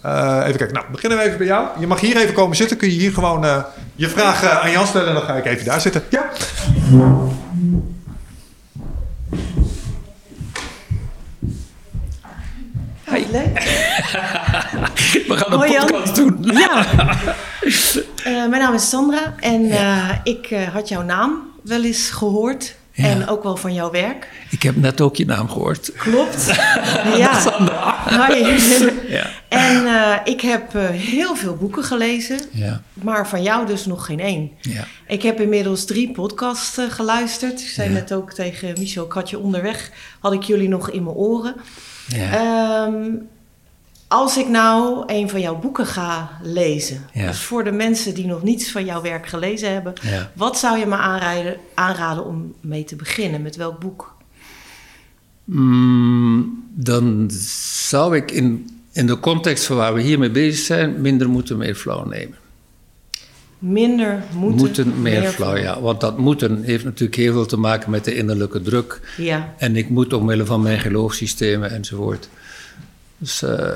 Eh, 0.01 0.39
even 0.43 0.57
kijken. 0.57 0.73
Nou, 0.73 0.85
beginnen 0.91 1.17
we 1.17 1.23
even 1.23 1.37
bij 1.37 1.47
jou. 1.47 1.67
Je 1.79 1.87
mag 1.87 1.99
hier 1.99 2.17
even 2.17 2.33
komen 2.33 2.55
zitten. 2.55 2.77
Kun 2.77 2.89
je 2.89 2.99
hier 2.99 3.13
gewoon 3.13 3.45
eh, 3.45 3.63
je 3.95 4.09
vraag 4.09 4.43
eh, 4.43 4.63
aan 4.63 4.71
Jan 4.71 4.87
stellen. 4.87 5.07
En 5.07 5.13
dan 5.13 5.23
ga 5.23 5.35
ik 5.35 5.45
even 5.45 5.65
daar 5.65 5.81
zitten. 5.81 6.03
Ja. 6.09 6.29
Hi. 13.05 13.25
Leuk. 13.31 14.19
We 15.27 15.37
gaan 15.37 15.51
een 15.51 15.57
Hoi, 15.57 15.71
Jan. 15.71 15.85
podcast 15.85 16.15
doen. 16.15 16.37
Ja. 16.41 16.85
Eh, 18.23 18.33
mijn 18.33 18.61
naam 18.61 18.73
is 18.73 18.89
Sandra 18.89 19.33
en 19.39 19.69
eh, 19.69 20.09
ik 20.23 20.45
eh, 20.45 20.67
had 20.67 20.87
jouw 20.89 21.01
naam 21.01 21.41
wel 21.63 21.83
eens 21.83 22.09
gehoord. 22.09 22.75
Ja. 22.91 23.03
En 23.03 23.27
ook 23.27 23.43
wel 23.43 23.57
van 23.57 23.73
jouw 23.73 23.91
werk. 23.91 24.27
Ik 24.49 24.63
heb 24.63 24.75
net 24.75 25.01
ook 25.01 25.15
je 25.15 25.25
naam 25.25 25.49
gehoord. 25.49 25.91
Klopt. 25.97 26.45
ja. 27.17 27.39
Hoi. 28.05 28.45
Ja. 29.07 29.25
En 29.49 29.85
ik 30.23 30.41
heb 30.41 30.73
heel 30.91 31.35
veel 31.35 31.55
boeken 31.55 31.83
gelezen, 31.83 32.39
Ja, 32.51 32.81
maar 32.93 33.27
van 33.27 33.43
jou 33.43 33.65
dus 33.67 33.85
nog 33.85 34.05
geen 34.05 34.19
één. 34.19 34.51
ja. 34.61 34.83
Ik 35.07 35.21
heb 35.21 35.39
inmiddels 35.41 35.85
drie 35.85 36.11
podcasts 36.11 36.77
geluisterd. 36.89 37.61
Ik 37.61 37.67
zei 37.67 37.89
net 37.89 38.13
ook 38.13 38.33
tegen 38.33 38.73
Michel, 38.79 39.05
ik 39.05 39.11
had 39.11 39.29
je 39.29 39.39
onderweg, 39.39 39.91
had 40.19 40.33
ik 40.33 40.43
jullie 40.43 40.69
nog 40.69 40.89
in 40.89 41.03
mijn 41.03 41.15
oren. 41.15 41.55
ja. 42.07 42.31
Ehm, 42.31 43.03
als 44.11 44.37
ik 44.37 44.47
nou 44.47 45.03
een 45.05 45.29
van 45.29 45.41
jouw 45.41 45.59
boeken 45.59 45.85
ga 45.85 46.29
lezen, 46.43 47.05
Ja. 47.13 47.27
dus 47.27 47.39
voor 47.39 47.63
de 47.63 47.71
mensen 47.71 48.13
die 48.13 48.25
nog 48.25 48.43
niets 48.43 48.71
van 48.71 48.85
jouw 48.85 49.01
werk 49.01 49.27
gelezen 49.27 49.73
hebben, 49.73 49.93
Ja. 50.01 50.31
wat 50.35 50.57
zou 50.57 50.77
je 50.79 50.85
me 50.85 50.95
aanraden, 50.95 51.57
aanraden 51.73 52.25
om 52.25 52.53
mee 52.61 52.83
te 52.83 52.95
beginnen? 52.95 53.41
Met 53.41 53.55
welk 53.55 53.79
boek? 53.79 54.13
Mm, 55.43 56.63
dan 56.73 57.29
zou 57.87 58.15
ik 58.15 58.31
in, 58.31 58.69
in 58.91 59.07
de 59.07 59.19
context 59.19 59.65
van 59.65 59.75
waar 59.77 59.93
we 59.93 60.01
hiermee 60.01 60.31
bezig 60.31 60.65
zijn, 60.65 61.01
minder 61.01 61.29
moeten, 61.29 61.57
meer 61.57 61.75
flauw 61.75 62.05
nemen. 62.05 62.37
Minder 63.59 64.23
moeten, 64.33 64.57
Moeten, 64.59 65.01
meer, 65.01 65.23
flauw, 65.23 65.55
ja. 65.55 65.81
Want 65.81 66.01
dat 66.01 66.17
moeten 66.17 66.63
heeft 66.63 66.83
natuurlijk 66.83 67.15
heel 67.15 67.33
veel 67.33 67.45
te 67.45 67.57
maken 67.57 67.91
met 67.91 68.05
de 68.05 68.15
innerlijke 68.15 68.61
druk. 68.61 68.99
Ja, 69.17 69.53
En 69.57 69.75
ik 69.75 69.89
moet 69.89 70.13
omwille 70.13 70.45
van 70.45 70.61
mijn 70.61 70.79
geloofssystemen 70.79 71.71
enzovoort. 71.71 72.29
Dus 73.17 73.41
eh, 73.41 73.69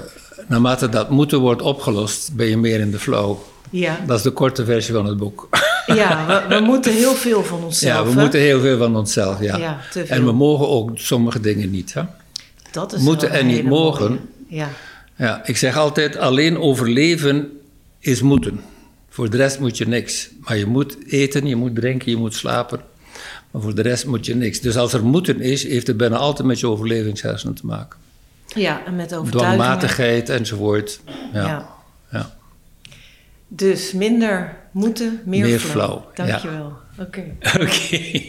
naarmate 0.48 0.90
dat 0.90 1.10
moeten 1.10 1.40
wordt 1.40 1.62
opgelost, 1.62 2.36
ben 2.36 2.48
je 2.48 2.58
meer 2.58 2.80
in 2.80 2.92
de 2.92 3.00
flow. 3.00 3.38
ja. 3.70 4.00
Dat 4.08 4.18
is 4.18 4.24
de 4.24 4.32
korte 4.32 4.66
versie 4.66 4.94
van 4.94 5.06
het 5.06 5.18
boek. 5.18 5.50
ja 5.86 6.26
we, 6.48 6.56
we 6.56 6.62
moeten 6.62 6.94
heel 6.94 7.14
veel 7.14 7.44
van 7.44 7.64
onszelf. 7.64 7.94
ja, 7.94 8.04
we 8.04 8.16
hè? 8.16 8.22
moeten 8.22 8.40
heel 8.40 8.60
veel 8.60 8.78
van 8.78 8.96
onszelf, 8.96 9.42
ja. 9.42 9.80
En 10.08 10.26
we 10.26 10.32
mogen 10.32 10.70
ook 10.70 10.92
sommige 10.94 11.40
dingen 11.40 11.70
niet. 11.70 11.94
Hè? 11.94 12.02
Dat 12.72 12.94
is 12.94 13.02
moeten 13.02 13.32
en 13.32 13.48
niet 13.48 13.64
mogen. 13.64 14.10
mooie. 14.10 14.20
Ja, 14.48 14.70
Ja, 15.16 15.46
ik 15.46 15.58
zeg 15.58 15.78
altijd, 15.78 16.18
alleen 16.18 16.58
overleven 16.60 17.52
is 18.00 18.22
moeten. 18.22 18.60
Voor 19.10 19.30
de 19.30 19.38
rest 19.38 19.60
moet 19.60 19.78
je 19.78 19.88
niks. 19.88 20.30
Maar 20.40 20.58
je 20.58 20.66
moet 20.66 20.98
eten, 21.08 21.48
je 21.48 21.56
moet 21.56 21.76
drinken, 21.76 22.12
je 22.12 22.18
moet 22.18 22.34
slapen. 22.34 22.80
Maar 23.52 23.62
voor 23.62 23.76
de 23.76 23.82
rest 23.82 24.06
moet 24.06 24.26
je 24.26 24.36
niks. 24.36 24.60
Dus 24.60 24.78
als 24.78 24.94
er 24.94 25.04
moeten 25.04 25.42
is, 25.42 25.68
heeft 25.68 25.88
het 25.88 25.98
bijna 25.98 26.18
altijd 26.18 26.48
met 26.48 26.60
je 26.60 26.68
overlevingshersenen 26.68 27.56
te 27.56 27.66
maken. 27.66 28.00
Ja, 28.56 28.82
en 28.86 28.96
met 28.96 29.16
overtuigingen. 29.16 29.64
Dwangmatigheid 29.66 30.30
enzovoort. 30.30 31.00
Ja. 31.34 31.46
Ja. 31.46 31.68
ja. 32.12 32.30
Dus 33.48 33.92
minder 33.94 34.56
moeten, 34.72 35.22
meer, 35.26 35.46
Meer 35.46 35.60
flow. 35.60 35.84
flow, 35.86 36.04
ja. 36.16 36.26
Dankjewel. 36.26 36.74
Oké. 37.00 37.24
Oké. 37.62 38.22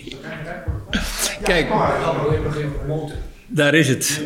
Kijk. 1.42 1.68
Daar 3.48 3.74
is 3.74 3.88
het. 3.88 4.20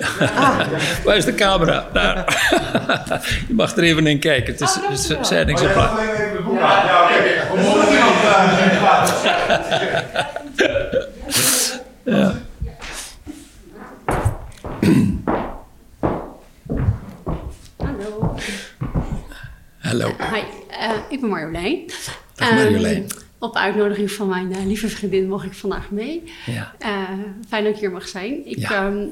Waar 1.05 1.17
is 1.17 1.25
de 1.25 1.35
camera? 1.35 1.89
Daar. 1.93 2.25
Je 3.49 3.55
mag 3.55 3.77
er 3.77 3.83
even 3.83 4.07
in 4.07 4.19
kijken. 4.19 4.53
Het 4.53 4.61
is, 4.61 4.77
Oh, 4.77 4.89
het 4.89 4.99
is 4.99 5.07
dankjewel. 5.07 5.25
zijn 5.25 5.47
de 5.47 6.43
boek 6.45 6.59
aan. 6.59 6.87
Ja, 6.87 7.03
oké. 7.03 7.53
We 7.53 7.61
moeten 7.61 7.93
iemand 7.93 9.15
uh, 12.05 12.31
Hallo. 17.77 18.37
Hallo. 19.79 20.07
Hi, 20.33 20.43
eh, 20.71 21.10
ik 21.21 21.27
ben 21.31 21.31
Marjolein. 21.31 21.81
Dag 22.35 22.51
Marjolein. 22.55 23.03
Ehm, 23.03 23.19
op 23.39 23.57
uitnodiging 23.57 24.11
van 24.13 24.29
mijn 24.29 24.53
eh, 24.55 24.65
lieve 24.67 24.89
vriendin 24.89 25.29
mocht 25.29 25.45
ik 25.45 25.55
vandaag 25.55 25.91
mee. 25.91 26.23
Ja. 26.47 26.75
Eh, 26.79 27.09
fijn 27.49 27.65
dat 27.65 27.75
ik 27.75 27.81
hier 27.81 27.91
mag 27.91 28.09
zijn. 28.09 28.47
Ik, 28.47 28.59
Ja. 28.59 28.71
ehm, 28.71 29.05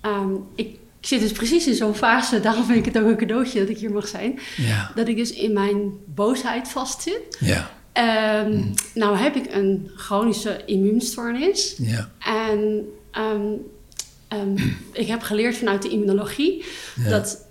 ehm, 0.00 0.30
ik 0.54 0.76
zit 1.00 1.20
dus 1.20 1.32
precies 1.32 1.66
in 1.66 1.74
zo'n 1.74 1.94
fase, 1.94 2.40
daarom 2.40 2.64
vind 2.64 2.86
ik 2.86 2.94
het 2.94 3.02
ook 3.02 3.08
een 3.10 3.16
cadeautje 3.16 3.60
dat 3.60 3.68
ik 3.68 3.78
hier 3.78 3.90
mag 3.92 4.08
zijn. 4.08 4.38
Ja. 4.56 4.92
Dat 4.94 5.08
ik 5.08 5.16
dus 5.16 5.32
in 5.32 5.52
mijn 5.52 5.92
boosheid 6.06 6.68
vastzit. 6.68 7.36
Ja. 7.40 7.70
Hmm. 7.94 8.74
Nou 8.94 9.16
heb 9.16 9.34
ik 9.36 9.54
een 9.54 9.90
chronische 9.96 10.60
immuunstoornis. 10.66 11.74
Ja. 11.78 12.10
En 12.18 12.84
ik 14.92 15.06
heb 15.06 15.22
geleerd 15.22 15.56
vanuit 15.56 15.82
de 15.82 15.88
immunologie 15.88 16.64
Ja. 17.04 17.08
dat 17.10 17.46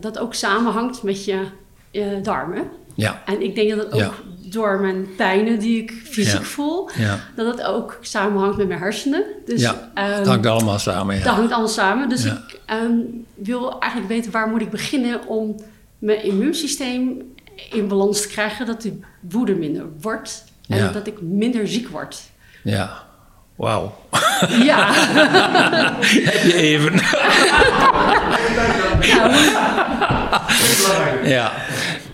dat 0.00 0.18
ook 0.18 0.34
samenhangt 0.34 1.02
met 1.02 1.24
je 1.24 1.44
eh, 1.90 2.06
darmen. 2.22 2.70
Ja. 2.94 3.22
En 3.26 3.42
ik 3.42 3.54
denk 3.54 3.70
dat 3.70 3.78
het 3.78 3.92
ook 3.92 4.00
Ja. 4.00 4.10
door 4.50 4.80
mijn 4.80 5.06
pijnen 5.16 5.58
die 5.58 5.82
ik 5.82 5.92
fysiek 6.04 6.32
Ja. 6.32 6.42
voel, 6.42 6.90
Ja. 6.96 7.18
dat 7.36 7.46
het 7.46 7.62
ook 7.66 7.98
samenhangt 8.00 8.56
met 8.56 8.68
mijn 8.68 8.80
hersenen. 8.80 9.24
Dus, 9.46 9.60
Ja, 9.60 9.90
ehm, 9.94 10.10
Het 10.18 10.26
hangt 10.26 10.46
allemaal 10.46 10.78
samen. 10.78 11.14
dat 11.16 11.24
Ja. 11.24 11.32
hangt 11.34 11.50
allemaal 11.52 11.68
samen. 11.70 12.08
Dus 12.08 12.24
ik 12.24 12.60
ehm, 12.66 12.96
wil 13.34 13.78
eigenlijk 13.80 14.12
weten 14.12 14.32
waar 14.32 14.48
moet 14.48 14.60
ik 14.60 14.70
beginnen 14.70 15.26
om 15.26 15.56
mijn 15.98 16.24
immuunsysteem 16.24 17.22
in 17.72 17.88
balans 17.88 18.20
te 18.22 18.28
krijgen, 18.28 18.66
dat 18.66 18.82
de 18.82 18.98
woede 19.20 19.54
minder 19.54 19.84
wordt 20.00 20.44
en 20.68 20.92
dat 20.92 21.06
ik 21.06 21.20
minder 21.20 21.68
ziek 21.68 21.88
word. 21.88 22.20
ja. 22.62 23.10
Wauw. 23.62 23.94
Ja, 24.64 24.92
Heb 26.00 26.42
je 26.44 26.54
even. 26.54 26.92
ja. 31.24 31.52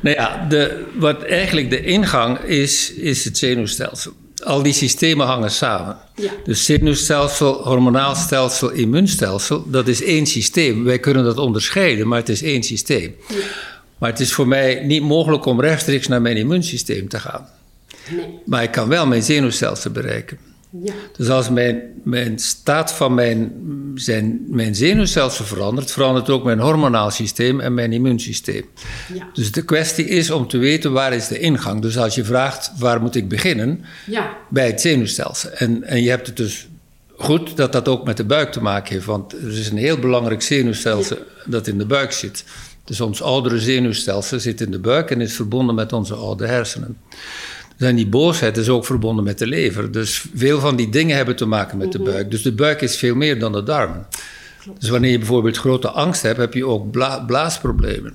Nou 0.01 0.16
ja, 0.16 0.46
de, 0.49 0.84
wat 0.94 1.22
eigenlijk 1.22 1.70
de 1.70 1.82
ingang 1.82 2.38
is, 2.38 2.92
is 2.92 3.24
het 3.24 3.38
zenuwstelsel. 3.38 4.12
Al 4.44 4.62
die 4.62 4.72
systemen 4.72 5.26
hangen 5.26 5.51
samen. 5.51 5.96
Ja. 6.14 6.30
Dus 6.44 6.64
zenuwstelsel, 6.64 7.53
hormonaal 7.62 8.14
stelsel, 8.14 8.70
immuunstelsel, 8.70 9.70
dat 9.70 9.88
is 9.88 10.03
één 10.03 10.26
systeem. 10.26 10.84
Wij 10.84 10.99
kunnen 10.99 11.24
dat 11.24 11.38
onderscheiden, 11.38 12.09
maar 12.09 12.18
het 12.18 12.28
is 12.28 12.42
één 12.42 12.62
systeem. 12.62 13.14
Maar 13.99 14.11
het 14.11 14.20
is 14.20 14.32
voor 14.32 14.49
mij 14.49 14.84
niet 14.84 15.03
mogelijk 15.03 15.44
om 15.44 15.61
rechtstreeks 15.61 16.07
naar 16.09 16.22
mijn 16.22 16.36
immuunsysteem 16.36 17.09
te 17.09 17.20
gaan. 17.20 17.49
nee. 18.11 18.38
Maar 18.44 18.62
ik 18.62 18.70
kan 18.70 18.88
wel 18.88 19.07
mijn 19.07 19.22
zenuwstelsel 19.22 19.90
bereiken. 19.90 20.47
Ja. 20.71 20.93
Dus 21.16 21.29
als 21.29 21.51
mijn, 21.51 21.81
mijn 22.03 22.39
staat 22.39 22.93
van 22.93 23.14
mijn, 23.14 23.53
zijn, 23.95 24.41
mijn 24.49 24.75
zenuwstelsel 24.75 25.45
verandert, 25.45 25.91
verandert 25.93 26.31
ook 26.31 26.45
mijn 26.45 26.59
hormonaal 26.59 27.11
systeem 27.11 27.61
en 27.61 27.75
mijn 27.75 27.93
immuunsysteem. 27.93 28.64
Ja. 29.14 29.29
Dus 29.33 29.53
de 29.53 29.62
kwestie 29.64 30.05
is 30.05 30.31
om 30.31 30.49
te 30.49 30.59
weten 30.59 30.93
waar 30.93 31.12
is 31.12 31.29
de 31.29 31.39
ingang. 31.39 31.83
Dus 31.83 31.99
als 31.99 32.14
je 32.14 32.25
vraagt 32.25 32.71
waar 32.79 33.01
moet 33.01 33.14
ik 33.14 33.29
beginnen, 33.29 33.85
Ja. 34.07 34.37
bij 34.49 34.66
het 34.66 34.81
zenuwstelsel. 34.81 35.51
En, 35.51 35.85
en 35.85 36.03
je 36.03 36.11
hebt 36.11 36.27
het 36.27 36.37
dus 36.37 36.69
goed 37.16 37.57
dat 37.57 37.73
dat 37.73 37.89
ook 37.89 38.05
met 38.05 38.16
de 38.16 38.25
buik 38.25 38.53
te 38.53 38.62
maken 38.62 38.95
heeft. 38.95 39.07
Want 39.07 39.33
er 39.33 39.59
is 39.59 39.71
een 39.71 39.77
heel 39.77 39.99
belangrijk 39.99 40.43
zenuwstelsel 40.43 41.19
dat 41.47 41.66
in 41.66 41.79
de 41.79 41.87
buik 41.87 42.12
zit. 42.12 42.45
Dus 42.85 43.01
ons 43.01 43.23
oudere 43.23 43.59
zenuwstelsel 43.61 44.41
zit 44.41 44.61
in 44.61 44.71
de 44.71 44.79
buik 44.79 45.11
en 45.11 45.21
is 45.21 45.35
verbonden 45.35 45.75
met 45.75 45.93
onze 45.93 46.14
oude 46.14 46.47
hersenen. 46.47 46.97
En 47.79 47.97
die 47.97 48.07
boosheid 48.07 48.57
is 48.57 48.68
ook 48.68 48.87
verbonden 48.87 49.24
met 49.24 49.39
de 49.39 49.47
lever. 49.47 49.93
Dus 49.93 50.24
veel 50.35 50.61
van 50.61 50.76
die 50.76 50.89
dingen 50.89 51.16
hebben 51.16 51.37
te 51.37 51.47
maken 51.47 51.79
met 51.79 51.93
de 51.93 51.99
buik. 51.99 52.31
Dus 52.31 52.43
de 52.43 52.53
buik 52.53 52.81
is 52.81 52.97
veel 52.97 53.14
meer 53.14 53.39
dan 53.39 53.53
de 53.53 53.62
darmen. 53.62 54.07
Dus 54.79 54.89
wanneer 54.89 55.11
je 55.11 55.18
bijvoorbeeld 55.18 55.57
grote 55.57 55.89
angst 55.89 56.22
hebt, 56.22 56.39
heb 56.39 56.55
je 56.55 56.66
ook 56.66 56.91
bla- 56.91 57.18
blaasproblemen. 57.18 58.14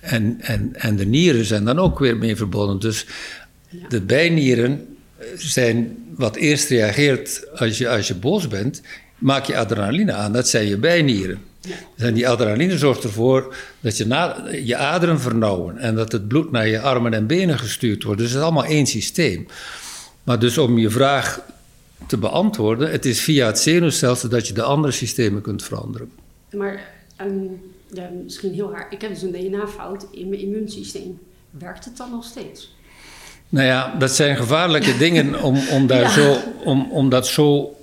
En, 0.00 0.36
en, 0.40 0.70
en 0.74 0.96
de 0.96 1.06
nieren 1.06 1.44
zijn 1.44 1.64
dan 1.64 1.78
ook 1.78 1.98
weer 1.98 2.16
mee 2.16 2.36
verbonden. 2.36 2.78
Dus 2.78 3.06
de 3.88 4.00
bijnieren 4.00 4.96
zijn 5.36 5.96
wat 6.16 6.36
eerst 6.36 6.68
reageert 6.68 7.46
als 7.58 7.78
je, 7.78 7.88
als 7.88 8.08
je 8.08 8.14
boos 8.14 8.48
bent, 8.48 8.82
maak 9.18 9.44
je 9.44 9.56
adrenaline 9.58 10.12
aan. 10.12 10.32
Dat 10.32 10.48
zijn 10.48 10.66
je 10.66 10.76
bijnieren. 10.76 11.38
En 11.96 12.14
die 12.14 12.28
adrenaline 12.28 12.78
zorgt 12.78 13.04
ervoor 13.04 13.54
dat 13.80 13.96
je, 13.96 14.06
na, 14.06 14.44
je 14.64 14.76
aderen 14.76 15.20
vernauwen 15.20 15.78
en 15.78 15.94
dat 15.94 16.12
het 16.12 16.28
bloed 16.28 16.50
naar 16.50 16.68
je 16.68 16.80
armen 16.80 17.14
en 17.14 17.26
benen 17.26 17.58
gestuurd 17.58 18.02
wordt. 18.02 18.18
Dus 18.20 18.28
het 18.28 18.38
is 18.38 18.44
allemaal 18.44 18.64
één 18.64 18.86
systeem. 18.86 19.46
Maar 20.22 20.38
dus 20.38 20.58
om 20.58 20.78
je 20.78 20.90
vraag 20.90 21.40
te 22.06 22.16
beantwoorden, 22.18 22.90
het 22.90 23.04
is 23.04 23.20
via 23.20 23.46
het 23.46 23.58
zenuwstelsel 23.58 24.28
dat 24.28 24.46
je 24.46 24.52
de 24.52 24.62
andere 24.62 24.92
systemen 24.92 25.42
kunt 25.42 25.62
veranderen. 25.62 26.10
Maar 26.50 26.80
ehm, 27.16 27.30
ja, 27.92 28.08
misschien 28.24 28.52
heel 28.52 28.70
raar. 28.72 28.86
Ik 28.90 29.00
heb 29.00 29.10
dus 29.10 29.22
een 29.22 29.32
DNA-fout 29.32 30.06
in 30.12 30.28
mijn 30.28 30.40
immuunsysteem. 30.40 31.18
Werkt 31.50 31.84
het 31.84 31.96
dan 31.96 32.10
nog 32.10 32.24
steeds? 32.24 32.74
Nou 33.48 33.66
ja, 33.66 33.94
dat 33.98 34.10
zijn 34.10 34.36
gevaarlijke 34.36 34.96
dingen 35.06 35.42
om, 35.42 35.58
om, 35.70 35.86
daar 35.86 36.00
Ja. 36.00 36.10
zo, 36.10 36.36
om, 36.64 36.90
om 36.90 37.08
dat 37.08 37.26
zo 37.26 37.76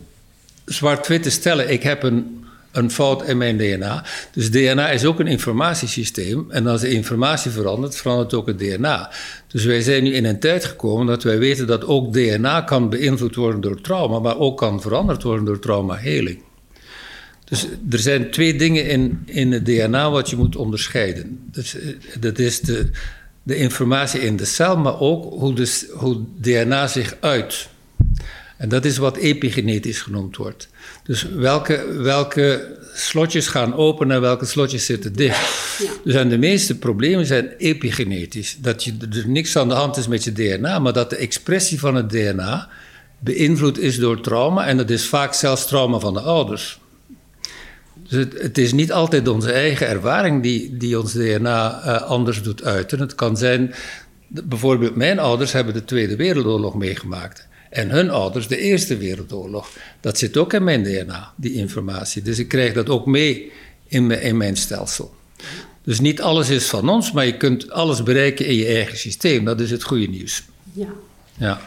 zwart-wit 0.66 1.24
te 1.24 1.30
stellen. 1.30 1.72
Ik 1.72 1.84
heb 1.84 2.04
een 2.04 2.43
een 2.74 2.92
fout 2.92 3.28
in 3.28 3.38
mijn 3.38 3.58
DNA. 3.58 4.06
Dus 4.32 4.52
DNA 4.52 4.90
is 4.90 5.06
ook 5.06 5.20
een 5.20 5.28
informatiesysteem. 5.28 6.46
En 6.50 6.68
als 6.68 6.82
de 6.82 6.90
informatie 6.90 7.52
verandert, 7.52 7.96
verandert 7.96 8.34
ook 8.34 8.48
het 8.48 8.60
DNA. 8.60 9.12
Dus 9.48 9.66
wij 9.66 9.82
zijn 9.82 10.04
nu 10.04 10.14
in 10.14 10.26
een 10.26 10.40
tijd 10.40 10.66
gekomen 10.66 11.06
dat 11.06 11.24
wij 11.24 11.38
weten 11.38 11.68
dat 11.68 11.86
ook 11.86 12.14
DNA 12.14 12.62
kan 12.62 12.90
beïnvloed 12.90 13.36
worden 13.36 13.62
door 13.62 13.82
trauma, 13.82 14.20
maar 14.20 14.38
ook 14.38 14.58
kan 14.58 14.82
veranderd 14.82 15.24
worden 15.24 15.46
door 15.46 15.60
traumaheling. 15.60 16.42
Dus 17.46 17.68
er 17.90 18.00
zijn 18.00 18.32
twee 18.32 18.56
dingen 18.56 18.86
in, 18.88 19.22
in 19.26 19.52
het 19.52 19.66
DNA 19.66 20.12
wat 20.12 20.30
je 20.30 20.36
moet 20.36 20.56
onderscheiden. 20.56 21.40
Dus, 21.52 21.80
eh, 21.80 21.88
dat 22.20 22.40
is 22.40 22.60
de, 22.60 22.90
de 23.44 23.56
informatie 23.56 24.22
in 24.22 24.36
de 24.36 24.46
cel, 24.46 24.78
maar 24.78 25.00
ook 25.00 25.34
hoe, 25.40 25.54
de, 25.54 25.90
hoe 25.94 26.22
DNA 26.40 26.88
zich 26.88 27.16
uit. 27.20 27.70
En 28.64 28.70
dat 28.70 28.86
is 28.86 28.98
wat 28.98 29.18
epigenetisch 29.18 30.02
genoemd 30.02 30.38
wordt. 30.38 30.68
Dus 31.04 31.24
welke, 31.24 31.94
welke 31.98 32.78
slotjes 32.94 33.48
gaan 33.48 33.76
open 33.76 34.12
en 34.12 34.22
welke 34.22 34.46
slotjes 34.46 34.86
zitten 34.86 35.14
dicht. 35.14 35.78
Ja. 35.80 35.92
Dus 36.04 36.14
en 36.14 36.30
de 36.30 36.38
meeste 36.38 36.78
problemen 36.78 37.26
zijn 37.26 37.50
epigenetisch. 37.58 38.58
Dat 38.60 38.84
je, 38.84 38.94
er 39.12 39.28
niks 39.28 39.58
aan 39.58 39.68
de 39.68 39.74
hand 39.74 39.98
is 39.98 40.08
met 40.08 40.24
je 40.24 40.32
DNA, 40.32 40.80
maar 40.80 40.94
dat 40.94 41.10
de 41.10 41.16
expressie 41.16 41.80
van 41.80 41.96
het 41.96 42.10
DNA 42.10 42.70
beïnvloed 43.20 43.78
is 43.78 43.98
door 43.98 44.22
trauma. 44.22 44.66
En 44.66 44.78
dat 44.78 44.90
is 44.90 45.06
vaak 45.06 45.34
zelfs 45.34 45.68
trauma 45.68 46.00
van 46.00 46.14
de 46.14 46.22
ouders. 46.22 46.80
Dus 48.08 48.20
het, 48.20 48.42
het, 48.42 48.58
is 48.58 48.74
niet 48.74 48.92
altijd 48.92 49.28
onze 49.28 49.52
eigen 49.52 49.88
ervaring 49.88 50.44
die, 50.44 50.78
die 50.78 51.00
ons 51.00 51.14
DNA 51.14 51.82
uh, 51.86 52.02
anders 52.02 52.42
doet 52.42 52.64
uiten. 52.64 53.00
Het 53.00 53.16
kan 53.16 53.38
zijn, 53.38 53.74
bijvoorbeeld 54.28 54.96
mijn 54.96 55.20
ouders 55.20 55.52
hebben 55.52 55.74
de 55.74 55.86
Tweede 55.86 56.16
Wereldoorlog 56.16 56.76
meegemaakt. 56.76 57.52
En 57.74 57.90
hun 57.90 58.10
ouders 58.10 58.48
de 58.48 58.58
Eerste 58.58 58.98
Wereldoorlog. 58.98 59.70
Dat 60.00 60.18
zit 60.18 60.38
ook 60.38 60.54
in 60.54 60.64
mijn 60.64 60.84
DNA, 60.84 61.34
die 61.36 61.54
informatie. 61.54 62.22
Dus 62.22 62.40
ik 62.40 62.48
krijg 62.48 62.74
dat 62.74 62.90
ook 62.90 63.06
mee 63.06 63.52
in 63.88 64.08
mijn, 64.08 64.22
in 64.22 64.38
mijn 64.38 64.56
stelsel. 64.56 65.16
Dus 65.84 66.00
niet 66.00 66.22
alles 66.22 66.50
is 66.50 66.68
van 66.68 66.90
ons, 66.90 67.12
maar 67.12 67.26
je 67.26 67.38
kunt 67.38 67.72
alles 67.72 68.04
bereiken 68.04 68.46
in 68.46 68.56
je 68.56 68.66
eigen 68.66 68.98
systeem. 68.98 69.46
Dat 69.46 69.60
is 69.60 69.72
het 69.72 69.84
goede 69.84 70.08
nieuws. 70.08 70.44
Ja. 70.74 70.88
ja. 71.38 71.62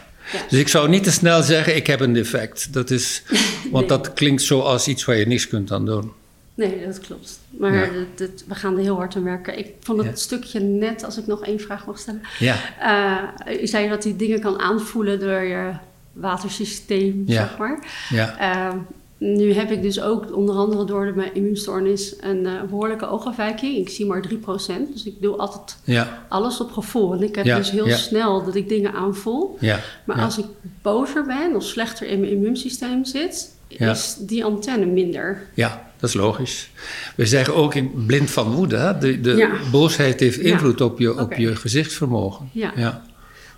Dus 0.48 0.58
ik 0.58 0.68
zou 0.68 0.88
niet 0.88 1.04
te 1.04 1.12
snel 1.12 1.42
zeggen, 1.42 1.76
ik 1.76 1.86
heb 1.86 2.00
een 2.00 2.12
defect. 2.12 2.72
Dat 2.72 2.90
is, 2.90 3.22
want 3.72 3.88
dat 3.88 4.12
klinkt 4.12 4.42
zo 4.42 4.60
als 4.60 4.88
iets 4.88 5.04
waar 5.04 5.16
je 5.16 5.26
niks 5.26 5.48
kunt 5.48 5.72
aan 5.72 5.86
doen. 5.86 6.12
Nee, 6.54 6.84
dat 6.86 7.00
klopt. 7.00 7.38
Maar 7.50 7.74
ja. 7.74 7.88
we 8.46 8.54
gaan 8.54 8.76
er 8.76 8.82
heel 8.82 8.96
hard 8.96 9.16
aan 9.16 9.24
werken. 9.24 9.58
Ik 9.58 9.72
vond 9.80 10.04
het 10.04 10.20
stukje 10.20 10.60
net, 10.60 11.04
als 11.04 11.18
ik 11.18 11.26
nog 11.26 11.44
één 11.44 11.60
vraag 11.60 11.86
mag 11.86 11.98
stellen. 11.98 12.22
Ja. 12.38 12.56
Uh, 13.48 13.60
je 13.60 13.66
zei 13.66 13.88
dat 13.88 14.02
die 14.02 14.16
dingen 14.16 14.40
kan 14.40 14.60
aanvoelen 14.60 15.20
door 15.20 15.42
je 15.42 15.72
watersysteem, 16.20 17.22
ja. 17.26 17.34
zeg 17.34 17.58
maar. 17.58 17.86
Ja. 18.10 18.56
Uh, 18.72 18.80
nu 19.18 19.52
heb 19.52 19.70
ik 19.70 19.82
dus 19.82 20.00
ook 20.00 20.36
onder 20.36 20.54
andere 20.54 20.84
door 20.84 21.06
de, 21.06 21.12
mijn 21.12 21.34
immuunstoornis 21.34 22.14
een 22.20 22.44
uh, 22.44 22.62
behoorlijke 22.62 23.08
oogafwijking. 23.08 23.76
Ik 23.76 23.88
zie 23.88 24.06
maar 24.06 24.24
3%. 24.28 24.32
Dus 24.92 25.04
ik 25.04 25.14
doe 25.20 25.36
altijd 25.36 25.78
ja. 25.84 26.22
alles 26.28 26.60
op 26.60 26.72
gevoel. 26.72 27.14
En 27.14 27.22
ik 27.22 27.34
heb 27.34 27.44
Ja, 27.44 27.56
dus 27.56 27.70
heel 27.70 27.88
ja. 27.88 27.96
snel 27.96 28.44
dat 28.44 28.54
ik 28.54 28.68
dingen 28.68 28.92
aanvoel. 28.92 29.56
Ja. 29.60 29.80
Maar 30.04 30.20
als 30.20 30.38
ik 30.38 30.44
bozer 30.82 31.26
ben 31.26 31.54
of 31.54 31.62
slechter 31.62 32.06
in 32.06 32.20
mijn 32.20 32.32
immuunsysteem 32.32 33.04
zit, 33.04 33.54
is 33.68 34.16
die 34.20 34.44
antenne 34.44 34.86
minder. 34.86 35.42
Ja, 35.54 35.90
dat 36.00 36.08
is 36.08 36.14
logisch. 36.14 36.70
We 37.14 37.26
zeggen 37.26 37.54
ook 37.54 37.74
in 37.74 38.04
blind 38.06 38.30
van 38.30 38.52
woede, 38.52 38.76
hè? 38.76 38.98
de, 38.98 39.20
de 39.20 39.68
boosheid 39.70 40.20
heeft 40.20 40.38
invloed 40.38 40.80
op, 40.80 40.98
je, 40.98 41.18
op 41.18 41.32
je 41.32 41.56
gezichtsvermogen. 41.56 42.48
Ja. 42.52 43.04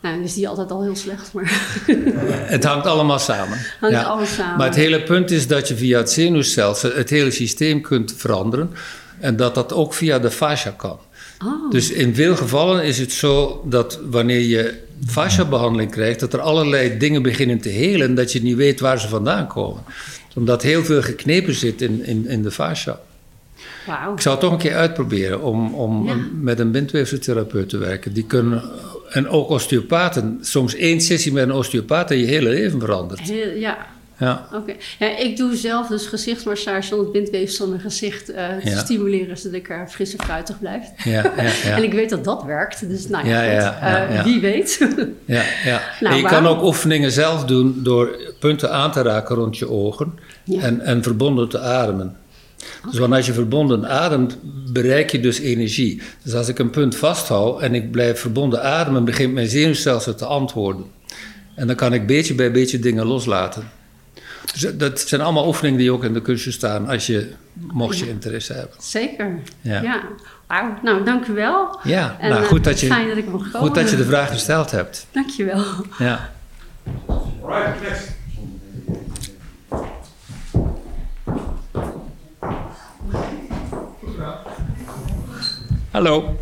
Nou, 0.02 0.14
dan 0.14 0.24
is 0.24 0.34
die 0.34 0.48
altijd 0.48 0.70
al 0.70 0.82
heel 0.82 0.96
slecht, 0.96 1.32
maar 1.32 1.72
Het 2.54 2.64
hangt 2.64 2.86
allemaal 2.86 3.18
samen. 3.18 3.58
hangt 3.80 3.94
Ja. 3.96 4.02
alles 4.02 4.34
samen. 4.34 4.56
Maar 4.56 4.66
het 4.66 4.76
hele 4.76 5.02
punt 5.02 5.30
is 5.30 5.46
dat 5.46 5.68
je 5.68 5.76
via 5.76 5.98
het 5.98 6.10
zenuwstelsel 6.10 6.90
het 6.94 7.10
hele 7.10 7.30
systeem 7.30 7.80
kunt 7.80 8.14
veranderen. 8.16 8.70
En 9.20 9.36
dat 9.36 9.54
dat 9.54 9.72
ook 9.72 9.94
via 9.94 10.18
de 10.18 10.30
fascia 10.30 10.70
kan. 10.70 10.98
Oh, 11.44 11.70
Dus 11.70 11.90
in 11.90 12.14
veel 12.14 12.36
gevallen 12.36 12.84
is 12.84 12.98
het 12.98 13.12
zo 13.12 13.62
dat 13.68 14.00
wanneer 14.10 14.40
je 14.40 14.74
fascia-behandeling 15.06 15.90
krijgt, 15.90 16.20
dat 16.20 16.32
er 16.32 16.40
allerlei 16.40 16.98
dingen 16.98 17.22
beginnen 17.22 17.60
te 17.60 17.68
helen, 17.68 18.14
dat 18.14 18.32
je 18.32 18.42
niet 18.42 18.56
weet 18.56 18.80
waar 18.80 19.00
ze 19.00 19.08
vandaan 19.08 19.46
komen. 19.46 19.82
Omdat 20.34 20.62
heel 20.62 20.84
veel 20.84 21.02
geknepen 21.02 21.54
zit 21.54 21.82
in, 21.82 22.04
in, 22.04 22.26
in 22.28 22.42
de 22.42 22.50
fascia. 22.50 23.00
Ik 24.14 24.20
zou 24.20 24.34
het 24.34 24.40
toch 24.44 24.52
een 24.52 24.58
keer 24.58 24.74
uitproberen 24.74 25.42
om, 25.42 25.74
om 25.74 26.06
Ja. 26.06 26.14
met 26.40 26.58
een 26.58 26.70
bindweefseltherapeut 26.70 27.68
te 27.68 27.78
werken. 27.78 28.12
Die 28.12 28.24
kunnen, 28.24 28.62
en 29.10 29.28
ook 29.28 29.48
osteopaten, 29.50 30.38
soms 30.40 30.74
één 30.74 31.00
sessie 31.00 31.32
met 31.32 31.42
een 31.42 31.52
osteopaat 31.52 32.10
en 32.10 32.18
je 32.18 32.26
hele 32.26 32.48
leven 32.48 32.80
verandert. 32.80 33.20
Heel- 33.20 33.54
ja, 33.56 33.76
Ja, 34.20 34.48
oké. 34.54 34.72
Ja, 34.98 35.16
ik 35.18 35.36
doe 35.36 35.56
zelf 35.56 35.86
dus 35.86 36.06
gezichtsmassage 36.06 36.94
om 36.94 37.00
het 37.00 37.12
bindweefsel 37.12 37.64
in 37.64 37.70
mijn 37.70 37.82
gezicht 37.82 38.30
eh, 38.32 38.46
te 38.64 38.70
Ja. 38.70 38.78
stimuleren, 38.78 39.38
zodat 39.38 39.56
ik 39.58 39.70
er 39.70 39.86
fris 39.88 40.16
en 40.16 40.24
fruitig 40.24 40.58
blijf. 40.58 40.82
ja, 41.04 41.10
ja. 41.12 41.42
ja. 41.64 41.70
En 41.76 41.82
ik 41.82 41.92
weet 41.92 42.10
dat 42.10 42.24
dat 42.24 42.42
werkt, 42.42 42.88
dus 42.88 43.08
nou 43.08 43.28
ja, 43.28 43.44
Eh, 43.80 44.24
wie 44.24 44.40
weet. 44.40 44.78
Ja, 45.24 45.42
ja. 45.64 45.80
Nou, 46.00 46.14
en 46.14 46.20
je 46.20 46.26
kan 46.28 46.46
ook 46.46 46.62
oefeningen 46.62 47.10
zelf 47.12 47.44
doen 47.44 47.80
door 47.82 48.16
punten 48.38 48.72
aan 48.72 48.92
te 48.92 49.02
raken 49.02 49.36
rond 49.36 49.58
je 49.58 49.70
ogen 49.70 50.12
en, 50.60 50.80
en 50.80 51.02
verbonden 51.02 51.48
te 51.48 51.58
ademen. 51.58 52.16
Dus 52.90 52.98
want 52.98 53.12
als 53.12 53.26
je 53.26 53.32
verbonden 53.32 53.88
ademt, 53.88 54.38
bereik 54.72 55.10
je 55.10 55.20
dus 55.20 55.38
energie. 55.38 56.02
Dus 56.22 56.34
als 56.34 56.48
ik 56.48 56.58
een 56.58 56.70
punt 56.70 56.96
vasthoud 56.96 57.60
en 57.60 57.74
ik 57.74 57.90
blijf 57.90 58.20
verbonden 58.20 58.62
ademen, 58.62 59.04
begint 59.04 59.32
mijn 59.34 59.48
zenuwstelsel 59.48 60.14
te 60.14 60.24
antwoorden. 60.24 60.84
En 61.54 61.66
dan 61.66 61.76
kan 61.76 61.92
ik 61.92 62.06
beetje 62.06 62.34
bij 62.34 62.52
beetje 62.52 62.78
dingen 62.78 63.06
loslaten. 63.06 63.70
Dus 64.52 64.76
dat 64.76 65.00
zijn 65.00 65.20
allemaal 65.20 65.46
oefeningen 65.46 65.78
die 65.78 65.92
ook 65.92 66.04
in 66.04 66.12
de 66.12 66.22
cursus 66.22 66.54
staan, 66.54 66.88
als 66.88 67.06
je, 67.06 67.32
mocht 67.52 67.98
je 67.98 68.08
interesse 68.08 68.52
hebben. 68.52 68.76
Zeker. 68.78 69.38
Ja. 69.60 69.82
Ja. 69.82 70.02
Wauw. 70.46 70.78
Nou, 70.82 71.04
dank 71.04 71.26
u 71.26 71.32
wel. 71.32 71.78
Ja, 71.82 72.16
En, 72.20 72.30
nou 72.30 72.42
eh, 72.42 72.48
goed 72.48 72.64
dat 72.64 72.80
je, 72.80 72.86
Fijn 72.86 73.08
dat 73.08 73.16
ik 73.16 73.28
mag 73.28 73.50
komen. 73.50 73.66
goed 73.66 73.74
dat 73.74 73.90
je 73.90 73.96
de 73.96 74.04
vraag 74.04 74.30
gesteld 74.30 74.70
hebt. 74.70 75.06
Dank 75.10 75.30
je 75.30 75.44
wel. 75.44 75.64
Ja. 75.98 76.30
Alright, 77.42 77.82
next. 77.82 78.17
Hallo. 85.98 86.36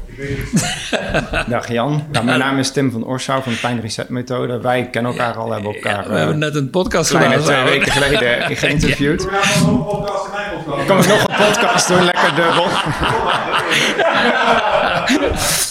Dag 1.49 1.73
Jan, 1.73 2.03
nou, 2.13 2.25
mijn 2.25 2.39
naam 2.39 2.59
is 2.59 2.71
Tim 2.71 2.91
van 2.91 3.05
Orsouw 3.05 3.41
van 3.41 3.53
de 3.53 3.59
Pijn 3.59 3.81
Reset 3.81 4.09
Methode. 4.09 4.61
Wij 4.61 4.89
kennen 4.91 5.13
elkaar 5.13 5.35
al, 5.35 5.53
hebben 5.53 5.75
elkaar 5.75 6.09
We 6.09 6.15
hebben 6.17 6.35
eh, 6.35 6.41
net 6.41 6.55
een 6.55 6.71
podcast 6.71 7.11
gedaan. 7.11 7.41
twee 7.41 7.65
weken 7.65 7.93
geleden 7.93 8.57
geïnterviewd. 8.57 9.25
We 9.25 9.31
gaan 9.31 9.67
nog 9.67 9.79
een 9.79 9.85
podcast 9.85 10.25
in 10.27 10.33
mijn 10.33 10.65
podcast. 10.65 10.87
Kom 10.89 10.99
ik 10.99 11.07
nog 11.07 11.21
een 11.29 11.53
podcast 11.53 11.89
doen, 11.89 12.05
lekker 12.05 12.35
dubbel. 12.35 12.67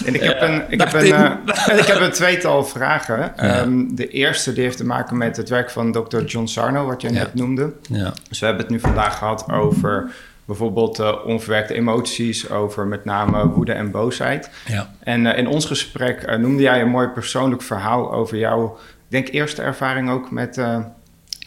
En 0.06 0.14
ik 0.16 0.24
heb 0.24 0.42
een, 0.42 0.64
ik 0.70 0.80
heb 0.80 0.94
een, 0.94 1.12
eh, 1.14 1.78
ik 1.78 1.86
heb 1.86 2.00
een 2.00 2.12
tweetal 2.12 2.64
vragen. 2.66 3.38
Ehm, 3.38 3.84
de 3.90 4.08
eerste 4.08 4.54
die 4.54 4.64
heeft 4.64 4.78
te 4.78 4.86
maken 4.86 5.18
met 5.18 5.38
het 5.38 5.50
werk 5.50 5.70
van 5.70 5.92
Dr. 5.92 6.22
John 6.22 6.46
Sarno, 6.46 6.86
wat 6.86 7.02
jij 7.02 7.12
Ja. 7.12 7.18
net 7.18 7.34
noemde. 7.34 7.74
Ja. 7.82 8.14
Dus 8.30 8.40
we 8.40 8.46
hebben 8.46 8.64
het 8.64 8.74
nu 8.74 8.80
vandaag 8.80 9.18
gehad 9.18 9.46
over 9.52 10.10
bijvoorbeeld 10.46 11.00
eh, 11.00 11.16
onverwerkte 11.26 11.74
emoties, 11.74 12.50
over 12.50 12.88
met 12.88 13.06
name 13.06 13.48
woede 13.48 13.74
en 13.74 13.92
boosheid. 13.92 14.50
Ja. 14.68 14.94
En 15.00 15.26
eh, 15.26 15.38
in 15.38 15.48
ons 15.48 15.66
gesprek 15.66 16.22
eh, 16.22 16.38
noemde 16.38 16.62
jij 16.62 16.82
een 16.82 16.90
mooi 16.90 17.08
persoonlijk 17.08 17.62
verhaal 17.62 18.14
over 18.14 18.38
jouw, 18.38 18.78
ik 18.90 19.12
denk, 19.12 19.28
eerste 19.28 19.62
ervaring 19.62 20.10
ook 20.10 20.32
met, 20.32 20.62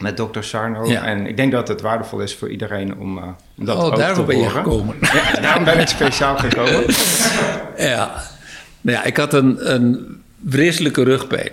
met 0.00 0.16
Dr. 0.16 0.40
Sarno. 0.40 0.84
Ja. 0.86 1.04
En 1.04 1.26
ik 1.26 1.36
denk 1.36 1.52
dat 1.52 1.68
het 1.68 1.80
waardevol 1.80 2.20
is 2.20 2.34
voor 2.34 2.50
iedereen 2.50 2.98
om, 2.98 3.18
om 3.58 3.64
dat 3.64 3.76
oh, 3.76 3.84
ook 3.84 3.94
te 3.94 4.00
daarom 4.00 4.26
ben 4.26 4.36
je 4.36 4.42
horen. 4.42 4.62
gekomen. 4.62 4.96
Ja, 5.34 5.40
daarom 5.40 5.64
ben 5.64 5.78
ik 5.78 5.88
speciaal 5.88 6.36
gekomen. 6.48 6.84
Ja, 7.76 8.22
nou 8.80 8.96
ja 8.98 9.04
ik 9.04 9.16
had 9.16 9.34
een, 9.34 9.72
een 9.72 10.20
vreselijke 10.48 11.02
rugpijn. 11.02 11.50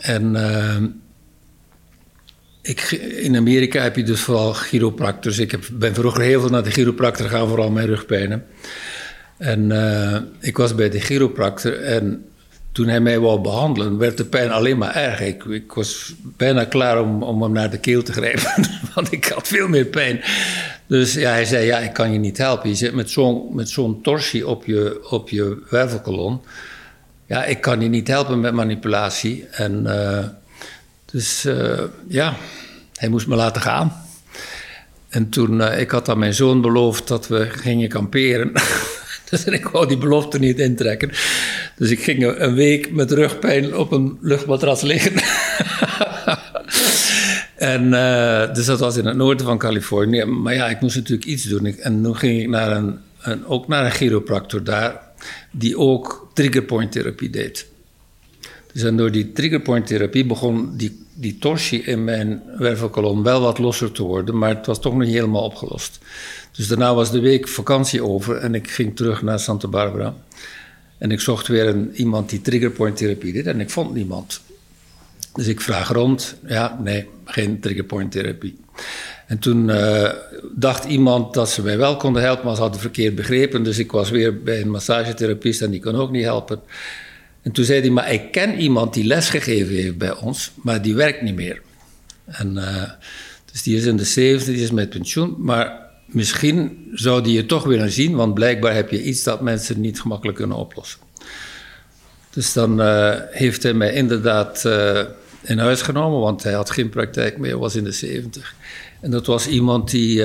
En 0.00 0.36
eh, 0.36 0.76
ik, 2.66 2.90
in 3.16 3.36
Amerika 3.36 3.82
heb 3.82 3.96
je 3.96 4.02
dus 4.02 4.20
vooral 4.20 4.52
chiropractors. 4.52 5.38
Ik 5.38 5.50
heb, 5.50 5.64
ben 5.72 5.94
vroeger 5.94 6.22
heel 6.22 6.40
veel 6.40 6.50
naar 6.50 6.64
de 6.64 6.70
chiropractor 6.70 7.26
gegaan, 7.26 7.48
vooral 7.48 7.70
mijn 7.70 7.86
rugpijnen. 7.86 8.44
En 9.38 9.72
eh, 9.72 10.20
ik 10.40 10.56
was 10.56 10.74
bij 10.74 10.90
de 10.90 11.00
chiropractor 11.00 11.82
en 11.82 12.24
toen 12.72 12.88
hij 12.88 13.00
mij 13.00 13.18
wou 13.18 13.40
behandelen, 13.40 13.98
werd 13.98 14.16
de 14.16 14.24
pijn 14.24 14.50
alleen 14.50 14.78
maar 14.78 14.94
erg. 14.94 15.20
Ik, 15.20 15.44
ik 15.44 15.72
was 15.72 16.14
bijna 16.22 16.64
klaar 16.64 17.00
om, 17.00 17.22
om 17.22 17.42
hem 17.42 17.52
naar 17.52 17.70
de 17.70 17.78
keel 17.78 18.02
te 18.02 18.12
grijpen, 18.12 18.68
want 18.94 19.12
ik 19.12 19.24
had 19.24 19.48
veel 19.48 19.68
meer 19.68 19.84
pijn. 19.84 20.20
Dus 20.86 21.14
ja, 21.14 21.30
hij 21.30 21.44
zei, 21.44 21.66
ja, 21.66 21.78
ik 21.78 21.92
kan 21.92 22.12
je 22.12 22.18
niet 22.18 22.38
helpen. 22.38 22.68
Je 22.68 22.74
zit 22.74 22.94
met 22.94 23.10
zo'n, 23.68 23.98
torsie 24.02 24.46
op 24.46 24.64
je, 24.64 25.06
op 25.10 25.28
je 25.28 25.62
wervelkolon. 25.70 26.40
Ja, 27.26 27.44
ik 27.44 27.60
kan 27.60 27.80
je 27.80 27.88
niet 27.88 28.08
helpen 28.08 28.40
met 28.40 28.54
manipulatie. 28.54 29.46
En 29.50 29.86
eh, 29.86 30.24
dus 31.06 31.44
eh, 31.44 31.82
ja, 32.08 32.36
hij 32.94 33.08
moest 33.08 33.26
me 33.26 33.36
laten 33.36 33.62
gaan. 33.62 34.04
En 35.08 35.28
toen, 35.28 35.60
eh, 35.60 35.80
ik 35.80 35.90
had 35.90 36.08
aan 36.08 36.18
mijn 36.18 36.34
zoon 36.34 36.60
beloofd 36.60 37.08
dat 37.08 37.28
we 37.28 37.48
gingen 37.50 37.88
kamperen. 37.88 38.52
dus 39.30 39.44
ik 39.44 39.68
wou 39.68 39.88
die 39.88 39.98
belofte 39.98 40.38
niet 40.38 40.58
intrekken. 40.58 41.10
Dus 41.76 41.90
ik 41.90 42.02
ging 42.02 42.24
een 42.24 42.54
week 42.54 42.92
met 42.92 43.12
rugpijn 43.12 43.76
op 43.76 43.92
een 43.92 44.18
luchtmatras 44.20 44.80
liggen. 44.82 45.12
En, 47.56 47.84
uh, 47.84 48.54
dus 48.54 48.66
dat 48.66 48.80
was 48.80 48.96
in 48.96 49.06
het 49.06 49.16
noorden 49.16 49.46
van 49.46 49.58
Californië. 49.58 50.24
Maar 50.24 50.54
ja, 50.54 50.68
ik 50.68 50.80
moest 50.80 50.96
natuurlijk 50.96 51.26
iets 51.26 51.44
doen. 51.44 51.66
En 51.66 52.02
toen 52.02 52.16
ging 52.16 52.40
ik 52.40 52.48
naar 52.48 52.76
een, 52.76 52.98
een, 53.20 53.46
ook 53.46 53.68
naar 53.68 53.84
een 53.84 53.90
chiropractor 53.90 54.64
daar, 54.64 55.00
die 55.50 55.78
ook 55.78 56.30
triggerpoint 56.34 56.92
therapie 56.92 57.30
deed. 57.30 57.66
Dus 58.76 58.94
door 58.96 59.10
die 59.10 59.32
triggerpoint 59.32 59.86
therapie 59.86 60.24
begon 60.24 60.76
die, 60.76 61.04
die 61.14 61.38
torsie 61.38 61.82
in 61.82 62.04
mijn 62.04 62.42
wervelkolom 62.58 63.22
wel 63.22 63.40
wat 63.40 63.58
losser 63.58 63.92
te 63.92 64.02
worden, 64.02 64.38
maar 64.38 64.56
het 64.56 64.66
was 64.66 64.80
toch 64.80 64.92
nog 64.92 65.02
niet 65.02 65.14
helemaal 65.14 65.42
opgelost. 65.42 65.98
Dus 66.56 66.68
daarna 66.68 66.94
was 66.94 67.10
de 67.10 67.20
week 67.20 67.48
vakantie 67.48 68.04
over 68.04 68.36
en 68.36 68.54
ik 68.54 68.70
ging 68.70 68.96
terug 68.96 69.22
naar 69.22 69.38
Santa 69.38 69.68
Barbara. 69.68 70.14
En 70.98 71.10
ik 71.10 71.20
zocht 71.20 71.46
weer 71.46 71.66
een, 71.66 71.90
iemand 71.94 72.30
die 72.30 72.40
triggerpoint 72.40 72.96
therapie 72.96 73.32
deed 73.32 73.46
en 73.46 73.60
ik 73.60 73.70
vond 73.70 73.94
niemand. 73.94 74.40
Dus 75.34 75.46
ik 75.46 75.60
vraag 75.60 75.92
rond, 75.92 76.36
ja, 76.46 76.78
nee, 76.82 77.08
geen 77.24 77.60
triggerpoint 77.60 78.12
therapie. 78.12 78.56
En 79.26 79.38
toen 79.38 79.68
uh, 79.68 80.10
dacht 80.54 80.84
iemand 80.84 81.34
dat 81.34 81.50
ze 81.50 81.62
mij 81.62 81.78
wel 81.78 81.96
konden 81.96 82.22
helpen, 82.22 82.44
maar 82.46 82.54
ze 82.54 82.60
hadden 82.60 82.80
verkeerd 82.80 83.14
begrepen. 83.14 83.62
Dus 83.62 83.78
ik 83.78 83.92
was 83.92 84.10
weer 84.10 84.42
bij 84.42 84.60
een 84.60 84.70
massagetherapeut 84.70 85.60
en 85.60 85.70
die 85.70 85.80
kon 85.80 85.94
ook 85.94 86.10
niet 86.10 86.24
helpen. 86.24 86.60
En 87.46 87.52
toen 87.52 87.64
zei 87.64 87.80
hij, 87.80 87.90
maar 87.90 88.12
ik 88.12 88.32
ken 88.32 88.58
iemand 88.58 88.94
die 88.94 89.04
lesgegeven 89.04 89.74
heeft 89.74 89.98
bij 89.98 90.16
ons, 90.16 90.50
maar 90.62 90.82
die 90.82 90.94
werkt 90.94 91.22
niet 91.22 91.34
meer. 91.34 91.62
En, 92.24 92.56
uh, 92.56 92.82
dus 93.52 93.62
die 93.62 93.76
is 93.76 93.84
in 93.84 93.96
de 93.96 94.04
70, 94.04 94.54
die 94.54 94.62
is 94.62 94.70
met 94.70 94.90
pensioen, 94.90 95.34
maar 95.38 95.80
misschien 96.06 96.88
zou 96.92 97.22
die 97.22 97.32
je 97.32 97.46
toch 97.46 97.64
willen 97.64 97.90
zien, 97.90 98.16
want 98.16 98.34
blijkbaar 98.34 98.74
heb 98.74 98.90
je 98.90 99.02
iets 99.02 99.22
dat 99.22 99.40
mensen 99.40 99.80
niet 99.80 100.00
gemakkelijk 100.00 100.38
kunnen 100.38 100.56
oplossen. 100.56 101.00
Dus 102.30 102.52
dan 102.52 102.80
uh, 102.80 103.14
heeft 103.30 103.62
hij 103.62 103.74
mij 103.74 103.92
inderdaad 103.92 104.62
uh, 104.66 105.00
in 105.42 105.58
huis 105.58 105.82
genomen, 105.82 106.20
want 106.20 106.42
hij 106.42 106.52
had 106.52 106.70
geen 106.70 106.88
praktijk 106.88 107.38
meer, 107.38 107.58
was 107.58 107.76
in 107.76 107.84
de 107.84 107.92
70. 107.92 108.54
En 109.00 109.10
dat 109.10 109.26
was 109.26 109.46
iemand 109.46 109.90
die 109.90 110.24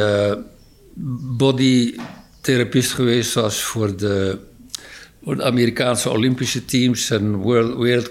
bodytherapist 1.38 2.92
geweest 2.92 3.34
was 3.34 3.64
voor 3.64 3.98
de, 3.98 4.38
voor 5.24 5.36
de 5.36 5.44
Amerikaanse 5.44 6.10
Olympische 6.10 6.66
teams 6.66 7.10
en 7.10 7.36
world. 7.36 8.10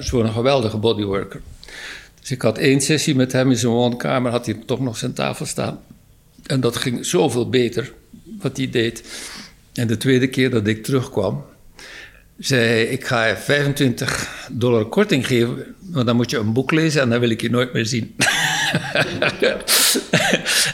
Zo 0.00 0.20
een 0.20 0.32
geweldige 0.32 0.76
bodyworker. 0.76 1.40
Dus 2.20 2.30
ik 2.30 2.42
had 2.42 2.58
één 2.58 2.80
sessie 2.80 3.14
met 3.14 3.32
hem 3.32 3.50
in 3.50 3.56
zijn 3.56 3.72
woonkamer, 3.72 4.30
had 4.30 4.46
hij 4.46 4.62
toch 4.66 4.80
nog 4.80 4.96
zijn 4.96 5.12
tafel 5.12 5.46
staan. 5.46 5.80
En 6.46 6.60
dat 6.60 6.76
ging 6.76 7.06
zoveel 7.06 7.48
beter, 7.48 7.92
wat 8.40 8.56
hij 8.56 8.70
deed. 8.70 9.02
En 9.72 9.86
de 9.86 9.96
tweede 9.96 10.26
keer 10.26 10.50
dat 10.50 10.66
ik 10.66 10.84
terugkwam, 10.84 11.44
zei 12.38 12.82
ik 12.82 13.06
ga 13.06 13.24
je 13.24 13.36
25 13.36 14.48
dollar 14.50 14.84
korting 14.84 15.26
geven, 15.26 15.74
maar 15.92 16.04
dan 16.04 16.16
moet 16.16 16.30
je 16.30 16.38
een 16.38 16.52
boek 16.52 16.70
lezen 16.70 17.02
en 17.02 17.10
dan 17.10 17.20
wil 17.20 17.30
ik 17.30 17.40
je 17.40 17.50
nooit 17.50 17.72
meer 17.72 17.86
zien. 17.86 18.14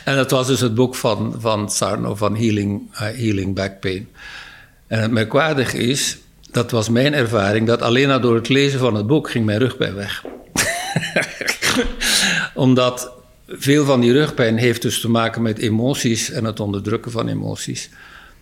en 0.05 0.17
dat 0.17 0.31
was 0.31 0.47
dus 0.47 0.61
het 0.61 0.75
boek 0.75 0.95
van, 0.95 1.35
van 1.39 1.71
Sarno, 1.71 2.15
van 2.15 2.37
Healing, 2.37 2.83
uh, 2.93 2.99
Healing 2.99 3.55
Back 3.55 3.81
Pain. 3.81 4.09
En 4.87 5.01
het 5.01 5.11
merkwaardige 5.11 5.79
is, 5.79 6.19
dat 6.51 6.71
was 6.71 6.89
mijn 6.89 7.15
ervaring, 7.15 7.67
dat 7.67 7.83
alleen 7.83 8.11
al 8.11 8.21
door 8.21 8.35
het 8.35 8.49
lezen 8.49 8.79
van 8.79 8.95
het 8.95 9.07
boek 9.07 9.31
ging 9.31 9.45
mijn 9.45 9.59
rugpijn 9.59 9.95
weg. 9.95 10.25
Omdat 12.55 13.13
veel 13.49 13.85
van 13.85 14.01
die 14.01 14.13
rugpijn 14.13 14.57
heeft 14.57 14.83
dus 14.83 15.01
te 15.01 15.11
maken 15.11 15.43
met 15.43 15.59
emoties 15.59 16.31
en 16.31 16.45
het 16.45 16.61
onderdrukken 16.61 17.11
van 17.11 17.29
emoties. 17.29 17.91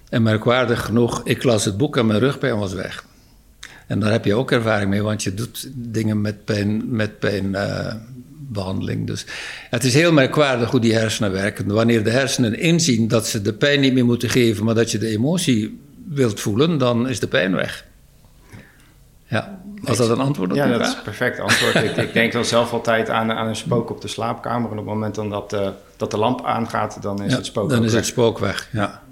En 0.09 0.22
merkwaardig 0.22 0.84
genoeg, 0.84 1.20
ik 1.24 1.42
las 1.42 1.64
het 1.64 1.76
boek 1.76 1.97
en 1.97 2.07
mijn 2.07 2.18
rugpijn 2.18 2.59
was 2.59 2.72
weg. 2.72 3.05
En 3.86 4.01
daar 4.01 4.12
heb 4.12 4.24
je 4.24 4.34
ook 4.34 4.51
ervaring 4.51 4.90
mee, 4.90 5.03
want 5.03 5.22
je 5.22 5.34
doet 5.34 5.70
dingen 5.74 6.20
met 6.20 6.45
pijn, 6.45 6.97
met 6.97 7.18
pijnbehandeling. 7.18 9.01
Uh, 9.01 9.07
dus 9.07 9.26
het 9.70 9.84
is 9.84 9.95
heel 9.95 10.12
merkwaardig 10.12 10.70
hoe 10.70 10.80
die 10.80 10.95
hersenen 10.95 11.32
werken. 11.32 11.66
Wanneer 11.66 12.05
de 12.05 12.11
hersenen 12.11 12.59
inzien 12.59 13.09
dat 13.09 13.26
ze 13.26 13.42
de 13.42 13.53
pijn 13.53 13.80
niet 13.80 13.92
meer 13.92 14.05
moeten 14.05 14.30
geven, 14.30 14.64
maar 14.64 14.74
dat 14.74 14.90
je 14.90 14.99
de 14.99 15.09
emotie 15.09 15.80
wilt 16.14 16.40
voelen, 16.40 16.78
dan 16.78 17.08
is 17.08 17.20
de 17.20 17.28
pijn 17.28 17.54
weg. 17.54 17.84
Ja, 19.26 19.60
was 19.82 19.96
dat 19.96 20.08
een 20.10 20.20
antwoord 20.20 20.50
op 20.50 20.56
Ja, 20.56 20.66
dat 20.66 20.76
vraag? 20.76 20.96
is 20.96 21.02
perfect 21.02 21.40
antwoord. 21.40 21.74
ik, 21.74 21.96
ik, 21.96 22.12
denk 22.12 22.32
dan 22.32 22.44
zelf 22.44 22.72
altijd 22.72 23.10
aan, 23.10 23.32
aan 23.32 23.46
een 23.46 23.56
spook 23.56 23.90
op 23.90 24.00
de 24.00 24.08
slaapkamer. 24.08 24.70
En 24.70 24.78
op 24.78 24.84
het 24.84 24.94
moment 24.94 25.14
dan 25.14 25.30
dat, 25.30 25.52
uh, 25.52 25.68
dat 25.96 26.10
de 26.10 26.16
lamp 26.16 26.44
aangaat, 26.44 27.02
dan 27.02 27.22
is 27.22 27.30
ja, 27.30 27.36
het 27.36 27.46
spook 27.46 27.68
Dan 27.68 27.78
ook 27.78 27.84
is 27.84 27.90
weg. 27.92 28.00
het 28.00 28.10
spook 28.10 28.38
weg, 28.38 28.68
ja. 28.72 29.02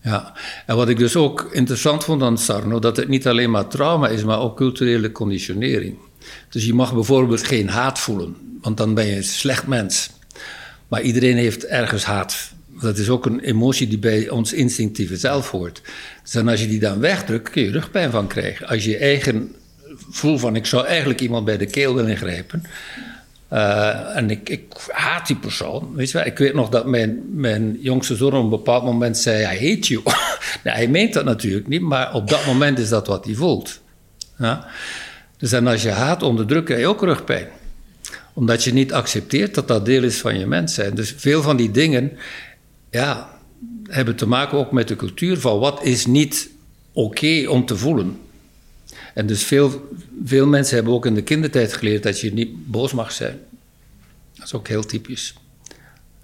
Ja, 0.00 0.32
en 0.66 0.76
wat 0.76 0.88
ik 0.88 0.98
dus 0.98 1.16
ook 1.16 1.48
interessant 1.52 2.04
vond 2.04 2.22
aan 2.22 2.38
Sarno, 2.38 2.78
dat 2.78 2.96
het 2.96 3.08
niet 3.08 3.26
alleen 3.26 3.50
maar 3.50 3.66
trauma 3.66 4.08
is, 4.08 4.24
maar 4.24 4.40
ook 4.40 4.56
culturele 4.56 5.12
conditionering. 5.12 5.96
Dus 6.48 6.64
je 6.64 6.74
mag 6.74 6.94
bijvoorbeeld 6.94 7.42
geen 7.42 7.68
haat 7.68 7.98
voelen, 7.98 8.36
want 8.60 8.76
dan 8.76 8.94
ben 8.94 9.06
je 9.06 9.16
een 9.16 9.24
slecht 9.24 9.66
mens. 9.66 10.10
Maar 10.88 11.00
iedereen 11.00 11.36
heeft 11.36 11.66
ergens 11.66 12.04
haat. 12.04 12.52
Dat 12.84 12.98
is 12.98 13.08
ook 13.08 13.26
een 13.26 13.40
emotie 13.40 13.88
die 13.88 13.98
bij 13.98 14.28
ons 14.28 14.52
instinctieve 14.52 15.16
zelf 15.16 15.50
hoort. 15.50 15.82
Dus 16.22 16.32
dan 16.32 16.48
als 16.48 16.60
je 16.60 16.68
die 16.68 16.80
dan 16.80 17.00
wegdrukt, 17.00 17.50
kun 17.50 17.62
je 17.62 17.70
rugpijn 17.70 18.10
van 18.10 18.26
krijgen. 18.26 18.66
Als 18.66 18.84
je 18.84 18.90
je 18.90 18.98
eigen 18.98 19.54
voel 20.10 20.38
van 20.38 20.56
ik 20.56 20.66
zou 20.66 20.86
eigenlijk 20.86 21.20
iemand 21.20 21.44
bij 21.44 21.56
de 21.56 21.66
keel 21.66 21.94
willen 21.94 22.16
grijpen. 22.16 22.64
Uh, 23.52 24.16
en 24.16 24.30
ik, 24.30 24.48
ik, 24.48 24.64
haat 24.88 25.26
die 25.26 25.36
persoon. 25.36 25.92
Weet 25.94 26.10
je 26.10 26.18
wel? 26.18 26.26
Ik 26.26 26.38
weet 26.38 26.54
nog 26.54 26.68
dat 26.68 26.86
mijn, 26.86 27.22
mijn 27.32 27.78
jongste 27.80 28.16
zoon 28.16 28.34
op 28.34 28.42
een 28.42 28.50
bepaald 28.50 28.84
moment 28.84 29.18
zei: 29.18 29.42
I 29.42 29.46
hate 29.46 29.88
you. 29.88 30.02
nou, 30.64 30.76
hij 30.76 30.88
meent 30.88 31.12
dat 31.12 31.24
natuurlijk 31.24 31.68
niet, 31.68 31.80
maar 31.80 32.14
op 32.14 32.28
dat 32.28 32.46
moment 32.46 32.78
is 32.78 32.88
dat 32.88 33.06
wat 33.06 33.24
hij 33.24 33.34
voelt. 33.34 33.80
Ja? 34.38 34.66
Dus 35.36 35.52
en 35.52 35.66
als 35.66 35.82
je 35.82 35.90
haat 35.90 36.22
onderdrukt, 36.22 36.64
krijg 36.64 36.80
je 36.80 36.86
ook 36.86 37.02
rugpijn. 37.02 37.46
Omdat 38.32 38.64
je 38.64 38.72
niet 38.72 38.92
accepteert 38.92 39.54
dat 39.54 39.68
dat 39.68 39.84
deel 39.84 40.02
is 40.02 40.20
van 40.20 40.38
je 40.38 40.46
mens 40.46 40.74
zijn. 40.74 40.94
Dus 40.94 41.14
veel 41.16 41.42
van 41.42 41.56
die 41.56 41.70
dingen 41.70 42.12
ja, 42.94 43.28
hebben 43.88 44.16
te 44.16 44.26
maken 44.26 44.58
ook 44.58 44.72
met 44.72 44.88
de 44.88 44.96
cultuur 44.96 45.38
van 45.38 45.58
wat 45.58 45.82
is 45.82 46.06
niet 46.06 46.50
oké 46.92 47.08
okay 47.08 47.46
om 47.46 47.66
te 47.66 47.76
voelen. 47.76 48.20
En 49.14 49.26
dus 49.26 49.44
veel, 49.44 49.88
veel 50.24 50.46
mensen 50.46 50.74
hebben 50.74 50.94
ook 50.94 51.06
in 51.06 51.14
de 51.14 51.22
kindertijd 51.22 51.72
geleerd 51.72 52.02
dat 52.02 52.20
je 52.20 52.32
niet 52.32 52.66
boos 52.66 52.92
mag 52.92 53.12
zijn. 53.12 53.38
Dat 54.34 54.46
is 54.46 54.54
ook 54.54 54.68
heel 54.68 54.84
typisch. 54.84 55.34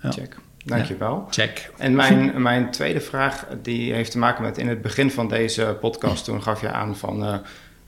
Ja. 0.02 0.10
Check. 0.10 0.36
Dankjewel. 0.64 1.14
Ja. 1.14 1.32
Check. 1.32 1.70
En 1.76 1.94
mijn, 1.94 2.32
mijn 2.42 2.70
tweede 2.70 3.00
vraag 3.00 3.46
die 3.62 3.92
heeft 3.92 4.10
te 4.10 4.18
maken 4.18 4.42
met 4.42 4.58
in 4.58 4.68
het 4.68 4.82
begin 4.82 5.10
van 5.10 5.28
deze 5.28 5.76
podcast, 5.80 6.24
toen 6.24 6.42
gaf 6.42 6.60
je 6.60 6.70
aan 6.70 6.96
van 6.96 7.24
uh, 7.24 7.34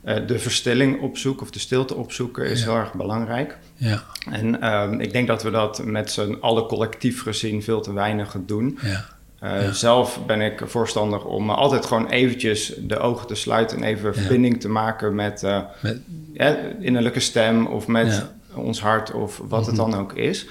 uh, 0.05 0.26
de 0.26 0.38
verstilling 0.38 1.00
opzoeken 1.00 1.42
of 1.42 1.50
de 1.50 1.59
stilte 1.59 1.94
opzoeken 1.94 2.44
is 2.44 2.61
ja. 2.61 2.66
heel 2.66 2.76
erg 2.76 2.94
belangrijk. 2.94 3.59
Ja. 3.76 4.03
En 4.30 4.72
um, 4.72 5.00
ik 5.00 5.12
denk 5.12 5.26
dat 5.26 5.42
we 5.42 5.50
dat 5.50 5.84
met 5.84 6.11
z'n 6.11 6.36
allen 6.40 6.66
collectief 6.66 7.22
gezien 7.22 7.62
veel 7.62 7.80
te 7.80 7.92
weinig 7.92 8.36
doen. 8.46 8.78
Ja. 8.82 9.05
Uh, 9.42 9.62
ja. 9.62 9.72
Zelf 9.72 10.20
ben 10.26 10.40
ik 10.40 10.62
voorstander 10.64 11.24
om 11.24 11.50
altijd 11.50 11.86
gewoon 11.86 12.09
eventjes 12.09 12.74
de 12.80 12.98
ogen 12.98 13.26
te 13.26 13.34
sluiten 13.34 13.76
en 13.76 13.82
even 13.82 14.12
ja. 14.12 14.18
verbinding 14.20 14.61
te 14.61 14.68
maken 14.68 15.14
met, 15.14 15.42
uh, 15.42 15.61
met... 15.80 16.00
Innerlijke 16.80 17.20
stem 17.20 17.66
of 17.66 17.86
met 17.86 18.26
ons 18.55 18.80
hart 18.80 19.12
of 19.12 19.40
wat 19.48 19.66
het 19.66 19.76
dan 19.76 19.94
ook 19.94 20.12
is. 20.12 20.46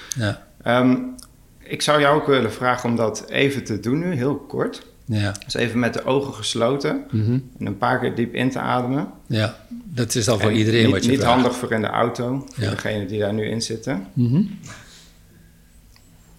Um, 0.67 1.15
ik 1.59 1.81
zou 1.81 1.99
jou 1.99 2.21
ook 2.21 2.27
willen 2.27 2.51
vragen 2.51 2.89
om 2.89 2.95
dat 2.95 3.29
even 3.29 3.63
te 3.63 3.79
doen 3.79 3.99
nu, 3.99 4.13
heel 4.15 4.35
kort. 4.35 4.85
Dus 5.05 5.53
even 5.53 5.79
met 5.79 5.93
de 5.93 6.03
ogen 6.03 6.33
gesloten 6.33 7.03
mm-hmm. 7.11 7.49
en 7.59 7.65
een 7.65 7.77
paar 7.77 7.99
keer 7.99 8.15
diep 8.15 8.33
in 8.33 8.49
te 8.49 8.59
ademen. 8.59 9.07
Ja, 9.27 9.57
dat 9.83 10.15
is 10.15 10.27
al 10.27 10.39
voor 10.39 10.49
en 10.49 10.55
iedereen 10.55 10.83
niet, 10.83 10.91
wat 10.91 11.03
je 11.03 11.09
Niet 11.09 11.19
vraagt. 11.19 11.33
handig 11.33 11.55
voor 11.55 11.71
in 11.71 11.81
de 11.81 11.87
auto, 11.87 12.45
voor 12.51 12.69
degene 12.69 13.05
die 13.05 13.19
daar 13.19 13.33
nu 13.33 13.45
in 13.45 13.61
zitten. 13.61 14.07
Mm-hmm. 14.13 14.59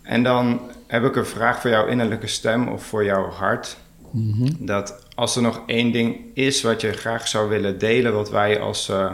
En 0.02 0.22
dan 0.22 0.60
heb 0.86 1.04
ik 1.04 1.16
een 1.16 1.26
vraag 1.26 1.60
voor 1.60 1.70
jouw 1.70 1.86
innerlijke 1.86 2.26
stem 2.26 2.68
of 2.68 2.84
voor 2.84 3.04
jouw 3.04 3.30
hart. 3.30 3.76
Mm-hmm. 4.10 4.66
Dat 4.66 5.06
als 5.14 5.36
er 5.36 5.42
nog 5.42 5.62
één 5.66 5.92
ding 5.92 6.16
is 6.34 6.62
wat 6.62 6.80
je 6.80 6.92
graag 6.92 7.28
zou 7.28 7.48
willen 7.48 7.78
delen, 7.78 8.12
wat 8.12 8.30
wij 8.30 8.60
als 8.60 8.88
uh, 8.88 9.12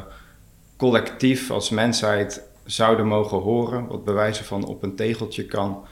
collectief, 0.77 1.51
als 1.51 1.71
mensheid 1.71 2.43
zouden 2.65 3.07
mogen 3.07 3.39
horen, 3.39 3.87
wat 3.87 4.05
bewijzen 4.05 4.45
van 4.45 4.65
op 4.65 4.83
een 4.83 4.97
tegeltje 4.97 5.45
kan 5.45 5.85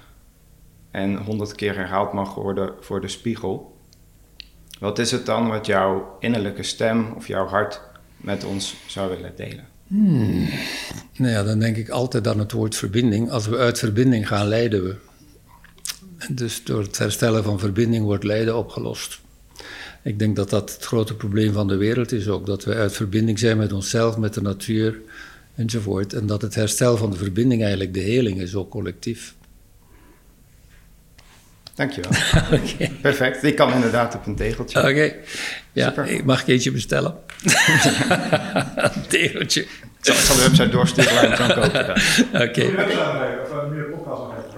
en 0.96 1.16
honderd 1.16 1.54
keer 1.54 1.74
herhaald 1.74 2.12
mag 2.12 2.34
worden 2.34 2.72
voor 2.80 3.00
de 3.00 3.08
spiegel. 3.08 3.76
Wat 4.78 4.98
is 4.98 5.10
het 5.10 5.26
dan 5.26 5.48
wat 5.48 5.66
jouw 5.66 6.16
innerlijke 6.20 6.62
stem 6.62 7.12
of 7.16 7.26
jouw 7.26 7.46
hart 7.46 7.80
met 8.16 8.44
ons 8.44 8.74
zou 8.86 9.10
willen 9.10 9.32
delen? 9.36 9.64
Hmm. 9.86 10.48
Nou 11.16 11.32
ja, 11.32 11.42
dan 11.42 11.58
denk 11.58 11.76
ik 11.76 11.88
altijd 11.88 12.28
aan 12.28 12.38
het 12.38 12.52
woord 12.52 12.76
verbinding. 12.76 13.30
Als 13.30 13.46
we 13.46 13.56
uit 13.56 13.78
verbinding 13.78 14.28
gaan, 14.28 14.46
lijden 14.46 14.84
we. 14.84 14.96
Dus 16.30 16.64
door 16.64 16.82
het 16.82 16.98
herstellen 16.98 17.44
van 17.44 17.58
verbinding 17.58 18.04
wordt 18.04 18.24
lijden 18.24 18.56
opgelost. 18.56 19.20
Ik 20.02 20.18
denk 20.18 20.36
dat 20.36 20.50
dat 20.50 20.72
het 20.72 20.84
grote 20.84 21.16
probleem 21.16 21.52
van 21.52 21.68
de 21.68 21.76
wereld 21.76 22.12
is 22.12 22.28
ook. 22.28 22.46
Dat 22.46 22.64
we 22.64 22.74
uit 22.74 22.92
verbinding 22.92 23.38
zijn 23.38 23.56
met 23.56 23.72
onszelf, 23.72 24.16
met 24.16 24.34
de 24.34 24.42
natuur 24.42 25.00
enzovoort. 25.54 26.12
En 26.12 26.26
dat 26.26 26.42
het 26.42 26.54
herstel 26.54 26.96
van 26.96 27.10
de 27.10 27.16
verbinding 27.16 27.60
eigenlijk 27.60 27.94
de 27.94 28.00
heling 28.00 28.40
is, 28.40 28.54
ook 28.54 28.70
collectief. 28.70 29.34
Dankjewel. 31.76 32.10
okay. 32.58 32.92
Perfect. 33.02 33.40
Die 33.40 33.54
kan 33.54 33.72
inderdaad 33.72 34.14
op 34.14 34.26
een 34.26 34.36
tegeltje. 34.36 34.78
Oké. 34.78 34.88
Okay. 34.88 35.16
Ja, 35.72 35.88
Super. 35.88 36.06
ik 36.06 36.24
mag 36.24 36.40
ik 36.40 36.46
eentje 36.46 36.70
bestellen. 36.72 37.14
een 38.76 39.06
tegeltje. 39.08 39.60
Ik 39.60 40.14
zal, 40.14 40.36
de 40.36 40.42
website 40.42 40.68
doorsturen 40.68 41.14
waar 41.14 41.22
je 41.22 41.28
het 41.28 41.38
kan 41.38 41.48
kopen. 41.54 41.90
Oké. 42.48 42.64
Okay. 42.64 42.70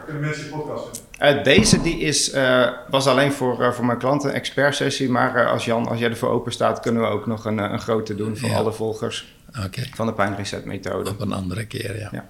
kunnen 0.04 0.22
mensen 0.22 0.44
je 0.44 0.50
podcast 0.50 0.84
vinden? 1.18 1.36
Eh, 1.38 1.44
deze 1.44 1.82
die 1.82 1.98
is, 1.98 2.30
eh, 2.30 2.68
was 2.90 3.06
alleen 3.06 3.32
voor, 3.32 3.62
eh, 3.62 3.72
voor 3.72 3.84
mijn 3.86 3.98
klanten, 3.98 4.28
een 4.28 4.34
expertsessie. 4.34 5.08
Maar 5.10 5.34
eh, 5.36 5.50
als 5.50 5.64
Jan, 5.64 5.88
als 5.88 5.98
jij 5.98 6.10
ervoor 6.10 6.30
open 6.30 6.52
staat, 6.52 6.80
kunnen 6.80 7.02
we 7.02 7.08
ook 7.08 7.26
nog 7.26 7.44
een, 7.44 7.58
een 7.58 7.80
grote 7.80 8.14
doen 8.14 8.36
voor 8.36 8.48
Ja. 8.48 8.56
alle 8.56 8.72
volgers 8.72 9.34
Oké, 9.64 9.82
van 9.94 10.06
de 10.06 10.12
Pijn 10.12 10.36
Reset 10.36 10.64
methode. 10.64 11.10
op 11.10 11.20
een 11.20 11.32
andere 11.32 11.66
keer, 11.66 11.98
ja. 11.98 12.08
Ja. 12.12 12.24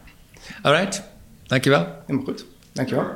Alright, 0.62 1.02
dankjewel. 1.46 1.86
Helemaal 2.06 2.26
goed. 2.26 2.44
Dankjewel. 2.72 3.06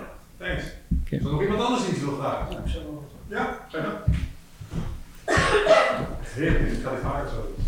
Thanks. 0.42 0.62
Is 1.08 1.18
er 1.24 1.30
nog 1.30 1.42
iemand 1.42 1.60
anders 1.62 1.88
iets 1.88 2.00
wil 2.00 2.16
vragen? 2.20 2.56
Ja, 3.28 3.58
zijn 3.70 3.84
er? 3.84 3.92
Heerlijk, 6.34 6.72
ik 6.72 6.78
ga 6.84 6.90
dit 6.90 7.00
vaker 7.02 7.28
zo 7.28 7.36
doen. 7.36 7.60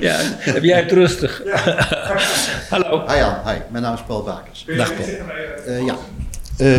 Ja, 0.00 0.16
heb 0.38 0.62
jij 0.62 0.80
het 0.80 0.92
rustig? 0.92 1.42
Hallo. 2.70 3.04
Hi 3.08 3.16
Jan, 3.16 3.34
hi. 3.46 3.56
Mijn 3.70 3.82
naam 3.82 3.94
is 3.94 4.02
Paul 4.06 4.22
Bakers. 4.22 4.64
Dag, 4.76 4.94
Paul. 4.96 5.08
eh, 5.08 5.76
Eh, 5.78 5.84
ja. 5.86 5.94
Eh, 6.58 6.76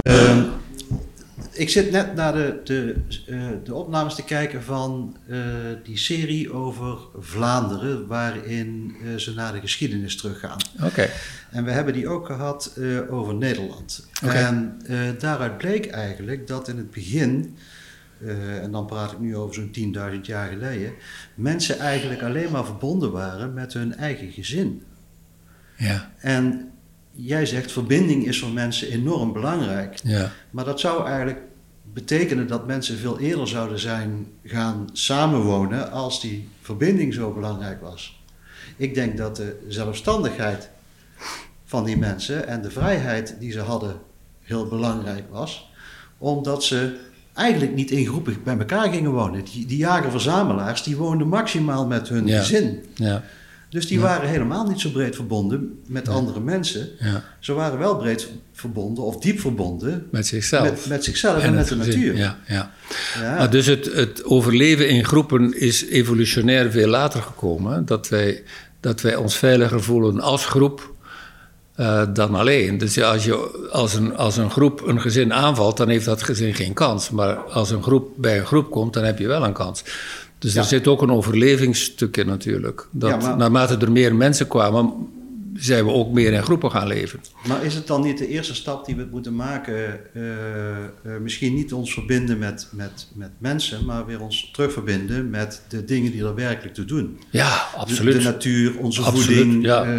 ik 1.58 1.70
zit 1.70 1.92
net 1.92 2.16
naar 2.16 2.34
de, 2.34 2.62
de, 2.64 2.96
eh, 3.28 3.48
de 3.64 3.74
opnames 3.74 4.16
te 4.16 4.24
kijken 4.24 4.64
van 4.64 5.18
eh, 5.28 5.38
die 5.84 5.98
serie 5.98 6.54
over 6.54 6.98
Vlaanderen, 7.20 8.08
waarin 8.08 8.96
eh, 9.04 9.16
ze 9.16 9.34
naar 9.34 9.54
de 9.54 9.60
geschiedenis 9.60 10.18
teruggaan. 10.18 10.58
Oké, 10.84 11.10
En 11.52 11.64
we 11.64 11.72
hebben 11.72 11.94
die 11.94 12.08
ook 12.08 12.26
gehad 12.26 12.74
eh, 12.78 13.14
over 13.14 13.36
Nederland. 13.36 14.08
Oké. 14.24 14.34
En 14.34 14.80
daaruit 15.20 15.58
bleek 15.58 15.86
eigenlijk 15.86 16.48
dat 16.48 16.68
in 16.68 16.78
het 16.78 16.92
begin, 16.92 17.58
en 18.62 18.72
dan 18.72 18.86
praat 18.86 19.12
ik 19.12 19.20
nu 19.20 19.36
over 19.36 19.56
zo'n 19.56 19.94
10.000 20.16 20.22
jaar 20.22 20.50
geleden, 20.50 20.94
mensen 21.36 21.80
eigenlijk 21.80 22.22
alleen 22.22 22.52
maar 22.52 22.66
verbonden 22.66 23.12
waren 23.12 23.54
met 23.54 23.74
hun 23.74 23.96
eigen 23.96 24.32
gezin. 24.32 24.84
ja, 25.78 26.12
En 26.20 26.72
jij 27.16 27.46
zegt 27.46 27.72
verbinding 27.72 28.26
is 28.28 28.40
voor 28.40 28.50
mensen 28.52 28.92
enorm 28.92 29.34
belangrijk. 29.34 30.00
ja. 30.04 30.32
Maar 30.52 30.66
dat 30.66 30.80
zou 30.80 31.06
eigenlijk 31.08 31.40
betekenen 31.94 32.48
dat 32.48 32.68
mensen 32.68 32.98
veel 32.98 33.20
eerder 33.20 33.48
zouden 33.48 33.80
zijn 33.80 34.28
gaan 34.44 34.90
samenwonen 34.94 35.92
als 35.92 36.22
die 36.22 36.50
verbinding 36.62 37.14
zo 37.14 37.34
belangrijk 37.34 37.82
was. 37.82 38.24
Ik 38.78 38.94
denk 38.94 39.18
dat 39.18 39.36
de 39.36 39.66
zelfstandigheid 39.68 40.70
van 41.66 41.84
die 41.84 41.98
mensen 41.98 42.48
en 42.48 42.62
de 42.62 42.72
vrijheid 42.72 43.36
die 43.40 43.52
ze 43.52 43.60
hadden 43.60 43.96
heel 44.42 44.68
belangrijk 44.68 45.24
was, 45.30 45.70
omdat 46.18 46.64
ze 46.64 46.98
eigenlijk 47.34 47.74
niet 47.76 47.92
in 47.92 48.06
groepen 48.06 48.38
bij 48.44 48.58
elkaar 48.58 48.92
gingen 48.92 49.12
wonen. 49.12 49.44
Die, 49.44 49.66
die 49.66 49.78
jager-verzamelaars 49.78 50.84
die 50.84 50.96
woonden 50.98 51.28
maximaal 51.28 51.88
met 51.88 52.10
hun 52.10 52.28
Ja. 52.28 52.40
gezin. 52.40 52.86
ja, 52.96 53.24
Dus 53.70 53.88
die 53.88 53.98
Ja. 53.98 54.04
waren 54.04 54.30
helemaal 54.30 54.68
niet 54.68 54.80
zo 54.80 54.90
breed 54.90 55.16
verbonden 55.16 55.80
met 55.88 56.08
andere 56.08 56.40
mensen. 56.40 56.90
ja. 57.00 57.24
Ze 57.40 57.54
waren 57.54 57.80
wel 57.80 57.98
breed 57.98 58.28
verbonden 58.54 59.04
of 59.04 59.18
diep 59.18 59.40
verbonden 59.40 60.08
Met 60.12 60.28
zichzelf. 60.28 60.64
met, 60.70 60.86
met 60.90 61.04
zichzelf 61.04 61.44
en, 61.44 61.54
met 61.56 61.68
de 61.68 61.76
gezin. 61.76 62.00
natuur. 62.00 62.16
Ja, 62.18 62.38
ja. 62.48 62.72
Ja. 63.22 63.36
Maar 63.38 63.50
dus 63.50 63.66
het, 63.66 63.86
het 63.94 64.24
overleven 64.24 64.90
in 64.90 65.06
groepen 65.06 65.60
is 65.60 65.86
evolutionair 65.86 66.72
veel 66.72 66.88
later 66.88 67.22
gekomen. 67.22 67.86
Dat 67.86 68.10
wij, 68.10 68.44
dat 68.80 69.02
wij 69.02 69.16
ons 69.16 69.36
veiliger 69.36 69.84
voelen 69.84 70.20
als 70.20 70.46
groep 70.46 70.94
eh, 71.76 72.04
dan 72.14 72.36
alleen. 72.36 72.78
Dus 72.78 72.94
ja, 72.94 73.12
als, 73.12 73.26
je, 73.26 73.68
als, 73.72 73.94
een, 73.94 74.16
als 74.16 74.38
een 74.38 74.52
groep 74.52 74.88
een 74.88 75.02
gezin 75.02 75.34
aanvalt, 75.34 75.78
dan 75.78 75.90
heeft 75.90 76.06
dat 76.06 76.24
gezin 76.24 76.54
geen 76.54 76.74
kans. 76.74 77.10
Maar 77.10 77.36
als 77.36 77.70
een 77.72 77.84
groep 77.84 78.10
bij 78.18 78.40
een 78.40 78.46
groep 78.46 78.72
komt, 78.72 78.94
dan 78.94 79.04
heb 79.04 79.20
je 79.20 79.28
wel 79.28 79.44
een 79.46 79.54
kans. 79.54 79.84
Dus 80.46 80.54
Ja. 80.54 80.60
er 80.62 80.68
zit 80.68 80.88
ook 80.88 81.02
een 81.02 81.12
overlevingsstuk 81.12 82.18
in 82.18 82.28
natuurlijk. 82.28 82.88
Dat 82.92 83.10
Ja, 83.10 83.18
maar- 83.18 83.38
naarmate 83.38 83.78
er 83.78 83.92
meer 83.92 84.16
mensen 84.16 84.48
kwamen, 84.48 84.94
zijn 85.56 85.86
we 85.86 85.92
ook 85.92 86.12
meer 86.12 86.34
in 86.34 86.44
groepen 86.44 86.72
gaan 86.72 86.88
leven. 86.88 87.20
Maar 87.48 87.64
is 87.64 87.74
het 87.74 87.88
dan 87.88 88.02
niet 88.02 88.18
de 88.18 88.28
eerste 88.28 88.56
stap 88.56 88.86
die 88.86 88.96
we 88.96 89.08
moeten 89.12 89.36
maken? 89.36 89.76
eh, 89.76 90.84
eh, 90.84 91.22
misschien 91.22 91.54
niet 91.54 91.74
ons 91.74 91.94
verbinden 91.94 92.38
met, 92.38 92.68
met, 92.72 93.08
met 93.14 93.30
mensen, 93.38 93.86
maar 93.86 94.06
weer 94.06 94.22
ons 94.22 94.50
terugverbinden 94.54 95.30
met 95.30 95.62
de 95.68 95.86
dingen 95.86 96.12
die 96.12 96.24
er 96.26 96.36
werkelijk 96.36 96.74
toe 96.76 96.86
doen. 96.86 97.20
Ja, 97.30 97.50
De, 97.72 97.78
absoluut. 97.78 98.14
de 98.18 98.24
natuur, 98.24 98.78
onze 98.78 99.02
Absoluut, 99.02 99.26
voeding, 99.38 99.64
ja. 99.66 99.84
eh, 99.84 99.90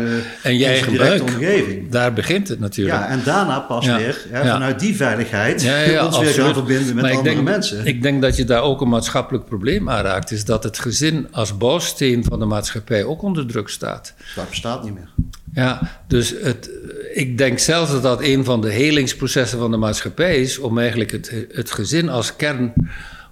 En 0.43 0.59
je 0.59 0.65
eigen 0.66 0.97
buik. 0.97 1.23
omgeving. 1.23 1.91
Daar 1.91 2.12
begint 2.12 2.49
het 2.49 2.59
natuurlijk. 2.61 2.97
Ja, 2.99 3.09
en 3.09 3.20
daarna 3.24 3.61
pas 3.61 3.85
Ja. 3.87 3.97
weer 3.97 4.24
hè, 4.31 4.39
Ja. 4.43 4.53
vanuit 4.53 4.81
die 4.81 4.97
veiligheid 4.97 5.55
ons 6.07 6.19
weer 6.19 6.33
gaan 6.33 6.55
verbinden 6.55 6.95
met 6.95 7.05
Maar 7.05 7.15
andere 7.16 7.35
denk, 7.35 7.49
mensen. 7.49 7.87
Ik 7.87 8.03
denk 8.03 8.23
dat 8.23 8.37
je 8.37 8.45
daar 8.45 8.62
ook 8.62 8.81
een 8.81 8.89
maatschappelijk 8.89 9.45
probleem 9.45 9.91
aan 9.91 10.03
raakt. 10.05 10.31
Is 10.31 10.45
dat 10.45 10.62
het 10.62 10.78
gezin 10.78 11.28
als 11.33 11.57
bouwsteen 11.57 12.24
van 12.24 12.39
de 12.39 12.45
maatschappij 12.45 13.05
ook 13.05 13.23
onder 13.23 13.47
druk 13.47 13.69
staat. 13.69 14.15
Dat 14.35 14.49
bestaat 14.49 14.85
niet 14.85 14.95
meer. 14.95 15.09
Ja, 15.57 16.01
dus 16.09 16.35
het, 16.43 16.70
ik 17.15 17.39
denk 17.39 17.59
zelfs 17.59 17.91
dat 17.91 18.03
dat 18.03 18.23
een 18.23 18.45
van 18.45 18.61
de 18.61 18.70
helingsprocessen 18.70 19.59
van 19.59 19.70
de 19.70 19.77
maatschappij 19.77 20.41
is. 20.41 20.59
om 20.59 20.78
eigenlijk 20.78 21.11
het, 21.11 21.33
het 21.51 21.70
gezin 21.70 22.09
als 22.09 22.37
kern 22.37 22.73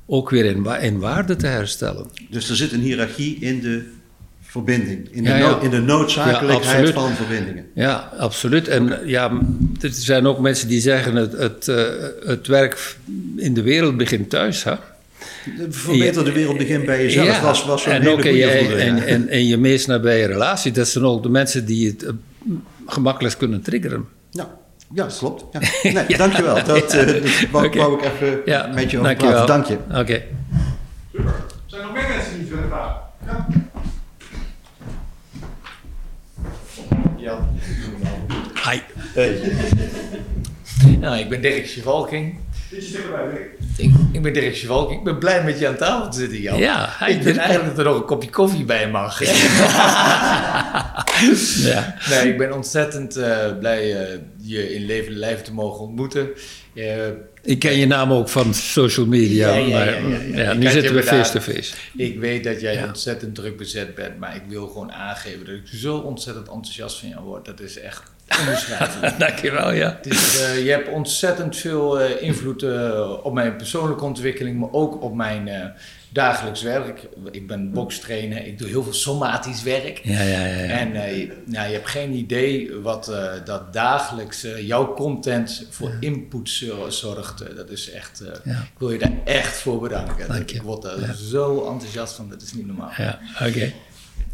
ook 0.07 0.31
weer 0.31 0.45
in, 0.45 0.67
in 0.81 0.99
waarde 0.99 1.37
te 1.37 1.47
herstellen. 1.47 2.07
Dus 2.31 2.49
er 2.51 2.57
zit 2.57 2.73
een 2.73 2.81
hiërarchie 2.81 3.37
in 3.41 3.61
de 3.61 3.83
verbinding, 4.43 5.09
in 5.11 5.23
de, 5.23 5.29
Ja, 5.29 5.37
ja. 5.37 5.51
no- 5.51 5.61
in 5.61 5.71
de 5.71 5.81
noodzakelijkheid 5.81 6.87
Ja, 6.87 6.93
van 6.93 7.13
verbindingen. 7.15 7.65
Ja, 7.75 8.11
absoluut. 8.19 8.69
En 8.69 8.99
ja, 9.05 9.31
er 9.81 9.91
zijn 9.93 10.27
ook 10.27 10.39
mensen 10.39 10.69
die 10.69 10.81
zeggen: 10.81 11.15
het, 11.17 11.33
het, 11.33 11.69
eh, 11.69 11.85
het 12.27 12.47
werk 12.47 12.97
in 13.37 13.55
de 13.55 13.63
wereld 13.63 13.97
begint 13.97 14.31
thuis. 14.31 14.65
Hè? 14.65 14.75
Verbeter 15.69 16.25
de 16.25 16.33
wereld 16.33 16.59
begint 16.59 16.85
bij 16.85 17.03
jezelf, 17.03 17.27
Ja, 17.27 17.43
was, 17.43 17.65
was 17.65 17.83
zo'n 17.83 17.93
en 17.93 18.01
hele 18.03 18.13
ook 18.13 18.19
in 18.25 18.31
goede 18.31 18.39
je, 18.39 18.51
vroeger, 18.59 18.79
ja. 18.79 18.85
en, 18.85 19.07
en, 19.07 19.29
en 19.29 19.47
je 19.47 19.57
meest 19.57 19.87
nabije 19.87 20.27
relatie. 20.27 20.73
Dat 20.73 20.89
zijn 20.89 21.05
ook 21.05 21.23
de 21.23 21.29
mensen 21.29 21.65
die 21.67 21.87
het 21.89 22.03
eh, 22.03 22.11
gemakkelijk 22.87 23.39
kunnen 23.39 23.63
triggeren. 23.63 24.09
Ja, 24.31 24.59
ja 24.95 25.07
klopt. 25.19 25.45
Ja. 25.53 25.61
Nee, 25.93 26.17
dankjewel. 26.17 26.55
Dat 26.65 26.95
eh, 26.95 27.23
wou, 27.51 27.67
ik 27.67 27.75
even 28.05 28.41
Ja, 28.45 28.67
met 28.75 28.91
je 28.91 28.99
over 28.99 29.09
dankjewel. 29.17 29.45
praten. 29.45 29.47
Dank 29.47 29.67
je. 29.67 30.01
Oké. 30.01 30.23
Super. 31.13 31.35
Zijn 31.67 31.81
er 31.81 31.87
nog 31.87 31.97
meer 31.97 32.09
mensen 32.09 32.33
die 32.33 32.41
iets 32.41 32.51
willen 32.51 32.69
vragen? 32.69 33.01
Ja. 33.27 33.47
Ja. 37.17 37.49
Hi. 38.71 38.79
Nou, 41.01 41.19
ik 41.19 41.29
ben 41.29 41.41
Dirk 41.43 41.67
Sjevalking. 41.67 42.39
Ietsje 42.73 42.93
dichterbij, 42.93 43.27
Rick. 43.31 43.49
Ik, 43.77 43.93
ik 44.13 44.23
ben 44.23 44.33
Dirk 44.33 44.55
Sjevalking. 44.55 44.99
Ik 44.99 45.05
ben 45.05 45.19
blij 45.19 45.45
met 45.45 45.59
je 45.59 45.69
aan 45.69 45.77
tafel 45.77 46.11
te 46.11 46.19
zitten, 46.19 46.41
Jan. 46.41 46.59
Ja, 46.59 47.07
ik 47.07 47.23
Dirk. 47.23 47.37
eigenlijk 47.37 47.77
dat 47.77 47.79
er 47.79 47.93
nog 47.93 48.01
een 48.01 48.07
kopje 48.07 48.31
koffie 48.31 48.65
bij 48.65 48.91
mag. 48.91 49.21
Ja. 51.57 51.97
nee, 52.11 52.29
ik 52.29 52.39
ben 52.39 52.53
ontzettend 52.53 53.17
eh, 53.17 53.59
blij 53.59 54.07
eh, 54.07 54.19
je 54.41 54.75
in 54.75 54.85
levende 54.85 55.19
lijven 55.19 55.45
te 55.45 55.53
mogen 55.53 55.81
ontmoeten. 55.81 56.29
Ik 57.43 57.59
ken 57.59 57.77
je 57.77 57.87
naam 57.87 58.13
ook 58.13 58.29
van 58.29 58.55
social 58.55 59.07
media. 59.07 59.55
Ja, 59.55 59.67
ja, 59.67 60.01
maar, 60.01 60.27
ja, 60.27 60.51
Ik 60.51 60.59
nu 60.59 60.71
zitten 60.71 60.95
we 60.95 61.03
face-to-face. 61.03 61.75
ik 61.97 62.19
weet 62.19 62.45
dat 62.45 62.61
jij 62.61 62.85
ontzettend 62.85 63.35
druk 63.35 63.57
bezet 63.57 63.95
bent, 63.95 64.19
maar 64.19 64.37
ik 64.37 64.43
wil 64.49 64.67
gewoon 64.67 64.93
aangeven 64.93 65.45
dat 65.47 65.55
ik 65.55 65.67
zo 65.81 65.97
ontzettend 65.97 66.49
enthousiast 66.49 66.99
van 66.99 67.09
jou 67.09 67.25
word. 67.25 67.45
Dat 67.45 67.61
is 67.61 67.79
echt 67.79 68.03
onbeschrijfelijk. 68.41 69.19
Dankjewel, 69.27 69.73
ja. 69.73 69.99
Eh, 70.03 70.65
je 70.65 70.71
hebt 70.71 70.89
ontzettend 70.89 71.57
veel 71.57 72.01
eh, 72.01 72.23
invloed 72.23 72.63
eh, 72.63 73.11
op 73.23 73.33
mijn 73.33 73.57
persoonlijke 73.57 74.05
ontwikkeling, 74.05 74.59
maar 74.61 74.73
ook 74.73 75.03
op 75.03 75.15
mijn 75.15 75.73
dagelijks 76.13 76.63
werk. 76.63 77.09
Ik 77.31 77.47
ben 77.47 77.73
bokstrainer, 77.73 78.47
ik 78.47 78.59
doe 78.59 78.69
heel 78.69 78.83
veel 78.83 78.93
somatisch 78.93 79.63
werk. 79.63 80.01
Ja, 80.03 80.23
ja, 80.23 80.45
ja. 80.47 80.63
ja. 80.63 80.69
En 80.79 80.93
je- 81.17 81.43
nou, 81.47 81.67
je 81.69 81.75
hebt 81.75 81.89
geen 81.89 82.13
idee 82.13 82.75
wat 82.83 83.13
dat 83.45 83.73
dagelijks 83.73 84.47
jouw 84.61 84.95
content 84.95 85.67
voor 85.71 85.93
input 86.01 86.49
zo- 86.51 86.91
zorgt. 86.91 87.57
Dat 87.57 87.71
is 87.71 87.91
echt, 87.91 88.23
Ja. 88.45 88.53
ik 88.53 88.79
wil 88.79 88.91
je 88.91 88.99
daar 88.99 89.13
echt 89.25 89.57
voor 89.57 89.81
bedanken. 89.81 90.29
Dank 90.29 90.51
je. 90.51 90.57
Ik 90.57 90.63
word 90.63 90.83
daar 90.83 91.15
zo 91.15 91.69
enthousiast 91.71 92.15
van, 92.15 92.29
dat 92.29 92.43
is 92.43 92.53
niet 92.53 92.67
normaal. 92.67 92.91
ja 92.97 93.19
Oké. 93.47 93.73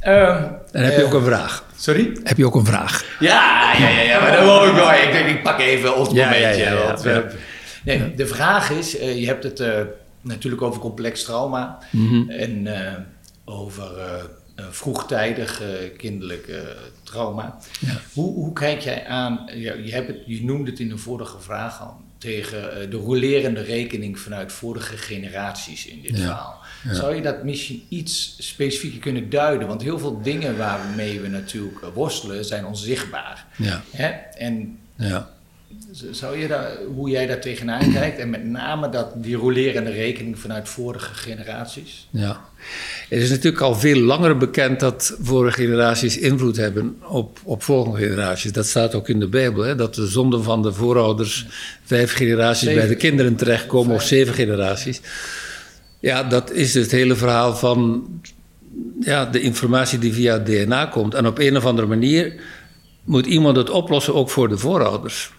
Dan 0.05 0.83
heb 0.83 0.93
je 0.93 0.99
eh, 0.99 1.05
ook 1.05 1.13
een 1.15 1.25
vraag. 1.25 1.65
Sorry? 1.77 2.19
Heb 2.23 2.37
je 2.37 2.47
ook 2.47 2.55
een 2.55 2.65
vraag? 2.67 3.05
Ja, 3.21 3.73
ja, 3.79 3.89
ja, 3.89 4.01
ja, 4.01 4.21
maar 4.21 4.33
dat 4.33 4.41
wil 4.45 4.67
ik 4.67 4.73
wel. 4.75 4.93
Ik 4.93 5.13
denk, 5.13 5.29
ik 5.29 5.43
pak 5.43 5.59
even 5.59 5.97
ons 5.97 6.09
Ja, 6.13 6.25
momentje. 6.25 6.63
ja, 6.63 6.71
ja, 6.71 6.79
ja, 6.79 6.87
want 6.87 7.03
we- 7.03 7.11
ja. 7.85 7.99
nee, 7.99 8.15
de 8.15 8.27
vraag 8.27 8.71
is, 8.71 8.99
eh, 8.99 9.19
je 9.21 9.27
hebt 9.27 9.45
het 9.45 9.61
eh, 9.61 9.81
natuurlijk 10.21 10.63
over 10.63 10.81
complex 10.81 11.23
trauma 11.25 11.79
Mhm. 11.91 12.31
en 12.31 12.67
eh, 12.87 12.93
over 13.45 13.99
eh, 13.99 14.05
eh, 14.57 14.65
vroegtijdig 14.71 15.61
eh, 15.63 15.69
kinderlijk 15.97 16.47
eh, 16.47 16.57
trauma. 17.03 17.57
Ja. 17.81 17.93
Hoe, 18.13 18.35
hoe 18.35 18.53
kijk 18.53 18.81
jij 18.81 19.07
aan, 19.07 19.51
je, 19.55 19.91
hebt 19.93 20.07
het, 20.09 20.17
je 20.27 20.45
noemde 20.45 20.71
het 20.71 20.81
in 20.81 20.91
een 20.91 20.99
vorige 20.99 21.41
vraag 21.41 21.81
al, 21.81 22.01
tegen 22.21 22.81
eh, 22.83 22.91
de 22.91 22.97
rolerende 22.97 23.61
rekening 23.63 24.19
vanuit 24.19 24.53
vorige 24.53 24.97
generaties 24.97 25.87
in 25.87 26.01
dit 26.03 26.11
Ja. 26.11 26.17
verhaal. 26.25 26.59
Ja. 26.85 26.95
Zou 26.95 27.15
je 27.15 27.23
dat 27.23 27.45
misschien 27.45 27.83
iets 27.89 28.35
specifieker 28.39 29.01
kunnen 29.01 29.31
duiden? 29.31 29.69
Want 29.69 29.83
heel 29.83 29.99
veel 29.99 30.23
dingen 30.23 30.57
waarmee 30.57 31.21
we 31.21 31.29
natuurlijk 31.29 31.83
eh, 31.83 31.89
worstelen 31.95 32.45
zijn 32.45 32.65
onzichtbaar. 32.67 33.47
Ja, 33.57 33.83
Hè? 33.91 34.09
En 34.39 34.79
ja. 34.97 35.31
Zou 36.11 36.39
je 36.39 36.49
daar, 36.49 36.77
hoe 36.95 37.11
jij 37.11 37.27
daar 37.27 37.41
tegenaan 37.41 37.93
kijkt 37.93 38.19
en 38.19 38.31
met 38.31 38.45
name 38.45 38.89
dat, 38.89 39.13
die 39.23 39.37
rolerende 39.37 39.91
rekening 39.91 40.39
vanuit 40.39 40.69
vorige 40.69 41.15
generaties? 41.15 42.09
Ja, 42.11 42.41
het 43.11 43.23
is 43.23 43.31
natuurlijk 43.31 43.62
al 43.62 43.74
veel 43.74 44.01
langer 44.01 44.37
bekend 44.37 44.81
dat 44.81 45.16
vorige 45.23 45.62
generaties 45.62 46.19
invloed 46.19 46.57
hebben 46.57 46.97
op, 47.09 47.39
op 47.43 47.62
volgende 47.62 47.99
generaties. 47.99 48.53
Dat 48.53 48.66
staat 48.66 48.95
ook 48.95 49.09
in 49.09 49.20
de 49.20 49.28
Bijbel, 49.28 49.62
hè? 49.62 49.74
dat 49.74 49.95
de 49.95 50.07
zonden 50.07 50.43
van 50.43 50.62
de 50.62 50.73
voorouders 50.73 51.47
vijf 51.85 52.12
generaties 52.12 52.62
Zeven. 52.62 52.81
bij 52.81 52.89
de 52.89 52.97
kinderen 52.97 53.37
terechtkomen, 53.37 53.95
of 53.95 54.03
zeven 54.03 54.35
generaties. 54.35 55.01
Ja, 56.01 56.24
dat 56.24 56.53
is 56.53 56.74
het 56.74 56.91
hele 56.91 57.16
verhaal 57.16 57.57
van 57.57 58.09
ja, 59.01 59.27
de 59.27 59.41
informatie 59.41 59.99
die 59.99 60.12
via 60.12 60.32
het 60.32 60.47
DNA 60.47 60.87
komt. 60.87 61.15
En 61.15 61.27
op 61.27 61.39
een 61.39 61.57
of 61.57 61.65
andere 61.65 61.87
manier 61.87 62.35
moet 63.05 63.27
iemand 63.27 63.57
het 63.57 63.70
oplossen 63.70 64.15
ook 64.15 64.31
voor 64.31 64.49
de 64.49 64.59
voorouders. 64.59 65.31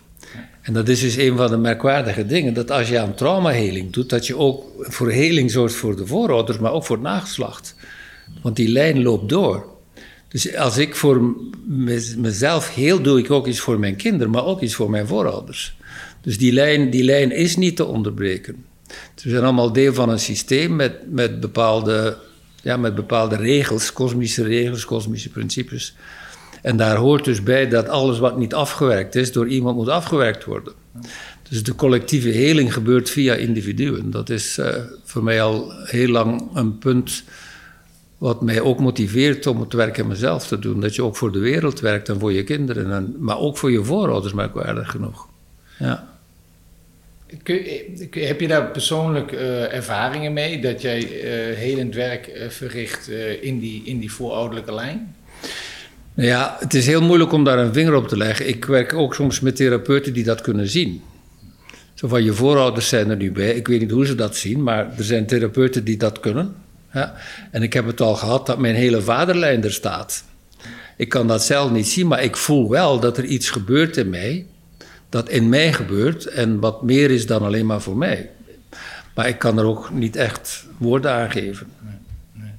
En 0.61 0.73
dat 0.73 0.89
is 0.89 0.99
dus 0.99 1.15
een 1.15 1.37
van 1.37 1.49
de 1.49 1.57
merkwaardige 1.57 2.25
dingen, 2.25 2.53
dat 2.53 2.71
als 2.71 2.89
je 2.89 2.99
aan 2.99 3.15
traumaheling 3.15 3.91
doet, 3.91 4.09
dat 4.09 4.27
je 4.27 4.37
ook 4.37 4.65
voor 4.79 5.11
heling 5.11 5.51
zorgt 5.51 5.75
voor 5.75 5.95
de 5.95 6.05
voorouders, 6.07 6.57
maar 6.57 6.71
ook 6.71 6.85
voor 6.85 6.95
het 6.95 7.05
nageslacht. 7.05 7.75
Want 8.41 8.55
die 8.55 8.67
lijn 8.69 9.01
loopt 9.01 9.29
door. 9.29 9.65
Dus 10.27 10.55
als 10.55 10.77
ik 10.77 10.95
voor 10.95 11.35
me- 11.65 12.13
mezelf 12.17 12.73
heel 12.73 13.01
doe, 13.01 13.19
ik 13.19 13.31
ook 13.31 13.47
iets 13.47 13.59
voor 13.59 13.79
mijn 13.79 13.95
kinderen, 13.95 14.31
maar 14.31 14.45
ook 14.45 14.61
iets 14.61 14.75
voor 14.75 14.89
mijn 14.89 15.07
voorouders. 15.07 15.77
Dus 16.21 16.37
die 16.37 16.53
lijn, 16.53 16.89
die 16.89 17.03
lijn 17.03 17.31
is 17.31 17.55
niet 17.55 17.75
te 17.75 17.85
onderbreken. 17.85 18.65
Dus 19.15 19.23
we 19.23 19.29
zijn 19.29 19.43
allemaal 19.43 19.73
deel 19.73 19.93
van 19.93 20.09
een 20.09 20.19
systeem 20.19 20.75
met, 20.75 21.11
met, 21.11 21.39
bepaalde, 21.39 22.17
ja, 22.63 22.77
met 22.77 22.95
bepaalde 22.95 23.35
regels, 23.35 23.93
kosmische 23.93 24.43
regels, 24.43 24.85
kosmische 24.85 25.29
principes. 25.29 25.95
En 26.61 26.77
daar 26.77 26.95
hoort 26.95 27.25
dus 27.25 27.43
bij 27.43 27.67
dat 27.69 27.89
alles 27.89 28.19
wat 28.19 28.37
niet 28.37 28.53
afgewerkt 28.53 29.15
is, 29.15 29.31
door 29.31 29.47
iemand 29.47 29.75
moet 29.75 29.89
afgewerkt 29.89 30.45
worden. 30.45 30.73
Dus 31.49 31.63
de 31.63 31.75
collectieve 31.75 32.29
heling 32.29 32.73
gebeurt 32.73 33.09
via 33.09 33.33
individuen. 33.33 34.11
Dat 34.11 34.29
is 34.29 34.57
eh, 34.57 34.75
voor 35.03 35.23
mij 35.23 35.41
al 35.41 35.71
heel 35.83 36.07
lang 36.07 36.49
een 36.53 36.77
punt 36.77 37.23
wat 38.17 38.41
mij 38.41 38.61
ook 38.61 38.79
motiveert 38.79 39.47
om 39.47 39.59
het 39.59 39.73
werk 39.73 39.99
aan 39.99 40.07
mezelf 40.07 40.47
te 40.47 40.59
doen. 40.59 40.81
Dat 40.81 40.95
je 40.95 41.03
ook 41.03 41.15
voor 41.15 41.31
de 41.31 41.39
wereld 41.39 41.79
werkt 41.79 42.09
en 42.09 42.19
voor 42.19 42.33
je 42.33 42.43
kinderen, 42.43 42.91
en, 42.91 43.15
maar 43.19 43.39
ook 43.39 43.57
voor 43.57 43.71
je 43.71 43.83
voorouders, 43.83 44.33
merkwaardig 44.33 44.91
genoeg. 44.91 45.27
Ja. 45.79 46.09
Kun 47.43 47.61
heb 48.11 48.39
je 48.39 48.47
daar 48.47 48.71
persoonlijk 48.71 49.31
eh, 49.31 49.73
ervaringen 49.73 50.33
mee 50.33 50.61
dat 50.61 50.81
jij 50.81 51.21
eh 51.21 51.57
helend 51.57 51.95
werk 51.95 52.45
verricht 52.49 53.09
in, 53.41 53.59
die, 53.59 53.83
in 53.85 53.99
die 53.99 54.11
voorouderlijke 54.11 54.73
lijn? 54.73 55.15
Ja, 56.13 56.55
het 56.59 56.73
is 56.73 56.85
heel 56.85 57.01
moeilijk 57.01 57.31
om 57.31 57.43
daar 57.43 57.59
een 57.59 57.73
vinger 57.73 57.93
op 57.93 58.07
te 58.07 58.17
leggen. 58.17 58.47
Ik 58.47 58.65
werk 58.65 58.93
ook 58.93 59.15
soms 59.15 59.39
met 59.39 59.55
therapeuten 59.55 60.13
die 60.13 60.23
dat 60.23 60.41
kunnen 60.41 60.67
zien. 60.67 61.01
Zo 61.93 62.07
van 62.07 62.23
je 62.23 62.33
voorouders 62.33 62.87
zijn 62.87 63.09
er 63.09 63.15
nu 63.15 63.31
bij. 63.31 63.55
Ik 63.55 63.67
weet 63.67 63.79
niet 63.79 63.91
hoe 63.91 64.05
ze 64.05 64.15
dat 64.15 64.35
zien, 64.35 64.63
maar 64.63 64.97
er 64.97 65.03
zijn 65.03 65.25
therapeuten 65.25 65.83
die 65.83 65.97
dat 65.97 66.19
kunnen. 66.19 66.55
Ja. 66.93 67.15
En 67.51 67.63
ik 67.63 67.73
heb 67.73 67.85
het 67.85 68.01
al 68.01 68.15
gehad 68.15 68.45
dat 68.45 68.57
mijn 68.57 68.75
hele 68.75 69.01
vaderlijn 69.01 69.63
er 69.63 69.73
staat. 69.73 70.23
Ik 70.97 71.09
kan 71.09 71.27
dat 71.27 71.43
zelf 71.43 71.71
niet 71.71 71.87
zien, 71.87 72.07
maar 72.07 72.23
ik 72.23 72.37
voel 72.37 72.69
wel 72.69 72.99
dat 72.99 73.17
er 73.17 73.25
iets 73.25 73.49
gebeurt 73.49 73.97
in 73.97 74.09
mij. 74.09 74.45
Dat 75.09 75.29
in 75.29 75.49
mij 75.49 75.73
gebeurt 75.73 76.25
en 76.25 76.59
wat 76.59 76.83
meer 76.83 77.11
is 77.11 77.25
dan 77.25 77.41
alleen 77.41 77.65
maar 77.65 77.81
voor 77.81 77.97
mij. 77.97 78.29
Maar 79.15 79.27
ik 79.27 79.39
kan 79.39 79.57
er 79.57 79.65
ook 79.65 79.91
niet 79.91 80.15
echt 80.15 80.65
woorden 80.77 81.11
aan 81.11 81.31
geven. 81.31 81.67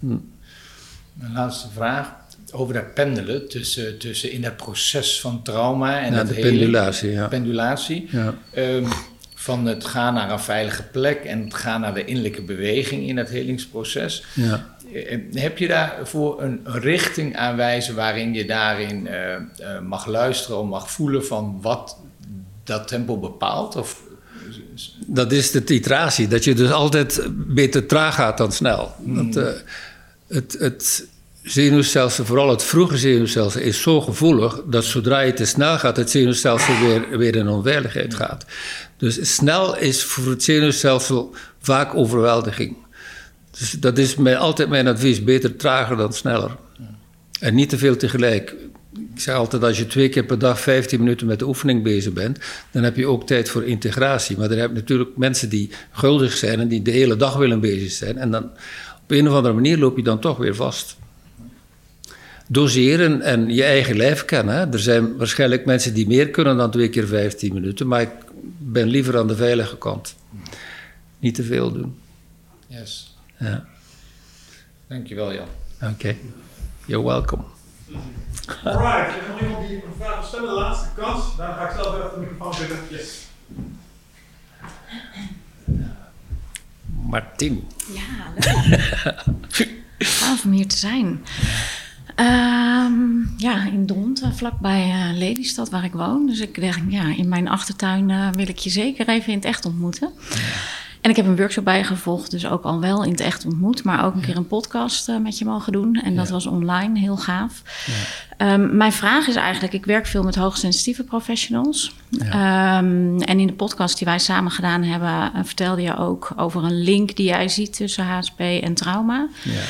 Een 0.01 1.33
laatste 1.33 1.69
vraag 1.75 2.15
over 2.53 2.75
dat 2.75 2.95
pendelen 2.95 3.49
tussen, 3.49 3.99
tussen 3.99 4.31
in 4.33 4.43
dat 4.43 4.57
proces 4.57 5.21
van 5.21 5.43
trauma 5.43 6.01
en 6.01 6.15
Ja, 6.15 6.25
de 6.25 6.35
heling. 6.35 6.51
pendulatie, 6.59 7.11
ja. 7.11 7.27
Pendulatie. 7.29 8.09
Ja. 8.11 8.35
Ehm, 8.55 8.85
van 9.35 9.67
het 9.67 9.85
gaan 9.85 10.15
naar 10.15 10.31
een 10.31 10.41
veilige 10.41 10.83
plek 10.83 11.25
en 11.25 11.45
het 11.45 11.55
gaan 11.55 11.81
naar 11.81 11.95
de 11.95 12.05
innerlijke 12.05 12.43
beweging 12.43 13.09
in 13.09 13.17
het 13.17 13.29
helingsproces. 13.29 14.25
Ja. 14.35 14.77
Eh, 14.95 15.19
Heb 15.33 15.59
je 15.59 15.69
daarvoor 15.69 16.43
een 16.43 16.61
richting 16.65 17.37
aanwijzen 17.37 17.95
waarin 17.95 18.35
je 18.35 18.45
daarin 18.45 19.07
eh, 19.07 19.35
eh, 19.35 19.41
mag 19.87 20.07
luisteren 20.07 20.59
of 20.59 20.69
mag 20.69 20.91
voelen 20.91 21.25
van 21.27 21.59
wat 21.63 21.99
dat 22.65 22.89
tempo 22.89 23.19
bepaalt? 23.19 23.77
Of, 23.77 24.03
Dat 25.07 25.33
is 25.33 25.51
de 25.51 25.65
titratie. 25.65 26.29
Dat 26.29 26.45
je 26.45 26.55
dus 26.55 26.71
altijd 26.71 27.27
beter 27.33 27.87
traag 27.87 28.15
gaat 28.15 28.39
dan 28.39 28.53
snel. 28.53 28.93
Dat, 28.99 29.37
eh, 29.37 29.53
het, 30.29 30.57
het 30.59 31.07
zenuwstelsel, 31.43 32.25
vooral 32.25 32.51
het 32.51 32.63
vroege 32.63 32.99
zenuwstelsel, 32.99 33.61
is 33.61 33.83
zo 33.83 34.01
gevoelig 34.01 34.63
dat 34.67 34.85
zodra 34.85 35.21
je 35.21 35.33
te 35.33 35.45
snel 35.45 35.79
gaat, 35.79 35.97
het 35.97 36.11
zenuwstelsel 36.11 36.79
weer, 36.79 37.19
weer 37.19 37.37
in 37.37 37.49
onveiligheid 37.49 38.15
gaat. 38.15 38.45
Dus 38.97 39.35
snel 39.35 39.77
is 39.77 40.05
voor 40.05 40.31
het 40.31 40.43
zenuwstelsel 40.43 41.35
vaak 41.61 41.95
overweldiging. 41.95 42.77
Dus 43.59 43.71
dat 43.71 43.99
is 43.99 44.17
mijn, 44.17 44.37
altijd 44.37 44.69
mijn 44.69 44.89
advies: 44.89 45.25
beter 45.25 45.57
trager 45.57 45.97
dan 45.97 46.13
sneller. 46.13 46.57
En 47.41 47.55
niet 47.55 47.69
te 47.69 47.79
veel 47.79 47.97
tegelijk. 47.97 48.55
Ik 49.15 49.21
zeg 49.21 49.35
altijd, 49.35 49.63
als 49.63 49.79
je 49.79 49.87
twee 49.87 50.09
keer 50.09 50.25
per 50.25 50.39
dag 50.39 50.61
15 50.61 50.99
minuten 50.99 51.27
met 51.27 51.39
de 51.39 51.47
oefening 51.47 51.83
bezig 51.83 52.13
bent, 52.13 52.39
dan 52.71 52.83
heb 52.83 52.97
je 52.97 53.07
ook 53.07 53.27
tijd 53.27 53.49
voor 53.49 53.65
integratie. 53.65 54.39
Maar 54.39 54.51
er 54.51 54.59
heb 54.59 54.69
je 54.69 54.75
natuurlijk 54.75 55.17
mensen 55.17 55.49
die 55.49 55.71
guldig 55.91 56.37
zijn 56.37 56.61
en 56.61 56.69
die 56.69 56.83
de 56.83 56.91
hele 56.91 57.17
dag 57.17 57.37
willen 57.37 57.61
bezig 57.61 57.91
zijn. 57.91 58.19
En 58.19 58.31
dan 58.31 58.45
op 59.03 59.11
een 59.11 59.29
of 59.29 59.35
andere 59.35 59.55
manier 59.55 59.79
loop 59.79 59.97
je 59.97 60.03
dan 60.03 60.21
toch 60.21 60.37
weer 60.37 60.55
vast. 60.55 60.97
Doseren 62.49 63.21
en 63.21 63.49
je 63.49 63.65
eigen 63.65 63.97
lijf 63.97 64.25
kennen. 64.25 64.55
Hè. 64.55 64.73
Er 64.73 64.79
zijn 64.79 65.17
waarschijnlijk 65.17 65.65
mensen 65.65 65.95
die 65.95 66.07
meer 66.07 66.31
kunnen 66.31 66.57
dan 66.57 66.71
twee 66.71 66.89
keer 66.89 67.07
15 67.07 67.55
minuten, 67.55 67.87
maar 67.87 68.01
ik 68.01 68.11
ben 68.59 68.89
liever 68.89 69.19
aan 69.19 69.27
de 69.29 69.37
veilige 69.37 69.79
kant. 69.79 70.15
Niet 71.19 71.35
te 71.35 71.43
veel 71.43 71.73
doen. 71.73 71.99
yes. 72.67 73.17
Ja. 73.39 73.65
Dankjewel 74.89 75.33
Jan. 75.33 75.47
Oké. 75.83 76.17
You're 76.87 77.05
welcome. 77.07 77.43
Alright, 78.65 79.09
er 79.09 79.21
is 79.21 79.27
nog 79.29 79.41
iemand 79.41 79.69
die 79.69 79.77
een 79.77 79.83
vraag 79.99 80.19
wil 80.19 80.29
stellen, 80.29 80.49
de 80.49 80.55
laatste 80.55 80.89
kans. 80.97 81.37
Daarna 81.37 81.55
ga 81.55 81.69
ik 81.69 81.83
zelf 81.83 81.97
even 81.97 82.11
de 82.15 82.21
microfoon 82.21 82.55
zitten. 82.55 82.79
Yes. 82.89 83.27
Martin. 87.09 87.69
Ja, 87.95 88.33
leuk. 88.35 89.69
Gaaf 89.99 90.45
om 90.45 90.51
hier 90.53 90.67
te 90.69 90.77
zijn. 90.77 91.25
Ehm, 92.15 93.23
ja, 93.37 93.65
in 93.67 93.87
Dronten, 93.87 94.35
vlakbij 94.35 94.91
eh, 94.91 95.19
Lelystad, 95.19 95.71
waar 95.71 95.85
ik 95.85 95.93
woon. 95.93 96.27
Dus 96.27 96.41
ik 96.41 96.61
dacht, 96.61 96.81
ja, 96.89 97.17
in 97.17 97.29
mijn 97.29 97.49
achtertuin 97.49 98.11
eh, 98.11 98.29
wil 98.33 98.49
ik 98.49 98.59
je 98.59 98.71
zeker 98.71 99.09
even 99.09 99.33
in 99.33 99.39
het 99.39 99.45
echt 99.45 99.65
ontmoeten. 99.65 100.11
En 101.03 101.11
ik 101.11 101.17
heb 101.17 101.27
een 101.27 101.37
workshop 101.37 101.65
bij 101.65 101.79
je 101.79 101.85
gevolgd, 101.85 102.31
dus 102.31 102.47
ook 102.47 102.63
al 102.63 102.81
wel 102.81 103.05
in 103.05 103.11
het 103.11 103.21
echt 103.21 103.45
ontmoet. 103.45 103.85
Maar 103.85 104.05
ook 104.05 104.15
een 104.15 104.21
keer 104.21 104.37
een 104.37 104.47
podcast 104.47 105.09
eh, 105.09 105.17
met 105.17 105.39
je 105.39 105.45
mogen 105.45 105.73
doen. 105.73 105.95
En 105.95 106.17
dat 106.17 106.29
was 106.29 106.47
online, 106.47 106.99
heel 106.99 107.17
gaaf. 107.17 107.63
Ehm, 108.37 108.77
mijn 108.77 108.93
vraag 108.93 109.27
is 109.27 109.35
eigenlijk, 109.35 109.73
ik 109.73 109.85
werk 109.85 110.07
veel 110.07 110.23
met 110.23 110.35
hoogsensitieve 110.35 111.05
professionals. 111.05 111.95
Ehm, 112.19 113.19
en 113.19 113.41
in 113.41 113.47
de 113.47 113.53
podcast 113.53 113.99
die 113.99 114.07
wij 114.07 114.19
samen 114.19 114.51
gedaan 114.51 114.83
hebben, 114.83 115.33
eh, 115.35 115.41
vertelde 115.45 115.83
je 115.83 115.97
ook 115.97 116.33
over 116.37 116.65
een 116.65 116.83
link 116.83 117.17
die 117.17 117.27
jij 117.27 117.49
ziet 117.49 117.77
tussen 117.77 118.05
HSP 118.05 118.41
en 118.41 118.75
trauma. 118.75 119.29
Ja. 119.43 119.63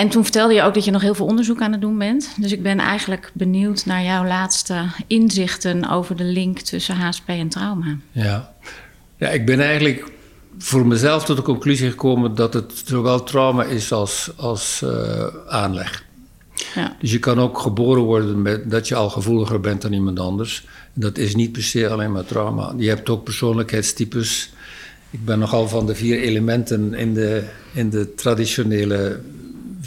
En 0.00 0.08
toen 0.08 0.22
vertelde 0.22 0.54
je 0.54 0.62
ook 0.62 0.74
dat 0.74 0.84
je 0.84 0.90
nog 0.90 1.02
heel 1.02 1.14
veel 1.14 1.26
onderzoek 1.26 1.60
aan 1.60 1.72
het 1.72 1.80
doen 1.80 1.98
bent. 1.98 2.34
Dus 2.36 2.52
ik 2.52 2.62
ben 2.62 2.78
eigenlijk 2.78 3.30
benieuwd 3.34 3.86
naar 3.86 4.02
jouw 4.02 4.26
laatste 4.26 4.84
inzichten 5.06 5.88
over 5.88 6.16
de 6.16 6.24
link 6.24 6.58
tussen 6.58 6.96
HSP 6.96 7.28
en 7.28 7.48
trauma. 7.48 7.96
Ja. 8.12 8.52
ja, 9.16 9.28
ik 9.28 9.46
ben 9.46 9.60
eigenlijk 9.60 10.12
voor 10.58 10.86
mezelf 10.86 11.24
tot 11.24 11.36
de 11.36 11.42
conclusie 11.42 11.90
gekomen 11.90 12.34
dat 12.34 12.54
het 12.54 12.82
zowel 12.84 13.22
trauma 13.22 13.64
is 13.64 13.92
als, 13.92 14.30
als 14.36 14.82
eh, 14.82 15.26
aanleg. 15.46 16.04
Ja. 16.74 16.96
Dus 17.00 17.10
je 17.10 17.18
kan 17.18 17.38
ook 17.38 17.58
geboren 17.58 18.02
worden 18.02 18.42
met 18.42 18.70
dat 18.70 18.88
je 18.88 18.94
al 18.94 19.10
gevoeliger 19.10 19.60
bent 19.60 19.82
dan 19.82 19.92
iemand 19.92 20.18
anders. 20.18 20.66
Dat 20.92 21.18
is 21.18 21.34
niet 21.34 21.52
per 21.52 21.62
se 21.62 21.88
alleen 21.88 22.12
maar 22.12 22.24
trauma. 22.24 22.74
Je 22.76 22.88
hebt 22.88 23.08
ook 23.08 23.24
persoonlijkheidstypes. 23.24 24.52
Ik 25.10 25.24
ben 25.24 25.38
nogal 25.38 25.68
van 25.68 25.86
de 25.86 25.94
vier 25.94 26.20
elementen 26.20 26.94
in 26.94 27.14
de, 27.14 27.44
in 27.72 27.90
de 27.90 28.14
traditionele 28.14 29.20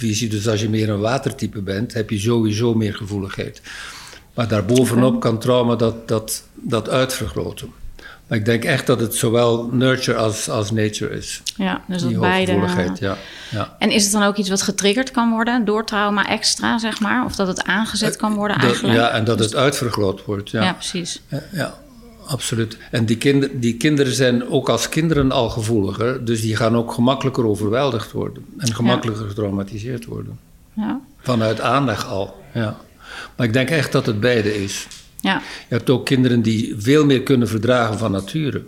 visie. 0.07 0.30
Dus 0.30 0.47
als 0.47 0.61
je 0.61 0.69
meer 0.69 0.89
een 0.89 0.99
watertype 0.99 1.61
bent, 1.61 1.93
heb 1.93 2.09
je 2.09 2.19
sowieso 2.19 2.73
meer 2.73 2.95
gevoeligheid. 2.95 3.61
Maar 4.34 4.47
daarbovenop 4.47 5.19
kan 5.19 5.39
trauma 5.39 5.75
dat, 5.75 6.07
dat, 6.07 6.43
dat 6.53 6.89
uitvergroten. 6.89 7.71
Maar 8.27 8.38
ik 8.38 8.45
denk 8.45 8.63
echt 8.63 8.88
dat 8.88 8.99
het 8.99 9.15
zowel 9.15 9.69
nurture 9.71 10.17
als, 10.17 10.49
als 10.49 10.71
nature 10.71 11.15
is. 11.17 11.41
Ja, 11.57 11.81
dus 11.88 12.01
Die 12.01 12.11
dat 12.11 12.21
beide. 12.21 12.51
hooggevoeligheid, 12.51 12.99
ja. 12.99 13.17
ja. 13.51 13.75
En 13.80 13.89
is 13.91 14.03
het 14.03 14.11
dan 14.11 14.23
ook 14.23 14.35
iets 14.38 14.49
wat 14.49 14.61
getriggerd 14.61 15.11
kan 15.11 15.30
worden 15.31 15.65
door 15.65 15.85
trauma 15.85 16.27
extra, 16.27 16.77
zeg 16.77 16.99
maar? 16.99 17.25
Of 17.25 17.35
dat 17.35 17.47
het 17.47 17.63
aangezet 17.63 18.15
kan 18.15 18.34
worden 18.34 18.57
Dat- 18.57 18.65
eigenlijk? 18.65 18.95
ja, 18.99 19.09
en 19.09 19.23
dat 19.23 19.39
het 19.39 19.55
uitvergroot 19.55 20.25
wordt. 20.25 20.49
ja. 20.49 20.63
Ja, 20.63 20.73
precies. 20.73 21.21
ja, 21.27 21.43
ja, 21.51 21.73
absoluut. 22.26 22.78
En 22.91 23.06
die, 23.06 23.18
kinder, 23.18 23.60
die 23.60 23.78
kinderen 23.78 24.14
zijn 24.14 24.48
ook 24.48 24.70
als 24.70 24.90
kinderen 24.90 25.32
al 25.32 25.50
gevoeliger, 25.50 26.26
dus 26.26 26.41
die 26.41 26.56
gaan 26.56 26.76
ook 26.76 26.91
gemakkelijker 26.91 27.48
overweldigd 27.48 28.12
worden 28.12 28.45
en 28.58 28.74
gemakkelijker 28.74 29.28
getraumatiseerd 29.28 30.06
worden. 30.06 30.40
Ja. 30.74 31.02
Vanuit 31.18 31.62
aanleg 31.62 32.08
al, 32.08 32.44
ja. 32.54 32.78
Maar 33.36 33.48
ik 33.48 33.54
denk 33.54 33.70
echt 33.70 33.91
dat 33.91 34.06
het 34.06 34.20
beide 34.20 34.64
is. 34.64 34.88
Ja. 35.20 35.41
Je 35.70 35.76
hebt 35.76 35.90
ook 35.90 36.06
kinderen 36.06 36.41
die 36.41 36.76
veel 36.78 37.06
meer 37.06 37.24
kunnen 37.24 37.48
verdragen 37.48 37.98
van 37.98 38.12
nature. 38.12 38.64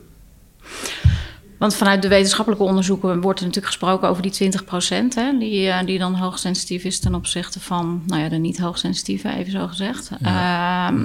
Want 1.57 1.75
vanuit 1.75 2.01
de 2.01 2.07
wetenschappelijke 2.07 2.65
onderzoeken 2.65 3.21
wordt 3.21 3.39
er 3.39 3.45
natuurlijk 3.45 3.73
gesproken 3.73 4.09
over 4.09 4.21
die 4.21 4.31
20 4.31 4.63
procent, 4.63 5.13
die, 5.39 5.67
uh, 5.67 5.79
die 5.85 5.99
dan 5.99 6.15
hoogsensitief 6.15 6.83
is 6.83 6.99
ten 6.99 7.15
opzichte 7.15 7.59
van, 7.59 8.03
nou 8.07 8.21
ja, 8.21 8.29
de 8.29 8.35
niet 8.35 8.59
hoogsensitieve, 8.59 9.29
even 9.29 9.51
zo 9.51 9.67
gezegd. 9.67 10.09
Ja. 10.19 10.91
Uh, 10.91 10.99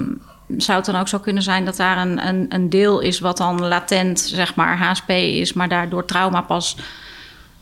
zou 0.57 0.77
het 0.77 0.85
dan 0.85 0.95
ook 0.95 1.07
zo 1.07 1.19
kunnen 1.19 1.43
zijn 1.43 1.65
dat 1.65 1.75
daar 1.75 1.97
een, 1.97 2.27
een, 2.27 2.45
een 2.49 2.69
deel 2.69 2.99
is 2.99 3.19
wat 3.19 3.37
dan 3.37 3.67
latent, 3.67 4.19
zeg 4.19 4.55
maar, 4.55 4.77
HSP 4.77 5.09
is, 5.09 5.53
maar 5.53 5.69
daardoor 5.69 6.05
trauma 6.05 6.41
pas 6.41 6.75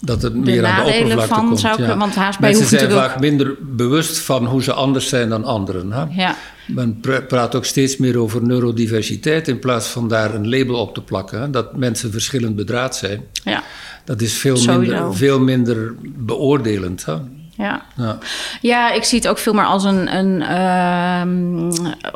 dat 0.01 0.21
het 0.21 0.33
meer 0.35 0.65
aan 0.65 0.85
de 0.85 0.91
oppervlakte 0.91 1.27
van 1.27 1.45
komt. 1.45 1.59
Zou, 1.59 1.83
ja. 1.83 1.97
Want 1.97 2.15
HSP 2.15 2.39
Mensen 2.39 2.63
hoeft 2.63 2.79
zijn 2.79 2.91
vaak 2.91 3.19
minder 3.19 3.55
bewust 3.61 4.19
van 4.19 4.45
hoe 4.45 4.63
ze 4.63 4.73
anders 4.73 5.09
zijn 5.09 5.29
dan 5.29 5.43
anderen. 5.43 5.91
Hè? 5.91 6.03
Ja. 6.09 6.35
Men 6.67 6.99
pra- 6.99 7.21
praat 7.21 7.55
ook 7.55 7.65
steeds 7.65 7.97
meer 7.97 8.17
over 8.17 8.43
neurodiversiteit 8.43 9.47
in 9.47 9.59
plaats 9.59 9.87
van 9.87 10.07
daar 10.07 10.35
een 10.35 10.49
label 10.49 10.75
op 10.75 10.93
te 10.93 11.01
plakken. 11.01 11.41
Hè? 11.41 11.49
Dat 11.49 11.75
mensen 11.75 12.11
verschillend 12.11 12.55
bedraad 12.55 12.95
zijn. 12.95 13.23
Ja. 13.43 13.63
Dat 14.05 14.21
is 14.21 14.33
veel 14.33 14.57
Sowieso. 14.57 14.93
minder, 14.93 15.15
veel 15.15 15.39
minder 15.39 15.95
beoordelend. 16.17 17.05
Hè? 17.05 17.15
Ja. 17.59 17.81
Ja. 17.95 18.17
ja, 18.61 18.91
ik 18.91 19.03
zie 19.03 19.19
het 19.19 19.27
ook 19.27 19.37
veel 19.37 19.53
meer 19.53 19.65
als 19.65 19.83
een, 19.83 20.15
een 20.15 20.41
ehm, 20.41 21.71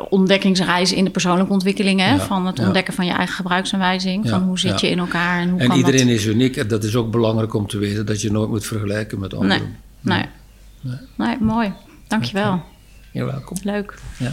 ontdekkingsreis 0.08 0.92
in 0.92 1.04
de 1.04 1.10
persoonlijke 1.10 1.52
ontwikkeling. 1.52 2.00
Hè? 2.00 2.14
Ja, 2.14 2.18
van 2.18 2.46
het 2.46 2.58
ja. 2.58 2.64
ontdekken 2.64 2.94
van 2.94 3.06
je 3.06 3.12
eigen 3.12 3.34
gebruiksaanwijzing. 3.34 4.24
Ja, 4.24 4.30
Van 4.30 4.42
hoe 4.42 4.58
zit 4.58 4.80
ja. 4.80 4.86
je 4.86 4.92
in 4.92 4.98
elkaar 4.98 5.40
en 5.40 5.48
hoe 5.48 5.60
En 5.60 5.68
kan 5.68 5.76
iedereen 5.76 6.06
dat? 6.06 6.16
is 6.16 6.24
uniek 6.24 6.56
en 6.56 6.68
dat 6.68 6.84
is 6.84 6.96
ook 6.96 7.10
belangrijk 7.10 7.54
om 7.54 7.66
te 7.66 7.78
weten 7.78 8.06
dat 8.06 8.20
je 8.20 8.30
nooit 8.30 8.48
moet 8.48 8.66
vergelijken 8.66 9.18
met 9.18 9.34
anderen. 9.34 9.76
Nee, 10.00 10.24
nee. 10.80 10.96
nee. 11.16 11.36
mooi. 11.40 11.72
Dankjewel. 12.08 12.62
You're 13.10 13.30
welkom. 13.30 13.56
Leuk. 13.62 13.94
Ja. 14.16 14.32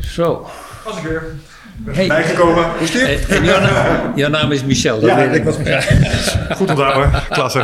Zo. 0.00 0.46
Was 0.84 0.96
ik 0.96 1.02
weer. 1.02 1.34
Hey. 1.84 2.06
Bijgekomen. 2.06 2.64
Hoe 2.64 2.80
is 2.80 2.92
het 2.92 3.28
En, 3.28 3.36
en 3.36 3.44
jouw, 3.44 3.60
naam, 3.60 4.16
jouw 4.16 4.30
naam 4.30 4.52
is 4.52 4.64
Michel. 4.64 5.00
dat 5.00 5.10
Ja, 5.10 5.16
weet 5.16 5.34
ik 5.34 5.44
was 5.44 5.56
Goed 6.58 6.70
onthouden. 6.70 7.22
Klasse. 7.28 7.60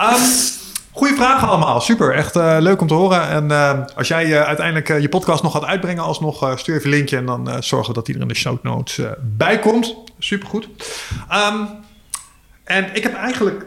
Um, 0.00 0.62
goeie 0.94 1.14
vragen 1.14 1.48
allemaal. 1.48 1.80
Super. 1.80 2.14
Echt 2.14 2.36
uh, 2.36 2.56
leuk 2.58 2.80
om 2.80 2.86
te 2.86 2.94
horen. 2.94 3.28
En 3.28 3.44
uh, 3.44 3.78
als 3.96 4.08
jij 4.08 4.26
uh, 4.26 4.42
uiteindelijk 4.42 4.88
je 5.00 5.08
podcast 5.08 5.42
nog 5.42 5.52
gaat 5.52 5.64
uitbrengen, 5.64 6.02
alsnog 6.02 6.58
stuur 6.58 6.74
even 6.74 6.90
een 6.90 6.96
linkje 6.96 7.16
en 7.16 7.26
dan 7.26 7.62
zorgen 7.62 7.88
we 7.88 7.94
dat 7.94 8.06
die 8.06 8.14
er 8.14 8.20
in 8.20 8.28
de 8.28 8.34
show 8.34 8.58
notes 8.62 9.00
bij 9.20 9.58
komt. 9.58 9.96
Supergoed. 10.18 10.68
Um, 11.32 11.68
en 12.64 12.94
ik 12.94 13.02
heb 13.02 13.14
eigenlijk 13.14 13.66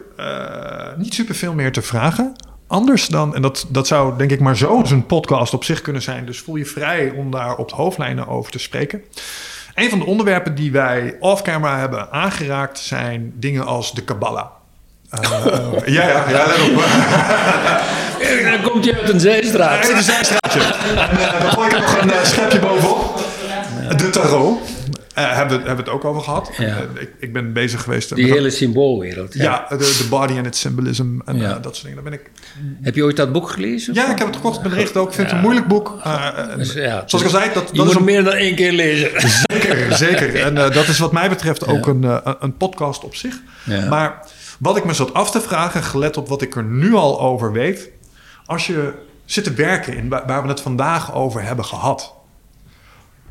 niet 0.97 1.13
super 1.13 1.35
veel 1.35 1.53
meer 1.53 1.71
te 1.71 1.81
vragen. 1.81 2.33
Anders 2.67 3.07
dan, 3.07 3.35
en 3.35 3.41
dat, 3.41 3.65
dat 3.69 3.87
zou 3.87 4.17
denk 4.17 4.31
ik 4.31 4.39
maar 4.39 4.57
zo 4.57 4.77
eens 4.77 4.91
een 4.91 5.05
podcast 5.05 5.53
op 5.53 5.63
zich 5.63 5.81
kunnen 5.81 6.01
zijn. 6.01 6.25
Dus 6.25 6.39
voel 6.39 6.55
je 6.55 6.65
vrij 6.65 7.09
om 7.09 7.31
daar 7.31 7.55
op 7.55 7.69
de 7.69 7.75
hoofdlijnen 7.75 8.27
over 8.27 8.51
te 8.51 8.59
spreken. 8.59 9.01
Een 9.75 9.89
van 9.89 9.99
de 9.99 10.05
onderwerpen 10.05 10.55
die 10.55 10.71
wij 10.71 11.15
off-camera 11.19 11.79
hebben 11.79 12.11
aangeraakt 12.11 12.79
zijn 12.79 13.33
dingen 13.35 13.65
als 13.65 13.93
de 13.93 14.03
Kabbalah. 14.03 14.47
Uh, 15.13 15.95
ja, 15.95 16.07
ja, 16.07 16.29
ja, 16.29 16.45
let 16.47 16.61
op. 16.69 16.83
Dan 18.51 18.71
komt 18.71 18.85
je 18.85 18.95
uit 18.95 19.09
een 19.09 19.19
zijstraat. 19.19 19.81
Nee, 19.81 19.93
een 19.93 20.03
zijstraatje. 20.03 20.59
en 20.59 21.17
uh, 21.17 21.41
dan 21.41 21.51
gooi 21.51 21.69
ik 21.69 21.77
nog 21.77 22.01
een 22.01 22.07
uh, 22.07 22.23
schepje 22.23 22.59
bovenop. 22.59 23.25
De 23.97 24.09
tarot. 24.09 24.59
Uh, 25.17 25.35
hebben, 25.35 25.57
we, 25.61 25.67
hebben 25.67 25.85
we 25.85 25.91
het 25.91 25.99
ook 25.99 26.05
over 26.05 26.21
gehad. 26.21 26.51
Ja. 26.57 26.65
Uh, 26.65 27.01
ik, 27.01 27.09
ik, 27.19 27.33
ben 27.33 27.53
bezig 27.53 27.81
geweest. 27.81 28.15
Die 28.15 28.31
hele 28.31 28.49
symboolwereld. 28.49 29.33
Ja, 29.33 29.65
de, 29.69 30.07
body 30.09 30.33
and 30.37 30.45
its 30.45 30.59
symbolism 30.59 31.19
en 31.25 31.37
ja. 31.37 31.49
uh, 31.49 31.61
dat 31.61 31.75
soort 31.75 31.81
dingen. 31.81 31.95
Daar 31.95 32.11
ben 32.11 32.13
ik... 32.13 32.31
Heb 32.81 32.95
je 32.95 33.03
ooit 33.03 33.15
dat 33.15 33.31
boek 33.31 33.49
gelezen? 33.49 33.93
Ja, 33.93 34.11
ik 34.11 34.17
heb 34.17 34.27
het 34.27 34.35
gekocht. 34.35 34.55
Ik 34.55 34.61
ben 34.61 34.71
bericht 34.71 34.97
ook. 34.97 35.07
Ik 35.07 35.13
vind 35.13 35.27
het 35.27 35.35
een 35.35 35.43
moeilijk 35.43 35.67
boek. 35.67 35.99
Dus, 36.57 36.71
zoals 36.71 37.13
ik 37.13 37.23
al 37.23 37.29
zei, 37.29 37.53
dat, 37.53 37.69
je 37.71 37.75
dat 37.77 37.85
moet 37.85 37.89
is 37.89 37.95
een... 37.95 38.03
meer 38.03 38.23
dan 38.23 38.33
één 38.33 38.55
keer 38.55 38.71
lezen. 38.71 39.09
Zeker, 39.21 39.95
zeker. 39.95 40.35
En 40.45 40.55
dat 40.55 40.87
is 40.87 40.99
wat 40.99 41.11
mij 41.11 41.29
betreft 41.29 41.67
ook 41.67 41.87
een, 41.87 42.21
een 42.39 42.57
podcast 42.57 43.03
op 43.03 43.15
zich. 43.15 43.35
Maar 43.89 44.25
wat 44.57 44.77
ik 44.77 44.85
me 44.85 44.93
zat 44.93 45.13
af 45.13 45.31
te 45.31 45.41
vragen, 45.41 45.83
gelet 45.83 46.17
op 46.17 46.27
wat 46.27 46.41
ik 46.41 46.55
er 46.55 46.63
nu 46.63 46.93
al 46.93 47.21
over 47.21 47.51
weet. 47.51 47.89
Als 48.45 48.67
je 48.67 48.93
zit 49.25 49.43
te 49.43 49.53
werken 49.53 49.97
in 49.97 50.09
waar 50.09 50.41
we 50.41 50.47
het 50.47 50.61
vandaag 50.61 51.13
over 51.13 51.43
hebben 51.43 51.65
gehad. 51.65 52.15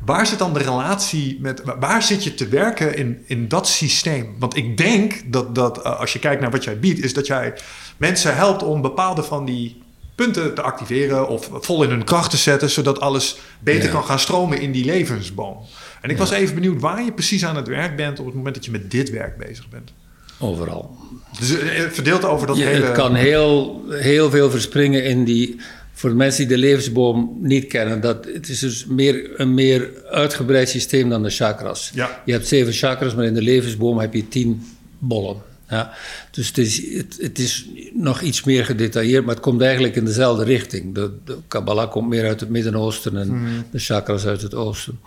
Waar 0.05 0.27
zit 0.27 0.39
dan 0.39 0.53
de 0.53 0.59
relatie 0.59 1.37
met. 1.41 1.61
Waar 1.79 2.03
zit 2.03 2.23
je 2.23 2.33
te 2.33 2.47
werken 2.47 2.95
in, 2.95 3.23
in 3.25 3.47
dat 3.47 3.67
systeem? 3.67 4.35
Want 4.39 4.55
ik 4.55 4.77
denk 4.77 5.21
dat, 5.25 5.55
dat 5.55 5.77
uh, 5.77 5.99
als 5.99 6.13
je 6.13 6.19
kijkt 6.19 6.41
naar 6.41 6.51
wat 6.51 6.63
jij 6.63 6.79
biedt, 6.79 7.03
is 7.03 7.13
dat 7.13 7.27
jij 7.27 7.53
mensen 7.97 8.35
helpt 8.35 8.63
om 8.63 8.81
bepaalde 8.81 9.23
van 9.23 9.45
die 9.45 9.83
punten 10.15 10.55
te 10.55 10.61
activeren 10.61 11.27
of 11.27 11.49
vol 11.51 11.83
in 11.83 11.89
hun 11.89 12.03
kracht 12.03 12.29
te 12.29 12.37
zetten, 12.37 12.69
zodat 12.69 12.99
alles 12.99 13.39
beter 13.59 13.83
ja. 13.83 13.91
kan 13.91 14.03
gaan 14.03 14.19
stromen 14.19 14.61
in 14.61 14.71
die 14.71 14.85
levensboom. 14.85 15.57
En 16.01 16.09
ik 16.09 16.17
ja. 16.17 16.21
was 16.21 16.31
even 16.31 16.55
benieuwd 16.55 16.81
waar 16.81 17.03
je 17.03 17.11
precies 17.11 17.45
aan 17.45 17.55
het 17.55 17.67
werk 17.67 17.95
bent 17.95 18.19
op 18.19 18.25
het 18.25 18.35
moment 18.35 18.55
dat 18.55 18.65
je 18.65 18.71
met 18.71 18.91
dit 18.91 19.09
werk 19.09 19.37
bezig 19.37 19.69
bent. 19.69 19.93
Overal. 20.39 20.97
Dus 21.39 21.51
uh, 21.51 21.59
verdeeld 21.89 22.25
over 22.25 22.47
dat 22.47 22.57
hele. 22.57 22.85
Het 22.85 22.95
kan 22.95 23.15
heel, 23.15 23.83
heel 23.89 24.29
veel 24.29 24.49
verspringen 24.49 25.03
in 25.03 25.23
die 25.23 25.59
voor 25.97 26.09
de 26.09 26.15
mensen 26.15 26.47
die 26.47 26.55
de 26.55 26.61
levensboom 26.61 27.37
niet 27.41 27.67
kennen, 27.67 28.01
dat, 28.01 28.25
het 28.33 28.49
is 28.49 28.59
dus 28.59 28.85
meer, 28.85 29.39
een 29.39 29.53
meer 29.53 29.89
uitgebreid 30.09 30.69
systeem 30.69 31.09
dan 31.09 31.23
de 31.23 31.29
chakras. 31.29 31.91
Ja. 31.93 32.21
Je 32.25 32.31
hebt 32.31 32.47
zeven 32.47 32.73
chakras, 32.73 33.15
maar 33.15 33.25
in 33.25 33.33
de 33.33 33.41
levensboom 33.41 33.99
heb 33.99 34.13
je 34.13 34.27
tien 34.27 34.63
bollen. 34.99 35.37
Ja. 35.69 35.93
Dus 36.31 36.47
het 36.47 36.57
is, 36.57 36.93
het, 36.93 37.17
het 37.21 37.39
is 37.39 37.69
nog 37.93 38.21
iets 38.21 38.43
meer 38.43 38.65
gedetailleerd, 38.65 39.25
maar 39.25 39.33
het 39.33 39.43
komt 39.43 39.61
eigenlijk 39.61 39.95
in 39.95 40.05
dezelfde 40.05 40.43
richting. 40.43 40.95
De, 40.95 41.11
de 41.25 41.37
Kabbalah 41.47 41.91
komt 41.91 42.09
meer 42.09 42.27
uit 42.27 42.39
het 42.39 42.49
Midden-Oosten 42.49 43.17
en 43.17 43.27
Hmm. 43.27 43.65
de 43.71 43.79
chakras 43.79 44.25
uit 44.25 44.41
het 44.41 44.55
Oosten. 44.55 44.99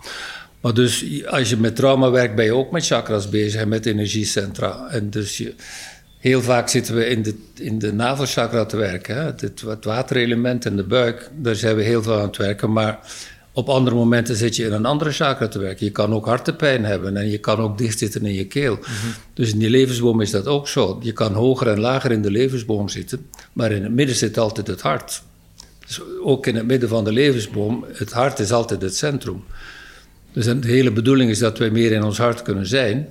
Maar 0.61 0.73
dus 0.73 1.25
als 1.25 1.49
je 1.49 1.57
met 1.57 1.75
trauma 1.75 2.11
werkt, 2.11 2.35
ben 2.35 2.45
je 2.45 2.53
ook 2.53 2.71
met 2.71 2.85
chakras 2.85 3.29
bezig 3.29 3.61
en 3.61 3.69
met 3.69 3.85
energiecentra. 3.85 4.87
En 4.89 5.09
dus 5.09 5.37
je, 5.37 5.53
Heel 6.21 6.41
vaak 6.41 6.69
zitten 6.69 6.95
we 6.95 7.05
in 7.05 7.23
de, 7.23 7.35
in 7.55 7.79
de 7.79 7.93
navelchakra 7.93 8.65
te 8.65 8.77
werken. 8.77 9.15
Hè? 9.15 9.21
Het, 9.21 9.61
het 9.65 9.85
waterelement 9.85 10.65
en 10.65 10.75
de 10.75 10.83
buik, 10.83 11.29
daar 11.37 11.55
zijn 11.55 11.75
we 11.75 11.83
heel 11.83 12.03
veel 12.03 12.17
aan 12.17 12.27
het 12.27 12.37
werken. 12.37 12.71
Maar 12.71 12.99
op 13.51 13.69
andere 13.69 13.95
momenten 13.95 14.35
zit 14.35 14.55
je 14.55 14.65
in 14.65 14.71
een 14.71 14.85
andere 14.85 15.11
chakra 15.11 15.47
te 15.47 15.59
werken. 15.59 15.85
Je 15.85 15.91
kan 15.91 16.13
ook 16.13 16.25
hartepijn 16.25 16.85
hebben 16.85 17.17
en 17.17 17.29
je 17.29 17.37
kan 17.37 17.57
ook 17.59 17.77
dicht 17.77 17.99
zitten 17.99 18.25
in 18.25 18.33
je 18.33 18.47
keel. 18.47 18.75
Mhm. 18.75 18.89
Dus 19.33 19.51
in 19.51 19.59
die 19.59 19.69
levensboom 19.69 20.21
is 20.21 20.31
dat 20.31 20.47
ook 20.47 20.67
zo. 20.67 20.99
Je 21.01 21.11
kan 21.11 21.33
hoger 21.33 21.67
en 21.67 21.79
lager 21.79 22.11
in 22.11 22.21
de 22.21 22.31
levensboom 22.31 22.89
zitten, 22.89 23.25
maar 23.53 23.71
in 23.71 23.83
het 23.83 23.91
midden 23.91 24.15
zit 24.15 24.37
altijd 24.37 24.67
het 24.67 24.81
hart. 24.81 25.21
Dus 25.85 26.01
ook 26.23 26.47
in 26.47 26.55
het 26.55 26.67
midden 26.67 26.89
van 26.89 27.03
de 27.03 27.11
levensboom, 27.11 27.85
het 27.93 28.11
hart 28.11 28.39
is 28.39 28.51
altijd 28.51 28.81
het 28.81 28.95
centrum. 28.95 29.43
Dus 30.33 30.45
de 30.45 30.59
hele 30.61 30.91
bedoeling 30.91 31.29
is 31.29 31.39
dat 31.39 31.57
wij 31.57 31.69
meer 31.69 31.91
in 31.91 32.03
ons 32.03 32.17
hart 32.17 32.41
kunnen 32.41 32.65
zijn. 32.67 33.07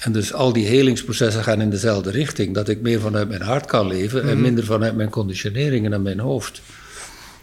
En 0.00 0.12
dus 0.12 0.32
al 0.32 0.52
die 0.52 0.66
helingsprocessen 0.66 1.42
gaan 1.42 1.60
in 1.60 1.70
dezelfde 1.70 2.10
richting. 2.10 2.54
Dat 2.54 2.68
ik 2.68 2.80
meer 2.80 3.00
vanuit 3.00 3.28
mijn 3.28 3.42
hart 3.42 3.66
kan 3.66 3.86
leven 3.86 4.20
en 4.22 4.28
Mhm. 4.32 4.40
minder 4.40 4.64
vanuit 4.64 4.96
mijn 4.96 5.10
conditioneringen 5.10 5.92
en 5.92 6.02
mijn 6.02 6.18
hoofd. 6.20 6.62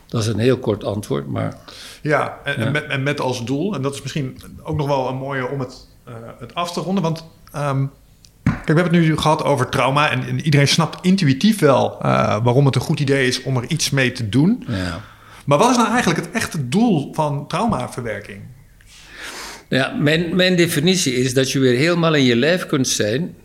Dat 0.07 0.21
is 0.21 0.27
een 0.27 0.39
heel 0.39 0.57
kort 0.57 0.83
antwoord, 0.83 1.27
maar... 1.27 1.57
Ja, 2.01 2.37
en, 2.43 2.59
Ja. 2.59 2.65
en 2.65 2.71
Met, 2.71 2.85
en 2.87 3.03
met 3.03 3.19
als 3.19 3.45
doel, 3.45 3.75
en 3.75 3.81
dat 3.81 3.93
is 3.93 4.01
misschien 4.01 4.37
ook 4.63 4.77
nog 4.77 4.87
wel 4.87 5.07
een 5.09 5.15
mooie 5.15 5.47
om 5.49 5.59
het, 5.59 5.87
eh, 6.05 6.13
het 6.39 6.55
af 6.55 6.71
te 6.73 6.79
ronden. 6.79 7.03
Want 7.03 7.25
ehm, 7.51 7.85
kijk, 8.43 8.65
we 8.65 8.73
hebben 8.73 8.83
het 8.83 8.91
nu 9.07 9.17
gehad 9.17 9.43
over 9.43 9.69
trauma. 9.69 10.09
En, 10.11 10.23
en 10.23 10.39
iedereen 10.41 10.67
snapt 10.67 11.05
intuïtief 11.05 11.59
wel 11.59 12.01
eh, 12.01 12.09
waarom 12.43 12.65
het 12.65 12.75
een 12.75 12.81
goed 12.81 12.99
idee 12.99 13.27
is 13.27 13.43
om 13.43 13.57
er 13.57 13.65
iets 13.67 13.89
mee 13.89 14.11
te 14.11 14.29
doen. 14.29 14.63
Ja. 14.67 15.01
Maar 15.45 15.57
wat 15.57 15.69
is 15.69 15.77
nou 15.77 15.89
eigenlijk 15.89 16.19
het 16.25 16.31
echte 16.35 16.69
doel 16.69 17.13
van 17.13 17.47
traumaverwerking? 17.47 18.41
Ja, 19.69 19.95
mijn, 19.99 20.35
mijn 20.35 20.55
definitie 20.55 21.13
is 21.15 21.33
dat 21.33 21.51
je 21.51 21.59
weer 21.59 21.77
helemaal 21.77 22.13
in 22.15 22.23
je 22.23 22.35
lijf 22.35 22.65
kunt 22.65 22.87
zijn, 22.87 23.35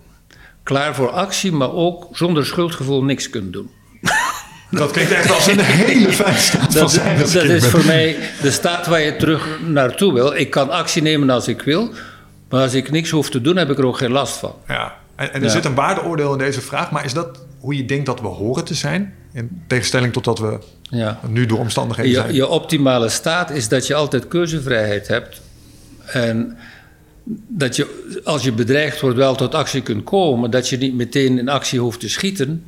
klaar 0.62 0.94
voor 0.94 1.10
actie, 1.10 1.52
maar 1.52 1.72
ook 1.72 2.08
zonder 2.12 2.46
schuldgevoel 2.46 3.04
niks 3.04 3.30
kunt 3.30 3.52
doen. 3.52 3.70
Dat 4.70 4.90
klinkt 4.90 5.12
echt 5.12 5.30
als 5.30 5.46
een 5.46 5.60
hele 5.60 6.12
fijne 6.12 6.38
staat 6.38 6.72
van 6.72 6.80
Dat, 6.80 6.90
zijn. 6.92 7.18
dat 7.18 7.34
is 7.34 7.66
voor 7.66 7.84
mij 7.84 8.16
de 8.42 8.50
staat 8.50 8.86
waar 8.86 9.00
je 9.00 9.16
terug 9.16 9.48
naartoe 9.66 10.12
wil. 10.12 10.34
Ik 10.34 10.50
kan 10.50 10.70
actie 10.70 11.02
nemen 11.02 11.30
als 11.30 11.48
ik 11.48 11.62
wil, 11.62 11.90
maar 12.48 12.62
als 12.62 12.74
ik 12.74 12.90
niks 12.90 13.10
hoef 13.10 13.30
te 13.30 13.40
doen, 13.40 13.56
heb 13.56 13.70
ik 13.70 13.78
er 13.78 13.86
ook 13.86 13.96
geen 13.96 14.10
last 14.10 14.36
van. 14.36 14.54
Ja, 14.68 14.94
en, 15.16 15.32
en 15.32 15.40
er 15.40 15.46
Ja. 15.46 15.52
zit 15.52 15.64
een 15.64 15.74
waardeoordeel 15.74 16.32
in 16.32 16.38
deze 16.38 16.60
vraag. 16.60 16.90
Maar 16.90 17.04
is 17.04 17.12
dat 17.12 17.38
hoe 17.60 17.76
je 17.76 17.84
denkt 17.84 18.06
dat 18.06 18.20
we 18.20 18.26
horen 18.26 18.64
te 18.64 18.74
zijn? 18.74 19.14
In 19.32 19.62
tegenstelling 19.66 20.12
tot 20.12 20.24
dat 20.24 20.38
we 20.38 20.58
Ja. 20.82 21.20
nu 21.28 21.46
door 21.46 21.58
omstandigheden 21.58 22.12
Je, 22.12 22.16
zijn. 22.18 22.34
je 22.34 22.48
optimale 22.48 23.08
staat 23.08 23.50
is 23.50 23.68
dat 23.68 23.86
je 23.86 23.94
altijd 23.94 24.28
keuzevrijheid 24.28 25.08
hebt. 25.08 25.40
En 26.12 26.56
dat 27.48 27.76
je, 27.76 28.20
als 28.24 28.42
je 28.44 28.52
bedreigd 28.52 29.00
wordt, 29.00 29.16
wel 29.16 29.34
tot 29.34 29.54
actie 29.54 29.82
kunt 29.82 30.04
komen. 30.04 30.50
Dat 30.50 30.68
je 30.68 30.76
niet 30.76 30.94
meteen 30.94 31.38
in 31.38 31.48
actie 31.48 31.80
hoeft 31.80 32.00
te 32.00 32.08
schieten 32.08 32.64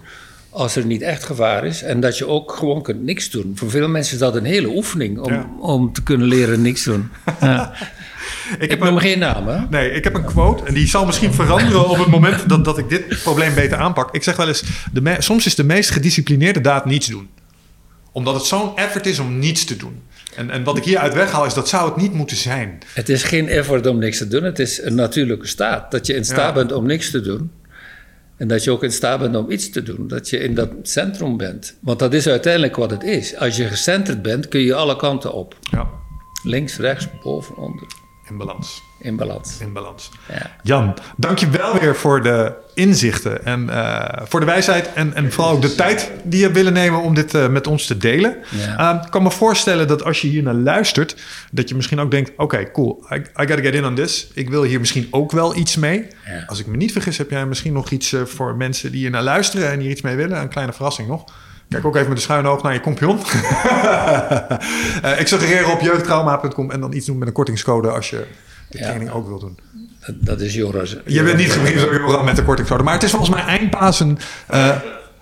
als 0.51 0.77
er 0.77 0.85
niet 0.87 1.03
echt 1.03 1.25
gevaar 1.25 1.65
is. 1.67 1.83
En 1.83 2.01
dat 2.01 2.19
je 2.19 2.27
ook 2.29 2.53
gewoon 2.53 2.83
kunt 2.83 3.03
niks 3.03 3.31
doen. 3.31 3.53
Voor 3.55 3.71
veel 3.71 3.89
mensen 3.89 4.15
is 4.15 4.21
dat 4.21 4.35
een 4.37 4.45
hele 4.45 4.69
oefening 4.69 5.19
om, 5.19 5.33
Ja. 5.33 5.47
om 5.61 5.93
te 5.93 6.03
kunnen 6.03 6.27
leren 6.27 6.63
niks 6.63 6.85
doen. 6.85 7.09
Ja. 7.41 7.73
ik 8.59 8.73
Ik 8.73 8.79
noem 8.85 8.99
geen 8.99 9.19
naam, 9.19 9.47
hè? 9.49 9.59
Nee, 9.71 9.91
ik 9.91 10.05
heb 10.05 10.15
een 10.15 10.25
quote 10.25 10.65
en 10.65 10.75
die 10.75 10.87
zal 10.87 11.07
misschien 11.07 11.33
veranderen 11.33 11.89
op 11.89 11.99
het 11.99 12.07
moment 12.09 12.49
dat, 12.49 12.65
dat 12.65 12.79
ik 12.79 12.89
dit 12.89 13.23
probleem 13.23 13.55
beter 13.55 13.79
aanpak. 13.79 14.15
Ik 14.15 14.23
zeg 14.23 14.37
wel 14.37 14.49
eens, 14.49 14.63
de 14.93 15.01
me- 15.01 15.17
soms 15.19 15.47
is 15.47 15.55
de 15.55 15.65
meest 15.65 15.91
gedisciplineerde 15.91 16.61
daad 16.61 16.85
niets 16.85 17.07
doen. 17.07 17.29
Omdat 18.13 18.35
het 18.35 18.45
zo'n 18.45 18.77
effort 18.77 19.07
is 19.07 19.19
om 19.19 19.39
niets 19.39 19.65
te 19.65 19.77
doen. 19.77 20.03
En, 20.37 20.51
en 20.51 20.65
wat 20.65 20.77
ik 20.77 20.85
hieruit 20.85 21.15
weghaal 21.15 21.45
is 21.47 21.55
dat 21.55 21.69
zou 21.69 21.89
het 21.89 21.97
niet 21.97 22.13
moeten 22.13 22.37
zijn. 22.37 22.79
Het 22.95 23.09
is 23.09 23.23
geen 23.23 23.49
effort 23.49 23.87
om 23.87 23.99
niks 23.99 24.19
te 24.19 24.29
doen. 24.29 24.43
Het 24.43 24.59
is 24.59 24.83
een 24.83 24.95
natuurlijke 24.95 25.47
staat. 25.47 25.91
Dat 25.91 26.07
je 26.07 26.15
in 26.15 26.25
staat 26.25 26.37
Ja. 26.49 26.53
bent 26.53 26.73
om 26.73 26.87
niks 26.87 27.11
te 27.11 27.21
doen. 27.21 27.51
En 28.37 28.49
dat 28.49 28.65
je 28.65 28.71
ook 28.71 28.83
in 28.83 28.93
staat 28.93 29.19
bent 29.19 29.37
om 29.37 29.51
iets 29.51 29.71
te 29.71 29.83
doen. 29.83 30.09
Dat 30.09 30.31
je 30.31 30.39
in 30.39 30.55
dat 30.55 30.71
centrum 30.83 31.37
bent. 31.37 31.75
Want 31.81 31.99
dat 31.99 32.15
is 32.15 32.29
uiteindelijk 32.29 32.77
wat 32.77 32.91
het 32.91 33.03
is. 33.05 33.37
Als 33.37 33.57
je 33.57 33.65
gecenterd 33.65 34.23
bent, 34.23 34.49
kun 34.49 34.61
je 34.61 34.75
alle 34.75 34.97
kanten 34.97 35.33
op. 35.33 35.59
Ja, 35.71 35.87
Links, 36.43 36.77
rechts, 36.77 37.07
boven, 37.23 37.57
onder. 37.57 37.87
In 38.29 38.37
balans. 38.37 38.83
In 38.99 39.17
balans. 39.17 39.59
In 39.61 39.73
balans. 39.73 40.11
Ja. 40.29 40.51
Jan, 40.63 40.95
dank 41.17 41.39
je 41.39 41.51
wel 41.51 41.79
weer 41.79 41.97
voor 41.97 42.23
de 42.23 42.55
inzichten 42.75 43.45
en 43.45 43.71
eh, 43.71 44.23
voor 44.25 44.41
de 44.41 44.47
wijsheid. 44.47 44.93
En, 44.93 45.15
en 45.15 45.33
vooral 45.33 45.53
ook 45.53 45.63
de 45.63 45.75
tijd 45.75 46.11
die 46.25 46.41
je 46.41 46.51
willen 46.51 46.73
nemen 46.73 47.03
om 47.03 47.15
dit 47.15 47.35
eh, 47.35 47.49
met 47.49 47.67
ons 47.67 47.87
te 47.87 47.97
delen. 47.97 48.37
Ja. 48.51 48.95
Eh, 48.95 49.05
ik 49.05 49.11
kan 49.11 49.23
me 49.23 49.31
voorstellen 49.31 49.89
dat 49.89 50.05
als 50.05 50.21
je 50.21 50.29
hier 50.29 50.43
naar 50.43 50.55
luistert, 50.55 51.17
dat 51.51 51.69
je 51.69 51.75
misschien 51.75 52.01
ook 52.01 52.11
denkt: 52.11 52.33
oké, 52.37 52.71
cool, 52.71 53.07
I, 53.13 53.17
I 53.17 53.23
gotta 53.35 53.61
get 53.61 53.75
in 53.75 53.85
on 53.85 53.95
this. 53.95 54.29
Ik 54.35 54.51
wil 54.51 54.63
hier 54.63 54.81
misschien 54.81 55.09
ook 55.11 55.33
wel 55.33 55.57
iets 55.57 55.77
mee. 55.77 56.07
Ja. 56.25 56.45
Als 56.47 56.59
ik 56.59 56.67
me 56.67 56.77
niet 56.77 56.93
vergis, 56.93 57.19
heb 57.19 57.31
jij 57.31 57.47
misschien 57.47 57.73
nog 57.73 57.91
iets 57.91 58.13
eh, 58.13 58.23
voor 58.25 58.57
mensen 58.57 58.91
die 58.91 59.01
hier 59.01 59.11
naar 59.11 59.23
luisteren 59.23 59.71
en 59.71 59.81
hier 59.81 59.91
iets 59.91 60.03
mee 60.03 60.17
willen. 60.17 60.41
Een 60.41 60.49
kleine 60.49 60.73
verrassing 60.73 61.09
nog. 61.09 61.25
Kijk 61.69 61.85
ook 61.85 61.95
even 61.97 62.09
met 62.09 62.17
de 62.17 62.23
schuine 62.23 62.49
oog 62.49 62.63
naar 62.63 62.73
je 62.73 62.81
compagnon. 62.81 63.19
Eh, 65.03 65.21
ik 65.21 65.27
suggereer 65.27 65.71
op 65.73 65.81
jeugdtrauma.com 65.81 66.71
en 66.71 66.81
dan 66.81 66.93
iets 66.93 67.07
doen 67.07 67.19
met 67.19 67.29
een 67.29 67.35
kortingscode 67.35 67.89
als 67.91 68.11
je 68.11 68.27
de 68.69 68.79
Ja. 68.79 68.85
training 68.85 69.11
ook 69.11 69.27
wil 69.29 69.39
doen. 69.39 69.59
Dat, 70.07 70.15
dat 70.19 70.41
is 70.41 70.55
Joras. 70.55 70.97
Je 71.05 71.23
bent 71.23 71.37
niet 71.37 71.53
gebriefd 71.53 71.81
door 71.85 71.95
Joran 71.95 72.25
met 72.25 72.37
de 72.37 72.45
kortingscode. 72.45 72.83
Maar 72.83 72.93
het 72.95 73.03
is 73.03 73.11
volgens 73.11 73.31
mij 73.31 73.45
eindpasen. 73.45 74.19
eh, 74.47 74.77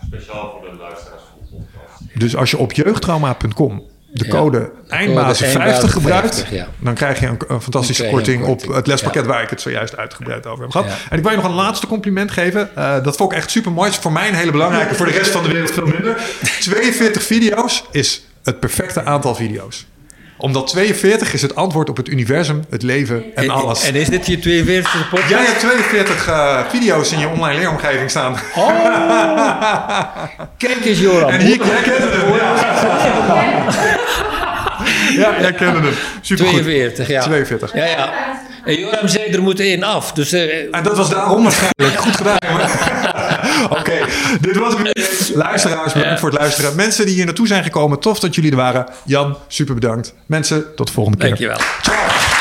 Speciaal 0.06 0.50
voor 0.60 0.70
de 0.70 0.76
luisteraars 0.76 1.22
van 1.30 1.38
de 1.40 1.56
podcast. 1.56 2.18
dus 2.20 2.36
als 2.36 2.50
je 2.50 2.58
op 2.58 2.72
jeugdtrauma.com 2.72 3.82
de 4.14 4.24
Ja. 4.24 4.30
code 4.30 4.70
eindbazen 4.88 5.46
50 5.46 5.60
eindbazen 5.62 5.88
gebruikt... 5.88 6.34
50, 6.34 6.50
ja. 6.50 6.68
dan 6.78 6.94
krijg 6.94 7.20
je 7.20 7.26
een, 7.26 7.38
een 7.48 7.60
fantastische 7.62 8.04
een 8.04 8.10
korting, 8.10 8.44
op 8.44 8.74
het 8.74 8.86
lespakket... 8.86 9.22
ja. 9.22 9.28
waar 9.28 9.42
ik 9.42 9.50
het 9.50 9.60
zojuist 9.60 9.96
uitgebreid 9.96 10.46
over 10.46 10.62
heb 10.62 10.70
gehad. 10.70 10.86
Ja. 10.86 10.94
En 11.10 11.16
ik 11.16 11.22
wil 11.22 11.32
je 11.32 11.38
nog 11.38 11.46
een 11.46 11.54
laatste 11.54 11.86
compliment 11.86 12.30
geven. 12.30 12.76
Eh, 12.76 13.02
dat 13.02 13.16
vond 13.16 13.32
ik 13.32 13.38
echt 13.38 13.50
super 13.50 13.72
mooi. 13.72 13.86
Het 13.86 13.96
is 13.96 14.02
voor 14.02 14.12
mij 14.12 14.28
een 14.28 14.34
hele 14.34 14.50
belangrijke. 14.50 14.94
voor 14.94 15.06
de 15.06 15.12
rest 15.12 15.30
van 15.30 15.42
de 15.42 15.48
wereld 15.48 15.70
veel 15.70 15.86
minder. 15.86 16.16
42 16.60 17.22
video's 17.22 17.84
is 17.90 18.24
het 18.42 18.60
perfecte 18.60 19.04
aantal 19.04 19.34
video's. 19.34 19.86
Omdat 20.44 20.66
42 20.66 21.34
is 21.34 21.42
het 21.42 21.54
antwoord 21.54 21.88
op 21.88 21.96
het 21.96 22.08
universum, 22.08 22.64
het 22.70 22.82
leven 22.82 23.24
en 23.34 23.50
alles. 23.50 23.82
En 23.88 23.94
is 23.94 24.08
dit 24.08 24.26
je 24.26 24.38
42e 24.38 25.08
podcast? 25.10 25.28
Jij 25.28 25.44
hebt 25.44 25.60
42 25.60 26.28
eh, 26.28 26.60
video's 26.68 27.12
in 27.12 27.18
je 27.18 27.28
online 27.28 27.58
leeromgeving 27.58 28.10
staan. 28.10 28.34
Kijk 30.56 30.84
eens, 30.84 31.00
Joran. 31.00 31.30
En 31.30 31.40
hier, 31.40 31.56
jij 31.66 31.82
kende 31.82 32.06
hem. 32.06 32.34
Ja, 35.16 35.34
ja 35.34 35.40
jij 35.40 35.52
kende 35.52 35.80
hem. 35.80 35.94
Supergoed. 36.20 36.62
42, 36.62 37.08
ja. 37.08 37.22
42. 37.22 37.74
Ja, 37.74 37.84
ja. 37.84 38.12
En 38.64 38.78
Joram 38.78 39.08
zei, 39.08 39.24
er 39.30 39.42
moet 39.42 39.60
één 39.60 39.82
af. 39.82 40.12
Dus 40.12 40.32
eh, 40.32 40.74
En 40.74 40.82
dat 40.82 40.96
was 40.96 41.10
daarom 41.10 41.42
waarschijnlijk. 41.42 42.00
Goed 42.00 42.16
gedaan, 42.16 42.38
Oké, 43.78 43.98
dit 44.40 44.56
was 44.56 44.74
weer. 44.74 45.10
Luisteraars, 45.35 45.93
bedankt 45.93 46.20
voor 46.20 46.31
het 46.31 46.39
luisteren. 46.39 46.76
Mensen 46.76 47.06
die 47.06 47.14
hier 47.14 47.24
naartoe 47.24 47.47
zijn 47.47 47.62
gekomen, 47.62 48.01
tof 48.01 48.18
dat 48.20 48.35
jullie 48.35 48.51
er 48.51 48.56
waren. 48.56 48.86
Jan, 49.05 49.36
super 49.48 49.74
bedankt. 49.74 50.14
Mensen, 50.26 50.74
tot 50.74 50.86
de 50.86 50.93
volgende 50.93 51.18
keer. 51.18 51.28
dankjewel. 51.28 51.59
Ciao. 51.82 52.34